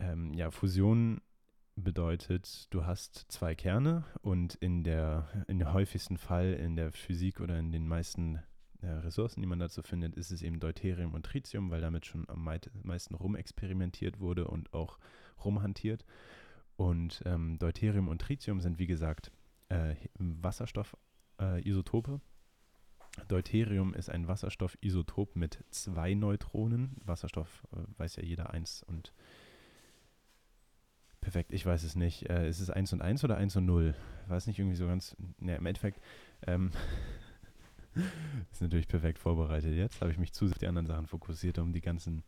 Ähm, 0.00 0.32
ja, 0.32 0.50
Fusion 0.50 1.20
bedeutet, 1.82 2.66
du 2.70 2.84
hast 2.86 3.26
zwei 3.28 3.54
Kerne 3.54 4.04
und 4.20 4.54
in 4.56 4.84
der, 4.84 5.28
in 5.48 5.58
der 5.58 5.72
häufigsten 5.72 6.18
Fall 6.18 6.52
in 6.54 6.76
der 6.76 6.92
Physik 6.92 7.40
oder 7.40 7.58
in 7.58 7.72
den 7.72 7.88
meisten 7.88 8.40
äh, 8.80 8.86
Ressourcen, 8.86 9.40
die 9.40 9.46
man 9.46 9.58
dazu 9.58 9.82
findet, 9.82 10.14
ist 10.14 10.30
es 10.30 10.42
eben 10.42 10.60
Deuterium 10.60 11.14
und 11.14 11.24
Tritium, 11.24 11.70
weil 11.70 11.80
damit 11.80 12.06
schon 12.06 12.28
am 12.28 12.44
meisten 12.82 13.14
rumexperimentiert 13.14 14.20
wurde 14.20 14.46
und 14.46 14.72
auch 14.72 14.98
rumhantiert. 15.44 16.04
Und 16.76 17.22
ähm, 17.26 17.58
Deuterium 17.58 18.08
und 18.08 18.20
Tritium 18.20 18.60
sind, 18.60 18.78
wie 18.78 18.86
gesagt, 18.86 19.32
äh, 19.68 19.96
Wasserstoffisotope. 20.18 22.14
Äh, 22.14 23.24
Deuterium 23.26 23.94
ist 23.94 24.10
ein 24.10 24.28
Wasserstoffisotop 24.28 25.34
mit 25.34 25.64
zwei 25.70 26.14
Neutronen. 26.14 26.96
Wasserstoff 27.04 27.66
äh, 27.72 27.78
weiß 27.98 28.16
ja 28.16 28.22
jeder 28.22 28.50
eins 28.50 28.84
und 28.84 29.12
Perfekt, 31.28 31.52
ich 31.52 31.66
weiß 31.66 31.82
es 31.82 31.94
nicht. 31.94 32.30
Äh, 32.30 32.48
ist 32.48 32.58
es 32.58 32.70
1 32.70 32.94
und 32.94 33.02
1 33.02 33.22
oder 33.22 33.36
1 33.36 33.56
und 33.56 33.66
0? 33.66 33.94
Weiß 34.28 34.46
nicht 34.46 34.58
irgendwie 34.58 34.78
so 34.78 34.86
ganz. 34.86 35.14
Ne, 35.38 35.56
im 35.56 35.66
Endeffekt. 35.66 36.00
Ähm, 36.46 36.70
ist 38.50 38.62
natürlich 38.62 38.88
perfekt 38.88 39.18
vorbereitet 39.18 39.74
jetzt. 39.74 40.00
Habe 40.00 40.10
ich 40.10 40.16
mich 40.16 40.32
zu 40.32 40.46
sehr 40.46 40.54
auf 40.54 40.58
die 40.58 40.66
anderen 40.66 40.86
Sachen 40.86 41.06
fokussiert, 41.06 41.58
um 41.58 41.74
die 41.74 41.82
ganzen 41.82 42.22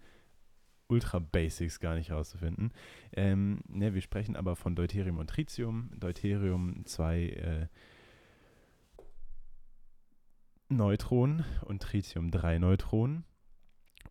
Ultra-Basics 0.89 1.81
gar 1.81 1.95
nicht 1.95 2.11
rauszufinden. 2.11 2.75
Ähm, 3.15 3.63
ne, 3.69 3.95
wir 3.95 4.03
sprechen 4.03 4.37
aber 4.37 4.55
von 4.55 4.77
Deuterium 4.77 5.17
und 5.17 5.31
Tritium. 5.31 5.89
Deuterium 5.99 6.85
zwei 6.85 7.23
äh, 7.29 7.69
Neutronen 10.69 11.47
und 11.65 11.81
Tritium 11.81 12.31
drei 12.31 12.59
Neutronen. 12.59 13.25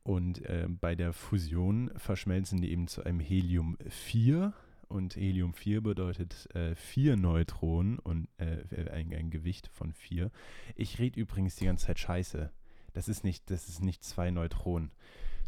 Und 0.01 0.43
äh, 0.45 0.65
bei 0.67 0.95
der 0.95 1.13
Fusion 1.13 1.91
verschmelzen 1.95 2.59
die 2.59 2.71
eben 2.71 2.87
zu 2.87 3.03
einem 3.03 3.19
Helium 3.19 3.77
4 3.87 4.51
und 4.89 5.15
Helium-4 5.15 5.81
bedeutet 5.81 6.53
äh, 6.55 6.75
vier 6.75 7.15
Neutronen 7.15 7.99
und 7.99 8.27
äh, 8.37 8.89
ein, 8.91 9.13
ein, 9.13 9.29
Gewicht 9.29 9.67
von 9.67 9.93
vier. 9.93 10.31
Ich 10.75 10.99
rede 10.99 11.19
übrigens 11.19 11.55
die 11.55 11.65
ganze 11.65 11.87
Zeit 11.87 11.99
Scheiße. 11.99 12.51
Das 12.93 13.07
ist 13.07 13.23
nicht, 13.23 13.49
das 13.51 13.69
ist 13.69 13.81
nicht 13.81 14.03
zwei 14.03 14.31
Neutronen. 14.31 14.91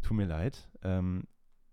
Tut 0.02 0.16
mir 0.16 0.26
leid. 0.26 0.70
Ähm, 0.82 1.26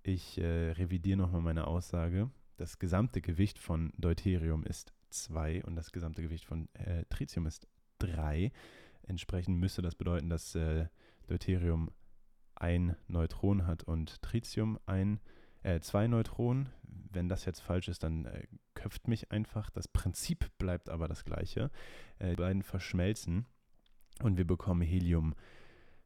ich 0.04 0.40
äh, 0.40 0.72
revidiere 0.72 1.18
nochmal 1.18 1.42
meine 1.42 1.68
Aussage. 1.68 2.32
Das 2.58 2.80
gesamte 2.80 3.22
Gewicht 3.22 3.60
von 3.60 3.94
Deuterium 3.98 4.64
ist 4.64 4.94
2 5.12 5.64
und 5.64 5.76
das 5.76 5.92
gesamte 5.92 6.22
Gewicht 6.22 6.46
von 6.46 6.68
äh, 6.74 7.06
Tritium 7.10 7.46
ist 7.46 7.68
3. 8.00 8.52
Entsprechend 9.04 9.60
müsste 9.60 9.82
das 9.82 9.96
bedeuten, 9.96 10.30
dass 10.30 10.56
äh, 10.56 10.88
Deuterium 11.28 11.92
ein 12.56 12.96
Neutron 13.08 13.66
hat 13.66 13.84
und 13.84 14.22
Tritium 14.22 14.80
ein 14.86 15.20
äh, 15.64 15.80
zwei 15.80 16.08
Neutronen. 16.08 16.70
Wenn 17.12 17.28
das 17.28 17.46
jetzt 17.46 17.60
falsch 17.62 17.88
ist, 17.88 18.04
dann 18.04 18.26
äh, 18.26 18.44
köpft 18.76 19.08
mich 19.08 19.32
einfach. 19.32 19.70
Das 19.72 19.88
Prinzip 19.88 20.50
bleibt 20.58 20.90
aber 20.90 21.08
das 21.08 21.26
gleiche. 21.26 21.72
Äh, 22.20 22.32
die 22.32 22.36
beiden 22.36 22.64
verschmelzen 22.64 23.46
und 24.22 24.38
wir 24.38 24.46
bekommen 24.46 24.82
Helium 24.82 25.34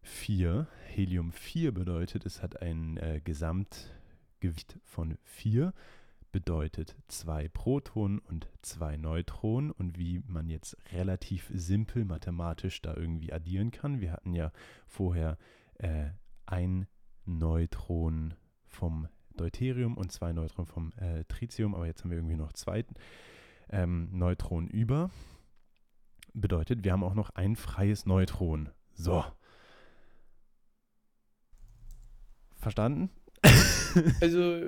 4. 0.01 0.67
Helium 0.87 1.31
4 1.31 1.73
bedeutet, 1.73 2.25
es 2.25 2.41
hat 2.41 2.61
ein 2.61 2.97
äh, 2.97 3.21
Gesamtgewicht 3.23 4.79
von 4.83 5.17
4. 5.23 5.73
bedeutet 6.31 6.95
zwei 7.07 7.47
Protonen 7.47 8.19
und 8.19 8.49
zwei 8.61 8.97
Neutronen 8.97 9.71
und 9.71 9.97
wie 9.97 10.21
man 10.27 10.49
jetzt 10.49 10.77
relativ 10.91 11.49
simpel 11.53 12.05
mathematisch 12.05 12.81
da 12.81 12.95
irgendwie 12.95 13.33
addieren 13.33 13.71
kann. 13.71 14.01
Wir 14.01 14.11
hatten 14.11 14.33
ja 14.33 14.51
vorher 14.87 15.37
äh, 15.75 16.09
ein 16.45 16.87
Neutron 17.25 18.35
vom 18.67 19.07
Deuterium 19.37 19.97
und 19.97 20.11
zwei 20.11 20.33
Neutronen 20.33 20.67
vom 20.67 20.93
äh, 20.97 21.23
Tritium, 21.25 21.75
aber 21.75 21.85
jetzt 21.85 22.03
haben 22.03 22.11
wir 22.11 22.17
irgendwie 22.17 22.35
noch 22.35 22.53
zwei 22.53 22.85
ähm, 23.69 24.09
Neutronen 24.11 24.69
über. 24.69 25.09
Bedeutet, 26.33 26.83
wir 26.83 26.91
haben 26.91 27.03
auch 27.03 27.13
noch 27.13 27.31
ein 27.31 27.55
freies 27.55 28.05
Neutron. 28.05 28.69
So. 28.93 29.23
Verstanden? 32.55 33.09
Also, 34.21 34.59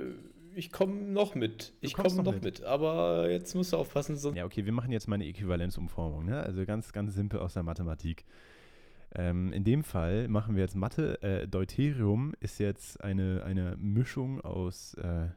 ich 0.54 0.70
komme 0.70 0.94
noch 0.94 1.34
mit. 1.34 1.74
Ich 1.80 1.94
komme 1.94 2.14
noch, 2.14 2.24
noch 2.24 2.32
mit. 2.34 2.44
mit. 2.44 2.62
Aber 2.62 3.28
jetzt 3.28 3.56
musst 3.56 3.72
du 3.72 3.76
aufpassen. 3.76 4.16
Sonst 4.16 4.36
ja, 4.36 4.44
okay, 4.44 4.64
wir 4.64 4.72
machen 4.72 4.92
jetzt 4.92 5.08
mal 5.08 5.16
eine 5.16 5.26
Äquivalenzumformung. 5.26 6.24
Ne? 6.24 6.40
Also 6.40 6.64
ganz, 6.64 6.92
ganz 6.92 7.14
simpel 7.14 7.40
aus 7.40 7.54
der 7.54 7.64
Mathematik. 7.64 8.24
Ähm, 9.18 9.50
in 9.52 9.64
dem 9.64 9.82
Fall 9.82 10.28
machen 10.28 10.56
wir 10.56 10.62
jetzt 10.62 10.76
Mathe. 10.76 11.22
Äh, 11.22 11.48
Deuterium 11.48 12.34
ist 12.40 12.58
jetzt 12.58 13.02
eine, 13.02 13.42
eine 13.44 13.76
Mischung 13.78 14.42
aus 14.42 14.92
äh, 14.94 15.28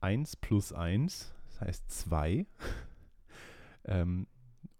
1 0.00 0.36
plus 0.36 0.74
1, 0.74 1.34
das 1.46 1.60
heißt 1.62 1.90
2. 1.90 2.46
ähm, 3.86 4.26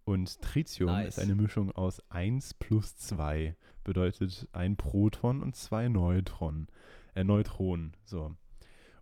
und 0.04 0.42
Tritium 0.42 0.90
nice. 0.90 1.16
ist 1.16 1.18
eine 1.18 1.34
Mischung 1.34 1.72
aus 1.72 2.02
1 2.10 2.54
plus 2.54 2.96
2, 2.98 3.56
bedeutet 3.82 4.46
ein 4.52 4.76
Proton 4.76 5.42
und 5.42 5.56
zwei 5.56 5.88
Neutron, 5.88 6.68
äh, 7.14 7.24
Neutronen. 7.24 7.96
So. 8.04 8.36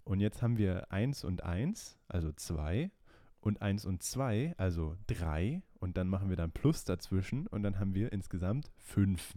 Und 0.04 0.20
jetzt 0.20 0.40
haben 0.40 0.56
wir 0.56 0.92
1 0.92 1.24
und 1.24 1.42
1, 1.42 1.98
also 2.06 2.30
2, 2.30 2.92
und 3.40 3.60
1 3.60 3.86
und 3.86 4.04
2, 4.04 4.54
also 4.56 4.96
3. 5.08 5.62
Und 5.86 5.96
dann 5.96 6.08
machen 6.08 6.28
wir 6.28 6.36
dann 6.36 6.50
Plus 6.50 6.82
dazwischen 6.82 7.46
und 7.46 7.62
dann 7.62 7.78
haben 7.78 7.94
wir 7.94 8.12
insgesamt 8.12 8.72
5. 8.78 9.36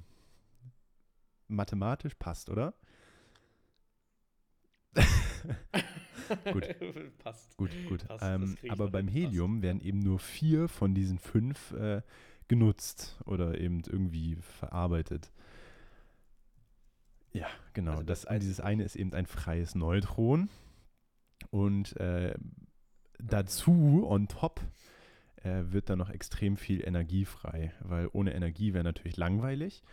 Mathematisch 1.48 2.16
passt, 2.16 2.50
oder? 2.50 2.74
gut. 6.52 6.76
Passt. 7.20 7.56
Gut, 7.56 7.70
gut. 7.88 8.08
Passt, 8.08 8.26
ähm, 8.26 8.58
aber 8.68 8.90
beim 8.90 9.08
Helium 9.08 9.58
passt. 9.58 9.62
werden 9.62 9.82
eben 9.82 10.00
nur 10.00 10.18
vier 10.18 10.68
von 10.68 10.96
diesen 10.96 11.20
fünf 11.20 11.72
äh, 11.74 12.02
genutzt 12.48 13.20
oder 13.26 13.60
eben 13.60 13.84
irgendwie 13.86 14.36
verarbeitet. 14.38 15.32
Ja, 17.32 17.46
genau. 17.74 17.92
Also 17.92 18.04
das, 18.06 18.22
das, 18.24 18.40
dieses 18.40 18.60
eine 18.60 18.84
ist 18.84 18.96
eben 18.96 19.14
ein 19.14 19.28
freies 19.28 19.76
Neutron. 19.76 20.50
Und 21.52 21.96
äh, 21.98 22.34
dazu, 23.20 24.04
on 24.10 24.28
top, 24.28 24.62
äh, 25.44 25.72
wird 25.72 25.90
dann 25.90 26.00
noch 26.00 26.10
extrem 26.10 26.58
viel 26.58 26.86
Energie 26.86 27.26
frei, 27.26 27.74
weil 27.82 28.10
ohne 28.12 28.34
Energie 28.34 28.74
wäre 28.74 28.84
natürlich 28.84 29.18
langweilig. 29.18 29.84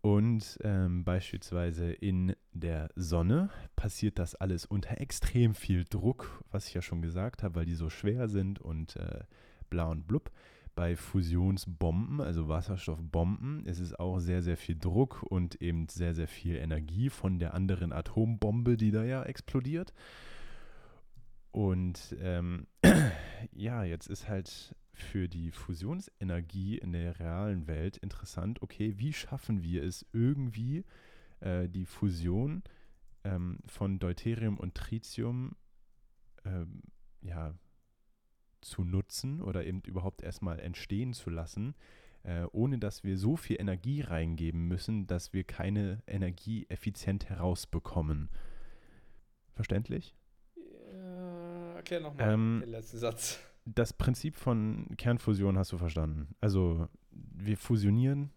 Und 0.00 0.58
ähm, 0.62 1.04
beispielsweise 1.04 1.90
in 1.90 2.34
der 2.52 2.90
Sonne 2.94 3.50
passiert 3.74 4.18
das 4.18 4.34
alles 4.36 4.64
unter 4.64 5.00
extrem 5.00 5.54
viel 5.54 5.84
Druck, 5.84 6.42
was 6.50 6.68
ich 6.68 6.74
ja 6.74 6.82
schon 6.82 7.02
gesagt 7.02 7.42
habe, 7.42 7.56
weil 7.56 7.66
die 7.66 7.74
so 7.74 7.90
schwer 7.90 8.28
sind 8.28 8.60
und 8.60 8.96
äh, 8.96 9.24
blau 9.70 9.90
und 9.90 10.06
blub. 10.06 10.30
Bei 10.76 10.94
Fusionsbomben, 10.94 12.20
also 12.20 12.46
Wasserstoffbomben, 12.46 13.66
ist 13.66 13.80
es 13.80 13.92
auch 13.98 14.20
sehr, 14.20 14.42
sehr 14.42 14.56
viel 14.56 14.78
Druck 14.78 15.24
und 15.24 15.60
eben 15.60 15.88
sehr, 15.88 16.14
sehr 16.14 16.28
viel 16.28 16.54
Energie 16.54 17.10
von 17.10 17.40
der 17.40 17.54
anderen 17.54 17.92
Atombombe, 17.92 18.76
die 18.76 18.92
da 18.92 19.02
ja 19.02 19.24
explodiert. 19.24 19.92
Und 21.58 22.14
ähm, 22.20 22.68
ja, 23.52 23.82
jetzt 23.82 24.06
ist 24.06 24.28
halt 24.28 24.76
für 24.92 25.28
die 25.28 25.50
Fusionsenergie 25.50 26.78
in 26.78 26.92
der 26.92 27.18
realen 27.18 27.66
Welt 27.66 27.96
interessant, 27.96 28.62
okay, 28.62 28.94
wie 28.98 29.12
schaffen 29.12 29.60
wir 29.64 29.82
es 29.82 30.06
irgendwie, 30.12 30.84
äh, 31.40 31.68
die 31.68 31.84
Fusion 31.84 32.62
ähm, 33.24 33.58
von 33.66 33.98
Deuterium 33.98 34.56
und 34.56 34.76
Tritium 34.76 35.56
ähm, 36.44 36.80
ja, 37.22 37.58
zu 38.60 38.84
nutzen 38.84 39.42
oder 39.42 39.66
eben 39.66 39.80
überhaupt 39.80 40.22
erstmal 40.22 40.60
entstehen 40.60 41.12
zu 41.12 41.28
lassen, 41.28 41.74
äh, 42.22 42.44
ohne 42.52 42.78
dass 42.78 43.02
wir 43.02 43.18
so 43.18 43.34
viel 43.34 43.60
Energie 43.60 44.02
reingeben 44.02 44.68
müssen, 44.68 45.08
dass 45.08 45.32
wir 45.32 45.42
keine 45.42 46.04
Energie 46.06 46.66
effizient 46.68 47.28
herausbekommen. 47.28 48.28
Verständlich? 49.56 50.14
Erklär 51.90 52.00
nochmal 52.00 52.32
ähm, 52.32 52.60
den 52.62 52.70
letzten 52.70 52.98
Satz 52.98 53.40
das 53.74 53.92
Prinzip 53.92 54.36
von 54.36 54.86
Kernfusion 54.96 55.58
hast 55.58 55.72
du 55.72 55.78
verstanden. 55.78 56.34
Also 56.40 56.88
wir 57.10 57.56
fusionieren. 57.56 58.30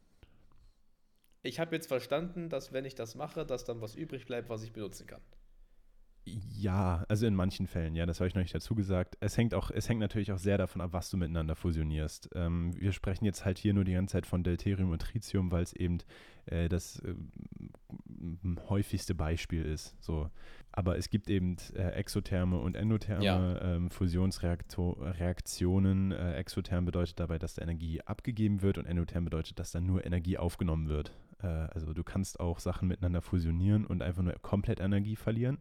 Ich 1.43 1.59
habe 1.59 1.75
jetzt 1.75 1.87
verstanden, 1.87 2.49
dass 2.49 2.71
wenn 2.71 2.85
ich 2.85 2.95
das 2.95 3.15
mache, 3.15 3.45
dass 3.45 3.65
dann 3.65 3.81
was 3.81 3.95
übrig 3.95 4.25
bleibt, 4.25 4.49
was 4.49 4.63
ich 4.63 4.73
benutzen 4.73 5.07
kann. 5.07 5.21
Ja, 6.23 7.03
also 7.07 7.25
in 7.25 7.33
manchen 7.33 7.65
Fällen, 7.65 7.95
ja, 7.95 8.05
das 8.05 8.19
habe 8.19 8.27
ich 8.27 8.35
noch 8.35 8.43
nicht 8.43 8.53
dazu 8.53 8.75
gesagt. 8.75 9.17
Es 9.21 9.37
hängt 9.37 9.55
auch, 9.55 9.71
es 9.71 9.89
hängt 9.89 9.99
natürlich 9.99 10.31
auch 10.31 10.37
sehr 10.37 10.59
davon 10.59 10.79
ab, 10.79 10.93
was 10.93 11.09
du 11.09 11.17
miteinander 11.17 11.55
fusionierst. 11.55 12.29
Ähm, 12.35 12.79
wir 12.79 12.91
sprechen 12.91 13.25
jetzt 13.25 13.43
halt 13.43 13.57
hier 13.57 13.73
nur 13.73 13.85
die 13.85 13.93
ganze 13.93 14.13
Zeit 14.13 14.27
von 14.27 14.43
Deuterium 14.43 14.91
und 14.91 15.01
Tritium, 15.01 15.51
weil 15.51 15.63
es 15.63 15.73
eben 15.73 15.97
äh, 16.45 16.69
das 16.69 16.99
äh, 16.99 17.15
häufigste 18.69 19.15
Beispiel 19.15 19.63
ist. 19.63 19.95
So. 19.99 20.29
Aber 20.71 20.97
es 20.97 21.09
gibt 21.09 21.29
eben 21.29 21.57
äh, 21.75 21.89
exotherme 21.89 22.57
und 22.57 22.75
endotherme 22.75 23.23
ja. 23.23 23.75
ähm, 23.75 23.89
Fusionsreaktionen. 23.89 26.11
Äh, 26.11 26.33
exotherm 26.35 26.85
bedeutet 26.85 27.19
dabei, 27.19 27.37
dass 27.37 27.55
da 27.55 27.61
Energie 27.61 28.01
abgegeben 28.01 28.61
wird 28.61 28.77
und 28.77 28.85
endotherm 28.85 29.25
bedeutet, 29.25 29.59
dass 29.59 29.71
da 29.71 29.81
nur 29.81 30.05
Energie 30.05 30.37
aufgenommen 30.37 30.87
wird. 30.87 31.11
Äh, 31.41 31.47
also 31.47 31.93
du 31.93 32.03
kannst 32.03 32.39
auch 32.39 32.59
Sachen 32.59 32.87
miteinander 32.87 33.21
fusionieren 33.21 33.85
und 33.85 34.01
einfach 34.01 34.23
nur 34.23 34.33
komplett 34.41 34.79
Energie 34.79 35.17
verlieren. 35.17 35.59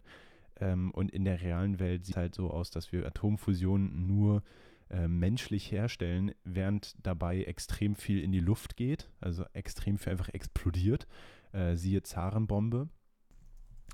Ähm, 0.61 0.91
und 0.93 1.11
in 1.11 1.25
der 1.25 1.41
realen 1.41 1.81
Welt 1.81 2.05
sieht 2.05 2.17
es 2.17 2.19
halt 2.19 2.35
so 2.35 2.51
aus, 2.51 2.71
dass 2.71 2.93
wir 2.93 3.07
Atomfusionen 3.07 4.07
nur 4.07 4.43
äh, 4.91 5.09
menschlich 5.09 5.71
herstellen, 5.71 6.33
während 6.45 6.95
dabei 7.05 7.45
extrem 7.45 7.95
viel 7.95 8.23
in 8.23 8.33
die 8.33 8.41
Luft 8.41 8.77
geht, 8.77 9.09
also 9.21 9.45
extrem 9.53 9.99
viel 9.99 10.13
einfach 10.13 10.29
explodiert. 10.31 11.07
Äh, 11.53 11.77
siehe 11.77 12.03
Zarenbombe, 12.03 12.89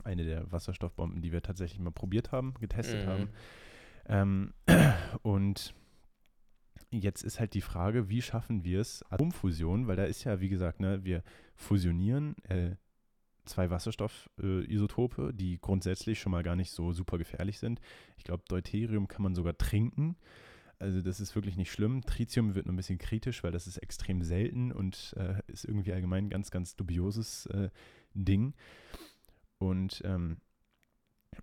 eine 0.05 0.25
der 0.25 0.51
Wasserstoffbomben, 0.53 1.23
die 1.23 1.33
wir 1.33 1.43
tatsächlich 1.43 1.81
mal 1.81 1.91
probiert 1.91 2.33
haben, 2.33 2.55
getestet 2.55 3.07
mhm. 3.07 3.11
haben. 3.11 3.29
Ähm, 4.09 4.53
und 5.23 5.75
jetzt 6.91 7.23
ist 7.23 7.41
halt 7.41 7.55
die 7.55 7.61
Frage, 7.61 8.09
wie 8.09 8.23
schaffen 8.23 8.65
wir 8.65 8.81
es, 8.81 9.03
Atomfusion, 9.11 9.87
weil 9.87 9.97
da 9.97 10.05
ist 10.05 10.25
ja, 10.25 10.41
wie 10.41 10.49
gesagt, 10.49 10.81
ne, 10.81 11.05
wir 11.05 11.23
fusionieren 11.55 12.37
äh, 12.45 12.77
zwei 13.47 13.71
Wasserstoffisotope, 13.71 15.29
äh, 15.29 15.33
die 15.33 15.59
grundsätzlich 15.61 16.21
schon 16.21 16.33
mal 16.33 16.43
gar 16.43 16.57
nicht 16.57 16.71
so 16.71 16.93
super 16.93 17.19
gefährlich 17.19 17.59
sind. 17.59 17.81
Ich 18.17 18.25
glaube, 18.25 18.45
Deuterium 18.49 19.09
kann 19.09 19.23
man 19.23 19.35
sogar 19.35 19.57
trinken. 19.57 20.17
Also 20.79 21.01
das 21.01 21.21
ist 21.21 21.35
wirklich 21.35 21.57
nicht 21.57 21.73
schlimm. 21.73 22.03
Tritium 22.05 22.55
wird 22.55 22.67
nur 22.67 22.75
ein 22.75 22.77
bisschen 22.77 22.99
kritisch, 22.99 23.43
weil 23.43 23.53
das 23.53 23.67
ist 23.67 23.79
extrem 23.79 24.23
selten 24.23 24.73
und 24.73 25.15
äh, 25.17 25.41
ist 25.47 25.65
irgendwie 25.65 25.93
allgemein 25.93 26.27
ein 26.27 26.31
ganz, 26.31 26.51
ganz 26.51 26.77
dubioses 26.77 27.47
äh, 27.47 27.71
Ding. 28.13 28.55
Und 29.59 30.03
ähm, 30.05 30.37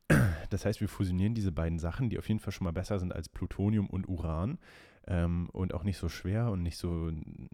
das 0.49 0.65
heißt, 0.65 0.81
wir 0.81 0.89
fusionieren 0.89 1.34
diese 1.34 1.51
beiden 1.51 1.79
Sachen, 1.79 2.09
die 2.09 2.19
auf 2.19 2.27
jeden 2.27 2.39
Fall 2.39 2.53
schon 2.53 2.65
mal 2.65 2.71
besser 2.71 2.99
sind 2.99 3.11
als 3.13 3.29
Plutonium 3.29 3.89
und 3.89 4.07
Uran 4.07 4.59
ähm, 5.07 5.49
und 5.51 5.73
auch 5.73 5.84
nicht 5.84 5.97
so 5.97 6.09
schwer 6.09 6.51
und 6.51 6.61
nicht 6.61 6.77
so 6.77 7.11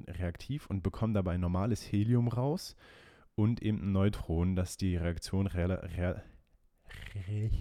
reaktiv 0.07 0.67
und 0.67 0.83
bekommen 0.83 1.13
dabei 1.13 1.37
normales 1.37 1.81
Helium 1.81 2.27
raus 2.27 2.75
und 3.35 3.61
eben 3.61 3.81
ein 3.81 3.91
Neutron, 3.93 4.55
das 4.55 4.75
die 4.75 4.97
Reaktion 4.97 5.47
re 5.47 5.69
re 5.69 6.23
re 7.15 7.51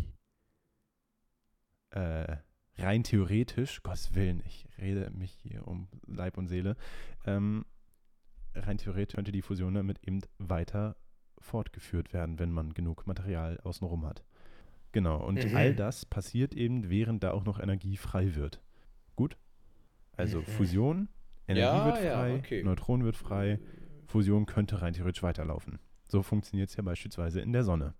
äh, 1.91 2.37
rein 2.79 3.03
theoretisch, 3.03 3.83
Gottes 3.83 4.15
Willen, 4.15 4.43
ich 4.47 4.67
rede 4.79 5.11
mich 5.11 5.33
hier 5.43 5.67
um 5.67 5.89
Leib 6.07 6.39
und 6.39 6.47
Seele, 6.47 6.77
ähm, 7.27 7.65
rein 8.55 8.79
theoretisch 8.79 9.15
könnte 9.15 9.33
die 9.33 9.43
Fusion 9.43 9.75
damit 9.75 9.99
eben 10.07 10.21
weiter 10.39 10.97
fortgeführt 11.39 12.13
werden, 12.13 12.39
wenn 12.39 12.51
man 12.51 12.75
genug 12.75 13.07
Material 13.07 13.59
außenrum 13.61 14.07
hat. 14.07 14.25
Genau, 14.93 15.25
und 15.25 15.45
mhm. 15.45 15.57
all 15.57 15.75
das 15.75 16.07
passiert 16.07 16.55
eben, 16.55 16.89
während 16.89 17.23
da 17.23 17.33
auch 17.33 17.45
noch 17.45 17.61
Energie 17.61 17.97
frei 17.97 18.35
wird. 18.35 18.63
Gut? 19.17 19.37
Also 20.17 20.39
mhm. 20.41 20.45
Fusion, 20.45 21.09
Energie 21.47 21.77
ja, 21.77 21.87
wird 21.87 21.99
frei, 21.99 22.31
ja, 22.31 22.37
okay. 22.37 22.63
Neutron 22.63 23.05
wird 23.05 23.17
frei, 23.17 23.61
Fusion 24.07 24.47
könnte 24.47 24.81
rein 24.81 24.95
theoretisch 24.95 25.23
weiterlaufen. 25.23 25.79
So 26.09 26.23
funktioniert 26.23 26.71
es 26.71 26.77
ja 26.77 26.83
beispielsweise 26.83 27.41
in 27.41 27.53
der 27.53 27.65
Sonne. 27.65 27.95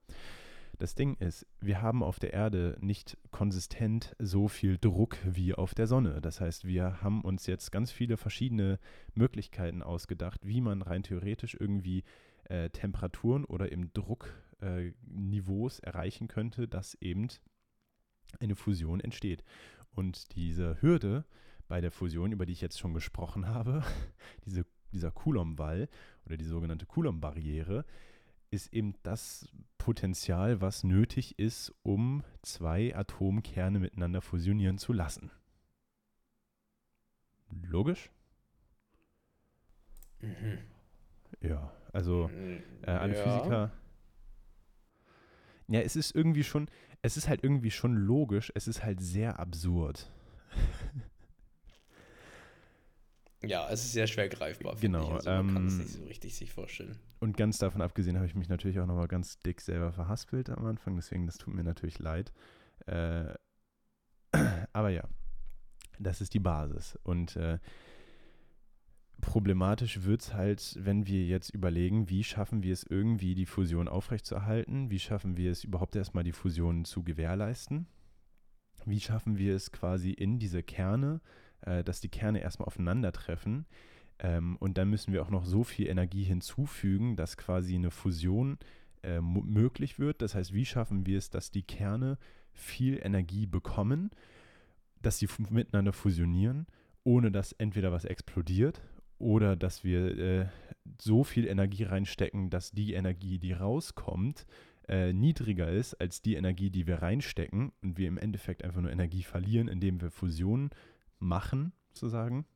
Das 0.79 0.95
Ding 0.95 1.15
ist, 1.17 1.45
wir 1.61 1.83
haben 1.83 2.05
auf 2.05 2.21
der 2.21 2.33
Erde 2.33 2.77
nicht 2.81 3.19
konsistent 3.33 4.15
so 4.21 4.47
viel 4.47 4.79
Druck 4.79 5.17
wie 5.25 5.53
auf 5.53 5.75
der 5.75 5.89
Sonne. 5.89 6.21
Das 6.21 6.41
heißt, 6.41 6.67
wir 6.67 7.03
haben 7.03 7.23
uns 7.23 7.47
jetzt 7.47 7.73
ganz 7.73 7.91
viele 7.91 8.17
verschiedene 8.17 8.79
Möglichkeiten 9.15 9.83
ausgedacht, 9.83 10.47
wie 10.47 10.61
man 10.61 10.83
rein 10.83 11.03
theoretisch 11.03 11.57
irgendwie 11.59 12.05
äh, 12.45 12.71
Temperaturen 12.71 13.45
oder 13.45 13.73
eben 13.73 13.93
Druckniveaus 13.93 15.81
äh, 15.81 15.87
erreichen 15.87 16.29
könnte, 16.29 16.69
dass 16.69 16.95
eben 17.01 17.27
eine 18.39 18.55
Fusion 18.55 19.01
entsteht. 19.01 19.43
Und 19.91 20.37
diese 20.37 20.81
Hürde 20.81 21.25
bei 21.67 21.81
der 21.81 21.91
Fusion, 21.91 22.31
über 22.31 22.47
die 22.47 22.53
ich 22.53 22.61
jetzt 22.61 22.79
schon 22.79 22.95
gesprochen 22.95 23.49
habe, 23.49 23.83
diese, 24.45 24.65
dieser 24.93 25.11
Coulomb-Wall 25.11 25.89
oder 26.25 26.37
die 26.37 26.45
sogenannte 26.45 26.87
Coulomb-Barriere, 26.87 27.85
ist 28.51 28.73
eben 28.73 28.95
das 29.03 29.49
Potenzial, 29.79 30.61
was 30.61 30.85
nötig 30.85 31.39
ist, 31.39 31.75
um 31.83 32.25
zwei 32.43 32.95
Atomkerne 32.95 33.79
miteinander 33.79 34.21
fusionieren 34.21 34.79
zu 34.79 34.93
lassen. 34.93 35.31
Logisch? 37.63 38.11
Mhm. 40.21 40.59
Ja, 41.41 41.73
also 41.93 42.31
äh, 42.83 42.91
alle 42.91 43.17
ja. 43.17 43.23
Physiker. 43.23 43.73
Ja, 45.69 45.81
es 45.81 45.97
ist 45.97 46.15
irgendwie 46.15 46.45
schon, 46.45 46.69
es 47.03 47.17
ist 47.17 47.29
halt 47.29 47.45
irgendwie 47.45 47.71
schon 47.71 47.95
logisch, 47.95 48.51
es 48.55 48.69
ist 48.69 48.83
halt 48.83 49.01
sehr 49.01 49.39
absurd. 49.39 50.11
Ja, 53.43 53.69
es 53.71 53.85
ist 53.85 53.93
sehr 53.93 54.07
schwer 54.07 54.29
greifbar. 54.29 54.77
Genau. 54.81 55.13
Also 55.13 55.31
man 55.31 55.49
ähm, 55.49 55.55
kann 55.55 55.67
es 55.67 55.79
nicht 55.79 55.91
so 55.91 56.05
richtig 56.05 56.35
sich 56.35 56.53
vorstellen. 56.53 56.99
Und 57.21 57.37
ganz 57.37 57.59
davon 57.59 57.83
abgesehen 57.83 58.17
habe 58.17 58.27
ich 58.27 58.35
mich 58.35 58.49
natürlich 58.49 58.81
auch 58.81 58.87
nochmal 58.87 59.09
ganz 59.09 59.39
dick 59.39 59.61
selber 59.61 59.93
verhaspelt 59.93 60.51
am 60.51 60.67
Anfang, 60.67 60.97
deswegen 60.97 61.27
das 61.27 61.39
tut 61.39 61.55
mir 61.55 61.63
natürlich 61.63 61.99
leid. 61.99 62.33
Äh, 62.87 63.35
aber 64.73 64.91
ja, 64.91 65.05
das 65.99 66.21
ist 66.21 66.35
die 66.35 66.41
Basis. 66.41 66.99
Und 67.05 67.37
äh, 67.37 67.59
problematisch 69.21 70.03
wird 70.03 70.23
es 70.23 70.35
halt, 70.35 70.77
wenn 70.81 71.07
wir 71.07 71.25
jetzt 71.25 71.51
überlegen, 71.51 72.09
wie 72.09 72.25
schaffen 72.25 72.63
wir 72.63 72.73
es 72.73 72.85
irgendwie, 72.85 73.35
die 73.35 73.47
Fusion 73.47 73.89
aufrechtzuerhalten, 73.89 74.91
wie 74.91 74.99
schaffen 74.99 75.37
wir 75.37 75.51
es 75.51 75.65
überhaupt 75.65 75.97
erstmal, 75.97 76.25
die 76.25 76.33
Fusion 76.33 76.85
zu 76.85 77.03
gewährleisten, 77.03 77.87
wie 78.85 79.01
schaffen 79.01 79.39
wir 79.39 79.55
es 79.55 79.73
quasi 79.73 80.11
in 80.11 80.39
diese 80.39 80.63
Kerne, 80.63 81.21
äh, 81.63 81.85
dass 81.85 82.01
die 82.01 82.09
Kerne 82.09 82.41
erstmal 82.41 82.67
aufeinandertreffen. 82.67 83.67
Ähm, 84.19 84.57
und 84.57 84.79
dann 84.79 84.91
müssen 84.91 85.13
wir 85.13 85.23
auch 85.23 85.31
noch 85.31 85.45
so 85.45 85.65
viel 85.65 85.87
Energie 85.87 86.25
hinzufügen, 86.25 87.17
dass 87.17 87.37
quasi 87.37 87.75
eine 87.75 87.91
Fusion 87.91 88.59
äh, 89.03 89.21
möglich 89.21 89.99
wird. 89.99 90.23
Das 90.23 90.35
heißt, 90.35 90.53
wie 90.53 90.65
schaffen 90.65 91.07
wir 91.07 91.19
es, 91.19 91.31
dass 91.31 91.51
die 91.51 91.63
Kerne 91.63 92.19
viel 92.53 92.99
Energie 93.03 93.47
bekommen, 93.47 94.11
dass 95.01 95.19
sie 95.19 95.29
miteinander 95.51 95.93
fusionieren, 95.93 96.67
ohne 97.05 97.31
dass 97.31 97.53
entweder 97.53 97.93
was 97.93 98.05
explodiert 98.05 98.83
oder 99.19 99.57
dass 99.57 99.85
wir 99.85 100.19
äh, 100.19 100.47
so 101.01 101.25
viel 101.25 101.47
Energie 101.47 101.85
reinstecken, 101.85 102.51
dass 102.51 102.73
die 102.73 102.95
Energie, 102.95 103.39
die 103.39 103.53
rauskommt, 103.53 104.47
äh, 104.89 105.13
niedriger 105.13 105.71
ist 105.71 105.95
als 105.95 106.23
die 106.23 106.35
Energie, 106.35 106.71
die 106.71 106.87
wir 106.87 107.03
reinstecken 107.03 107.73
und 107.83 107.99
wir 107.99 108.09
im 108.09 108.19
Endeffekt 108.19 108.65
einfach 108.65 108.81
nur 108.81 108.91
Energie 108.91 109.23
verlieren, 109.23 109.69
indem 109.69 110.01
wir 110.01 110.11
Fusionen 110.11 110.71
machen, 111.19 111.73
sozusagen. 111.93 112.47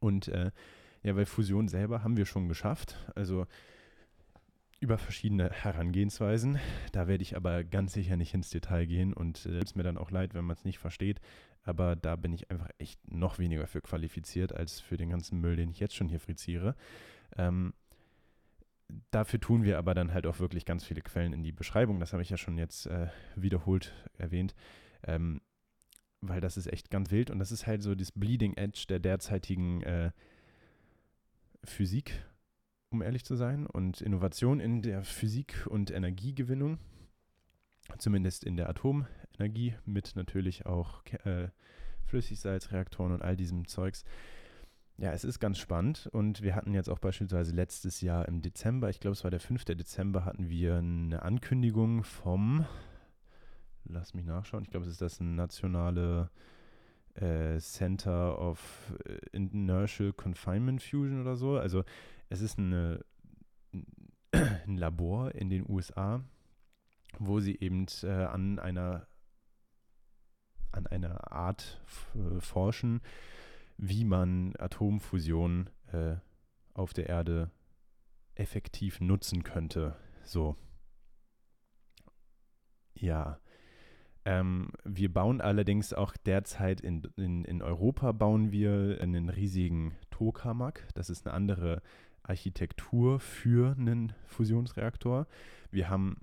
Und 0.00 0.28
äh, 0.28 0.50
ja, 1.02 1.16
weil 1.16 1.26
Fusion 1.26 1.68
selber 1.68 2.02
haben 2.02 2.16
wir 2.16 2.26
schon 2.26 2.48
geschafft. 2.48 2.96
Also 3.14 3.46
über 4.80 4.98
verschiedene 4.98 5.50
Herangehensweisen. 5.50 6.58
Da 6.92 7.08
werde 7.08 7.22
ich 7.22 7.36
aber 7.36 7.64
ganz 7.64 7.92
sicher 7.92 8.16
nicht 8.16 8.34
ins 8.34 8.50
Detail 8.50 8.86
gehen 8.86 9.12
und 9.12 9.38
es 9.38 9.46
äh, 9.46 9.58
ist 9.58 9.76
mir 9.76 9.82
dann 9.82 9.98
auch 9.98 10.10
leid, 10.10 10.34
wenn 10.34 10.44
man 10.44 10.56
es 10.56 10.64
nicht 10.64 10.78
versteht. 10.78 11.20
Aber 11.64 11.96
da 11.96 12.16
bin 12.16 12.32
ich 12.32 12.50
einfach 12.50 12.68
echt 12.78 13.00
noch 13.12 13.38
weniger 13.38 13.66
für 13.66 13.80
qualifiziert 13.80 14.54
als 14.54 14.80
für 14.80 14.96
den 14.96 15.10
ganzen 15.10 15.40
Müll, 15.40 15.56
den 15.56 15.70
ich 15.70 15.80
jetzt 15.80 15.96
schon 15.96 16.08
hier 16.08 16.20
friziere. 16.20 16.76
Ähm, 17.36 17.74
dafür 19.10 19.40
tun 19.40 19.64
wir 19.64 19.78
aber 19.78 19.94
dann 19.94 20.14
halt 20.14 20.26
auch 20.26 20.38
wirklich 20.38 20.64
ganz 20.64 20.84
viele 20.84 21.02
Quellen 21.02 21.32
in 21.32 21.42
die 21.42 21.52
Beschreibung. 21.52 21.98
Das 22.00 22.12
habe 22.12 22.22
ich 22.22 22.30
ja 22.30 22.36
schon 22.36 22.56
jetzt 22.56 22.86
äh, 22.86 23.08
wiederholt 23.34 23.92
erwähnt. 24.16 24.54
Ähm, 25.02 25.40
weil 26.20 26.40
das 26.40 26.56
ist 26.56 26.66
echt 26.66 26.90
ganz 26.90 27.10
wild 27.10 27.30
und 27.30 27.38
das 27.38 27.52
ist 27.52 27.66
halt 27.66 27.82
so 27.82 27.94
das 27.94 28.12
Bleeding 28.12 28.54
Edge 28.54 28.84
der 28.88 28.98
derzeitigen 28.98 29.82
äh, 29.82 30.10
Physik, 31.64 32.24
um 32.90 33.02
ehrlich 33.02 33.24
zu 33.24 33.36
sein, 33.36 33.66
und 33.66 34.00
Innovation 34.00 34.60
in 34.60 34.82
der 34.82 35.04
Physik 35.04 35.66
und 35.68 35.90
Energiegewinnung, 35.90 36.78
zumindest 37.98 38.44
in 38.44 38.56
der 38.56 38.68
Atomenergie, 38.68 39.74
mit 39.84 40.16
natürlich 40.16 40.66
auch 40.66 41.04
äh, 41.24 41.48
Flüssigsalzreaktoren 42.06 43.12
und 43.12 43.22
all 43.22 43.36
diesem 43.36 43.66
Zeugs. 43.66 44.04
Ja, 44.96 45.12
es 45.12 45.22
ist 45.22 45.38
ganz 45.38 45.58
spannend 45.58 46.08
und 46.10 46.42
wir 46.42 46.56
hatten 46.56 46.74
jetzt 46.74 46.90
auch 46.90 46.98
beispielsweise 46.98 47.54
letztes 47.54 48.00
Jahr 48.00 48.26
im 48.26 48.42
Dezember, 48.42 48.90
ich 48.90 48.98
glaube 48.98 49.12
es 49.12 49.22
war 49.22 49.30
der 49.30 49.38
5. 49.38 49.64
Dezember, 49.66 50.24
hatten 50.24 50.48
wir 50.48 50.78
eine 50.78 51.22
Ankündigung 51.22 52.02
vom 52.02 52.66
lass 53.88 54.14
mich 54.14 54.24
nachschauen, 54.24 54.64
ich 54.64 54.70
glaube, 54.70 54.86
es 54.86 54.92
ist 54.92 55.02
das 55.02 55.20
nationale 55.20 56.30
äh, 57.14 57.58
Center 57.58 58.38
of 58.38 58.92
äh, 59.04 59.18
Inertial 59.32 60.12
Confinement 60.12 60.82
Fusion 60.82 61.20
oder 61.20 61.36
so. 61.36 61.58
Also 61.58 61.84
es 62.28 62.40
ist 62.40 62.58
eine, 62.58 63.04
ein 64.32 64.76
Labor 64.76 65.34
in 65.34 65.50
den 65.50 65.68
USA, 65.68 66.22
wo 67.18 67.40
sie 67.40 67.56
eben 67.58 67.86
äh, 68.02 68.08
an 68.08 68.58
einer 68.58 69.06
an 70.70 70.86
einer 70.86 71.32
Art 71.32 71.80
äh, 72.14 72.40
forschen, 72.40 73.00
wie 73.78 74.04
man 74.04 74.54
Atomfusion 74.58 75.70
äh, 75.92 76.16
auf 76.74 76.92
der 76.92 77.08
Erde 77.08 77.50
effektiv 78.34 79.00
nutzen 79.00 79.42
könnte. 79.42 79.96
So. 80.24 80.56
Ja. 82.94 83.40
Ähm, 84.28 84.72
wir 84.84 85.10
bauen 85.10 85.40
allerdings 85.40 85.94
auch 85.94 86.14
derzeit 86.18 86.82
in, 86.82 87.02
in, 87.16 87.46
in 87.46 87.62
Europa 87.62 88.12
bauen 88.12 88.52
wir 88.52 88.98
einen 89.00 89.30
riesigen 89.30 89.94
Tokamak. 90.10 90.86
Das 90.92 91.08
ist 91.08 91.26
eine 91.26 91.34
andere 91.34 91.80
Architektur 92.24 93.20
für 93.20 93.74
einen 93.74 94.12
Fusionsreaktor. 94.26 95.26
Wir 95.70 95.88
haben 95.88 96.18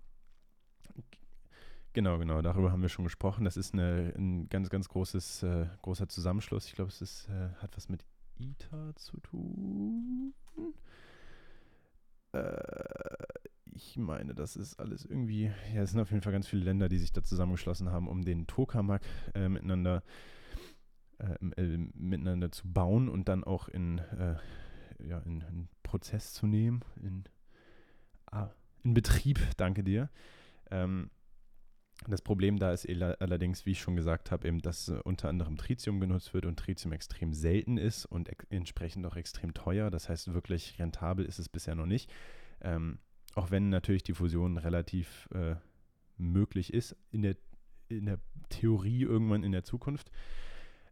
Genau, 1.93 2.20
genau, 2.20 2.41
darüber 2.43 2.72
haben 2.72 2.84
wir 2.84 2.89
schon 2.89 3.06
gesprochen. 3.06 3.43
Das 3.43 3.58
ist 3.58 3.74
eine, 3.74 4.14
ein 4.16 4.49
ganz, 4.49 4.70
ganz 4.70 4.88
großes, 4.88 5.41
äh, 5.41 5.66
großer 5.82 6.08
Zusammenschluss. 6.08 6.68
Ich 6.68 6.76
glaube, 6.76 6.89
es 6.89 7.01
ist, 7.01 7.28
äh, 7.30 7.56
hat 7.60 7.76
was 7.76 7.89
mit 7.89 8.06
ITER 8.38 8.93
zu 8.97 9.20
tun. 9.22 10.34
Äh, 12.34 12.53
ich 13.76 13.97
meine, 13.97 14.34
das 14.34 14.55
ist 14.55 14.80
alles 14.80 15.05
irgendwie, 15.05 15.51
ja, 15.73 15.82
es 15.82 15.91
sind 15.91 15.99
auf 15.99 16.09
jeden 16.09 16.21
Fall 16.21 16.32
ganz 16.32 16.47
viele 16.47 16.63
Länder, 16.63 16.88
die 16.88 16.97
sich 16.97 17.11
da 17.11 17.23
zusammengeschlossen 17.23 17.91
haben, 17.91 18.07
um 18.07 18.23
den 18.23 18.47
Tokamak 18.47 19.01
äh, 19.34 19.49
miteinander, 19.49 20.01
äh, 21.19 21.61
äh, 21.61 21.78
miteinander 21.93 22.51
zu 22.51 22.71
bauen 22.71 23.09
und 23.09 23.28
dann 23.28 23.43
auch 23.43 23.67
in, 23.67 23.99
äh, 23.99 24.36
ja, 24.99 25.19
in, 25.19 25.41
in, 25.41 25.67
Prozess 25.84 26.34
zu 26.34 26.47
nehmen, 26.47 26.82
in, 27.01 27.26
ah, 28.32 28.49
in 28.84 28.93
Betrieb, 28.93 29.39
danke 29.57 29.84
dir. 29.84 30.09
Ähm, 30.71 31.11
das 32.07 32.21
Problem 32.21 32.57
da 32.57 32.71
ist 32.71 32.88
allerdings, 32.89 33.65
wie 33.65 33.71
ich 33.71 33.80
schon 33.80 33.95
gesagt 33.95 34.32
habe, 34.32 34.47
eben, 34.47 34.61
dass 34.61 34.89
äh, 34.89 34.99
unter 35.03 35.30
anderem 35.30 35.57
Tritium 35.57 35.99
genutzt 35.99 36.34
wird 36.34 36.45
und 36.45 36.57
Tritium 36.57 36.91
extrem 36.91 37.34
selten 37.34 37.78
ist 37.78 38.05
und 38.05 38.30
entsprechend 38.49 39.05
auch 39.05 39.15
extrem 39.15 39.53
teuer. 39.53 39.89
Das 39.89 40.09
heißt, 40.09 40.34
wirklich 40.34 40.80
rentabel 40.80 41.26
ist 41.26 41.39
es 41.39 41.49
bisher 41.49 41.75
noch 41.75 41.86
nicht. 41.86 42.12
Ähm, 42.62 43.00
auch 43.36 43.51
wenn 43.51 43.70
natürlich 43.70 44.03
die 44.03 44.13
Fusion 44.13 44.57
relativ 44.57 45.29
äh, 45.33 45.55
möglich 46.17 46.74
ist 46.74 46.95
in 47.12 47.21
der, 47.21 47.36
in 47.89 48.05
der 48.05 48.20
Theorie 48.49 49.03
irgendwann 49.03 49.43
in 49.43 49.51
der 49.51 49.63
Zukunft. 49.63 50.09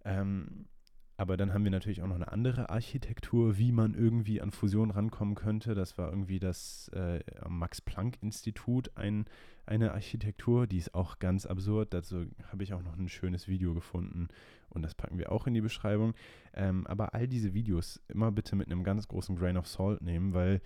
Ähm, 0.06 0.68
aber 1.16 1.38
dann 1.38 1.54
haben 1.54 1.64
wir 1.64 1.72
natürlich 1.72 2.02
auch 2.02 2.08
noch 2.08 2.16
eine 2.16 2.32
andere 2.32 2.70
Architektur, 2.70 3.58
wie 3.58 3.72
man 3.72 3.94
irgendwie 3.94 4.42
an 4.42 4.52
Fusion 4.52 4.92
rankommen 4.92 5.36
könnte. 5.36 5.76
Das 5.76 5.98
war 5.98 6.10
irgendwie 6.10 6.40
das 6.40 6.90
äh, 6.90 7.20
Max-Planck-Institut, 7.48 8.92
ein, 8.98 9.26
eine 9.66 9.94
Architektur, 9.94 10.66
die 10.66 10.80
ist 10.80 10.96
auch 10.96 11.20
ganz 11.20 11.46
absurd. 11.46 11.94
Dazu 11.94 12.26
habe 12.52 12.64
ich 12.64 12.74
auch 12.74 12.82
noch 12.82 12.98
ein 12.98 13.10
schönes 13.10 13.48
Video 13.48 13.76
gefunden 13.76 14.28
und 14.70 14.82
das 14.82 14.96
packen 14.96 15.20
wir 15.20 15.32
auch 15.32 15.46
in 15.46 15.54
die 15.54 15.62
Beschreibung. 15.62 16.16
Ähm, 16.54 16.88
aber 16.88 17.14
all 17.14 17.28
diese 17.28 17.54
Videos 17.54 18.02
immer 18.08 18.32
bitte 18.32 18.56
mit 18.56 18.72
einem 18.72 18.84
ganz 18.84 19.08
großen 19.08 19.36
Grain 19.36 19.58
of 19.58 19.68
Salt 19.68 20.02
nehmen, 20.02 20.34
weil 20.34 20.62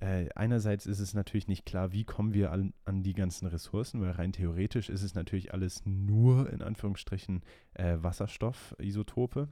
äh, 0.00 0.28
einerseits 0.34 0.86
ist 0.86 1.00
es 1.00 1.14
natürlich 1.14 1.48
nicht 1.48 1.66
klar, 1.66 1.92
wie 1.92 2.04
kommen 2.04 2.32
wir 2.32 2.52
an, 2.52 2.72
an, 2.84 3.02
die 3.02 3.14
ganzen 3.14 3.46
Ressourcen, 3.46 4.00
weil 4.00 4.12
rein 4.12 4.32
theoretisch 4.32 4.88
ist 4.88 5.02
es 5.02 5.14
natürlich 5.14 5.52
alles 5.52 5.82
nur 5.84 6.52
in 6.52 6.62
Anführungsstrichen 6.62 7.42
äh, 7.74 7.96
Wasserstoffisotope. 8.00 9.48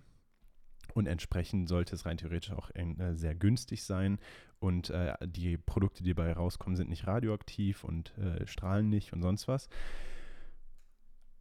Und 0.94 1.06
entsprechend 1.06 1.68
sollte 1.68 1.94
es 1.94 2.06
rein 2.06 2.16
theoretisch 2.16 2.52
auch 2.52 2.70
äh, 2.74 3.14
sehr 3.14 3.34
günstig 3.34 3.82
sein. 3.82 4.18
Und 4.60 4.90
äh, 4.90 5.14
die 5.26 5.58
Produkte, 5.58 6.02
die 6.02 6.14
dabei 6.14 6.32
rauskommen, 6.32 6.76
sind 6.76 6.90
nicht 6.90 7.06
radioaktiv 7.06 7.84
und 7.84 8.16
äh, 8.18 8.46
strahlen 8.46 8.88
nicht 8.88 9.12
und 9.12 9.22
sonst 9.22 9.48
was. 9.48 9.68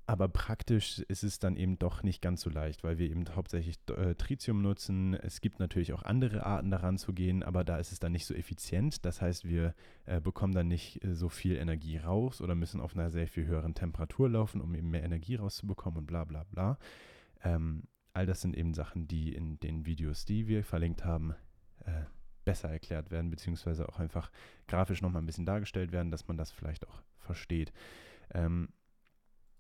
Aber 0.08 0.28
praktisch 0.28 1.00
ist 1.00 1.24
es 1.24 1.40
dann 1.40 1.56
eben 1.56 1.80
doch 1.80 2.04
nicht 2.04 2.22
ganz 2.22 2.42
so 2.42 2.50
leicht, 2.50 2.84
weil 2.84 3.00
wir 3.00 3.10
eben 3.10 3.26
hauptsächlich 3.36 3.78
äh, 3.90 4.14
Tritium 4.16 4.62
nutzen. 4.62 5.16
Es 5.16 5.42
gibt 5.42 5.60
natürlich 5.60 5.94
auch 5.94 6.04
andere 6.04 6.46
Arten 6.46 6.70
daran 6.70 6.98
zu 6.98 7.14
gehen, 7.14 7.42
aber 7.42 7.64
da 7.64 7.78
ist 7.78 7.92
es 7.92 8.00
dann 8.00 8.12
nicht 8.12 8.28
so 8.28 8.36
effizient. 8.36 9.04
Das 9.06 9.22
heißt, 9.22 9.46
wir 9.46 9.74
äh, 10.06 10.22
bekommen 10.22 10.54
dann 10.54 10.68
nicht 10.68 11.04
äh, 11.04 11.16
so 11.16 11.28
viel 11.28 11.56
Energie 11.56 11.98
raus 11.98 12.40
oder 12.42 12.54
müssen 12.54 12.82
auf 12.82 12.94
einer 12.94 13.10
sehr 13.10 13.28
viel 13.28 13.48
höheren 13.48 13.74
Temperatur 13.74 14.30
laufen, 14.30 14.62
um 14.62 14.76
eben 14.76 14.92
mehr 14.92 15.04
Energie 15.04 15.36
rauszubekommen 15.36 16.00
und 16.00 16.06
bla 16.06 16.24
bla 16.24 16.44
bla. 16.44 16.78
Ähm, 17.44 17.88
all 18.14 18.28
das 18.28 18.42
sind 18.42 18.56
eben 18.56 18.74
Sachen, 18.76 19.08
die 19.08 19.34
in 19.34 19.60
den 19.60 19.86
Videos, 19.88 20.26
die 20.26 20.48
wir 20.48 20.64
verlinkt 20.64 21.04
haben, 21.04 21.36
besser 22.46 22.70
erklärt 22.70 23.12
werden, 23.12 23.30
beziehungsweise 23.30 23.90
auch 23.90 24.00
einfach 24.00 24.32
grafisch 24.68 25.02
nochmal 25.02 25.22
ein 25.22 25.26
bisschen 25.26 25.46
dargestellt 25.46 25.92
werden, 25.92 26.12
dass 26.12 26.28
man 26.28 26.38
das 26.38 26.52
vielleicht 26.52 26.88
auch 26.88 27.04
versteht. 27.20 27.74
Ähm, 28.34 28.70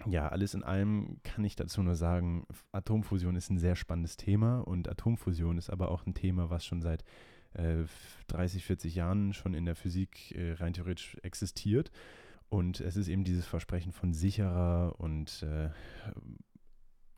ja, 0.05 0.27
alles 0.27 0.53
in 0.53 0.63
allem 0.63 1.17
kann 1.23 1.43
ich 1.45 1.55
dazu 1.55 1.81
nur 1.81 1.95
sagen, 1.95 2.45
Atomfusion 2.71 3.35
ist 3.35 3.49
ein 3.49 3.57
sehr 3.57 3.75
spannendes 3.75 4.17
Thema 4.17 4.59
und 4.59 4.87
Atomfusion 4.87 5.57
ist 5.57 5.69
aber 5.69 5.89
auch 5.89 6.05
ein 6.05 6.13
Thema, 6.13 6.49
was 6.49 6.65
schon 6.65 6.81
seit 6.81 7.03
äh, 7.53 7.85
30, 8.27 8.65
40 8.65 8.95
Jahren 8.95 9.33
schon 9.33 9.53
in 9.53 9.65
der 9.65 9.75
Physik 9.75 10.31
äh, 10.35 10.53
rein 10.53 10.73
theoretisch 10.73 11.17
existiert. 11.23 11.91
Und 12.49 12.79
es 12.79 12.95
ist 12.95 13.07
eben 13.07 13.23
dieses 13.23 13.45
Versprechen 13.45 13.91
von 13.91 14.13
sicherer 14.13 14.95
und 14.99 15.43
äh, 15.43 15.69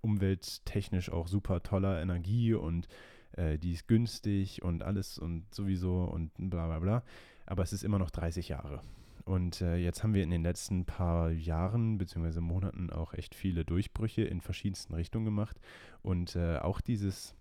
umwelttechnisch 0.02 1.12
auch 1.12 1.28
super 1.28 1.64
toller 1.64 2.02
Energie 2.02 2.54
und 2.54 2.88
äh, 3.34 3.58
die 3.58 3.74
ist 3.74 3.88
günstig 3.88 4.62
und 4.62 4.84
alles 4.84 5.18
und 5.18 5.54
sowieso 5.54 6.04
und 6.04 6.32
bla 6.38 6.68
bla 6.68 6.80
bla. 6.80 7.04
Aber 7.46 7.64
es 7.64 7.74
ist 7.74 7.84
immer 7.84 8.00
noch 8.00 8.12
30 8.12 8.48
Jahre. 8.50 8.82
Und 9.28 9.60
äh, 9.60 9.76
jetzt 9.76 10.04
haben 10.04 10.14
wir 10.14 10.24
in 10.24 10.30
den 10.30 10.42
letzten 10.42 10.86
paar 10.86 11.32
Jahren 11.32 11.98
bzw. 11.98 12.40
Monaten 12.40 12.90
auch 12.90 13.14
echt 13.14 13.36
viele 13.36 13.66
Durchbrüche 13.66 14.22
in 14.22 14.40
verschiedensten 14.40 14.94
Richtungen 14.94 15.26
gemacht. 15.26 15.60
Und 16.02 16.38
äh, 16.38 16.60
auch 16.60 16.80
dieses, 16.80 17.36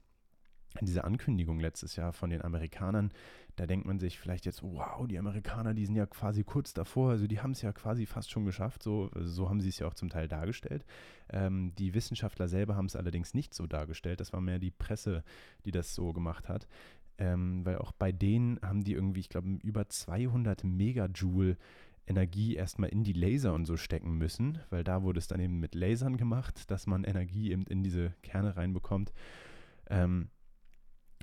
diese 0.80 1.04
Ankündigung 1.04 1.60
letztes 1.60 1.94
Jahr 1.94 2.12
von 2.12 2.30
den 2.30 2.42
Amerikanern, 2.42 3.12
da 3.54 3.68
denkt 3.68 3.86
man 3.86 4.00
sich 4.00 4.18
vielleicht 4.18 4.46
jetzt, 4.46 4.64
wow, 4.64 5.06
die 5.06 5.16
Amerikaner, 5.16 5.74
die 5.74 5.86
sind 5.86 5.94
ja 5.94 6.06
quasi 6.06 6.42
kurz 6.42 6.74
davor, 6.74 7.12
also 7.12 7.28
die 7.28 7.38
haben 7.38 7.52
es 7.52 7.62
ja 7.62 7.72
quasi 7.72 8.04
fast 8.04 8.32
schon 8.32 8.44
geschafft, 8.44 8.82
so, 8.82 9.08
so 9.14 9.48
haben 9.48 9.60
sie 9.60 9.68
es 9.68 9.78
ja 9.78 9.86
auch 9.86 9.94
zum 9.94 10.10
Teil 10.10 10.26
dargestellt. 10.26 10.84
Ähm, 11.30 11.72
die 11.78 11.94
Wissenschaftler 11.94 12.48
selber 12.48 12.74
haben 12.74 12.86
es 12.86 12.96
allerdings 12.96 13.32
nicht 13.32 13.54
so 13.54 13.68
dargestellt, 13.68 14.18
das 14.18 14.32
war 14.32 14.40
mehr 14.40 14.58
die 14.58 14.72
Presse, 14.72 15.22
die 15.64 15.70
das 15.70 15.94
so 15.94 16.12
gemacht 16.12 16.48
hat. 16.48 16.66
Ähm, 17.18 17.64
weil 17.64 17.78
auch 17.78 17.92
bei 17.92 18.12
denen 18.12 18.60
haben 18.62 18.84
die 18.84 18.92
irgendwie, 18.92 19.20
ich 19.20 19.28
glaube, 19.28 19.58
über 19.62 19.88
200 19.88 20.64
Megajoule 20.64 21.56
Energie 22.06 22.54
erstmal 22.54 22.90
in 22.90 23.02
die 23.02 23.12
Laser 23.12 23.52
und 23.52 23.64
so 23.64 23.76
stecken 23.76 24.16
müssen, 24.16 24.58
weil 24.70 24.84
da 24.84 25.02
wurde 25.02 25.18
es 25.18 25.26
dann 25.26 25.40
eben 25.40 25.58
mit 25.58 25.74
Lasern 25.74 26.16
gemacht, 26.16 26.70
dass 26.70 26.86
man 26.86 27.04
Energie 27.04 27.50
eben 27.50 27.64
in 27.66 27.82
diese 27.82 28.12
Kerne 28.22 28.56
reinbekommt. 28.56 29.12
Ähm, 29.88 30.28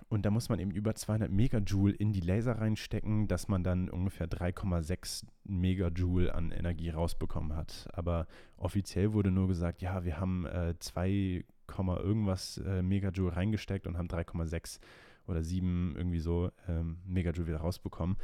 und 0.09 0.25
da 0.25 0.31
muss 0.31 0.49
man 0.49 0.59
eben 0.59 0.71
über 0.71 0.95
200 0.95 1.31
Megajoule 1.31 1.93
in 1.93 2.11
die 2.11 2.19
Laser 2.19 2.59
reinstecken, 2.59 3.27
dass 3.27 3.47
man 3.47 3.63
dann 3.63 3.89
ungefähr 3.89 4.27
3,6 4.27 5.25
Megajoule 5.45 6.35
an 6.35 6.51
Energie 6.51 6.89
rausbekommen 6.89 7.55
hat. 7.55 7.87
Aber 7.93 8.27
offiziell 8.57 9.13
wurde 9.13 9.31
nur 9.31 9.47
gesagt, 9.47 9.81
ja, 9.81 10.03
wir 10.03 10.19
haben 10.19 10.45
äh, 10.45 10.75
2, 10.77 11.45
irgendwas 11.67 12.57
äh, 12.57 12.81
Megajoule 12.81 13.35
reingesteckt 13.35 13.87
und 13.87 13.97
haben 13.97 14.07
3,6 14.07 14.79
oder 15.27 15.43
7 15.43 15.93
irgendwie 15.95 16.19
so 16.19 16.51
ähm, 16.67 16.99
Megajoule 17.05 17.47
wieder 17.47 17.59
rausbekommen. 17.59 18.17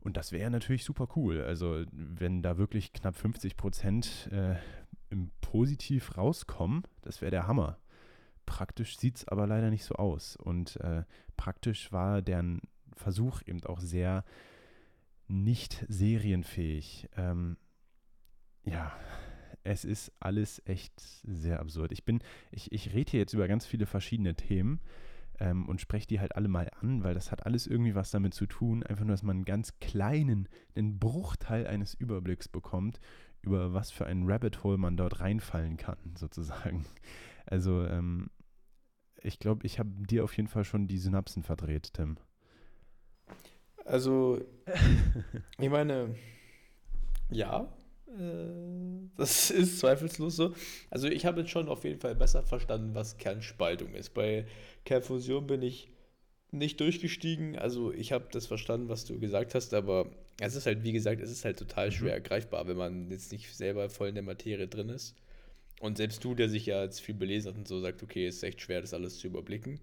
Und 0.00 0.16
das 0.16 0.32
wäre 0.32 0.50
natürlich 0.50 0.84
super 0.84 1.08
cool. 1.16 1.42
Also 1.42 1.84
wenn 1.92 2.42
da 2.42 2.58
wirklich 2.58 2.92
knapp 2.92 3.16
50 3.16 3.56
Prozent 3.56 4.28
äh, 4.32 4.56
im 5.10 5.30
Positiv 5.40 6.16
rauskommen, 6.16 6.82
das 7.02 7.20
wäre 7.20 7.30
der 7.30 7.46
Hammer. 7.46 7.78
Praktisch 8.46 8.98
sieht 8.98 9.18
es 9.18 9.28
aber 9.28 9.46
leider 9.46 9.70
nicht 9.70 9.84
so 9.84 9.94
aus. 9.94 10.36
Und 10.36 10.76
äh, 10.80 11.04
praktisch 11.36 11.92
war 11.92 12.20
deren 12.20 12.60
Versuch 12.96 13.42
eben 13.46 13.62
auch 13.64 13.80
sehr 13.80 14.24
nicht 15.28 15.84
serienfähig. 15.88 17.08
Ähm, 17.16 17.56
ja, 18.64 18.92
es 19.64 19.84
ist 19.84 20.12
alles 20.18 20.60
echt 20.66 20.92
sehr 20.98 21.60
absurd. 21.60 21.92
Ich 21.92 22.04
bin, 22.04 22.20
ich, 22.50 22.72
ich 22.72 22.92
rede 22.92 23.10
hier 23.10 23.20
jetzt 23.20 23.34
über 23.34 23.46
ganz 23.46 23.66
viele 23.66 23.86
verschiedene 23.86 24.34
Themen 24.34 24.80
ähm, 25.40 25.68
und 25.68 25.80
spreche 25.80 26.06
die 26.06 26.20
halt 26.20 26.36
alle 26.36 26.48
mal 26.48 26.70
an, 26.80 27.02
weil 27.04 27.14
das 27.14 27.30
hat 27.30 27.46
alles 27.46 27.66
irgendwie 27.66 27.94
was 27.94 28.10
damit 28.10 28.34
zu 28.34 28.46
tun, 28.46 28.82
einfach 28.82 29.04
nur, 29.04 29.12
dass 29.12 29.22
man 29.22 29.36
einen 29.36 29.44
ganz 29.44 29.78
kleinen, 29.80 30.48
einen 30.74 30.98
Bruchteil 30.98 31.66
eines 31.66 31.94
Überblicks 31.94 32.48
bekommt, 32.48 33.00
über 33.42 33.72
was 33.74 33.90
für 33.90 34.06
ein 34.06 34.24
Rabbit 34.24 34.62
Hole 34.62 34.78
man 34.78 34.96
dort 34.96 35.20
reinfallen 35.20 35.76
kann, 35.76 35.98
sozusagen. 36.16 36.86
Also, 37.46 37.86
ähm, 37.86 38.30
ich 39.20 39.38
glaube, 39.38 39.66
ich 39.66 39.78
habe 39.78 39.90
dir 40.06 40.24
auf 40.24 40.36
jeden 40.36 40.48
Fall 40.48 40.64
schon 40.64 40.88
die 40.88 40.98
Synapsen 40.98 41.42
verdreht, 41.42 41.94
Tim. 41.94 42.16
Also, 43.84 44.40
ich 45.58 45.70
meine, 45.70 46.14
ja, 47.30 47.68
das 49.16 49.50
ist 49.50 49.80
zweifellos 49.80 50.36
so. 50.36 50.54
Also 50.90 51.08
ich 51.08 51.24
habe 51.26 51.40
jetzt 51.40 51.50
schon 51.50 51.68
auf 51.68 51.84
jeden 51.84 52.00
Fall 52.00 52.14
besser 52.14 52.42
verstanden, 52.42 52.94
was 52.94 53.18
Kernspaltung 53.18 53.94
ist. 53.94 54.14
Bei 54.14 54.46
Kernfusion 54.84 55.46
bin 55.46 55.62
ich 55.62 55.90
nicht 56.50 56.80
durchgestiegen. 56.80 57.58
Also 57.58 57.92
ich 57.92 58.12
habe 58.12 58.26
das 58.30 58.46
verstanden, 58.46 58.88
was 58.88 59.04
du 59.04 59.18
gesagt 59.18 59.54
hast, 59.54 59.74
aber 59.74 60.10
es 60.40 60.54
ist 60.54 60.66
halt, 60.66 60.84
wie 60.84 60.92
gesagt, 60.92 61.20
es 61.20 61.30
ist 61.30 61.44
halt 61.44 61.58
total 61.58 61.86
mhm. 61.88 61.92
schwer 61.92 62.14
ergreifbar, 62.14 62.66
wenn 62.68 62.76
man 62.76 63.10
jetzt 63.10 63.32
nicht 63.32 63.54
selber 63.54 63.88
voll 63.88 64.08
in 64.08 64.14
der 64.14 64.24
Materie 64.24 64.68
drin 64.68 64.88
ist. 64.88 65.16
Und 65.80 65.96
selbst 65.96 66.22
du, 66.22 66.34
der 66.34 66.48
sich 66.48 66.66
ja 66.66 66.84
jetzt 66.84 67.00
viel 67.00 67.14
belesen 67.14 67.50
hat 67.50 67.58
und 67.58 67.66
so, 67.66 67.80
sagt, 67.80 68.02
okay, 68.02 68.26
es 68.26 68.36
ist 68.36 68.42
echt 68.44 68.60
schwer, 68.60 68.80
das 68.80 68.94
alles 68.94 69.18
zu 69.18 69.26
überblicken. 69.26 69.80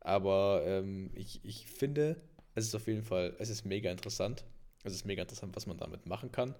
Aber 0.00 0.62
ähm, 0.66 1.10
ich, 1.14 1.40
ich 1.44 1.66
finde, 1.66 2.16
es 2.54 2.66
ist 2.66 2.74
auf 2.74 2.86
jeden 2.86 3.04
Fall, 3.04 3.34
es 3.38 3.48
ist 3.48 3.64
mega 3.64 3.90
interessant. 3.90 4.44
Es 4.82 4.94
ist 4.94 5.04
mega 5.04 5.22
interessant, 5.22 5.54
was 5.56 5.66
man 5.66 5.76
damit 5.76 6.06
machen 6.06 6.32
kann. 6.32 6.54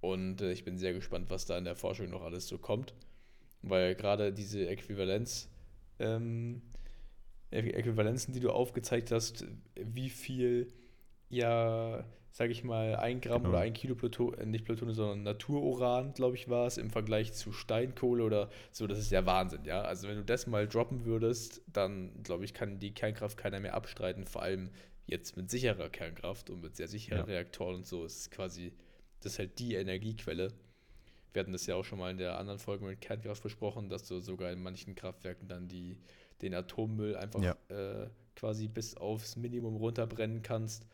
Und 0.00 0.40
äh, 0.40 0.52
ich 0.52 0.64
bin 0.64 0.78
sehr 0.78 0.92
gespannt, 0.92 1.30
was 1.30 1.46
da 1.46 1.58
in 1.58 1.64
der 1.64 1.76
Forschung 1.76 2.10
noch 2.10 2.22
alles 2.22 2.48
so 2.48 2.58
kommt. 2.58 2.94
Weil 3.62 3.94
gerade 3.94 4.32
diese 4.32 4.66
Äquivalenz, 4.68 5.48
ähm, 5.98 6.62
Äquivalenzen, 7.50 8.32
die 8.32 8.40
du 8.40 8.50
aufgezeigt 8.50 9.10
hast, 9.10 9.46
wie 9.74 10.08
viel, 10.08 10.72
ja, 11.28 12.04
sag 12.32 12.50
ich 12.50 12.64
mal, 12.64 12.96
ein 12.96 13.20
Gramm 13.20 13.42
genau. 13.42 13.50
oder 13.50 13.60
ein 13.60 13.72
Kilo 13.72 13.94
Pluton, 13.94 14.34
äh, 14.34 14.46
nicht 14.46 14.64
Plutonium, 14.64 14.94
sondern 14.94 15.22
Natururan, 15.24 16.14
glaube 16.14 16.36
ich, 16.36 16.48
war 16.48 16.66
es, 16.66 16.78
im 16.78 16.90
Vergleich 16.90 17.32
zu 17.32 17.52
Steinkohle 17.52 18.24
oder 18.24 18.50
so, 18.70 18.86
das 18.86 18.98
ist 18.98 19.10
ja 19.10 19.26
Wahnsinn, 19.26 19.64
ja. 19.64 19.82
Also 19.82 20.08
wenn 20.08 20.16
du 20.16 20.24
das 20.24 20.46
mal 20.46 20.68
droppen 20.68 21.04
würdest, 21.04 21.60
dann, 21.66 22.22
glaube 22.22 22.44
ich, 22.44 22.54
kann 22.54 22.78
die 22.78 22.94
Kernkraft 22.94 23.36
keiner 23.36 23.60
mehr 23.60 23.74
abstreiten, 23.74 24.26
vor 24.26 24.42
allem 24.42 24.70
jetzt 25.06 25.36
mit 25.36 25.50
sicherer 25.50 25.88
Kernkraft 25.88 26.50
und 26.50 26.60
mit 26.62 26.76
sehr 26.76 26.88
sicheren 26.88 27.18
ja. 27.18 27.24
Reaktoren 27.24 27.76
und 27.76 27.86
so, 27.86 28.04
ist 28.04 28.30
quasi 28.30 28.72
das 29.20 29.32
ist 29.32 29.38
halt 29.38 29.58
die 29.58 29.74
Energiequelle. 29.74 30.52
Wir 31.32 31.40
hatten 31.40 31.52
das 31.52 31.66
ja 31.66 31.76
auch 31.76 31.84
schon 31.84 31.98
mal 31.98 32.10
in 32.10 32.18
der 32.18 32.38
anderen 32.38 32.58
Folge 32.58 32.84
mit 32.84 33.00
Kernkraft 33.00 33.42
besprochen, 33.42 33.88
dass 33.88 34.08
du 34.08 34.18
sogar 34.20 34.50
in 34.50 34.62
manchen 34.62 34.94
Kraftwerken 34.94 35.46
dann 35.46 35.68
die, 35.68 35.96
den 36.42 36.54
Atommüll 36.54 37.16
einfach 37.16 37.42
ja. 37.42 37.56
äh, 37.68 38.08
quasi 38.34 38.68
bis 38.68 38.96
aufs 38.96 39.36
Minimum 39.36 39.76
runterbrennen 39.76 40.42
kannst. 40.42 40.86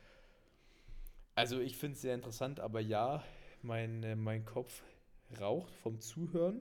Also 1.34 1.60
ich 1.60 1.76
finde 1.76 1.94
es 1.94 2.02
sehr 2.02 2.14
interessant, 2.14 2.60
aber 2.60 2.80
ja, 2.80 3.22
mein, 3.62 4.02
äh, 4.02 4.16
mein 4.16 4.44
Kopf 4.44 4.82
raucht 5.40 5.74
vom 5.74 6.00
Zuhören 6.00 6.60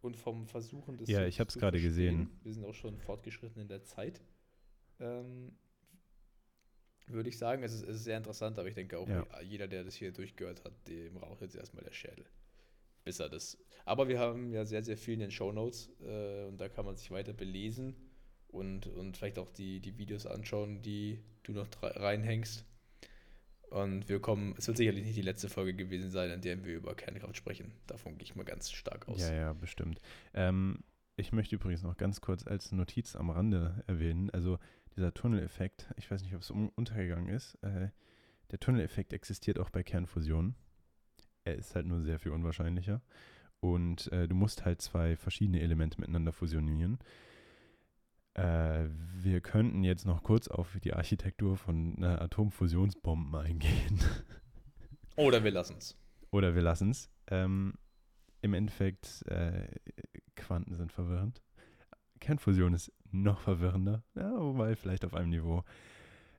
und 0.00 0.16
vom 0.16 0.46
Versuchen 0.46 0.96
des 0.96 1.08
Ja, 1.08 1.26
ich 1.26 1.40
habe 1.40 1.48
es 1.48 1.56
gerade 1.56 1.80
gesehen. 1.80 2.30
Wir 2.42 2.52
sind 2.52 2.64
auch 2.64 2.74
schon 2.74 2.98
fortgeschritten 2.98 3.62
in 3.62 3.68
der 3.68 3.84
Zeit. 3.84 4.20
Ähm, 5.00 5.52
würde 7.06 7.28
ich 7.28 7.38
sagen. 7.38 7.62
Es 7.62 7.72
ist, 7.72 7.82
es 7.82 7.96
ist 7.96 8.04
sehr 8.04 8.16
interessant, 8.16 8.58
aber 8.58 8.68
ich 8.68 8.74
denke 8.74 8.98
auch, 8.98 9.08
ja. 9.08 9.26
jeder, 9.42 9.68
der 9.68 9.84
das 9.84 9.94
hier 9.94 10.12
durchgehört 10.12 10.64
hat, 10.64 10.72
dem 10.88 11.16
raucht 11.16 11.40
jetzt 11.40 11.56
erstmal 11.56 11.84
der 11.84 11.92
Schädel. 11.92 12.24
Bis 13.04 13.20
er 13.20 13.28
das. 13.28 13.58
Aber 13.84 14.08
wir 14.08 14.18
haben 14.18 14.52
ja 14.52 14.64
sehr, 14.64 14.82
sehr 14.82 14.96
viel 14.96 15.14
in 15.14 15.20
den 15.20 15.30
Show 15.30 15.52
Notes 15.52 15.90
äh, 16.02 16.44
und 16.46 16.58
da 16.58 16.68
kann 16.68 16.86
man 16.86 16.96
sich 16.96 17.10
weiter 17.10 17.34
belesen 17.34 17.94
und, 18.48 18.86
und 18.86 19.16
vielleicht 19.16 19.38
auch 19.38 19.50
die, 19.50 19.80
die 19.80 19.98
Videos 19.98 20.26
anschauen, 20.26 20.80
die 20.80 21.20
du 21.42 21.52
noch 21.52 21.68
reinhängst. 21.82 22.64
Und 23.70 24.08
wir 24.08 24.20
kommen, 24.20 24.54
es 24.56 24.68
wird 24.68 24.76
sicherlich 24.76 25.04
nicht 25.04 25.16
die 25.16 25.22
letzte 25.22 25.48
Folge 25.48 25.74
gewesen 25.74 26.10
sein, 26.10 26.30
in 26.30 26.40
der 26.40 26.64
wir 26.64 26.76
über 26.76 26.94
Kernkraft 26.94 27.36
sprechen. 27.36 27.72
Davon 27.86 28.16
gehe 28.16 28.24
ich 28.24 28.36
mal 28.36 28.44
ganz 28.44 28.70
stark 28.70 29.08
aus. 29.08 29.20
Ja, 29.20 29.34
ja, 29.34 29.52
bestimmt. 29.52 30.00
Ähm, 30.32 30.78
ich 31.16 31.32
möchte 31.32 31.56
übrigens 31.56 31.82
noch 31.82 31.96
ganz 31.96 32.20
kurz 32.20 32.46
als 32.46 32.72
Notiz 32.72 33.16
am 33.16 33.30
Rande 33.30 33.82
erwähnen, 33.86 34.30
also 34.30 34.58
dieser 34.96 35.14
Tunneleffekt, 35.14 35.92
ich 35.96 36.10
weiß 36.10 36.22
nicht, 36.22 36.34
ob 36.34 36.42
es 36.42 36.50
untergegangen 36.50 37.28
ist, 37.28 37.56
äh, 37.62 37.88
der 38.50 38.60
Tunneleffekt 38.60 39.12
existiert 39.12 39.58
auch 39.58 39.70
bei 39.70 39.82
Kernfusionen. 39.82 40.54
Er 41.44 41.56
ist 41.56 41.74
halt 41.74 41.86
nur 41.86 42.00
sehr 42.00 42.18
viel 42.18 42.32
unwahrscheinlicher. 42.32 43.02
Und 43.60 44.12
äh, 44.12 44.28
du 44.28 44.34
musst 44.34 44.64
halt 44.64 44.82
zwei 44.82 45.16
verschiedene 45.16 45.60
Elemente 45.60 46.00
miteinander 46.00 46.32
fusionieren. 46.32 46.98
Äh, 48.34 48.88
wir 49.14 49.40
könnten 49.40 49.84
jetzt 49.84 50.04
noch 50.04 50.22
kurz 50.22 50.48
auf 50.48 50.78
die 50.82 50.92
Architektur 50.92 51.56
von 51.56 52.02
äh, 52.02 52.06
Atomfusionsbomben 52.06 53.34
eingehen. 53.34 54.00
Oder 55.16 55.44
wir 55.44 55.52
lassen 55.52 55.76
es. 55.78 55.96
Oder 56.30 56.54
wir 56.54 56.62
lassen 56.62 56.90
es. 56.90 57.10
Ähm, 57.28 57.74
im 58.42 58.52
Endeffekt, 58.52 59.22
äh, 59.28 59.68
Quanten 60.34 60.74
sind 60.74 60.92
verwirrend. 60.92 61.40
Kernfusion 62.20 62.74
ist 62.74 62.92
noch 63.22 63.40
verwirrender, 63.40 64.02
ja, 64.14 64.30
wobei 64.38 64.76
vielleicht 64.76 65.04
auf 65.04 65.14
einem 65.14 65.30
Niveau. 65.30 65.64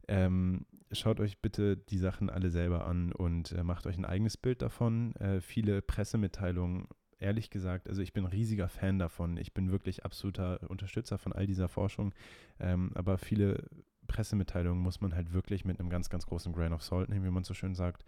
Ähm, 0.07 0.65
schaut 0.91 1.19
euch 1.19 1.39
bitte 1.39 1.77
die 1.77 1.97
Sachen 1.97 2.29
alle 2.29 2.49
selber 2.49 2.85
an 2.85 3.11
und 3.11 3.51
äh, 3.53 3.63
macht 3.63 3.87
euch 3.87 3.97
ein 3.97 4.05
eigenes 4.05 4.37
Bild 4.37 4.61
davon. 4.61 5.15
Äh, 5.15 5.41
viele 5.41 5.81
Pressemitteilungen, 5.81 6.87
ehrlich 7.17 7.49
gesagt, 7.49 7.89
also 7.89 8.01
ich 8.01 8.13
bin 8.13 8.25
riesiger 8.25 8.67
Fan 8.67 8.99
davon. 8.99 9.37
Ich 9.37 9.53
bin 9.53 9.71
wirklich 9.71 10.05
absoluter 10.05 10.59
Unterstützer 10.69 11.17
von 11.17 11.33
all 11.33 11.47
dieser 11.47 11.67
Forschung. 11.67 12.13
Ähm, 12.59 12.91
aber 12.93 13.17
viele 13.17 13.67
Pressemitteilungen 14.07 14.81
muss 14.81 15.01
man 15.01 15.15
halt 15.15 15.33
wirklich 15.33 15.65
mit 15.65 15.79
einem 15.79 15.89
ganz, 15.89 16.09
ganz 16.09 16.25
großen 16.25 16.53
Grain 16.53 16.73
of 16.73 16.83
Salt 16.83 17.09
nehmen, 17.09 17.25
wie 17.25 17.31
man 17.31 17.43
so 17.43 17.53
schön 17.53 17.73
sagt. 17.73 18.05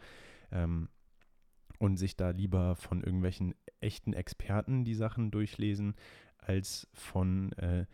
Ähm, 0.51 0.89
und 1.79 1.97
sich 1.97 2.15
da 2.15 2.31
lieber 2.31 2.75
von 2.75 3.03
irgendwelchen 3.03 3.53
echten 3.81 4.13
Experten 4.13 4.83
die 4.83 4.95
Sachen 4.95 5.29
durchlesen, 5.29 5.95
als 6.37 6.87
von 6.93 7.51
äh, 7.53 7.85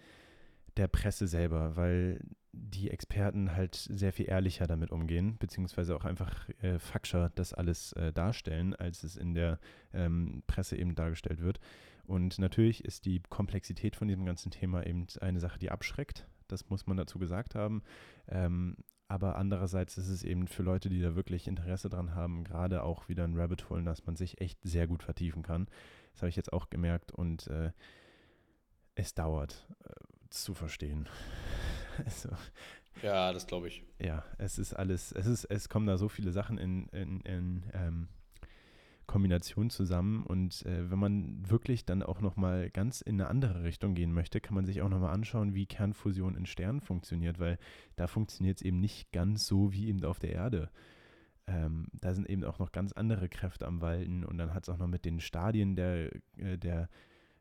der 0.77 0.87
Presse 0.87 1.27
selber, 1.27 1.75
weil 1.75 2.19
die 2.51 2.91
Experten 2.91 3.55
halt 3.55 3.75
sehr 3.75 4.13
viel 4.13 4.29
ehrlicher 4.29 4.67
damit 4.67 4.91
umgehen, 4.91 5.37
beziehungsweise 5.39 5.95
auch 5.95 6.05
einfach 6.05 6.49
äh, 6.61 6.77
faktischer 6.77 7.31
das 7.35 7.53
alles 7.53 7.93
äh, 7.93 8.13
darstellen, 8.13 8.75
als 8.75 9.03
es 9.03 9.15
in 9.15 9.33
der 9.33 9.59
ähm, 9.91 10.43
Presse 10.45 10.77
eben 10.77 10.93
dargestellt 10.93 11.41
wird. 11.41 11.59
Und 12.05 12.37
natürlich 12.37 12.85
ist 12.85 13.05
die 13.05 13.21
Komplexität 13.29 13.95
von 13.95 14.07
diesem 14.07 14.25
ganzen 14.25 14.51
Thema 14.51 14.85
eben 14.85 15.07
eine 15.21 15.39
Sache, 15.39 15.57
die 15.57 15.71
abschreckt. 15.71 16.27
Das 16.47 16.69
muss 16.69 16.85
man 16.85 16.97
dazu 16.97 17.17
gesagt 17.17 17.55
haben. 17.55 17.81
Ähm, 18.27 18.75
aber 19.07 19.35
andererseits 19.35 19.97
ist 19.97 20.09
es 20.09 20.23
eben 20.23 20.47
für 20.47 20.63
Leute, 20.63 20.89
die 20.89 21.01
da 21.01 21.15
wirklich 21.15 21.47
Interesse 21.47 21.89
dran 21.89 22.15
haben, 22.15 22.43
gerade 22.43 22.83
auch 22.83 23.09
wieder 23.09 23.23
ein 23.23 23.37
Rabbit 23.37 23.69
Hole, 23.69 23.83
dass 23.83 24.05
man 24.05 24.15
sich 24.15 24.41
echt 24.41 24.59
sehr 24.63 24.87
gut 24.87 25.03
vertiefen 25.03 25.43
kann. 25.43 25.67
Das 26.13 26.21
habe 26.21 26.29
ich 26.29 26.35
jetzt 26.35 26.53
auch 26.53 26.69
gemerkt 26.69 27.11
und 27.11 27.47
äh, 27.47 27.71
es 28.95 29.13
dauert 29.13 29.67
äh, 29.85 29.91
zu 30.41 30.53
verstehen. 30.53 31.07
also, 32.05 32.29
ja, 33.01 33.31
das 33.33 33.47
glaube 33.47 33.67
ich. 33.67 33.83
Ja, 33.99 34.23
es 34.37 34.57
ist 34.57 34.73
alles, 34.73 35.11
es 35.11 35.25
ist, 35.25 35.45
es 35.45 35.69
kommen 35.69 35.87
da 35.87 35.97
so 35.97 36.09
viele 36.09 36.31
Sachen 36.31 36.57
in, 36.57 36.87
in, 36.87 37.21
in 37.21 37.63
ähm, 37.73 38.07
Kombination 39.05 39.69
zusammen 39.69 40.23
und 40.23 40.65
äh, 40.65 40.89
wenn 40.89 40.99
man 40.99 41.49
wirklich 41.49 41.85
dann 41.85 42.03
auch 42.03 42.21
nochmal 42.21 42.69
ganz 42.69 43.01
in 43.01 43.19
eine 43.19 43.29
andere 43.29 43.63
Richtung 43.63 43.95
gehen 43.95 44.13
möchte, 44.13 44.39
kann 44.39 44.55
man 44.55 44.65
sich 44.65 44.81
auch 44.81 44.89
nochmal 44.89 45.13
anschauen, 45.13 45.53
wie 45.53 45.65
Kernfusion 45.65 46.35
in 46.35 46.45
Sternen 46.45 46.81
funktioniert, 46.81 47.39
weil 47.39 47.57
da 47.95 48.07
funktioniert 48.07 48.57
es 48.57 48.65
eben 48.65 48.79
nicht 48.79 49.11
ganz 49.11 49.45
so 49.45 49.73
wie 49.73 49.87
eben 49.87 50.03
auf 50.05 50.19
der 50.19 50.31
Erde. 50.31 50.69
Ähm, 51.45 51.87
da 51.91 52.13
sind 52.13 52.29
eben 52.29 52.45
auch 52.45 52.59
noch 52.59 52.71
ganz 52.71 52.93
andere 52.93 53.27
Kräfte 53.27 53.67
am 53.67 53.81
Walten 53.81 54.23
und 54.23 54.37
dann 54.37 54.53
hat 54.53 54.63
es 54.63 54.69
auch 54.69 54.77
noch 54.77 54.87
mit 54.87 55.03
den 55.03 55.19
Stadien 55.19 55.75
der, 55.75 56.09
äh, 56.37 56.57
der 56.57 56.87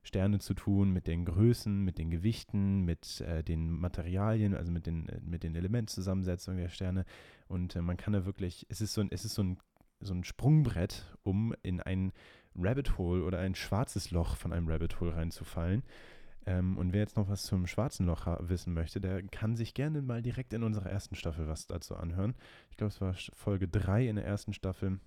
Sterne 0.02 0.40
zu 0.40 0.54
tun, 0.54 0.92
mit 0.92 1.06
den 1.06 1.24
Größen, 1.24 1.84
mit 1.84 1.98
den 1.98 2.10
Gewichten, 2.10 2.84
mit 2.84 3.20
äh, 3.20 3.44
den 3.44 3.70
Materialien, 3.70 4.54
also 4.54 4.72
mit 4.72 4.86
den, 4.86 5.08
äh, 5.08 5.20
mit 5.22 5.44
den 5.44 5.54
Elementzusammensetzungen 5.54 6.60
der 6.60 6.68
Sterne. 6.68 7.04
Und 7.46 7.76
äh, 7.76 7.82
man 7.82 7.96
kann 7.96 8.12
da 8.12 8.26
wirklich, 8.26 8.66
es 8.68 8.80
ist 8.80 8.94
so 8.94 9.00
ein, 9.00 9.08
es 9.10 9.24
ist 9.24 9.34
so 9.34 9.42
ein, 9.42 9.58
so 10.00 10.12
ein 10.12 10.24
Sprungbrett, 10.24 11.16
um 11.22 11.54
in 11.62 11.80
ein 11.80 12.12
Rabbit 12.56 12.98
Hole 12.98 13.24
oder 13.24 13.38
ein 13.38 13.54
schwarzes 13.54 14.10
Loch 14.10 14.36
von 14.36 14.52
einem 14.52 14.68
Rabbit 14.68 15.00
Hole 15.00 15.14
reinzufallen. 15.14 15.84
Ähm, 16.44 16.76
und 16.76 16.92
wer 16.92 17.00
jetzt 17.00 17.16
noch 17.16 17.28
was 17.28 17.44
zum 17.44 17.68
schwarzen 17.68 18.06
Loch 18.06 18.26
wissen 18.40 18.74
möchte, 18.74 19.00
der 19.00 19.22
kann 19.22 19.56
sich 19.56 19.74
gerne 19.74 20.02
mal 20.02 20.22
direkt 20.22 20.52
in 20.52 20.64
unserer 20.64 20.90
ersten 20.90 21.14
Staffel 21.14 21.46
was 21.46 21.68
dazu 21.68 21.96
anhören. 21.96 22.34
Ich 22.70 22.76
glaube, 22.76 22.88
es 22.88 23.00
war 23.00 23.14
Folge 23.34 23.68
3 23.68 24.08
in 24.08 24.16
der 24.16 24.24
ersten 24.24 24.52
Staffel, 24.52 24.98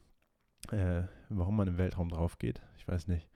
äh, 0.72 1.04
warum 1.28 1.58
man 1.58 1.68
im 1.68 1.78
Weltraum 1.78 2.08
drauf 2.08 2.40
geht. 2.40 2.62
Ich 2.78 2.88
weiß 2.88 3.08
nicht. 3.08 3.28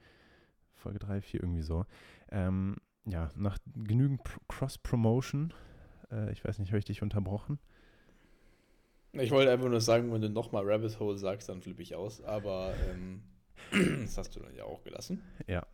Folge 0.80 0.98
3, 0.98 1.20
4, 1.20 1.42
irgendwie 1.42 1.62
so. 1.62 1.86
Ähm, 2.30 2.76
ja, 3.06 3.30
nach 3.36 3.58
genügend 3.74 4.20
Cross-Promotion, 4.48 5.52
äh, 6.10 6.32
ich 6.32 6.44
weiß 6.44 6.58
nicht, 6.58 6.70
habe 6.70 6.78
ich 6.78 6.84
dich 6.84 7.02
unterbrochen? 7.02 7.58
Ich 9.12 9.30
wollte 9.30 9.50
einfach 9.50 9.68
nur 9.68 9.80
sagen, 9.80 10.12
wenn 10.12 10.20
du 10.20 10.28
nochmal 10.28 10.62
Rabbit 10.64 11.00
Hole 11.00 11.18
sagst, 11.18 11.48
dann 11.48 11.60
flippe 11.62 11.82
ich 11.82 11.94
aus, 11.96 12.22
aber 12.22 12.74
ähm, 12.90 13.22
das 14.02 14.16
hast 14.18 14.36
du 14.36 14.40
dann 14.40 14.54
ja 14.54 14.64
auch 14.64 14.82
gelassen. 14.84 15.22
Ja. 15.46 15.66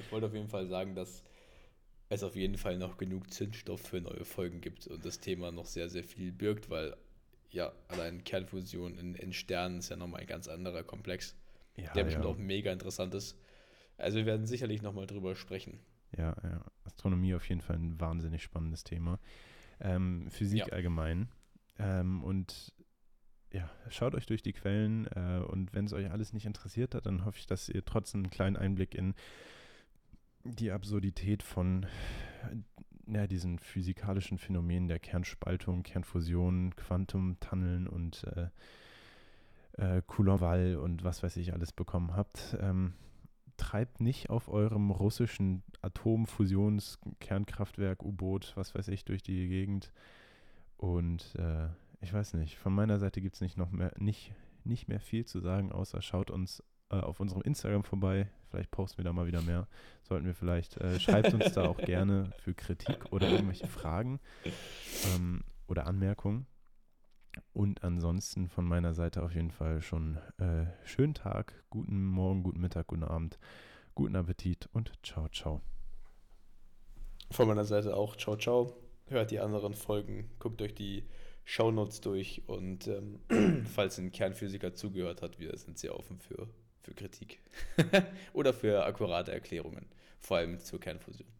Ich 0.00 0.12
wollte 0.12 0.26
auf 0.26 0.34
jeden 0.34 0.48
Fall 0.48 0.66
sagen, 0.66 0.94
dass 0.94 1.24
es 2.08 2.22
auf 2.22 2.36
jeden 2.36 2.56
Fall 2.56 2.78
noch 2.78 2.98
genug 2.98 3.32
Zündstoff 3.32 3.80
für 3.80 4.00
neue 4.00 4.24
Folgen 4.24 4.60
gibt 4.60 4.86
und 4.86 5.04
das 5.04 5.18
Thema 5.18 5.50
noch 5.50 5.66
sehr, 5.66 5.88
sehr 5.88 6.04
viel 6.04 6.30
birgt, 6.30 6.70
weil 6.70 6.96
ja, 7.50 7.72
allein 7.88 8.24
Kernfusion 8.24 8.96
in, 8.98 9.14
in 9.14 9.32
Sternen 9.32 9.78
ist 9.78 9.90
ja 9.90 9.96
nochmal 9.96 10.20
ein 10.22 10.26
ganz 10.26 10.48
anderer 10.48 10.82
Komplex, 10.82 11.34
ja, 11.76 11.92
der 11.92 12.04
bestimmt 12.04 12.24
ja. 12.24 12.30
auch 12.30 12.38
mega 12.38 12.72
interessant 12.72 13.14
ist. 13.14 13.36
Also 14.02 14.18
wir 14.18 14.26
werden 14.26 14.46
sicherlich 14.46 14.82
nochmal 14.82 15.06
drüber 15.06 15.34
sprechen. 15.34 15.78
Ja, 16.16 16.34
ja, 16.42 16.64
Astronomie 16.84 17.34
auf 17.34 17.48
jeden 17.48 17.60
Fall 17.60 17.76
ein 17.76 18.00
wahnsinnig 18.00 18.42
spannendes 18.42 18.84
Thema. 18.84 19.18
Ähm, 19.80 20.28
Physik 20.30 20.66
ja. 20.66 20.72
allgemein. 20.72 21.28
Ähm, 21.78 22.22
und 22.22 22.72
ja, 23.52 23.70
schaut 23.88 24.14
euch 24.14 24.26
durch 24.26 24.42
die 24.42 24.52
Quellen 24.52 25.06
äh, 25.06 25.42
und 25.46 25.74
wenn 25.74 25.86
es 25.86 25.92
euch 25.92 26.10
alles 26.10 26.32
nicht 26.32 26.46
interessiert 26.46 26.94
hat, 26.94 27.06
dann 27.06 27.24
hoffe 27.24 27.38
ich, 27.38 27.46
dass 27.46 27.68
ihr 27.68 27.84
trotzdem 27.84 28.22
einen 28.22 28.30
kleinen 28.30 28.56
Einblick 28.56 28.94
in 28.94 29.14
die 30.44 30.70
Absurdität 30.70 31.42
von 31.42 31.86
ja, 33.06 33.26
diesen 33.26 33.58
physikalischen 33.58 34.38
Phänomenen 34.38 34.88
der 34.88 34.98
Kernspaltung, 34.98 35.82
Kernfusion, 35.82 36.74
Quantumtunneln 36.76 37.86
und 37.86 38.24
äh, 38.24 38.48
äh, 39.72 40.02
Coulomb-Wall 40.06 40.76
und 40.76 41.04
was 41.04 41.22
weiß 41.22 41.36
ich 41.36 41.52
alles 41.52 41.72
bekommen 41.72 42.16
habt. 42.16 42.56
Ähm, 42.60 42.94
treibt 43.62 44.00
nicht 44.00 44.28
auf 44.28 44.48
eurem 44.48 44.90
russischen 44.90 45.62
Atomfusions-Kernkraftwerk, 45.82 48.02
U-Boot, 48.02 48.54
was 48.56 48.74
weiß 48.74 48.88
ich, 48.88 49.04
durch 49.04 49.22
die 49.22 49.46
Gegend. 49.46 49.92
Und 50.76 51.36
äh, 51.36 51.68
ich 52.00 52.12
weiß 52.12 52.34
nicht, 52.34 52.58
von 52.58 52.74
meiner 52.74 52.98
Seite 52.98 53.20
gibt 53.20 53.36
es 53.36 53.40
nicht 53.40 53.56
noch 53.56 53.70
mehr, 53.70 53.92
nicht, 53.98 54.34
nicht 54.64 54.88
mehr 54.88 54.98
viel 54.98 55.26
zu 55.26 55.38
sagen, 55.38 55.70
außer 55.70 56.02
schaut 56.02 56.32
uns 56.32 56.60
äh, 56.90 56.96
auf 56.96 57.20
unserem 57.20 57.42
Instagram 57.42 57.84
vorbei. 57.84 58.28
Vielleicht 58.50 58.72
posten 58.72 58.98
wir 58.98 59.04
da 59.04 59.12
mal 59.12 59.28
wieder 59.28 59.42
mehr. 59.42 59.68
Sollten 60.02 60.26
wir 60.26 60.34
vielleicht, 60.34 60.78
äh, 60.78 60.98
schreibt 60.98 61.32
uns 61.32 61.52
da 61.52 61.64
auch 61.64 61.78
gerne 61.84 62.32
für 62.40 62.54
Kritik 62.54 63.12
oder 63.12 63.28
irgendwelche 63.28 63.68
Fragen 63.68 64.18
ähm, 65.14 65.44
oder 65.68 65.86
Anmerkungen. 65.86 66.46
Und 67.52 67.84
ansonsten 67.84 68.48
von 68.48 68.64
meiner 68.64 68.94
Seite 68.94 69.22
auf 69.22 69.34
jeden 69.34 69.50
Fall 69.50 69.82
schon 69.82 70.18
äh, 70.38 70.66
schönen 70.84 71.14
Tag, 71.14 71.54
guten 71.70 72.04
Morgen, 72.04 72.42
guten 72.42 72.60
Mittag, 72.60 72.88
guten 72.88 73.04
Abend, 73.04 73.38
guten 73.94 74.16
Appetit 74.16 74.68
und 74.72 74.92
ciao, 75.02 75.28
ciao. 75.28 75.60
Von 77.30 77.48
meiner 77.48 77.64
Seite 77.64 77.96
auch 77.96 78.16
ciao, 78.16 78.36
ciao. 78.36 78.76
Hört 79.06 79.30
die 79.30 79.40
anderen 79.40 79.74
Folgen, 79.74 80.30
guckt 80.38 80.62
euch 80.62 80.74
die 80.74 81.04
Shownotes 81.44 82.00
durch 82.00 82.42
und 82.46 82.86
ähm, 82.88 83.20
falls 83.74 83.98
ein 83.98 84.12
Kernphysiker 84.12 84.74
zugehört 84.74 85.22
hat, 85.22 85.38
wir 85.38 85.56
sind 85.56 85.78
sehr 85.78 85.98
offen 85.98 86.18
für, 86.18 86.48
für 86.82 86.94
Kritik 86.94 87.40
oder 88.32 88.52
für 88.52 88.84
akkurate 88.84 89.32
Erklärungen, 89.32 89.86
vor 90.18 90.38
allem 90.38 90.58
zur 90.58 90.80
Kernfusion. 90.80 91.32